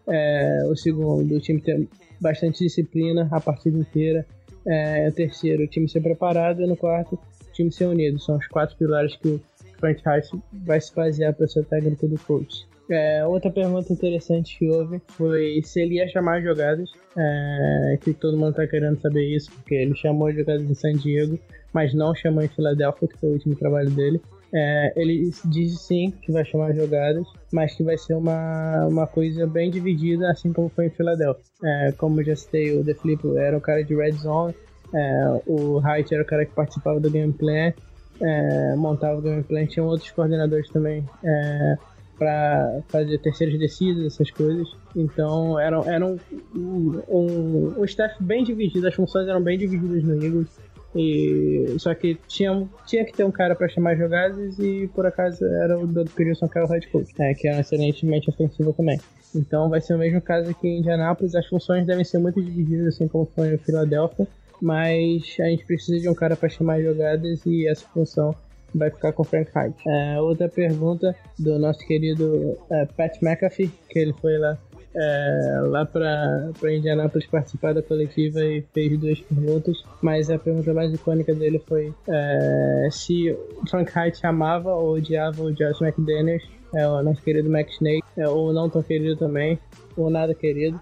é, 0.08 0.64
o 0.66 0.76
segundo, 0.76 1.36
o 1.36 1.40
time 1.40 1.62
ter 1.62 1.88
bastante 2.20 2.64
disciplina 2.64 3.28
a 3.32 3.40
partida 3.40 3.78
inteira, 3.78 4.26
é, 4.66 5.08
o 5.08 5.12
terceiro, 5.12 5.64
o 5.64 5.68
time 5.68 5.88
ser 5.88 6.02
preparado, 6.02 6.62
e 6.62 6.68
no 6.68 6.76
quarto, 6.76 7.16
o 7.16 7.52
time 7.54 7.72
ser 7.72 7.86
unido. 7.86 8.20
São 8.20 8.38
os 8.38 8.48
quatro 8.48 8.76
pilares 8.78 9.16
que 9.16 9.30
o 9.30 9.42
Frank 9.80 10.02
Reich 10.06 10.30
vai 10.52 10.82
se 10.82 10.94
basear 10.94 11.34
para 11.34 11.48
ser 11.48 11.66
técnico 11.66 12.08
do 12.08 12.20
coach. 12.20 12.68
É, 12.90 13.24
outra 13.26 13.52
pergunta 13.52 13.94
interessante 13.94 14.58
que 14.58 14.68
houve 14.68 15.00
foi 15.10 15.62
se 15.64 15.80
ele 15.80 15.96
ia 15.96 16.08
chamar 16.08 16.42
jogadas, 16.42 16.90
é, 17.16 17.98
que 18.02 18.14
todo 18.14 18.38
mundo 18.38 18.56
tá 18.56 18.66
querendo 18.66 19.00
saber 19.00 19.24
isso, 19.36 19.52
porque 19.52 19.76
ele 19.76 19.96
chamou 19.96 20.32
jogadas 20.34 20.64
em 20.64 20.74
San 20.74 20.94
Diego, 20.94 21.38
mas 21.72 21.94
não 21.94 22.16
chamou 22.16 22.44
em 22.44 22.48
Filadélfia, 22.48 23.08
que 23.08 23.18
foi 23.18 23.30
o 23.30 23.34
último 23.34 23.56
trabalho 23.56 23.92
dele. 23.92 24.20
É, 24.52 24.94
ele 24.96 25.30
diz 25.46 25.80
sim 25.80 26.12
que 26.24 26.32
vai 26.32 26.44
chamar 26.44 26.74
jogadas, 26.74 27.28
mas 27.54 27.76
que 27.76 27.84
vai 27.84 27.96
ser 27.98 28.16
uma, 28.16 28.88
uma 28.88 29.06
coisa 29.06 29.46
bem 29.46 29.70
dividida, 29.70 30.32
assim 30.32 30.52
como 30.52 30.70
foi 30.70 30.88
em 30.88 30.90
Filadélfia. 30.90 31.44
É, 31.64 31.92
como 31.92 32.24
já 32.24 32.36
citei, 32.36 32.76
o 32.76 32.84
The 32.84 32.96
Flip 32.96 33.38
era 33.38 33.56
o 33.56 33.62
cara 33.62 33.84
de 33.84 33.96
Red 33.96 34.14
Zone, 34.14 34.56
é, 34.96 35.42
o 35.46 35.80
Height 35.80 36.12
era 36.12 36.24
o 36.24 36.26
cara 36.26 36.46
que 36.46 36.56
participava 36.56 37.00
do 37.00 37.12
gameplay, 37.12 37.76
é, 38.20 38.76
montava 38.76 39.20
o 39.20 39.22
gameplay, 39.22 39.68
tinha 39.68 39.86
outros 39.86 40.10
coordenadores 40.10 40.68
também 40.70 41.08
é, 41.24 41.78
para 42.20 42.82
fazer 42.90 43.18
terceiras 43.20 43.58
descidas, 43.58 44.06
essas 44.14 44.30
coisas. 44.30 44.68
Então 44.96 45.58
era, 45.58 45.82
era 45.86 46.06
um, 46.06 46.20
um, 46.54 47.02
um, 47.08 47.74
um 47.80 47.86
staff 47.86 48.22
bem 48.22 48.44
dividido, 48.44 48.86
as 48.88 48.94
funções 48.94 49.28
eram 49.28 49.42
bem 49.42 49.58
divididas 49.58 50.04
no 50.04 50.24
Eagles. 50.24 50.60
E, 50.96 51.76
só 51.78 51.94
que 51.94 52.18
tinha, 52.28 52.68
tinha 52.88 53.06
que 53.06 53.14
ter 53.14 53.24
um 53.24 53.32
cara 53.32 53.56
para 53.56 53.70
chamar 53.70 53.96
jogadas 53.96 54.58
e 54.58 54.90
por 54.94 55.06
acaso 55.06 55.46
era 55.46 55.78
o 55.78 55.86
Doug 55.86 56.10
Peterson 56.10 56.48
que 56.48 56.58
era 56.58 56.68
o 56.68 56.70
head 56.70 56.88
coach, 56.88 57.14
né, 57.18 57.34
que 57.36 57.48
era 57.48 57.60
excelentemente 57.60 58.30
ofensivo 58.30 58.74
também. 58.74 59.00
Então 59.36 59.70
vai 59.70 59.80
ser 59.80 59.94
o 59.94 60.00
mesmo 60.00 60.20
caso 60.20 60.50
aqui 60.50 60.68
em 60.68 60.80
Indianápolis, 60.80 61.36
as 61.36 61.46
funções 61.46 61.86
devem 61.86 62.04
ser 62.04 62.18
muito 62.18 62.42
divididas, 62.42 62.96
assim 62.96 63.08
como 63.08 63.28
foi 63.36 63.54
em 63.54 63.58
Filadélfia, 63.60 64.28
mas 64.60 65.38
a 65.40 65.46
gente 65.46 65.64
precisa 65.64 66.00
de 66.00 66.10
um 66.10 66.16
cara 66.16 66.36
para 66.36 66.50
chamar 66.50 66.82
jogadas 66.82 67.46
e 67.46 67.68
essa 67.68 67.86
função 67.94 68.36
vai 68.78 68.90
ficar 68.90 69.14
com 69.14 69.24
o 69.24 69.26
Frank 69.26 69.50
Reich. 69.54 69.76
É, 69.88 70.20
outra 70.20 70.50
pergunta 70.50 71.16
do 71.38 71.58
nosso 71.60 71.80
querido 71.86 72.58
é, 72.70 72.86
Pat 72.86 73.22
McAfee, 73.22 73.72
que 73.90 74.00
ele 74.00 74.14
foi 74.14 74.38
lá, 74.38 74.58
é, 74.96 75.62
lá 75.66 75.86
para 75.86 76.74
Indianápolis 76.74 77.28
participar 77.28 77.74
da 77.74 77.82
coletiva 77.82 78.44
e 78.44 78.64
fez 78.74 78.98
duas 78.98 79.20
perguntas, 79.22 79.78
mas 80.02 80.30
a 80.30 80.38
pergunta 80.38 80.74
mais 80.74 80.94
icônica 80.94 81.34
dele 81.34 81.62
foi 81.68 81.94
é, 82.08 82.90
se 82.92 83.36
Frank 83.70 83.92
Reich 83.94 84.26
amava 84.26 84.74
ou 84.74 84.96
odiava 84.96 85.44
o 85.44 85.54
Josh 85.54 85.82
McDaniels, 85.82 86.44
é, 86.76 86.88
o 86.88 87.02
nosso 87.02 87.22
querido 87.22 87.50
Mac 87.50 87.70
Snake, 87.70 88.04
é, 88.18 88.28
ou 88.28 88.54
não 88.54 88.70
tão 88.70 88.84
querido 88.84 89.16
também, 89.16 89.60
ou 89.98 90.10
nada 90.10 90.34
querido. 90.34 90.80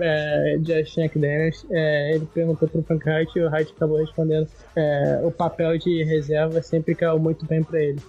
É, 0.00 0.58
Josh 0.58 0.98
McDaniels, 0.98 1.66
é, 1.70 2.14
ele 2.14 2.26
perguntou 2.32 2.68
pro 2.68 2.84
Hart 3.06 3.34
e 3.36 3.40
o 3.40 3.48
Hart 3.48 3.70
acabou 3.70 3.98
respondendo 3.98 4.48
é, 4.76 5.20
o 5.24 5.30
papel 5.30 5.78
de 5.78 6.04
reserva 6.04 6.62
sempre 6.62 6.94
caiu 6.94 7.18
muito 7.18 7.44
bem 7.46 7.62
para 7.62 7.82
ele. 7.82 8.00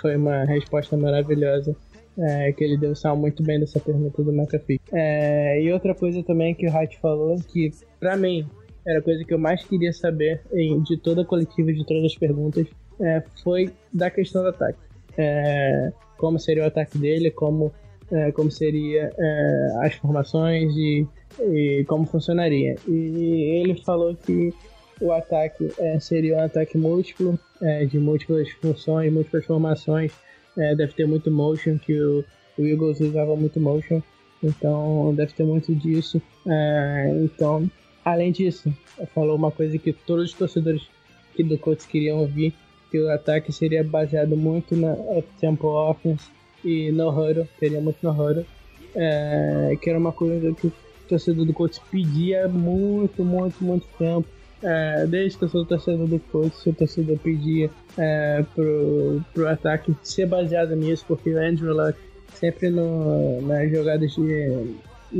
Foi 0.00 0.16
uma 0.16 0.44
resposta 0.44 0.96
maravilhosa 0.96 1.74
é, 2.18 2.52
que 2.52 2.64
ele 2.64 2.76
deu 2.76 2.94
sal 2.94 3.16
muito 3.16 3.42
bem 3.42 3.60
dessa 3.60 3.78
pergunta 3.78 4.22
do 4.22 4.32
McAfee. 4.32 4.80
É, 4.92 5.62
e 5.62 5.72
outra 5.72 5.94
coisa 5.94 6.22
também 6.22 6.54
que 6.54 6.66
o 6.66 6.72
Wright 6.72 6.98
falou, 6.98 7.36
que 7.48 7.70
pra 8.00 8.16
mim 8.16 8.46
era 8.86 8.98
a 8.98 9.02
coisa 9.02 9.24
que 9.24 9.32
eu 9.32 9.38
mais 9.38 9.62
queria 9.64 9.92
saber 9.92 10.40
em, 10.52 10.82
de 10.82 10.96
toda 10.96 11.22
a 11.22 11.24
coletiva, 11.24 11.72
de 11.72 11.84
todas 11.84 12.04
as 12.04 12.16
perguntas, 12.16 12.66
é, 13.00 13.22
foi 13.42 13.70
da 13.92 14.10
questão 14.10 14.42
do 14.42 14.48
ataque. 14.48 14.78
É, 15.16 15.92
como 16.16 16.38
seria 16.38 16.64
o 16.64 16.66
ataque 16.66 16.98
dele, 16.98 17.30
como, 17.30 17.72
é, 18.10 18.32
como 18.32 18.50
seria 18.50 19.12
é, 19.16 19.72
as 19.80 19.94
formações 19.94 20.74
e, 20.76 21.06
e, 21.40 21.84
como 21.86 22.06
funcionaria. 22.06 22.76
E 22.86 23.60
ele 23.60 23.74
falou 23.82 24.14
que 24.14 24.52
o 25.00 25.12
ataque 25.12 25.68
é, 25.78 26.00
seria 26.00 26.36
um 26.36 26.40
ataque 26.40 26.76
múltiplo, 26.76 27.38
é, 27.62 27.84
de 27.84 27.98
múltiplas 27.98 28.50
funções, 28.50 29.12
múltiplas 29.12 29.44
formações. 29.44 30.12
É, 30.56 30.74
deve 30.74 30.92
ter 30.92 31.06
muito 31.06 31.30
motion, 31.30 31.78
que 31.78 32.00
o, 32.00 32.24
o 32.58 32.66
Eagles 32.66 33.00
usava 33.00 33.36
muito 33.36 33.60
motion, 33.60 34.02
então 34.42 35.14
deve 35.14 35.32
ter 35.32 35.44
muito 35.44 35.74
disso. 35.74 36.20
É, 36.46 37.12
então, 37.22 37.70
além 38.04 38.32
disso, 38.32 38.72
falou 39.14 39.36
uma 39.36 39.52
coisa 39.52 39.78
que 39.78 39.92
todos 39.92 40.30
os 40.30 40.32
torcedores 40.32 40.82
que 41.36 41.44
do 41.44 41.56
Colts 41.58 41.86
queriam 41.86 42.18
ouvir, 42.18 42.52
que 42.90 42.98
o 42.98 43.08
ataque 43.10 43.52
seria 43.52 43.84
baseado 43.84 44.36
muito 44.36 44.74
na 44.74 44.96
tempo 45.38 45.68
offense 45.68 46.37
e 46.64 46.90
no 46.92 47.08
huddle, 47.10 47.48
teria 47.58 47.80
muito 47.80 47.98
no 48.02 48.10
é, 48.94 49.76
que 49.80 49.88
era 49.88 49.98
uma 49.98 50.12
coisa 50.12 50.52
que 50.54 50.66
o 50.66 50.72
torcedor 51.08 51.44
do 51.44 51.52
Colts 51.52 51.80
pedia 51.90 52.48
muito, 52.48 53.24
muito, 53.24 53.62
muito 53.62 53.86
tempo. 53.98 54.26
É, 54.62 55.06
desde 55.06 55.38
que 55.38 55.44
eu 55.44 55.48
sou 55.48 55.64
torcedor 55.64 56.06
do 56.06 56.18
Colts, 56.18 56.66
o 56.66 56.72
torcedor 56.72 57.16
pedia 57.18 57.70
é, 57.96 58.44
pro, 58.54 59.22
pro 59.32 59.48
ataque 59.48 59.94
ser 60.02 60.26
baseado 60.26 60.74
nisso, 60.74 61.04
porque 61.06 61.32
o 61.32 61.38
Andrew 61.38 61.74
Luck 61.74 61.96
sempre 62.34 62.70
no, 62.70 63.40
nas 63.42 63.70
jogadas 63.70 64.12
de. 64.12 64.74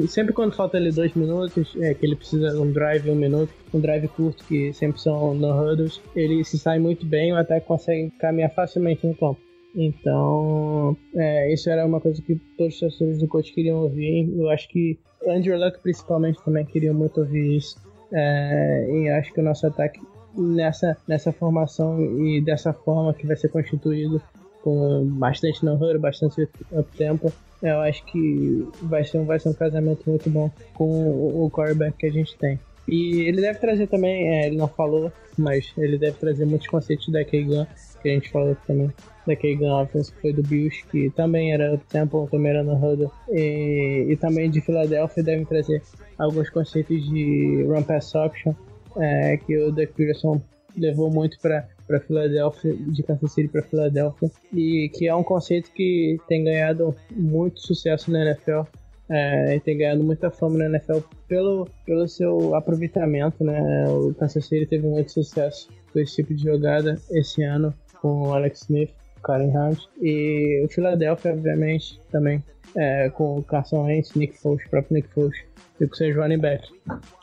Sempre 0.06 0.34
quando 0.34 0.54
falta 0.54 0.76
ali 0.76 0.90
dois 0.90 1.14
minutos, 1.14 1.74
é, 1.80 1.94
que 1.94 2.04
ele 2.04 2.14
precisa 2.14 2.50
de 2.50 2.58
um 2.58 2.70
drive 2.70 3.10
um 3.10 3.14
minuto, 3.14 3.50
um 3.72 3.80
drive 3.80 4.06
curto, 4.08 4.44
que 4.44 4.70
sempre 4.74 5.00
são 5.00 5.32
no 5.32 5.50
huddles, 5.50 5.98
ele 6.14 6.44
se 6.44 6.58
sai 6.58 6.78
muito 6.78 7.06
bem, 7.06 7.32
o 7.32 7.36
ataque 7.36 7.66
consegue 7.66 8.10
caminhar 8.18 8.50
facilmente 8.50 9.06
no 9.06 9.14
campo. 9.14 9.40
Então, 9.80 10.96
é, 11.14 11.52
isso 11.52 11.70
era 11.70 11.86
uma 11.86 12.00
coisa 12.00 12.20
que 12.20 12.34
todos 12.56 12.74
os 12.74 12.80
torcedores 12.80 13.18
do 13.18 13.28
coach 13.28 13.52
queriam 13.54 13.82
ouvir. 13.82 14.28
Eu 14.36 14.50
acho 14.50 14.68
que 14.68 14.98
Andrew 15.24 15.56
Luck, 15.56 15.78
principalmente, 15.80 16.42
também 16.44 16.64
queria 16.64 16.92
muito 16.92 17.20
ouvir 17.20 17.56
isso. 17.56 17.76
É, 18.12 18.88
e 18.90 19.08
acho 19.10 19.32
que 19.32 19.40
o 19.40 19.42
nosso 19.44 19.68
ataque 19.68 20.00
nessa, 20.36 20.96
nessa 21.06 21.30
formação 21.30 22.00
e 22.00 22.40
dessa 22.40 22.72
forma 22.72 23.14
que 23.14 23.24
vai 23.24 23.36
ser 23.36 23.48
constituído 23.50 24.20
com 24.62 25.04
bastante 25.04 25.64
no 25.64 25.98
bastante 26.00 26.42
up 26.72 26.96
tempo, 26.96 27.32
eu 27.62 27.80
acho 27.80 28.04
que 28.06 28.66
vai 28.82 29.04
ser, 29.04 29.18
um, 29.18 29.24
vai 29.24 29.38
ser 29.38 29.50
um 29.50 29.54
casamento 29.54 30.02
muito 30.10 30.28
bom 30.28 30.50
com 30.74 30.84
o, 30.84 31.44
o 31.44 31.50
quarterback 31.50 31.96
que 31.96 32.06
a 32.06 32.12
gente 32.12 32.36
tem. 32.36 32.58
E 32.88 33.20
ele 33.28 33.40
deve 33.40 33.58
trazer 33.58 33.86
também, 33.86 34.28
é, 34.28 34.46
ele 34.46 34.56
não 34.56 34.66
falou, 34.66 35.12
mas 35.36 35.72
ele 35.76 35.98
deve 35.98 36.18
trazer 36.18 36.46
muitos 36.46 36.66
conceitos 36.66 37.08
da 37.10 37.24
K-Gun, 37.24 37.66
que 38.02 38.08
a 38.08 38.12
gente 38.12 38.30
falou 38.30 38.56
também, 38.66 38.90
da 39.36 39.82
Offense, 39.82 40.12
que 40.12 40.20
foi 40.20 40.32
do 40.32 40.42
Bills, 40.42 40.84
que 40.90 41.10
também 41.10 41.52
era 41.52 41.78
tempo, 41.88 42.28
também 42.30 42.52
era 42.52 42.62
no 42.62 42.74
huddle, 42.74 43.10
e, 43.30 44.06
e 44.08 44.16
também 44.16 44.50
de 44.50 44.60
Filadélfia 44.60 45.22
devem 45.22 45.44
trazer 45.44 45.82
alguns 46.18 46.50
conceitos 46.50 47.08
de 47.08 47.64
run 47.66 47.82
pass 47.82 48.14
option, 48.14 48.54
é, 48.96 49.36
que 49.36 49.56
o 49.58 49.72
Doug 49.72 49.88
Peterson 49.88 50.40
levou 50.76 51.10
muito 51.10 51.38
para 51.40 51.66
para 51.88 52.00
Filadélfia, 52.00 52.76
de 52.76 53.02
Kansas 53.02 53.32
City 53.32 53.48
para 53.48 53.62
Filadélfia, 53.62 54.30
e 54.52 54.90
que 54.90 55.08
é 55.08 55.14
um 55.14 55.24
conceito 55.24 55.72
que 55.72 56.18
tem 56.28 56.44
ganhado 56.44 56.94
muito 57.10 57.60
sucesso 57.60 58.12
na 58.12 58.26
NFL. 58.26 58.68
É, 59.10 59.58
tem 59.60 59.78
ganhado 59.78 60.04
muita 60.04 60.30
fama 60.30 60.58
na 60.58 60.66
NFL 60.66 60.98
pelo, 61.26 61.66
pelo 61.86 62.06
seu 62.06 62.54
aproveitamento, 62.54 63.42
né? 63.42 63.88
O 63.88 64.12
Kansas 64.12 64.44
City 64.44 64.66
teve 64.66 64.86
muito 64.86 65.10
sucesso 65.12 65.70
com 65.90 65.98
esse 65.98 66.16
tipo 66.16 66.34
de 66.34 66.42
jogada 66.42 67.00
esse 67.10 67.42
ano 67.42 67.72
com 68.02 68.28
o 68.28 68.34
Alex 68.34 68.60
Smith, 68.62 68.90
Karen 69.22 69.50
Hunt 69.56 69.80
e 70.00 70.62
o 70.64 70.68
Philadelphia, 70.68 71.32
obviamente, 71.32 72.00
também 72.10 72.42
é, 72.76 73.10
com 73.10 73.38
o 73.38 73.42
Carson 73.42 73.84
Wentz, 73.84 74.14
Nick 74.14 74.38
Foles, 74.38 74.66
próprio 74.68 74.94
Nick 74.94 75.08
Foles 75.08 75.36
e 75.80 75.86
com 75.86 75.94
seu 75.94 76.14
running 76.14 76.38
back. 76.38 76.68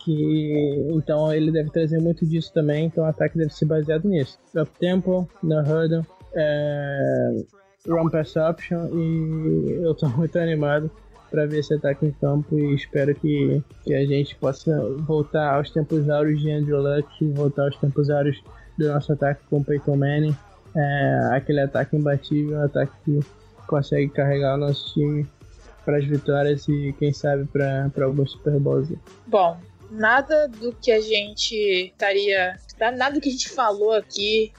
Que, 0.03 0.87
então 0.91 1.33
ele 1.33 1.51
deve 1.51 1.69
trazer 1.69 1.99
muito 1.99 2.25
disso 2.25 2.51
também, 2.53 2.85
então 2.85 3.03
o 3.03 3.07
ataque 3.07 3.37
deve 3.37 3.53
ser 3.53 3.65
baseado 3.65 4.07
nisso. 4.07 4.39
Up 4.55 4.69
tempo, 4.79 5.29
no 5.43 5.59
hurdle, 5.59 6.05
é, 6.33 7.43
run 7.87 8.09
pass 8.09 8.35
option 8.35 8.87
e 8.93 9.79
eu 9.83 9.93
tô 9.95 10.07
muito 10.17 10.37
animado 10.37 10.89
para 11.29 11.45
ver 11.45 11.59
esse 11.59 11.73
ataque 11.73 12.05
em 12.05 12.11
campo 12.11 12.57
e 12.57 12.75
espero 12.75 13.13
que, 13.15 13.61
que 13.83 13.93
a 13.93 14.05
gente 14.05 14.35
possa 14.35 14.79
voltar 14.99 15.55
aos 15.55 15.69
tempos 15.69 16.09
áureos 16.09 16.39
de 16.39 16.51
Andrew 16.51 16.81
Luck, 16.81 17.33
voltar 17.33 17.63
aos 17.63 17.77
tempos 17.77 18.09
áureos 18.09 18.41
do 18.77 18.87
nosso 18.87 19.11
ataque 19.13 19.41
com 19.49 19.57
o 19.57 19.63
Peyton 19.63 19.97
Manning, 19.97 20.35
é, 20.75 21.29
aquele 21.31 21.61
ataque 21.61 21.95
imbatível, 21.95 22.57
um 22.57 22.63
ataque 22.63 22.93
que 23.03 23.19
consegue 23.67 24.09
carregar 24.09 24.55
o 24.55 24.57
nosso 24.57 24.93
time 24.93 25.27
para 25.83 25.97
as 25.97 26.05
vitórias 26.05 26.67
e 26.67 26.93
quem 26.97 27.13
sabe 27.13 27.45
para 27.45 27.89
alguns 28.01 28.31
Super 28.31 28.59
Bowls. 28.59 28.89
Bom, 29.27 29.57
nada 29.91 30.47
do 30.47 30.73
que 30.73 30.91
a 30.91 30.99
gente 30.99 31.55
estaria. 31.55 32.57
Nada 32.79 33.11
do 33.11 33.21
que 33.21 33.29
a 33.29 33.31
gente 33.31 33.49
falou 33.49 33.93
aqui, 33.93 34.51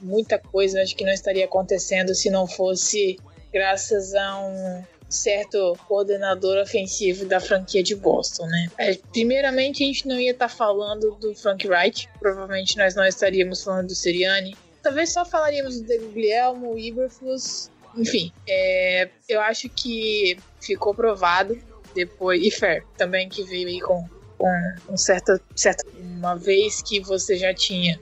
muita 0.00 0.38
coisa 0.38 0.82
acho 0.82 0.94
que 0.96 1.04
não 1.04 1.12
estaria 1.12 1.44
acontecendo 1.44 2.14
se 2.14 2.28
não 2.28 2.46
fosse 2.46 3.18
graças 3.52 4.14
a 4.14 4.38
um 4.40 4.84
certo 5.08 5.76
coordenador 5.86 6.56
ofensivo 6.58 7.26
da 7.26 7.38
franquia 7.38 7.82
de 7.82 7.94
Boston, 7.94 8.46
né? 8.46 8.68
É, 8.78 8.94
primeiramente, 9.12 9.84
a 9.84 9.86
gente 9.86 10.08
não 10.08 10.18
ia 10.18 10.32
estar 10.32 10.48
tá 10.48 10.54
falando 10.54 11.14
do 11.20 11.34
Frank 11.34 11.68
Wright, 11.68 12.08
provavelmente 12.18 12.78
nós 12.78 12.94
não 12.94 13.04
estaríamos 13.04 13.62
falando 13.62 13.88
do 13.88 13.94
Siriani. 13.94 14.56
Talvez 14.82 15.12
só 15.12 15.24
falaríamos 15.24 15.80
do 15.80 16.08
Guilherme, 16.12 16.88
Iberflus 16.88 17.70
enfim, 17.96 18.32
é, 18.48 19.08
eu 19.28 19.40
acho 19.40 19.68
que 19.68 20.38
ficou 20.60 20.94
provado 20.94 21.58
depois. 21.94 22.42
E 22.42 22.50
Fer 22.50 22.84
também, 22.96 23.28
que 23.28 23.42
veio 23.42 23.68
aí 23.68 23.80
com, 23.80 24.06
com 24.38 24.74
um 24.88 24.96
certa, 24.96 25.40
certa. 25.54 25.84
Uma 25.98 26.34
vez 26.34 26.82
que 26.82 27.00
você 27.00 27.36
já 27.36 27.52
tinha 27.52 28.00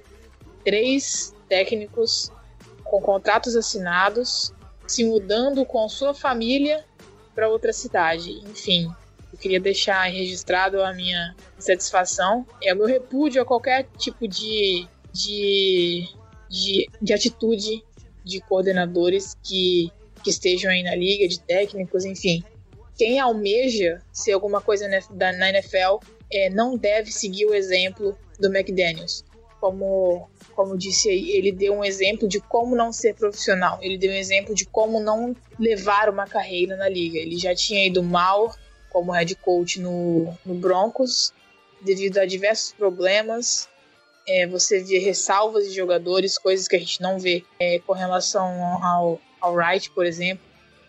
três 0.65 1.35
técnicos 1.49 2.31
com 2.85 3.01
contratos 3.01 3.57
assinados, 3.57 4.53
se 4.87 5.05
mudando 5.05 5.65
com 5.65 5.89
sua 5.89 6.15
família 6.15 6.85
para 7.35 7.49
outra 7.49 7.73
cidade. 7.73 8.31
Enfim, 8.45 8.93
eu 9.33 9.39
queria 9.39 9.61
deixar 9.61 10.05
registrado 10.05 10.83
a 10.83 10.93
minha 10.93 11.35
satisfação. 11.59 12.47
É 12.63 12.73
o 12.73 12.77
meu 12.77 12.87
repúdio 12.87 13.43
a 13.43 13.45
qualquer 13.45 13.87
tipo 13.97 14.29
de, 14.29 14.87
de, 15.13 16.09
de, 16.51 16.89
de 17.01 17.15
atitude 17.15 17.83
de 18.25 18.41
coordenadores 18.41 19.37
que, 19.43 19.91
que 20.23 20.31
estejam 20.31 20.71
aí 20.71 20.83
na 20.83 20.95
liga, 20.95 21.29
de 21.29 21.41
técnicos, 21.41 22.05
enfim. 22.05 22.43
Quem 22.99 23.19
almeja 23.21 24.03
ser 24.13 24.33
alguma 24.33 24.61
coisa 24.61 24.87
na 24.89 25.49
NFL 25.49 26.05
é, 26.31 26.51
não 26.51 26.77
deve 26.77 27.11
seguir 27.11 27.47
o 27.47 27.55
exemplo 27.55 28.19
do 28.39 28.55
McDaniels. 28.55 29.25
Como, 29.61 30.29
como 30.55 30.77
disse 30.77 31.09
aí, 31.09 31.31
ele 31.31 31.53
deu 31.53 31.75
um 31.75 31.85
exemplo 31.85 32.27
de 32.27 32.41
como 32.41 32.75
não 32.75 32.93
ser 32.93 33.15
profissional. 33.15 33.79
Ele 33.81 33.97
deu 33.97 34.11
um 34.11 34.17
exemplo 34.17 34.55
de 34.55 34.67
como 34.67 35.01
não 35.01 35.35
levar 35.59 36.09
uma 36.09 36.27
carreira 36.27 36.77
na 36.77 36.89
liga. 36.89 37.19
Ele 37.19 37.39
já 37.39 37.55
tinha 37.55 37.87
ido 37.87 38.03
mal 38.03 38.55
como 38.91 39.13
head 39.13 39.35
coach 39.37 39.79
no, 39.79 40.35
no 40.45 40.55
Broncos, 40.55 41.33
devido 41.81 42.19
a 42.19 42.27
diversos 42.27 42.73
problemas 42.73 43.69
é, 44.27 44.47
você 44.47 44.83
vê 44.83 44.99
ressalvas 44.99 45.69
de 45.69 45.75
jogadores, 45.75 46.39
coisas 46.39 46.69
que 46.69 46.77
a 46.77 46.79
gente 46.79 47.01
não 47.01 47.19
vê 47.19 47.45
é, 47.59 47.79
com 47.81 47.93
relação 47.93 48.47
ao, 48.85 49.21
ao 49.41 49.55
Wright, 49.55 49.91
por 49.91 50.07
exemplo. 50.07 50.45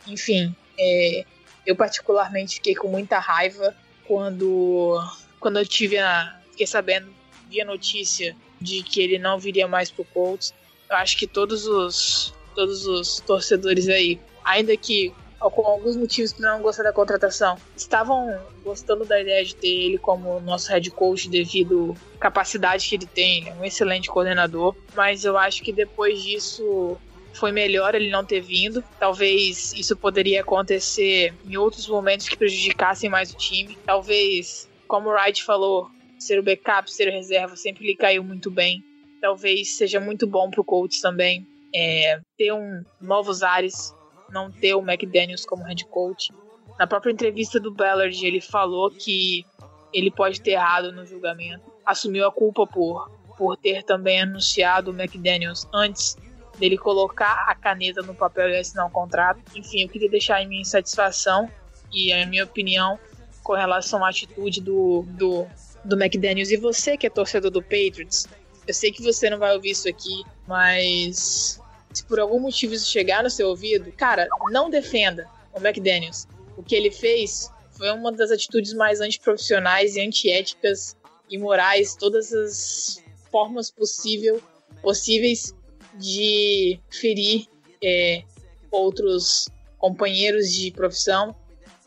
Enfim, 0.08 0.56
é, 0.78 1.26
eu 1.66 1.76
particularmente 1.76 2.56
fiquei 2.56 2.76
com 2.76 2.88
muita 2.88 3.20
raiva 3.20 3.76
quando, 4.06 5.00
quando 5.40 5.60
eu 5.60 5.66
tive 5.66 5.98
a, 5.98 6.40
fiquei 6.52 6.68
sabendo, 6.68 7.14
vi 7.50 7.62
a 7.62 7.66
notícia 7.66 8.36
de 8.60 8.84
que 8.84 9.02
ele 9.02 9.18
não 9.18 9.40
viria 9.40 9.68
mais 9.68 9.90
pro 9.90 10.06
Colts. 10.06 10.54
Eu 10.90 10.98
acho 10.98 11.18
que 11.18 11.26
todos 11.26 11.66
os, 11.66 12.34
todos 12.56 12.86
os 12.86 13.20
torcedores 13.22 13.88
aí, 13.88 14.20
ainda 14.44 14.76
que 14.76 15.14
com 15.50 15.66
alguns 15.66 15.96
motivos 15.96 16.34
para 16.34 16.52
não 16.52 16.62
gostar 16.62 16.84
da 16.84 16.94
contratação. 16.94 17.58
Estavam 17.76 18.40
gostando 18.64 19.06
da 19.06 19.20
ideia 19.20 19.44
de 19.44 19.56
ter 19.56 19.68
ele 19.68 19.98
como 19.98 20.40
nosso 20.42 20.70
head 20.70 20.90
coach 20.92 21.30
devido 21.30 21.96
à 22.16 22.20
capacidade 22.20 22.88
que 22.88 22.96
ele 22.96 23.06
tem, 23.06 23.50
é 23.50 23.54
um 23.54 23.66
excelente 23.66 24.10
coordenador, 24.10 24.76
mas 24.96 25.26
eu 25.26 25.38
acho 25.38 25.64
que 25.64 25.72
depois 25.72 26.22
disso 26.22 26.98
foi 27.34 27.52
melhor 27.52 27.96
ele 27.96 28.10
não 28.10 28.26
ter 28.26 28.42
vindo. 28.42 28.84
Talvez 29.00 29.74
isso 29.74 29.96
poderia 29.96 30.42
acontecer 30.42 31.34
em 31.48 31.58
outros 31.58 31.88
momentos 31.88 32.28
que 32.28 32.38
prejudicassem 32.38 33.10
mais 33.10 33.32
o 33.32 33.38
time. 33.38 33.78
Talvez, 33.86 34.70
como 34.88 35.10
o 35.10 35.14
Wright 35.14 35.44
falou, 35.44 35.90
ser 36.20 36.40
o 36.40 36.44
backup, 36.44 36.92
ser 36.92 37.08
o 37.08 37.12
reserva 37.12 37.56
sempre 37.56 37.88
lhe 37.88 37.96
caiu 37.96 38.24
muito 38.24 38.52
bem. 38.52 38.84
Talvez 39.22 39.78
seja 39.78 40.00
muito 40.00 40.28
bom 40.28 40.50
para 40.50 40.62
o 40.62 40.64
coach 40.64 41.02
também 41.02 41.48
é, 41.74 42.20
ter 42.38 42.52
um 42.52 42.84
novos 43.00 43.44
ares 43.44 43.94
não 44.32 44.52
ter 44.52 44.74
o 44.74 44.82
McDaniels 44.82 45.46
como 45.46 45.64
head 45.64 45.86
coach. 45.86 46.34
Na 46.80 46.88
própria 46.88 47.12
entrevista 47.12 47.60
do 47.60 47.72
Ballard, 47.72 48.26
ele 48.26 48.42
falou 48.42 48.90
que 48.90 49.46
ele 49.94 50.10
pode 50.10 50.42
ter 50.42 50.52
errado 50.52 50.92
no 50.92 51.06
julgamento. 51.06 51.64
Assumiu 51.86 52.28
a 52.28 52.32
culpa 52.32 52.66
por, 52.66 53.12
por 53.38 53.58
ter 53.58 53.84
também 53.84 54.22
anunciado 54.22 54.92
o 54.92 54.94
McDaniels 54.94 55.68
antes 55.74 56.18
dele 56.58 56.78
colocar 56.78 57.46
a 57.48 57.56
caneta 57.56 58.02
no 58.02 58.14
papel 58.14 58.50
e 58.50 58.58
assinar 58.58 58.86
um 58.86 58.90
contrato. 58.90 59.40
Enfim, 59.56 59.82
eu 59.82 59.90
queria 59.90 60.10
deixar 60.10 60.42
em 60.42 60.48
minha 60.48 60.62
insatisfação 60.62 61.50
e 61.92 62.14
a 62.14 62.26
minha 62.26 62.44
opinião 62.44 63.00
com 63.44 63.54
relação 63.54 64.04
à 64.06 64.10
atitude 64.10 64.62
do, 64.62 65.04
do, 65.10 65.48
do 65.84 66.02
McDaniels. 66.02 66.52
E 66.52 66.58
você 66.58 66.98
que 66.98 67.08
é 67.08 67.10
torcedor 67.10 67.52
do 67.52 67.62
Patriots, 67.62 68.28
eu 68.68 68.74
sei 68.74 68.92
que 68.92 69.04
você 69.04 69.30
não 69.30 69.40
vai 69.40 69.54
ouvir 69.56 69.72
isso 69.72 69.90
aqui, 69.90 70.24
mas 70.48 71.61
se 71.94 72.04
por 72.06 72.20
algum 72.20 72.40
motivo 72.40 72.74
isso 72.74 72.90
chegar 72.90 73.24
no 73.24 73.30
seu 73.30 73.50
ouvido, 73.50 73.92
cara, 73.94 74.28
não 74.50 74.70
defenda 74.70 75.28
o 75.54 75.60
McDaniels. 75.60 76.28
O 76.58 76.64
que 76.64 76.76
ele 76.76 76.92
fez 76.92 77.50
foi 77.72 77.92
uma 77.92 78.12
das 78.12 78.32
atitudes 78.32 78.74
mais 78.74 79.02
antiprofissionais 79.02 79.96
e 79.96 80.02
antiéticas 80.02 80.96
e 81.30 81.38
morais, 81.38 81.96
todas 81.96 82.32
as 82.34 83.04
formas 83.32 83.72
possível, 83.72 84.42
possíveis 84.82 85.56
de 85.96 86.80
ferir 86.90 87.48
é, 87.84 88.24
outros 88.70 89.50
companheiros 89.78 90.52
de 90.52 90.72
profissão, 90.72 91.36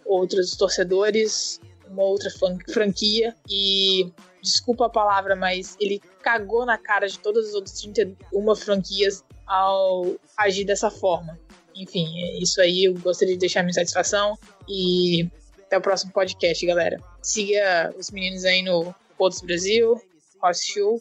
outros 0.05 0.57
torcedores, 0.57 1.61
uma 1.89 2.03
outra 2.03 2.31
franquia 2.73 3.35
e 3.49 4.13
desculpa 4.43 4.87
a 4.87 4.91
palavra, 4.91 5.35
mas 5.35 5.77
ele 5.81 6.01
cagou 6.23 6.67
na 6.67 6.77
cara 6.77 7.07
de 7.07 7.19
todas 7.19 7.49
as 7.49 7.55
outras 7.55 7.81
31 7.81 8.57
franquias 8.57 9.25
ao 9.47 10.15
agir 10.37 10.65
dessa 10.65 10.91
forma. 10.91 11.39
Enfim, 11.75 12.07
é 12.23 12.39
isso 12.39 12.61
aí 12.61 12.85
eu 12.85 12.95
gostaria 12.95 13.35
de 13.35 13.41
deixar 13.41 13.63
minha 13.63 13.73
satisfação 13.73 14.39
e 14.69 15.29
até 15.63 15.79
o 15.79 15.81
próximo 15.81 16.13
podcast, 16.13 16.65
galera. 16.65 17.01
Siga 17.21 17.93
os 17.99 18.11
meninos 18.11 18.45
aí 18.45 18.63
no 18.63 18.95
Pontos 19.19 19.41
Brasil, 19.41 20.01
Show 20.53 21.01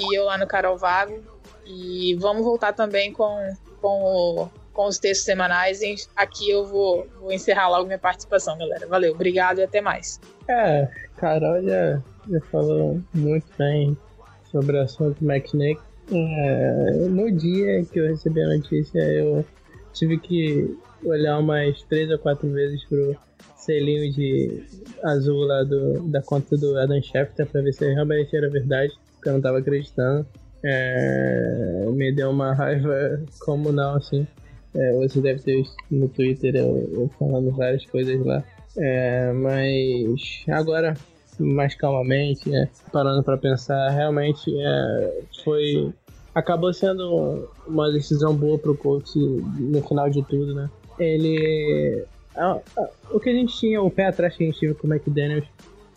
e 0.00 0.16
eu 0.16 0.24
lá 0.24 0.38
no 0.38 0.46
Carol 0.46 0.76
Vago. 0.76 1.20
E 1.66 2.14
vamos 2.16 2.44
voltar 2.44 2.72
também 2.72 3.12
com, 3.12 3.54
com, 3.80 4.02
o, 4.02 4.48
com 4.72 4.86
os 4.86 4.98
textos 4.98 5.24
semanais. 5.24 5.80
Aqui 6.16 6.50
eu 6.50 6.66
vou, 6.66 7.06
vou 7.20 7.32
encerrar 7.32 7.68
logo 7.68 7.86
minha 7.86 7.98
participação, 7.98 8.56
galera. 8.56 8.86
Valeu, 8.86 9.12
obrigado 9.12 9.58
e 9.58 9.62
até 9.62 9.80
mais. 9.80 10.20
É, 10.48 10.88
Carol 11.16 11.62
já, 11.62 12.02
já 12.30 12.40
falou 12.50 13.00
muito 13.12 13.46
bem 13.58 13.96
sobre 14.50 14.78
o 14.78 14.82
assunto 14.82 15.22
McNick. 15.24 15.80
É, 16.10 17.08
no 17.08 17.30
dia 17.30 17.84
que 17.84 17.98
eu 18.00 18.06
recebi 18.06 18.40
a 18.40 18.48
notícia, 18.48 18.98
eu 18.98 19.44
tive 19.92 20.18
que 20.18 20.76
olhar 21.04 21.38
umas 21.38 21.82
três 21.82 22.10
ou 22.10 22.18
quatro 22.18 22.50
vezes 22.50 22.84
pro 22.84 23.16
selinho 23.56 24.10
de 24.12 24.62
azul 25.04 25.40
lá 25.44 25.62
do, 25.62 26.08
da 26.08 26.22
conta 26.22 26.56
do 26.56 26.76
Adam 26.78 27.02
Schefter 27.02 27.46
pra 27.46 27.60
ver 27.60 27.72
se 27.72 27.84
realmente 27.92 28.34
era 28.34 28.48
verdade, 28.48 28.92
porque 29.14 29.28
eu 29.28 29.34
não 29.34 29.40
tava 29.40 29.58
acreditando. 29.58 30.26
É, 30.64 31.84
me 31.92 32.12
deu 32.12 32.30
uma 32.30 32.54
raiva 32.54 33.22
comunal, 33.40 33.96
assim. 33.96 34.26
É, 34.74 34.92
você 34.94 35.20
deve 35.20 35.42
ter 35.42 35.56
visto 35.56 35.74
no 35.90 36.08
Twitter 36.08 36.54
eu, 36.54 36.88
eu 36.92 37.10
falando 37.18 37.50
várias 37.52 37.84
coisas 37.86 38.24
lá. 38.24 38.42
É, 38.76 39.32
mas 39.32 40.44
agora, 40.48 40.94
mais 41.42 41.74
calmamente, 41.74 42.48
né, 42.48 42.68
parando 42.92 43.22
para 43.22 43.36
pensar, 43.36 43.90
realmente 43.90 44.52
é, 44.56 45.22
foi. 45.44 45.92
Acabou 46.34 46.72
sendo 46.72 47.48
uma 47.66 47.90
decisão 47.90 48.34
boa 48.34 48.58
pro 48.58 48.76
coach 48.76 49.18
no 49.18 49.82
final 49.82 50.08
de 50.08 50.22
tudo, 50.22 50.54
né? 50.54 50.70
Ele. 50.98 52.04
o 53.10 53.18
que 53.18 53.30
a 53.30 53.32
gente 53.32 53.56
tinha, 53.58 53.82
o 53.82 53.90
pé 53.90 54.06
atrás 54.06 54.36
que 54.36 54.44
a 54.44 54.46
gente 54.46 54.58
tinha 54.58 54.74
com 54.74 54.86
o 54.86 54.92
McDaniels, 54.92 55.46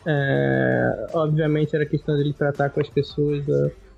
é, 0.05 1.07
obviamente 1.13 1.75
era 1.75 1.85
questão 1.85 2.15
dele 2.17 2.33
tratar 2.33 2.69
com 2.69 2.79
as 2.79 2.89
pessoas 2.89 3.45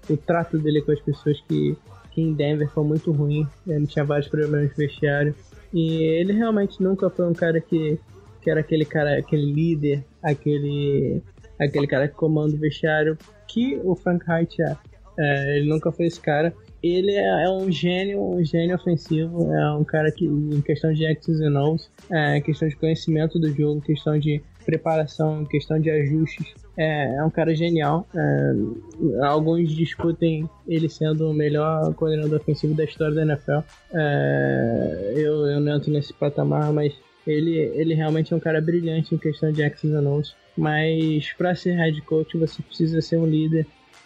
o 0.09 0.17
trato 0.17 0.57
dele 0.57 0.81
com 0.81 0.91
as 0.91 0.99
pessoas 0.99 1.39
que, 1.47 1.75
que 2.11 2.21
em 2.21 2.33
Denver 2.33 2.69
foi 2.69 2.83
muito 2.83 3.11
ruim. 3.11 3.47
Ele 3.67 3.87
tinha 3.87 4.03
vários 4.03 4.27
problemas 4.27 4.69
no 4.69 4.75
vestiário. 4.75 5.35
E 5.73 6.03
ele 6.03 6.33
realmente 6.33 6.81
nunca 6.81 7.09
foi 7.09 7.25
um 7.27 7.33
cara 7.33 7.59
que, 7.59 7.99
que 8.41 8.49
era 8.49 8.59
aquele 8.59 8.85
cara, 8.85 9.17
aquele 9.17 9.51
líder, 9.51 10.03
aquele, 10.21 11.21
aquele 11.59 11.87
cara 11.87 12.07
que 12.07 12.15
comanda 12.15 12.55
o 12.55 12.59
vestiário 12.59 13.17
que 13.47 13.79
o 13.83 13.95
Frank 13.95 14.25
Reich 14.25 14.61
é. 14.61 14.75
é 15.19 15.57
ele 15.57 15.69
nunca 15.69 15.91
foi 15.91 16.07
esse 16.07 16.19
cara. 16.19 16.53
Ele 16.81 17.11
é, 17.11 17.45
é, 17.45 17.49
um 17.49 17.71
gênio, 17.71 18.21
um 18.21 18.43
gênio 18.43 18.75
ofensivo, 18.75 19.53
é 19.53 19.73
um 19.73 19.85
cara 19.85 20.11
que, 20.11 20.25
em 20.25 20.61
questão 20.61 20.91
de 20.91 21.05
X's 21.15 21.39
e 21.39 21.47
O's, 21.49 21.89
é, 22.11 22.41
questão 22.41 22.67
de 22.67 22.75
conhecimento 22.75 23.39
do 23.39 23.49
jogo, 23.53 23.79
questão 23.79 24.19
de 24.19 24.41
preparação, 24.65 25.45
questão 25.45 25.79
de 25.79 25.89
ajustes, 25.89 26.53
é, 26.77 27.15
é 27.15 27.23
um 27.23 27.29
cara 27.29 27.55
genial. 27.55 28.07
É, 28.13 29.25
alguns 29.25 29.71
discutem 29.71 30.49
ele 30.67 30.89
sendo 30.89 31.29
o 31.29 31.33
melhor 31.33 31.93
coordenador 31.93 32.39
ofensivo 32.39 32.73
da 32.73 32.83
história 32.83 33.15
da 33.15 33.21
NFL. 33.21 33.59
É, 33.93 35.13
eu, 35.15 35.47
eu 35.47 35.59
não 35.61 35.75
entro 35.75 35.91
nesse 35.91 36.13
patamar, 36.13 36.73
mas 36.73 36.93
ele, 37.25 37.57
ele 37.75 37.93
realmente 37.93 38.33
é 38.33 38.35
um 38.35 38.39
cara 38.39 38.61
brilhante 38.61 39.15
em 39.15 39.17
questão 39.17 39.51
de 39.51 39.67
X's 39.69 39.91
and 39.91 40.09
O's. 40.09 40.35
Mas 40.57 41.33
para 41.33 41.55
ser 41.55 41.73
head 41.73 41.99
coach, 42.01 42.37
você 42.37 42.61
precisa 42.61 43.01
ser 43.01 43.17
um 43.17 43.25
líder, 43.25 43.65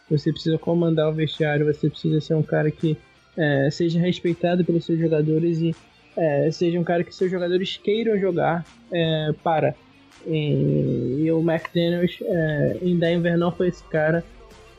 você 0.09 0.31
precisa 0.31 0.57
comandar 0.57 1.09
o 1.09 1.13
vestiário, 1.13 1.65
você 1.65 1.89
precisa 1.89 2.21
ser 2.21 2.35
um 2.35 2.43
cara 2.43 2.71
que 2.71 2.97
é, 3.35 3.69
seja 3.69 3.99
respeitado 3.99 4.63
pelos 4.63 4.85
seus 4.85 4.99
jogadores 4.99 5.59
e 5.59 5.75
é, 6.15 6.49
seja 6.51 6.79
um 6.79 6.83
cara 6.83 7.03
que 7.03 7.13
seus 7.13 7.29
jogadores 7.29 7.77
queiram 7.77 8.17
jogar 8.19 8.65
é, 8.91 9.33
para. 9.43 9.75
E, 10.25 11.23
e 11.23 11.31
o 11.31 11.39
McDaniels 11.39 12.17
é, 12.21 12.77
em 12.81 12.97
Denver 12.97 13.37
não 13.37 13.51
foi 13.51 13.67
esse 13.67 13.83
cara. 13.83 14.23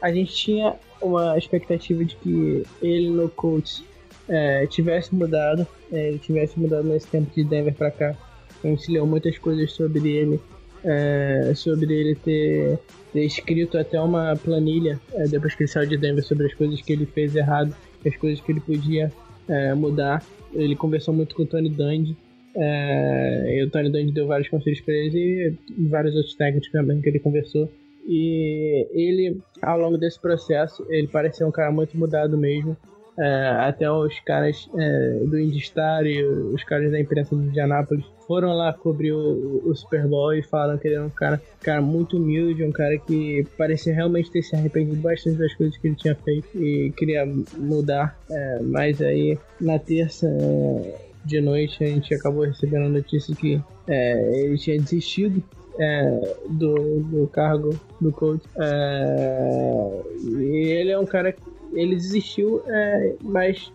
A 0.00 0.12
gente 0.12 0.34
tinha 0.34 0.74
uma 1.00 1.38
expectativa 1.38 2.04
de 2.04 2.16
que 2.16 2.64
ele 2.82 3.10
no 3.10 3.28
Colts 3.28 3.84
é, 4.28 4.66
tivesse 4.66 5.14
mudado, 5.14 5.66
é, 5.92 6.08
ele 6.08 6.18
tivesse 6.18 6.58
mudado 6.58 6.84
nesse 6.84 7.06
tempo 7.06 7.30
de 7.34 7.44
Denver 7.44 7.74
para 7.74 7.90
cá. 7.90 8.16
A 8.62 8.66
gente 8.66 8.90
leu 8.90 9.06
muitas 9.06 9.38
coisas 9.38 9.72
sobre 9.72 10.10
ele, 10.10 10.40
é, 10.84 11.52
sobre 11.54 11.92
ele 11.92 12.14
ter, 12.14 12.78
ter, 13.12 13.24
escrito 13.24 13.78
até 13.78 14.00
uma 14.00 14.36
planilha 14.36 15.00
é, 15.12 15.24
depois 15.28 15.54
que 15.54 15.62
ele 15.62 15.68
saiu 15.68 15.88
de 15.88 15.96
Denver 15.96 16.24
sobre 16.24 16.46
as 16.46 16.54
coisas 16.54 16.80
que 16.80 16.92
ele 16.92 17.06
fez 17.06 17.36
errado, 17.36 17.74
as 18.04 18.16
coisas 18.16 18.40
que 18.40 18.52
ele 18.52 18.60
podia 18.60 19.12
é, 19.48 19.74
mudar. 19.74 20.24
Ele 20.52 20.74
conversou 20.74 21.14
muito 21.14 21.34
com 21.34 21.42
o 21.42 21.46
Tony 21.46 21.68
Dungy 21.68 22.16
é, 22.56 23.56
e 23.56 23.62
o 23.62 23.70
Tony 23.70 23.90
Dungy 23.90 24.12
deu 24.12 24.26
vários 24.26 24.48
conselhos 24.48 24.80
para 24.80 24.94
ele 24.94 25.56
e 25.76 25.86
vários 25.86 26.14
outros 26.14 26.34
técnicos 26.34 26.70
também 26.70 27.00
que 27.00 27.08
ele 27.08 27.18
conversou. 27.18 27.70
E 28.06 28.86
ele, 28.92 29.38
ao 29.60 29.78
longo 29.78 29.98
desse 29.98 30.18
processo, 30.18 30.84
ele 30.88 31.06
pareceu 31.06 31.46
um 31.46 31.50
cara 31.50 31.70
muito 31.70 31.96
mudado 31.96 32.38
mesmo. 32.38 32.76
É, 33.18 33.48
até 33.68 33.90
os 33.90 34.18
caras 34.20 34.68
é, 34.78 35.20
do 35.24 35.38
Indistar 35.38 36.06
e 36.06 36.22
os 36.22 36.62
caras 36.62 36.90
da 36.92 37.00
imprensa 37.00 37.34
de 37.34 37.42
Indianápolis 37.42 38.04
foram 38.28 38.52
lá 38.52 38.72
cobrir 38.72 39.12
o, 39.12 39.62
o, 39.64 39.74
Super 39.74 40.06
Bowl 40.06 40.34
e 40.34 40.42
falaram 40.42 40.78
que 40.78 40.86
ele 40.86 40.96
era 40.96 41.04
um 41.04 41.10
cara, 41.10 41.40
cara 41.60 41.80
muito 41.80 42.18
humilde, 42.18 42.62
um 42.62 42.70
cara 42.70 42.96
que 42.98 43.44
parecia 43.56 43.94
realmente 43.94 44.30
ter 44.30 44.42
se 44.42 44.54
arrependido 44.54 45.00
bastante 45.00 45.38
das 45.38 45.52
coisas 45.54 45.76
que 45.78 45.88
ele 45.88 45.96
tinha 45.96 46.14
feito 46.14 46.46
e 46.62 46.92
queria 46.96 47.26
mudar. 47.56 48.16
É, 48.30 48.58
mas 48.62 49.00
aí, 49.00 49.36
na 49.60 49.78
terça 49.78 50.28
é, 50.28 51.08
de 51.24 51.40
noite 51.40 51.82
a 51.82 51.86
gente 51.86 52.14
acabou 52.14 52.44
recebendo 52.44 52.86
a 52.86 52.90
notícia 52.90 53.34
que 53.34 53.60
é, 53.88 54.42
ele 54.44 54.58
tinha 54.58 54.78
desistido 54.78 55.42
é, 55.78 56.36
do, 56.50 57.00
do 57.00 57.26
cargo 57.28 57.78
do 58.00 58.12
coach. 58.12 58.44
É, 58.60 60.02
e 60.22 60.68
ele 60.68 60.90
é 60.90 60.98
um 60.98 61.06
cara 61.06 61.34
ele 61.72 61.96
desistiu, 61.96 62.62
é, 62.66 63.14
mas 63.22 63.72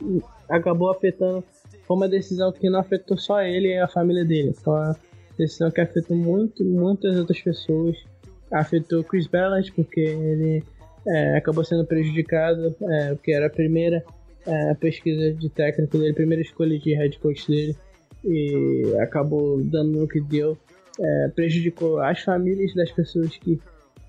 acabou 0.50 0.90
afetando. 0.90 1.44
Foi 1.88 1.98
uma 1.98 2.08
decisão 2.08 2.52
que 2.52 2.70
não 2.70 2.80
afetou 2.80 3.18
só 3.18 3.42
ele 3.42 3.70
e 3.70 3.78
a 3.78 3.88
família 3.88 4.24
dele. 4.24 4.54
Foi 4.54 4.74
uma 4.74 4.96
decisão 5.38 5.70
que 5.72 5.82
afetou 5.82 6.16
muito, 6.16 6.64
muitas 6.64 7.18
outras 7.18 7.42
pessoas. 7.42 7.98
Afetou 8.52 9.04
Chris 9.04 9.28
Ballard, 9.28 9.72
porque 9.74 10.00
ele 10.00 10.64
é, 11.08 11.38
acabou 11.38 11.64
sendo 11.64 11.86
prejudicado, 11.86 12.76
é, 12.82 13.14
porque 13.16 13.32
era 13.32 13.48
a 13.48 13.50
primeira 13.50 14.04
é, 14.46 14.72
a 14.72 14.76
pesquisa 14.76 15.34
de 15.34 15.50
técnico 15.50 15.98
dele, 15.98 16.14
primeira 16.14 16.42
escolha 16.42 16.78
de 16.78 16.94
head 16.94 17.18
coach 17.20 17.48
dele, 17.48 17.76
e 18.24 18.96
acabou 19.00 19.62
dando 19.64 20.00
no 20.00 20.08
que 20.08 20.20
deu. 20.22 20.58
É, 21.00 21.28
prejudicou 21.30 22.00
as 22.00 22.22
famílias 22.22 22.74
das 22.76 22.92
pessoas 22.92 23.36
que 23.38 23.60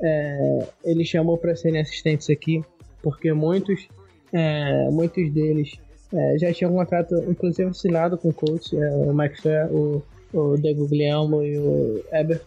é, 0.03 0.67
ele 0.85 1.05
chamou 1.05 1.39
para 1.39 1.57
serem 1.57 1.81
assistentes 1.81 2.29
aqui, 2.29 2.63
porque 3.05 3.33
muitos, 3.35 3.87
é, 4.33 4.89
muitos 4.91 5.31
deles 5.31 5.79
é, 6.13 6.39
já 6.39 6.53
tinham 6.53 6.73
um 6.73 6.77
contrato, 6.77 7.15
inclusive 7.29 7.69
assinado 7.69 8.17
com 8.17 8.31
o 8.31 8.33
coach, 8.33 8.75
é, 8.77 8.91
o 8.91 9.13
Mike 9.15 9.43
Fair, 9.43 9.71
o, 9.71 10.03
o 10.33 10.57
De 10.57 10.73
Guglielmo 10.73 11.43
e 11.43 11.59
o 11.59 12.03
Eber, 12.11 12.41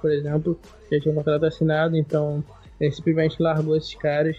por 0.00 0.10
exemplo, 0.12 0.58
já 0.90 1.00
tinham 1.00 1.14
um 1.14 1.16
contrato 1.16 1.44
assinado, 1.44 1.96
então 1.96 2.42
ele 2.80 2.92
simplesmente 2.92 3.42
largou 3.42 3.76
esses 3.76 3.94
caras 3.96 4.36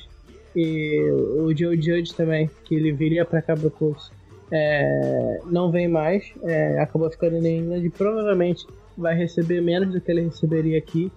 e 0.56 1.10
o 1.38 1.56
Joe 1.56 1.76
Judge 1.76 2.14
também, 2.16 2.50
que 2.66 2.76
ele 2.76 2.94
viria 2.94 3.26
para 3.26 3.42
cá 3.42 3.56
pro 3.56 3.70
curso. 3.70 4.12
é, 4.52 5.40
não 5.46 5.72
vem 5.72 5.88
mais, 5.88 6.34
é, 6.44 6.80
acabou 6.80 7.10
ficando 7.12 7.36
em 7.46 7.60
England 7.60 7.86
e 7.86 7.90
provavelmente 7.90 8.66
vai 8.98 9.16
receber 9.16 9.62
menos 9.62 9.94
do 9.94 10.02
que 10.02 10.12
ele 10.12 10.22
receberia 10.22 10.78
aqui, 10.78 11.12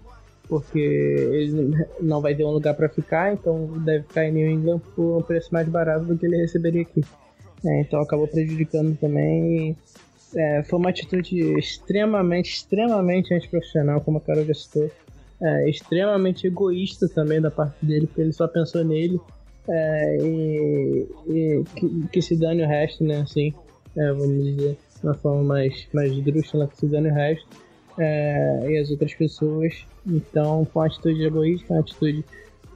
porque 0.49 0.79
ele 0.79 1.75
não 2.01 2.21
vai 2.21 2.35
ter 2.35 2.45
um 2.45 2.51
lugar 2.51 2.75
para 2.75 2.89
ficar, 2.89 3.33
então 3.33 3.67
deve 3.85 4.05
ficar 4.05 4.27
em 4.27 4.33
New 4.33 4.51
England 4.51 4.81
por 4.95 5.19
um 5.19 5.23
preço 5.23 5.49
mais 5.53 5.69
barato 5.69 6.05
do 6.05 6.17
que 6.17 6.27
ele 6.27 6.37
receberia 6.37 6.83
aqui. 6.83 7.03
É, 7.65 7.81
então 7.81 8.01
acabou 8.01 8.29
prejudicando 8.29 8.97
também. 8.99 9.77
É, 10.37 10.63
foi 10.65 10.79
uma 10.79 10.91
atitude 10.91 11.59
extremamente, 11.59 12.51
extremamente 12.51 13.33
antiprofissional, 13.33 14.01
como 14.01 14.19
a 14.19 14.21
Carol 14.21 14.45
já 14.45 14.55
citou. 14.55 14.91
É, 15.41 15.69
extremamente 15.69 16.47
egoísta 16.47 17.09
também 17.09 17.41
da 17.41 17.51
parte 17.51 17.85
dele, 17.85 18.07
porque 18.07 18.21
ele 18.21 18.33
só 18.33 18.47
pensou 18.47 18.85
nele 18.85 19.21
é, 19.69 20.19
e, 20.23 21.09
e 21.29 21.65
que, 21.75 22.09
que, 22.13 22.23
se 22.23 22.37
dane 22.37 22.63
o 22.63 22.69
resto, 22.69 23.03
né? 23.03 23.21
Assim, 23.21 23.53
é, 23.97 24.13
vamos 24.13 24.45
dizer, 24.45 24.77
de 25.01 25.07
uma 25.07 25.15
forma 25.15 25.43
mais, 25.43 25.87
mais 25.93 26.13
esdrúxula, 26.13 26.69
que 26.69 26.77
se 26.77 26.87
dane 26.87 27.11
o 27.11 27.15
resto 27.15 27.64
é, 27.99 28.71
e 28.71 28.79
as 28.79 28.91
outras 28.91 29.15
pessoas. 29.15 29.85
Então, 30.07 30.67
foi 30.73 30.83
uma 30.83 30.87
atitude 30.87 31.23
egoísta, 31.25 31.73
uma 31.73 31.81
atitude 31.81 32.25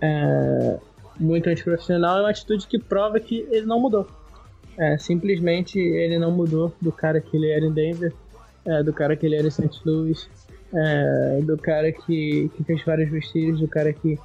é, 0.00 0.78
muito 1.18 1.48
antiprofissional, 1.48 2.18
é 2.18 2.20
uma 2.20 2.30
atitude 2.30 2.66
que 2.66 2.78
prova 2.78 3.18
que 3.20 3.46
ele 3.50 3.66
não 3.66 3.80
mudou. 3.80 4.06
É, 4.76 4.96
simplesmente 4.96 5.78
ele 5.78 6.18
não 6.18 6.30
mudou 6.30 6.72
do 6.80 6.92
cara 6.92 7.20
que 7.20 7.36
ele 7.36 7.50
era 7.50 7.64
em 7.64 7.72
Denver, 7.72 8.12
é, 8.64 8.82
do 8.82 8.92
cara 8.92 9.16
que 9.16 9.26
ele 9.26 9.34
era 9.34 9.48
em 9.48 9.50
St. 9.50 9.80
Louis, 9.84 10.28
é, 10.72 11.40
do 11.42 11.58
cara 11.58 11.90
que, 11.90 12.50
que 12.56 12.64
fez 12.64 12.84
vários 12.84 13.10
vestidos, 13.10 13.60
do 13.60 13.66
cara 13.66 13.92
que 13.92 14.18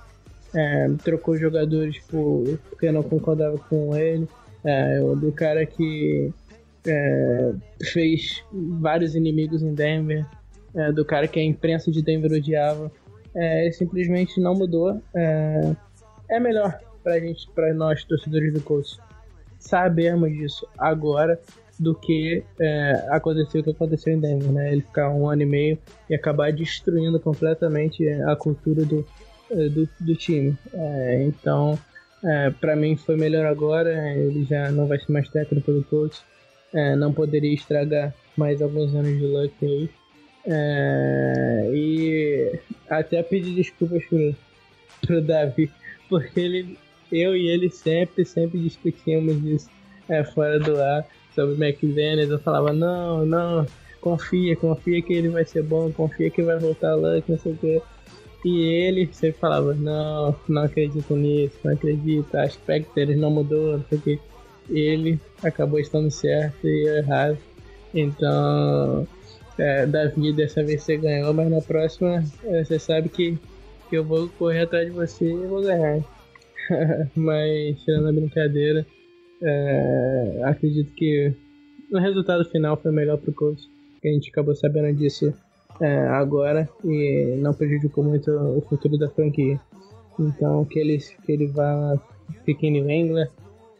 é, 0.54 0.88
trocou 1.04 1.38
jogadores 1.38 1.98
por, 2.08 2.60
porque 2.70 2.92
não 2.92 3.02
concordava 3.02 3.58
com 3.58 3.96
ele, 3.96 4.28
é, 4.64 5.00
do 5.00 5.32
cara 5.32 5.66
que 5.66 6.32
é, 6.86 7.54
fez 7.92 8.44
vários 8.52 9.16
inimigos 9.16 9.64
em 9.64 9.74
Denver, 9.74 10.26
é, 10.76 10.92
do 10.92 11.06
cara 11.06 11.28
que 11.28 11.40
a 11.40 11.44
imprensa 11.44 11.92
de 11.92 12.02
Denver 12.02 12.32
odiava. 12.32 12.92
É, 13.36 13.64
ele 13.64 13.74
simplesmente 13.74 14.40
não 14.40 14.54
mudou. 14.54 15.02
É, 15.16 15.76
é 16.30 16.40
melhor 16.40 16.80
pra 17.04 17.20
gente, 17.20 17.50
pra 17.54 17.74
nós, 17.74 18.04
torcedores 18.04 18.54
do 18.54 18.62
Colts, 18.62 19.00
sabermos 19.60 20.32
disso 20.32 20.68
agora 20.78 21.40
do 21.80 21.96
que 21.96 22.44
é, 22.60 23.08
aconteceu 23.10 23.62
o 23.62 23.64
que 23.64 23.72
aconteceu 23.72 24.14
em 24.14 24.20
Denver, 24.20 24.52
né? 24.52 24.72
Ele 24.72 24.82
ficar 24.82 25.10
um 25.10 25.28
ano 25.28 25.42
e 25.42 25.46
meio 25.46 25.78
e 26.10 26.16
acabar 26.16 26.52
destruindo 26.52 27.20
completamente 27.20 28.08
a 28.08 28.36
cultura 28.36 28.86
do, 28.86 29.06
é, 29.52 29.70
do, 29.70 29.90
do 30.00 30.16
time. 30.16 30.56
É, 30.74 31.24
então, 31.24 31.78
é, 32.24 32.52
para 32.52 32.76
mim 32.76 32.96
foi 32.96 33.18
melhor 33.18 33.46
agora. 33.46 33.92
Ele 34.16 34.44
já 34.46 34.72
não 34.72 34.88
vai 34.88 35.00
ser 35.00 35.12
mais 35.12 35.28
técnico 35.30 35.72
do 35.72 35.84
Colts. 35.84 36.24
É, 36.74 36.96
não 36.96 37.12
poderia 37.12 37.54
estragar 37.54 38.14
mais 38.38 38.62
alguns 38.62 38.94
anos 38.96 39.18
de 39.18 39.26
luck 39.26 39.54
aí. 39.62 39.90
É, 40.46 41.72
e 41.74 42.60
até 42.90 43.24
pedir 43.24 43.56
desculpas 43.56 44.04
pro, 44.06 44.36
pro 45.02 45.22
Davi, 45.22 45.72
porque 46.10 46.40
ele, 46.40 46.78
eu 47.12 47.36
e 47.36 47.48
ele 47.48 47.70
sempre, 47.70 48.26
sempre 48.26 48.60
discutíamos 48.60 49.44
isso 49.44 49.70
é, 50.10 50.24
fora 50.24 50.60
do 50.60 50.80
ar 50.82 51.06
sobre 51.34 51.54
McDaniels. 51.54 52.30
Eu 52.30 52.40
falava, 52.40 52.74
não, 52.74 53.26
não, 53.26 53.66
confia, 54.02 54.56
confia 54.56 55.02
que 55.02 55.14
ele 55.14 55.30
vai 55.30 55.46
ser 55.46 55.64
bom, 55.64 55.92
confia 55.92 56.30
que 56.30 56.42
vai 56.42 56.60
voltar 56.60 56.96
lá, 56.96 57.22
não 57.28 57.38
sei 57.40 57.54
o 57.54 57.58
que. 57.58 57.82
E 58.46 58.62
ele 58.62 59.10
sempre 59.14 59.40
falava, 59.40 59.74
não, 59.74 60.36
não 60.50 60.64
acredito 60.64 61.16
nisso, 61.16 61.58
não 61.64 61.74
acredito, 61.74 62.36
acho 62.36 62.58
que 62.60 62.66
Pectores 62.66 63.18
não 63.18 63.32
mudou, 63.32 63.78
não 63.78 63.86
sei 63.88 63.98
o 63.98 64.02
que. 64.02 64.20
Ele 64.70 65.20
acabou 65.42 65.80
estando 65.80 66.12
certo 66.12 66.68
e 66.68 66.88
eu 66.88 66.98
errado. 66.98 67.38
Então, 67.94 69.08
é, 69.58 69.86
Davi, 69.86 70.34
dessa 70.34 70.64
vez 70.64 70.84
você 70.84 70.98
ganhou, 70.98 71.34
mas 71.34 71.50
na 71.50 71.62
próxima 71.62 72.24
é, 72.46 72.64
você 72.64 72.80
sabe 72.80 73.10
que, 73.10 73.38
que 73.90 73.98
eu 73.98 74.04
vou 74.04 74.28
correr 74.30 74.62
atrás 74.62 74.88
de 74.88 74.92
você 74.92 75.26
e 75.26 75.48
vou 75.48 75.62
ganhar. 75.62 76.04
mas, 77.16 77.80
tirando 77.82 78.10
a 78.10 78.14
brincadeira, 78.14 78.86
é, 79.42 80.42
acredito 80.44 80.92
que 80.94 81.34
o 81.92 81.98
resultado 82.00 82.46
final 82.46 82.78
foi 82.78 82.92
melhor 82.92 83.18
pro 83.18 83.34
coach, 83.34 83.70
que 84.02 84.08
a 84.08 84.12
gente 84.12 84.30
acabou 84.30 84.56
sabendo 84.56 84.96
disso 84.98 85.34
é, 85.82 86.08
agora 86.08 86.68
e 86.84 87.36
não 87.38 87.54
prejudicou 87.54 88.04
muito 88.04 88.32
o 88.32 88.62
futuro 88.62 88.98
da 88.98 89.10
franquia. 89.10 89.60
Então, 90.20 90.64
que 90.66 90.80
ele, 90.80 90.98
que 90.98 91.32
ele 91.32 91.48
vá, 91.48 92.00
fique 92.46 92.68
em 92.68 92.72
New 92.72 92.90
England. 92.90 93.28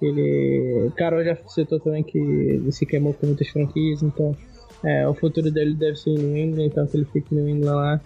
Ele. 0.02 0.92
Carol 0.98 1.24
já 1.24 1.36
citou 1.48 1.80
também 1.80 2.04
que 2.04 2.62
se 2.72 2.86
queimou 2.86 3.14
com 3.14 3.28
muitas 3.28 3.48
franquias, 3.48 4.04
então 4.04 4.36
é, 4.84 5.08
o 5.08 5.14
futuro 5.14 5.50
dele 5.50 5.74
deve 5.74 5.96
ser 5.96 6.12
em 6.12 6.44
England, 6.44 6.66
então 6.66 6.86
que 6.86 6.98
ele 6.98 7.06
fique 7.06 7.34
em 7.34 7.50
England 7.50 7.76
lá. 7.76 8.02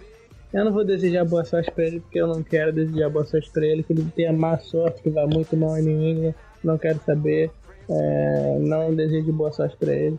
Eu 0.52 0.64
não 0.64 0.72
vou 0.72 0.84
desejar 0.84 1.24
boa 1.24 1.44
sorte 1.44 1.70
pra 1.70 1.84
ele, 1.84 2.00
porque 2.00 2.20
eu 2.20 2.26
não 2.26 2.42
quero 2.42 2.72
desejar 2.72 3.10
boa 3.10 3.24
sorte 3.24 3.50
pra 3.50 3.66
ele, 3.66 3.82
que 3.82 3.92
ele 3.92 4.06
tenha 4.14 4.32
má 4.32 4.58
sorte, 4.58 5.02
que 5.02 5.10
vá 5.10 5.26
muito 5.26 5.56
mal 5.56 5.76
em 5.76 5.82
New 5.82 6.02
England, 6.02 6.34
não 6.64 6.78
quero 6.78 7.00
saber. 7.04 7.50
É, 7.90 8.58
não 8.60 8.94
desejo 8.94 9.32
boa 9.32 9.50
sorte 9.50 9.76
pra 9.76 9.92
ele. 9.92 10.18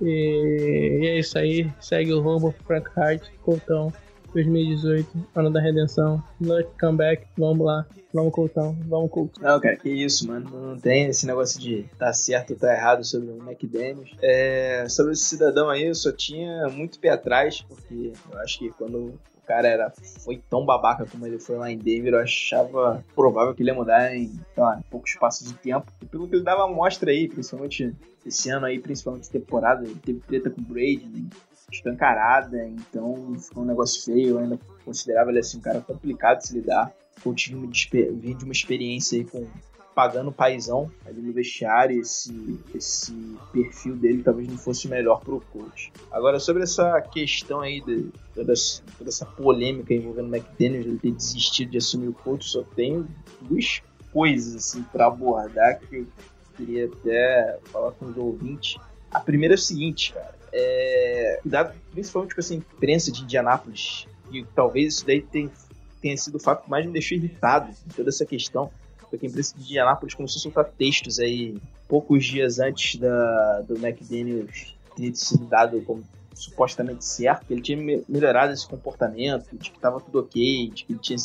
E, 0.00 0.98
e, 1.02 1.06
é 1.06 1.18
isso 1.18 1.38
aí, 1.38 1.70
segue 1.80 2.12
o 2.12 2.20
rumo 2.20 2.54
Frank 2.66 2.88
Hart, 2.96 3.22
Coltão, 3.42 3.92
2018, 4.32 5.08
ano 5.34 5.50
da 5.50 5.60
redenção, 5.60 6.22
Luck 6.40 6.68
Comeback, 6.78 7.26
vamos 7.36 7.66
lá, 7.66 7.86
vamos 8.12 8.32
Coltão, 8.32 8.76
vamos 8.86 9.10
Coltão. 9.10 9.42
Não, 9.42 9.60
cara, 9.60 9.76
que 9.76 9.88
isso, 9.88 10.26
mano, 10.26 10.50
não 10.50 10.78
tem 10.78 11.06
esse 11.06 11.26
negócio 11.26 11.60
de 11.60 11.84
tá 11.98 12.12
certo 12.12 12.52
ou 12.52 12.56
tá 12.56 12.72
errado 12.72 13.04
sobre 13.04 13.30
o 13.30 13.38
McDaniels. 13.38 14.10
É, 14.22 14.86
sobre 14.88 15.12
esse 15.12 15.24
cidadão 15.24 15.68
aí, 15.68 15.84
eu 15.84 15.94
só 15.94 16.12
tinha 16.12 16.68
muito 16.68 17.00
pé 17.00 17.10
atrás, 17.10 17.62
porque 17.62 18.12
eu 18.32 18.38
acho 18.40 18.58
que 18.58 18.70
quando 18.70 19.18
cara 19.48 19.66
era, 19.66 19.92
foi 20.22 20.40
tão 20.50 20.64
babaca 20.66 21.06
como 21.06 21.26
ele 21.26 21.40
foi 21.40 21.56
lá 21.56 21.70
em 21.70 21.78
Denver, 21.78 22.12
eu 22.12 22.20
achava 22.20 23.02
provável 23.14 23.54
que 23.54 23.62
ele 23.62 23.70
ia 23.70 23.74
mudar 23.74 24.14
em, 24.14 24.28
sei 24.28 24.62
lá, 24.62 24.78
pouco 24.90 25.08
espaço 25.08 25.42
de 25.44 25.54
tempo. 25.54 25.90
E 26.02 26.04
pelo 26.04 26.28
que 26.28 26.36
ele 26.36 26.44
dava 26.44 26.68
mostra 26.68 27.10
aí, 27.10 27.26
principalmente 27.26 27.94
esse 28.26 28.50
ano 28.50 28.66
aí, 28.66 28.78
principalmente 28.78 29.30
temporada, 29.30 29.84
ele 29.84 29.96
teve 29.96 30.20
treta 30.20 30.50
com 30.50 30.60
o 30.60 30.64
Brady, 30.64 31.06
né? 31.06 31.24
Escancarada, 31.70 32.66
então 32.66 33.34
ficou 33.38 33.62
um 33.62 33.66
negócio 33.66 34.04
feio, 34.04 34.30
eu 34.30 34.38
ainda 34.38 34.58
considerava 34.84 35.30
ele 35.30 35.40
assim 35.40 35.58
um 35.58 35.62
cara 35.62 35.80
complicado 35.80 36.38
de 36.38 36.46
se 36.46 36.54
lidar. 36.54 36.92
Eu 37.24 37.34
tive 37.34 37.66
de 37.66 38.44
uma 38.44 38.52
experiência 38.52 39.18
aí 39.18 39.24
com 39.24 39.46
pagando 39.98 40.30
paizão 40.30 40.88
ali 41.04 41.20
no 41.20 41.32
vestiário, 41.32 42.00
esse, 42.00 42.60
esse 42.72 43.12
perfil 43.52 43.96
dele 43.96 44.22
talvez 44.22 44.46
não 44.46 44.56
fosse 44.56 44.86
melhor 44.86 45.18
para 45.18 45.34
o 45.34 45.40
coach. 45.40 45.92
Agora, 46.12 46.38
sobre 46.38 46.62
essa 46.62 47.00
questão 47.00 47.62
aí, 47.62 47.80
de, 47.80 48.08
toda, 48.32 48.54
toda 48.96 49.10
essa 49.10 49.26
polêmica 49.26 49.92
envolvendo 49.92 50.28
o 50.28 50.36
McDaniels, 50.36 50.86
ele 50.86 50.98
ter 51.00 51.10
desistido 51.10 51.72
de 51.72 51.78
assumir 51.78 52.06
o 52.06 52.12
coach, 52.12 52.44
só 52.44 52.62
tenho 52.76 53.08
duas 53.40 53.82
coisas 54.12 54.54
assim 54.54 54.84
para 54.84 55.08
abordar 55.08 55.80
que 55.80 55.96
eu 55.96 56.06
queria 56.56 56.86
até 56.86 57.58
falar 57.64 57.90
com 57.90 58.06
os 58.06 58.16
ouvintes. 58.16 58.80
A 59.10 59.18
primeira 59.18 59.54
é 59.54 59.56
o 59.56 59.58
seguinte, 59.58 60.12
cara, 60.12 60.37
é, 60.58 61.38
cuidado 61.42 61.74
principalmente 61.92 62.34
com 62.34 62.40
essa 62.40 62.54
imprensa 62.54 63.12
de 63.12 63.22
Indianápolis, 63.22 64.06
e 64.32 64.44
talvez 64.54 64.94
isso 64.94 65.06
daí 65.06 65.22
tenha, 65.22 65.50
tenha 66.00 66.16
sido 66.16 66.36
o 66.36 66.40
fato 66.40 66.64
que 66.64 66.70
mais 66.70 66.84
me 66.84 66.92
deixou 66.92 67.16
irritado 67.16 67.70
em 67.70 67.92
toda 67.94 68.08
essa 68.08 68.26
questão 68.26 68.70
porque 69.10 69.26
a 69.26 69.28
imprensa 69.28 69.56
de 69.56 69.62
Indianápolis 69.64 70.14
começou 70.14 70.38
a 70.38 70.42
soltar 70.42 70.64
textos 70.76 71.18
aí 71.18 71.56
poucos 71.88 72.24
dias 72.26 72.58
antes 72.58 72.96
da, 72.96 73.62
do 73.62 73.74
McDaniels 73.76 74.76
ter 74.96 75.14
sido 75.14 75.46
dado 75.46 75.80
como 75.82 76.04
supostamente 76.34 77.04
certo, 77.04 77.46
que 77.46 77.52
ele 77.52 77.62
tinha 77.62 78.02
melhorado 78.08 78.52
esse 78.52 78.66
comportamento, 78.66 79.48
de 79.52 79.70
que 79.70 79.76
estava 79.76 80.00
tudo 80.00 80.20
ok, 80.20 80.70
de 80.72 80.84
que 80.84 80.92
ele 80.92 81.00
tinha, 81.00 81.16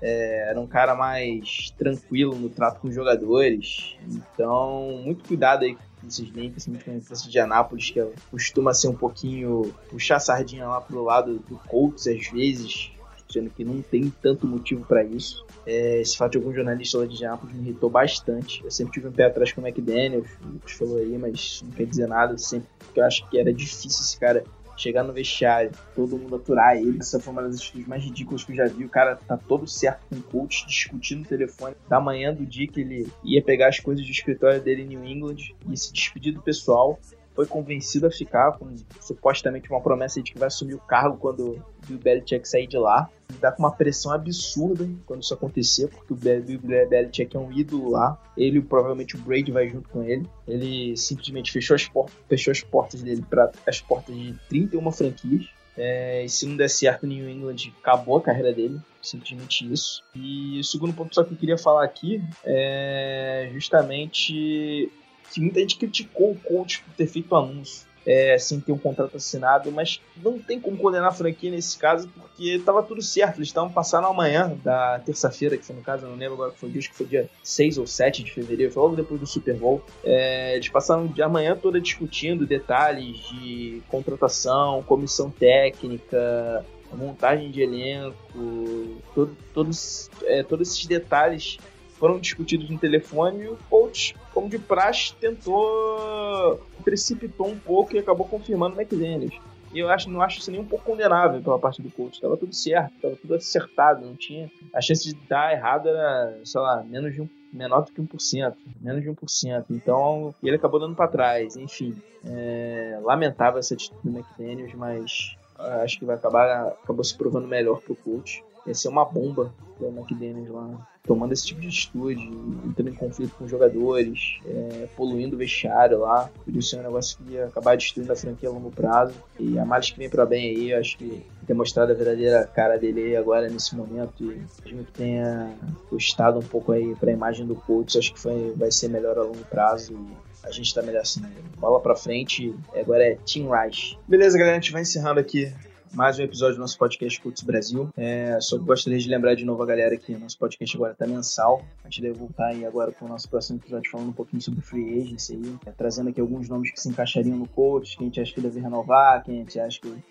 é, 0.00 0.50
era 0.50 0.60
um 0.60 0.66
cara 0.66 0.94
mais 0.94 1.70
tranquilo 1.76 2.36
no 2.36 2.48
trato 2.48 2.80
com 2.80 2.86
os 2.86 2.94
jogadores. 2.94 3.96
Então, 4.08 5.00
muito 5.04 5.26
cuidado 5.26 5.64
aí 5.64 5.76
com 6.00 6.08
esses 6.08 6.28
links, 6.30 6.64
principalmente 6.64 6.84
com 6.84 6.90
a 6.90 6.94
imprensa 6.94 7.22
de 7.22 7.28
Indianápolis, 7.28 7.90
que 7.90 8.06
costuma 8.30 8.74
ser 8.74 8.88
um 8.88 8.94
pouquinho 8.94 9.74
puxar 9.88 10.16
a 10.16 10.20
sardinha 10.20 10.66
lá 10.66 10.80
pro 10.80 11.02
lado 11.02 11.38
do 11.48 11.56
Colts 11.68 12.06
às 12.06 12.28
vezes, 12.28 12.92
sendo 13.28 13.50
que 13.50 13.64
não 13.64 13.80
tem 13.80 14.12
tanto 14.22 14.46
motivo 14.46 14.84
para 14.84 15.04
isso. 15.04 15.44
É, 15.66 16.00
esse 16.00 16.16
fato 16.16 16.32
de 16.32 16.38
algum 16.38 16.52
jornalista 16.52 16.98
lá 16.98 17.06
de 17.06 17.14
Indianapolis 17.14 17.54
me 17.54 17.62
irritou 17.62 17.88
bastante. 17.88 18.62
Eu 18.64 18.70
sempre 18.70 18.94
tive 18.94 19.08
um 19.08 19.12
pé 19.12 19.26
atrás 19.26 19.52
com 19.52 19.60
o 19.60 19.66
McDaniel, 19.66 20.24
o 20.42 20.48
Lucas 20.48 20.72
falou 20.72 20.98
aí, 20.98 21.16
mas 21.16 21.62
não 21.64 21.70
quer 21.72 21.86
dizer 21.86 22.08
nada. 22.08 22.36
Sempre 22.38 22.68
porque 22.78 23.00
eu 23.00 23.04
acho 23.04 23.28
que 23.28 23.38
era 23.38 23.52
difícil 23.52 24.00
esse 24.00 24.18
cara 24.18 24.44
chegar 24.80 25.02
no 25.02 25.12
vestiário, 25.12 25.70
todo 25.94 26.16
mundo 26.16 26.36
aturar 26.36 26.76
ele. 26.76 26.98
Essa 26.98 27.20
foi 27.20 27.32
uma 27.32 27.42
das 27.42 27.56
atitudes 27.56 27.86
mais 27.86 28.02
ridículas 28.02 28.44
que 28.44 28.52
eu 28.52 28.56
já 28.56 28.66
vi. 28.66 28.84
O 28.84 28.88
cara 28.88 29.16
tá 29.16 29.36
todo 29.36 29.66
certo 29.66 30.00
com 30.08 30.16
o 30.16 30.22
coach, 30.22 30.66
discutindo 30.66 31.20
no 31.20 31.26
telefone 31.26 31.74
da 31.88 32.00
manhã 32.00 32.34
do 32.34 32.46
dia 32.46 32.66
que 32.66 32.80
ele 32.80 33.08
ia 33.22 33.42
pegar 33.42 33.68
as 33.68 33.78
coisas 33.78 34.04
do 34.04 34.10
escritório 34.10 34.60
dele 34.60 34.82
em 34.82 34.86
New 34.86 35.04
England 35.04 35.54
e 35.68 35.76
se 35.76 35.92
despedir 35.92 36.32
do 36.32 36.42
pessoal 36.42 36.98
foi 37.40 37.46
convencido 37.46 38.06
a 38.06 38.10
ficar 38.10 38.52
com 38.58 38.74
supostamente 39.00 39.70
uma 39.70 39.80
promessa 39.80 40.22
de 40.22 40.30
que 40.30 40.38
vai 40.38 40.48
assumir 40.48 40.74
o 40.74 40.78
cargo 40.78 41.16
quando 41.16 41.52
o 41.52 41.86
Bill 41.86 41.98
Belichick 41.98 42.46
sair 42.46 42.66
de 42.66 42.76
lá. 42.76 43.08
Dá 43.40 43.50
com 43.50 43.62
uma 43.62 43.72
pressão 43.72 44.12
absurda 44.12 44.86
quando 45.06 45.22
isso 45.22 45.32
acontecer, 45.32 45.88
porque 45.88 46.12
o 46.12 46.16
Bill 46.16 46.60
Belichick 46.60 47.34
é 47.34 47.40
um 47.40 47.50
ídolo 47.50 47.92
lá. 47.92 48.20
Ele 48.36 48.60
provavelmente 48.60 49.16
o 49.16 49.18
Brady 49.20 49.52
vai 49.52 49.70
junto 49.70 49.88
com 49.88 50.02
ele. 50.02 50.28
Ele 50.46 50.94
simplesmente 50.98 51.50
fechou 51.50 51.74
as, 51.74 51.88
portas, 51.88 52.14
fechou 52.28 52.50
as 52.52 52.60
portas 52.60 53.00
dele 53.00 53.24
para 53.28 53.50
as 53.66 53.80
portas 53.80 54.14
de 54.14 54.34
31 54.50 54.92
franquias. 54.92 55.48
É, 55.78 56.22
e 56.22 56.28
se 56.28 56.44
não 56.44 56.58
der 56.58 56.68
certo, 56.68 57.06
New 57.06 57.26
England 57.26 57.72
acabou 57.80 58.18
a 58.18 58.20
carreira 58.20 58.52
dele, 58.52 58.78
simplesmente 59.00 59.72
isso. 59.72 60.02
E 60.14 60.60
o 60.60 60.64
segundo 60.64 60.92
ponto 60.92 61.14
só 61.14 61.24
que 61.24 61.32
eu 61.32 61.38
queria 61.38 61.56
falar 61.56 61.84
aqui 61.84 62.22
é 62.44 63.48
justamente 63.54 64.92
que 65.32 65.40
muita 65.40 65.60
gente 65.60 65.76
criticou 65.76 66.32
o 66.32 66.36
coach 66.36 66.82
por 66.82 66.94
ter 66.94 67.06
feito 67.06 67.34
anúncio. 67.34 67.88
É, 68.06 68.38
sem 68.38 68.58
ter 68.58 68.72
um 68.72 68.78
contrato 68.78 69.18
assinado, 69.18 69.70
mas 69.70 70.00
não 70.22 70.38
tem 70.38 70.58
como 70.58 70.74
condenar 70.78 71.08
a 71.08 71.12
franquia 71.12 71.50
nesse 71.50 71.76
caso, 71.76 72.08
porque 72.08 72.56
estava 72.56 72.82
tudo 72.82 73.02
certo. 73.02 73.36
Eles 73.36 73.48
estavam 73.48 73.70
passando 73.70 74.06
amanhã 74.06 74.58
da 74.64 74.98
terça-feira, 75.00 75.54
que 75.58 75.66
foi 75.66 75.76
no 75.76 75.82
caso, 75.82 76.06
eu 76.06 76.10
não 76.10 76.16
lembro 76.16 76.32
agora 76.32 76.50
que 76.50 76.58
foi 76.58 76.70
o 76.70 76.72
dia, 76.72 76.78
acho 76.80 76.88
que 76.88 76.96
foi 76.96 77.06
dia 77.06 77.28
6 77.42 77.76
ou 77.76 77.86
7 77.86 78.24
de 78.24 78.32
fevereiro, 78.32 78.72
foi 78.72 78.82
logo 78.82 78.96
depois 78.96 79.20
do 79.20 79.26
Super 79.26 79.54
Bowl. 79.54 79.84
É, 80.02 80.54
eles 80.54 80.70
passaram 80.70 81.08
de 81.08 81.22
amanhã 81.22 81.54
toda 81.54 81.78
discutindo 81.78 82.46
detalhes 82.46 83.18
de 83.28 83.82
contratação, 83.90 84.82
comissão 84.82 85.30
técnica, 85.30 86.64
montagem 86.96 87.50
de 87.50 87.62
elenco, 87.62 89.02
todo, 89.14 89.36
todos, 89.52 90.10
é, 90.24 90.42
todos 90.42 90.68
esses 90.68 90.86
detalhes 90.86 91.58
foram 91.98 92.18
discutidos 92.18 92.70
no 92.70 92.78
telefone 92.78 93.44
e 93.44 93.48
o 93.48 93.58
coach, 93.90 94.16
como 94.32 94.48
de 94.48 94.58
praxe, 94.58 95.14
tentou, 95.20 96.60
precipitou 96.84 97.48
um 97.48 97.58
pouco 97.58 97.94
e 97.94 97.98
acabou 97.98 98.26
confirmando 98.26 98.76
o 98.76 98.80
McDaniels. 98.80 99.34
E 99.72 99.78
eu 99.78 99.88
acho, 99.88 100.10
não 100.10 100.20
acho 100.20 100.40
isso 100.40 100.50
nem 100.50 100.60
um 100.60 100.64
pouco 100.64 100.84
condenável 100.84 101.40
pela 101.40 101.58
parte 101.58 101.80
do 101.80 101.90
coach. 101.90 102.20
Tava 102.20 102.36
tudo 102.36 102.54
certo, 102.54 102.92
tava 103.00 103.16
tudo 103.16 103.34
acertado, 103.34 104.04
não 104.04 104.16
tinha. 104.16 104.50
A 104.74 104.80
chance 104.80 105.04
de 105.04 105.14
dar 105.28 105.52
errado 105.52 105.88
era, 105.88 106.40
sei 106.44 106.60
lá, 106.60 106.82
menos 106.82 107.14
de 107.14 107.22
um 107.22 107.28
menor 107.52 107.82
do 107.82 107.92
que 107.92 108.02
1%, 108.02 108.54
menos 108.80 109.02
de 109.02 109.08
1%. 109.08 109.66
Então, 109.70 110.34
ele 110.42 110.56
acabou 110.56 110.80
dando 110.80 110.96
para 110.96 111.06
trás. 111.06 111.56
Enfim, 111.56 111.96
é, 112.24 112.98
lamentável 113.02 113.60
essa 113.60 113.74
atitude 113.74 114.00
do 114.02 114.10
McDaniels, 114.10 114.74
mas 114.74 115.36
acho 115.56 115.98
que 115.98 116.04
vai 116.04 116.16
acabar 116.16 116.68
acabou 116.68 117.04
se 117.04 117.16
provando 117.16 117.46
melhor 117.46 117.80
pro 117.80 117.94
coach. 117.94 118.42
Ia 118.66 118.74
ser 118.74 118.88
uma 118.88 119.04
bomba 119.04 119.52
o 119.86 119.88
McDaniels 119.88 120.50
lá 120.50 120.86
tomando 121.06 121.32
esse 121.32 121.46
tipo 121.46 121.60
de 121.60 121.68
atitude, 121.68 122.22
entrando 122.64 122.90
em 122.90 122.94
conflito 122.94 123.34
com 123.36 123.44
os 123.44 123.50
jogadores, 123.50 124.38
é, 124.46 124.86
poluindo 124.96 125.34
o 125.34 125.38
vestiário 125.38 126.00
lá. 126.00 126.30
Por 126.44 126.54
isso 126.54 126.76
é 126.76 126.78
um 126.78 126.82
negócio 126.82 127.18
que 127.18 127.32
ia 127.32 127.46
acabar 127.46 127.76
destruindo 127.76 128.12
a 128.12 128.16
franquia 128.16 128.48
a 128.48 128.52
longo 128.52 128.70
prazo. 128.70 129.14
E 129.38 129.58
a 129.58 129.64
mais 129.64 129.90
que 129.90 129.98
vem 129.98 130.10
para 130.10 130.26
bem 130.26 130.50
aí, 130.50 130.74
acho 130.74 130.98
que 130.98 131.24
ter 131.46 131.54
mostrado 131.54 131.90
a 131.90 131.94
verdadeira 131.94 132.46
cara 132.46 132.78
dele 132.78 133.16
agora 133.16 133.48
nesse 133.48 133.74
momento 133.74 134.22
e 134.22 134.46
mesmo 134.64 134.84
que 134.84 134.92
tenha 134.92 135.52
custado 135.88 136.38
um 136.38 136.42
pouco 136.42 136.70
aí 136.70 136.94
para 136.94 137.10
a 137.10 137.14
imagem 137.14 137.46
do 137.46 137.54
coach, 137.54 137.98
acho 137.98 138.12
que 138.12 138.20
foi, 138.20 138.52
vai 138.56 138.70
ser 138.70 138.88
melhor 138.88 139.18
a 139.18 139.22
longo 139.22 139.44
prazo. 139.46 139.94
E 139.94 140.46
a 140.46 140.50
gente 140.50 140.72
tá 140.74 140.82
melhor 140.82 141.02
assim. 141.02 141.22
Bola 141.58 141.80
pra 141.80 141.96
frente, 141.96 142.54
agora 142.74 143.02
é 143.02 143.16
Team 143.26 143.48
Rice. 143.50 143.96
Beleza, 144.06 144.38
galera, 144.38 144.56
a 144.58 144.60
gente 144.60 144.72
vai 144.72 144.82
encerrando 144.82 145.18
aqui 145.18 145.52
mais 145.92 146.18
um 146.18 146.22
episódio 146.22 146.56
do 146.56 146.60
nosso 146.60 146.78
podcast 146.78 147.20
Cultos 147.20 147.42
Brasil. 147.42 147.88
É, 147.96 148.38
só 148.40 148.56
gostaria 148.58 148.98
de 148.98 149.08
lembrar 149.08 149.34
de 149.34 149.44
novo 149.44 149.62
a 149.62 149.66
galera 149.66 149.96
que 149.96 150.16
nosso 150.16 150.38
podcast 150.38 150.76
agora 150.76 150.92
está 150.92 151.06
mensal. 151.06 151.62
A 151.84 151.88
gente 151.88 152.02
deve 152.02 152.18
voltar 152.18 152.46
aí 152.46 152.64
agora 152.64 152.92
com 152.92 153.06
o 153.06 153.08
nosso 153.08 153.28
próximo 153.28 153.58
episódio 153.58 153.90
falando 153.90 154.10
um 154.10 154.12
pouquinho 154.12 154.40
sobre 154.40 154.60
free 154.60 155.00
agency 155.00 155.34
aí, 155.34 155.58
é, 155.66 155.72
trazendo 155.72 156.10
aqui 156.10 156.20
alguns 156.20 156.48
nomes 156.48 156.70
que 156.70 156.80
se 156.80 156.88
encaixariam 156.88 157.36
no 157.36 157.48
coach, 157.48 157.96
quem 157.96 158.06
a 158.06 158.08
gente 158.08 158.20
acha 158.20 158.34
que 158.34 158.40
deve 158.40 158.60
renovar, 158.60 159.22
quem 159.24 159.36
a 159.36 159.38
gente 159.38 159.58
acha 159.58 159.80
que 159.80 159.88
o 159.88 160.02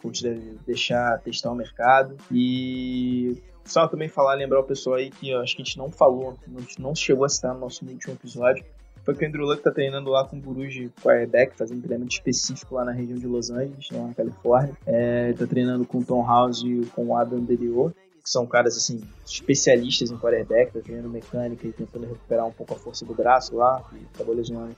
coach 0.00 0.22
deve 0.22 0.56
deixar 0.66 1.18
testar 1.20 1.50
o 1.50 1.54
mercado. 1.54 2.16
E 2.30 3.42
só 3.64 3.88
também 3.88 4.08
falar, 4.08 4.34
lembrar 4.34 4.60
o 4.60 4.64
pessoal 4.64 4.96
aí 4.96 5.10
que 5.10 5.30
eu 5.30 5.40
acho 5.40 5.56
que 5.56 5.62
a 5.62 5.64
gente 5.64 5.78
não 5.78 5.90
falou, 5.90 6.38
não 6.78 6.94
chegou 6.94 7.24
a 7.24 7.28
citar 7.28 7.54
no 7.54 7.60
nosso 7.60 7.84
último 7.84 8.14
episódio, 8.14 8.64
foi 9.04 9.14
que 9.14 9.24
o 9.24 9.28
Andrew 9.28 9.44
Luck 9.44 9.62
tá 9.62 9.70
treinando 9.70 10.10
lá 10.10 10.24
com 10.24 10.40
gurus 10.40 10.72
de 10.72 10.88
quarterback, 11.02 11.56
fazendo 11.56 11.82
treinamento 11.82 12.14
específico 12.14 12.74
lá 12.74 12.84
na 12.84 12.92
região 12.92 13.18
de 13.18 13.26
Los 13.26 13.50
Angeles, 13.50 13.88
lá 13.92 14.06
na 14.06 14.14
Califórnia. 14.14 14.74
É, 14.86 15.32
tá 15.34 15.46
treinando 15.46 15.84
com 15.84 15.98
o 15.98 16.04
Tom 16.04 16.26
House 16.26 16.62
e 16.64 16.86
com 16.94 17.06
o 17.08 17.16
Adam 17.16 17.40
Deliot, 17.40 17.94
que 17.94 18.30
são 18.30 18.46
caras, 18.46 18.76
assim, 18.76 19.02
especialistas 19.26 20.10
em 20.10 20.16
quarterback, 20.16 20.72
tá 20.72 20.80
treinando 20.80 21.10
mecânica 21.10 21.66
e 21.66 21.72
tentando 21.72 22.06
recuperar 22.06 22.46
um 22.46 22.52
pouco 22.52 22.72
a 22.72 22.76
força 22.78 23.04
do 23.04 23.14
braço 23.14 23.54
lá, 23.54 23.84
e 23.92 23.98
acabou 24.14 24.34
lesionando, 24.34 24.74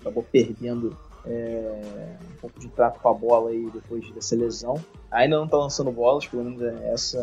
acabou 0.00 0.22
perdendo 0.30 0.94
é, 1.24 2.16
um 2.32 2.40
pouco 2.40 2.60
de 2.60 2.68
trato 2.68 3.00
com 3.00 3.08
a 3.08 3.14
bola 3.14 3.50
aí 3.50 3.70
depois 3.72 4.10
dessa 4.10 4.36
lesão. 4.36 4.74
Ainda 5.10 5.38
não 5.38 5.48
tá 5.48 5.56
lançando 5.56 5.90
bolas, 5.90 6.26
pelo 6.26 6.44
menos 6.44 6.60
é 6.60 6.92
essa 6.92 7.20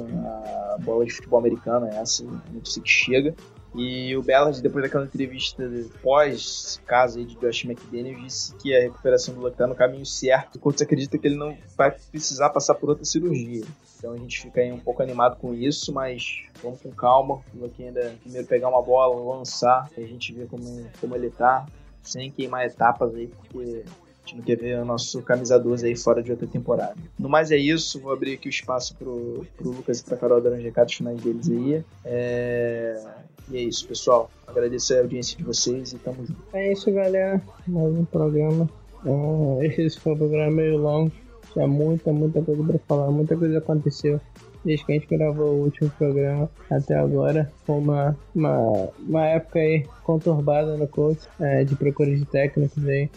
a 0.74 0.78
bola 0.80 1.06
de 1.06 1.14
futebol 1.14 1.40
americano, 1.40 1.86
é 1.86 1.98
essa, 1.98 2.24
que 2.64 2.90
chega. 2.90 3.36
E 3.76 4.16
o 4.16 4.24
Ballard, 4.24 4.62
depois 4.62 4.84
daquela 4.84 5.06
entrevista 5.06 5.70
pós 6.02 6.82
caso 6.86 7.20
aí 7.20 7.26
de 7.26 7.36
Josh 7.36 7.66
McDaniels, 7.66 8.24
disse 8.24 8.56
que 8.56 8.76
a 8.76 8.82
recuperação 8.82 9.34
do 9.34 9.42
Luck 9.42 9.58
tá 9.58 9.68
no 9.68 9.76
caminho 9.76 10.06
certo, 10.06 10.58
enquanto 10.58 10.78
você 10.78 10.84
acredita 10.84 11.18
que 11.18 11.28
ele 11.28 11.36
não 11.36 11.56
vai 11.78 11.92
precisar 11.92 12.50
passar 12.50 12.76
por 12.76 12.90
outra 12.90 13.06
cirurgia. 13.06 13.66
Então 13.98 14.14
a 14.14 14.18
gente 14.18 14.42
fica 14.42 14.62
aí 14.62 14.72
um 14.72 14.80
pouco 14.80 15.04
animado 15.04 15.38
com 15.38 15.54
isso, 15.54 15.92
mas 15.92 16.44
vamos 16.62 16.82
com 16.82 16.92
calma. 16.92 17.42
O 17.54 17.64
Luck 17.64 17.84
ainda 17.84 18.16
primeiro 18.22 18.48
pegar 18.48 18.70
uma 18.70 18.82
bola, 18.82 19.36
lançar, 19.36 19.90
a 19.96 20.02
gente 20.02 20.34
vê 20.34 20.46
como, 20.46 20.88
como 21.00 21.16
ele 21.16 21.30
tá, 21.30 21.66
sem 22.02 22.32
queimar 22.32 22.66
etapas 22.66 23.14
aí, 23.14 23.28
porque 23.28 23.84
gente 24.28 24.36
não 24.36 24.44
quer 24.44 24.58
ver 24.58 24.80
o 24.80 24.86
nosso 24.86 25.22
camisa 25.22 25.58
12 25.58 25.88
aí 25.88 25.96
fora 25.96 26.22
de 26.22 26.32
outra 26.32 26.46
temporada. 26.46 26.96
No 27.18 27.30
mais 27.30 27.50
é 27.52 27.58
isso, 27.58 28.00
vou 28.00 28.12
abrir 28.12 28.34
aqui 28.34 28.48
o 28.48 28.50
espaço 28.50 28.96
pro, 28.96 29.46
pro 29.56 29.72
Lucas 29.72 30.00
e 30.02 30.04
pra 30.04 30.18
Carol 30.18 30.42
dar 30.42 30.52
os 30.52 30.64
recados 30.64 30.94
finais 30.94 31.20
deles 31.22 31.50
aí. 31.50 31.84
É... 32.04 33.02
E 33.50 33.58
é 33.58 33.62
isso, 33.62 33.88
pessoal. 33.88 34.30
Agradeço 34.46 34.94
a 34.94 35.00
audiência 35.00 35.38
de 35.38 35.44
vocês 35.44 35.94
e 35.94 35.98
tamo 35.98 36.26
junto. 36.26 36.36
É 36.52 36.74
isso, 36.74 36.92
galera. 36.92 37.42
Mais 37.66 37.94
um 37.94 38.04
programa. 38.04 38.70
Uh, 39.06 39.60
esse 39.62 39.98
foi 39.98 40.14
um 40.14 40.18
programa 40.18 40.52
meio 40.52 40.78
longo. 40.78 41.12
Tinha 41.54 41.66
muita, 41.66 42.12
muita 42.12 42.42
coisa 42.42 42.62
pra 42.62 42.80
falar. 42.80 43.10
Muita 43.10 43.38
coisa 43.38 43.58
aconteceu 43.60 44.20
desde 44.66 44.86
que 44.86 44.92
a 44.92 44.96
gente 44.96 45.08
gravou 45.08 45.48
o 45.48 45.64
último 45.64 45.90
programa 45.92 46.50
até 46.70 46.96
agora. 46.96 47.50
Foi 47.66 47.78
uma, 47.78 48.18
uma, 48.36 48.90
uma 49.00 49.26
época 49.26 49.60
aí 49.60 49.86
conturbada 50.04 50.76
no 50.76 50.88
coach, 50.88 51.22
é, 51.40 51.64
de 51.64 51.76
procura 51.76 52.14
de 52.14 52.26
técnicos 52.26 52.86
aí. 52.86 53.10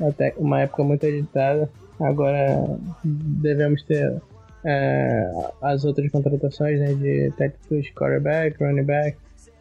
Até 0.00 0.34
uma 0.36 0.60
época 0.60 0.84
muito 0.84 1.06
agitada. 1.06 1.68
Agora 2.00 2.78
devemos 3.04 3.82
ter 3.82 4.20
é, 4.64 5.30
as 5.60 5.84
outras 5.84 6.10
contratações 6.10 6.78
né, 6.78 6.94
de 6.94 7.32
técnicos 7.36 7.90
quarterback, 7.90 8.62
running 8.62 8.84
back, 8.84 9.16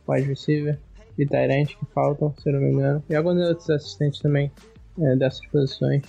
wide 0.07 0.27
receiver 0.27 0.77
e 1.17 1.25
Tyrant 1.25 1.67
que 1.67 1.85
faltam, 1.93 2.33
se 2.37 2.51
não 2.51 2.59
me 2.59 2.71
engano. 2.71 3.03
E 3.09 3.15
alguns 3.15 3.41
outros 3.41 3.69
assistentes 3.69 4.19
também 4.19 4.51
é, 5.01 5.15
dessas 5.15 5.45
posições. 5.47 6.03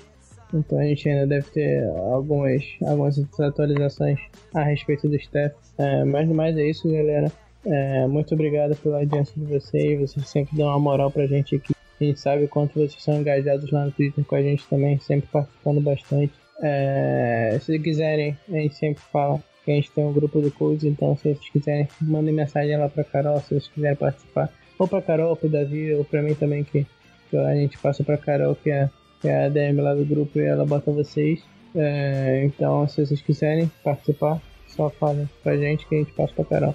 Então 0.53 0.79
a 0.79 0.85
gente 0.85 1.09
ainda 1.09 1.27
deve 1.27 1.51
ter 1.51 1.85
algumas, 2.13 2.63
algumas 2.87 3.19
atualizações 3.41 4.19
a 4.55 4.63
respeito 4.63 5.09
do 5.09 5.17
staff. 5.17 5.55
É, 5.77 6.05
mas 6.05 6.29
mais 6.29 6.57
é 6.57 6.65
isso, 6.65 6.91
galera. 6.91 7.31
É, 7.67 8.07
muito 8.07 8.33
obrigado 8.35 8.75
pela 8.77 8.99
audiência 8.99 9.35
de 9.37 9.45
vocês. 9.45 10.01
Vocês 10.01 10.29
sempre 10.29 10.57
dão 10.57 10.69
uma 10.69 10.79
moral 10.79 11.11
pra 11.11 11.27
gente 11.27 11.57
aqui. 11.57 11.75
Gente 12.01 12.21
sabe 12.21 12.45
o 12.45 12.49
quanto 12.49 12.75
vocês 12.75 13.03
são 13.03 13.21
engajados 13.21 13.71
lá 13.71 13.85
no 13.85 13.93
Twitter 13.93 14.25
com 14.25 14.35
a 14.35 14.43
gente 14.43 14.65
também, 14.69 14.99
sempre 14.99 15.29
participando 15.33 15.81
bastante. 15.81 16.33
É, 16.61 17.59
se 17.61 17.79
quiserem, 17.79 18.37
a 18.49 18.53
gente 18.53 18.75
sempre 18.75 19.03
fala 19.13 19.43
que 19.65 19.73
a 19.73 19.75
gente 19.75 19.91
tem 19.91 20.05
um 20.05 20.13
grupo 20.13 20.41
do 20.41 20.51
Codes, 20.51 20.85
então 20.85 21.17
se 21.17 21.25
vocês 21.25 21.51
quiserem, 21.51 21.89
mandem 22.01 22.33
mensagem 22.33 22.77
lá 22.77 22.89
pra 22.89 23.05
Carol, 23.05 23.41
se 23.41 23.49
vocês 23.49 23.69
quiserem 23.69 23.97
participar. 23.97 24.51
Ou 24.79 24.87
pra 24.87 25.03
Carol, 25.03 25.31
ou 25.31 25.37
pro 25.37 25.49
Davi, 25.49 25.93
ou 25.95 26.05
pra 26.05 26.23
mim 26.23 26.35
também, 26.35 26.63
que, 26.63 26.87
que 27.31 27.37
a 27.37 27.55
gente 27.55 27.77
passa 27.79 28.05
pra 28.05 28.17
Carol, 28.17 28.55
que 28.55 28.71
é, 28.71 28.89
que 29.21 29.29
é 29.29 29.47
a 29.47 29.49
DM 29.49 29.81
lá 29.81 29.95
do 29.95 30.05
grupo, 30.05 30.39
e 30.39 30.45
ela 30.45 30.65
bota 30.65 30.91
vocês. 30.93 31.43
É, 31.75 32.43
então, 32.45 32.87
se 32.89 33.05
vocês 33.05 33.21
quiserem 33.21 33.71
participar, 33.83 34.41
só 34.69 34.89
falem 34.89 35.29
pra 35.43 35.57
gente 35.57 35.87
que 35.87 35.97
a 35.97 35.99
gente 35.99 36.13
passa 36.13 36.33
pra 36.33 36.45
Carol. 36.45 36.75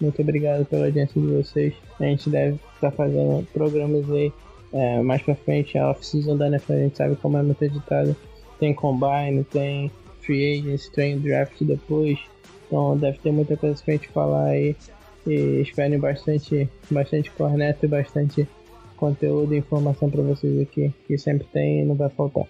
Muito 0.00 0.20
obrigado 0.20 0.64
pela 0.64 0.86
audiência 0.86 1.20
de 1.20 1.28
vocês. 1.28 1.74
A 2.00 2.04
gente 2.04 2.28
deve 2.28 2.58
estar 2.74 2.90
fazendo 2.90 3.46
programas 3.52 4.10
aí 4.10 4.32
é, 4.72 5.00
mais 5.00 5.22
pra 5.22 5.34
frente. 5.34 5.76
A 5.78 5.90
off-season 5.90 6.36
da 6.36 6.48
NFL 6.48 6.72
a 6.72 6.76
gente 6.78 6.96
sabe 6.96 7.16
como 7.16 7.36
é 7.36 7.42
muito 7.42 7.62
editado. 7.62 8.16
Tem 8.58 8.74
combine, 8.74 9.44
tem 9.44 9.90
free 10.20 10.58
agents, 10.58 10.88
tem 10.88 11.18
draft 11.18 11.62
depois. 11.62 12.18
Então 12.66 12.96
deve 12.96 13.18
ter 13.18 13.32
muita 13.32 13.56
coisa 13.56 13.82
pra 13.84 13.94
gente 13.94 14.08
falar 14.08 14.44
aí. 14.44 14.76
E 15.26 15.60
esperem 15.60 15.98
bastante, 15.98 16.68
bastante 16.90 17.30
corneto 17.30 17.86
e 17.86 17.88
bastante 17.88 18.48
conteúdo 18.96 19.54
e 19.54 19.58
informação 19.58 20.10
para 20.10 20.22
vocês 20.22 20.60
aqui, 20.60 20.92
que 21.06 21.18
sempre 21.18 21.46
tem 21.52 21.80
e 21.80 21.84
não 21.84 21.94
vai 21.94 22.08
faltar. 22.08 22.44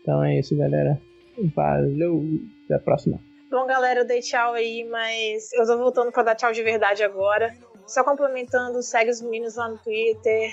Então 0.00 0.22
é 0.22 0.38
isso, 0.38 0.56
galera. 0.56 1.00
Valeu, 1.54 2.22
até 2.64 2.74
a 2.74 2.78
próxima. 2.78 3.18
Bom, 3.50 3.66
galera, 3.66 4.00
eu 4.00 4.06
dei 4.06 4.20
tchau 4.20 4.52
aí, 4.52 4.86
mas 4.90 5.52
eu 5.52 5.66
tô 5.66 5.78
voltando 5.78 6.10
pra 6.10 6.22
dar 6.22 6.34
tchau 6.34 6.52
de 6.52 6.62
verdade 6.62 7.02
agora. 7.02 7.54
Só 7.86 8.02
complementando, 8.02 8.82
segue 8.82 9.10
os 9.10 9.20
meninos 9.20 9.56
lá 9.56 9.68
no 9.68 9.78
Twitter. 9.78 10.50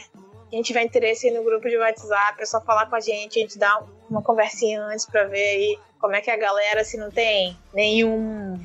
Quem 0.51 0.61
tiver 0.61 0.83
interesse 0.83 1.31
no 1.31 1.43
grupo 1.43 1.67
de 1.69 1.77
WhatsApp, 1.77 2.41
é 2.41 2.45
só 2.45 2.59
falar 2.61 2.87
com 2.87 2.95
a 2.95 2.99
gente, 2.99 3.39
a 3.39 3.41
gente 3.41 3.57
dá 3.57 3.81
uma 4.09 4.21
conversinha 4.21 4.81
antes 4.83 5.05
pra 5.05 5.23
ver 5.23 5.37
aí 5.37 5.79
como 5.97 6.13
é 6.13 6.21
que 6.21 6.29
é 6.29 6.33
a 6.33 6.37
galera, 6.37 6.83
se 6.83 6.97
não 6.97 7.09
tem 7.09 7.57
nenhum 7.73 8.59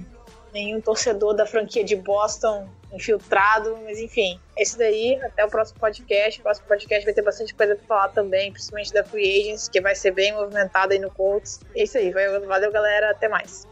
nenhum 0.53 0.81
torcedor 0.81 1.35
da 1.35 1.45
franquia 1.45 1.85
de 1.85 1.95
Boston 1.95 2.67
infiltrado, 2.91 3.79
mas 3.85 3.99
enfim, 4.01 4.41
isso 4.59 4.79
daí. 4.79 5.21
Até 5.23 5.45
o 5.45 5.51
próximo 5.51 5.79
podcast. 5.79 6.41
O 6.41 6.43
próximo 6.43 6.67
podcast 6.67 7.05
vai 7.05 7.15
ter 7.15 7.23
bastante 7.23 7.55
coisa 7.55 7.77
pra 7.77 7.87
falar 7.87 8.09
também, 8.09 8.51
principalmente 8.51 8.93
da 8.93 9.05
Free 9.05 9.43
Agents, 9.43 9.69
que 9.69 9.81
vai 9.81 9.95
ser 9.95 10.13
bem 10.13 10.33
movimentada 10.33 10.95
aí 10.95 10.99
no 10.99 11.11
Colts. 11.11 11.61
É 11.75 11.83
isso 11.83 11.99
aí, 11.99 12.11
valeu 12.11 12.73
galera, 12.73 13.11
até 13.11 13.29
mais. 13.29 13.69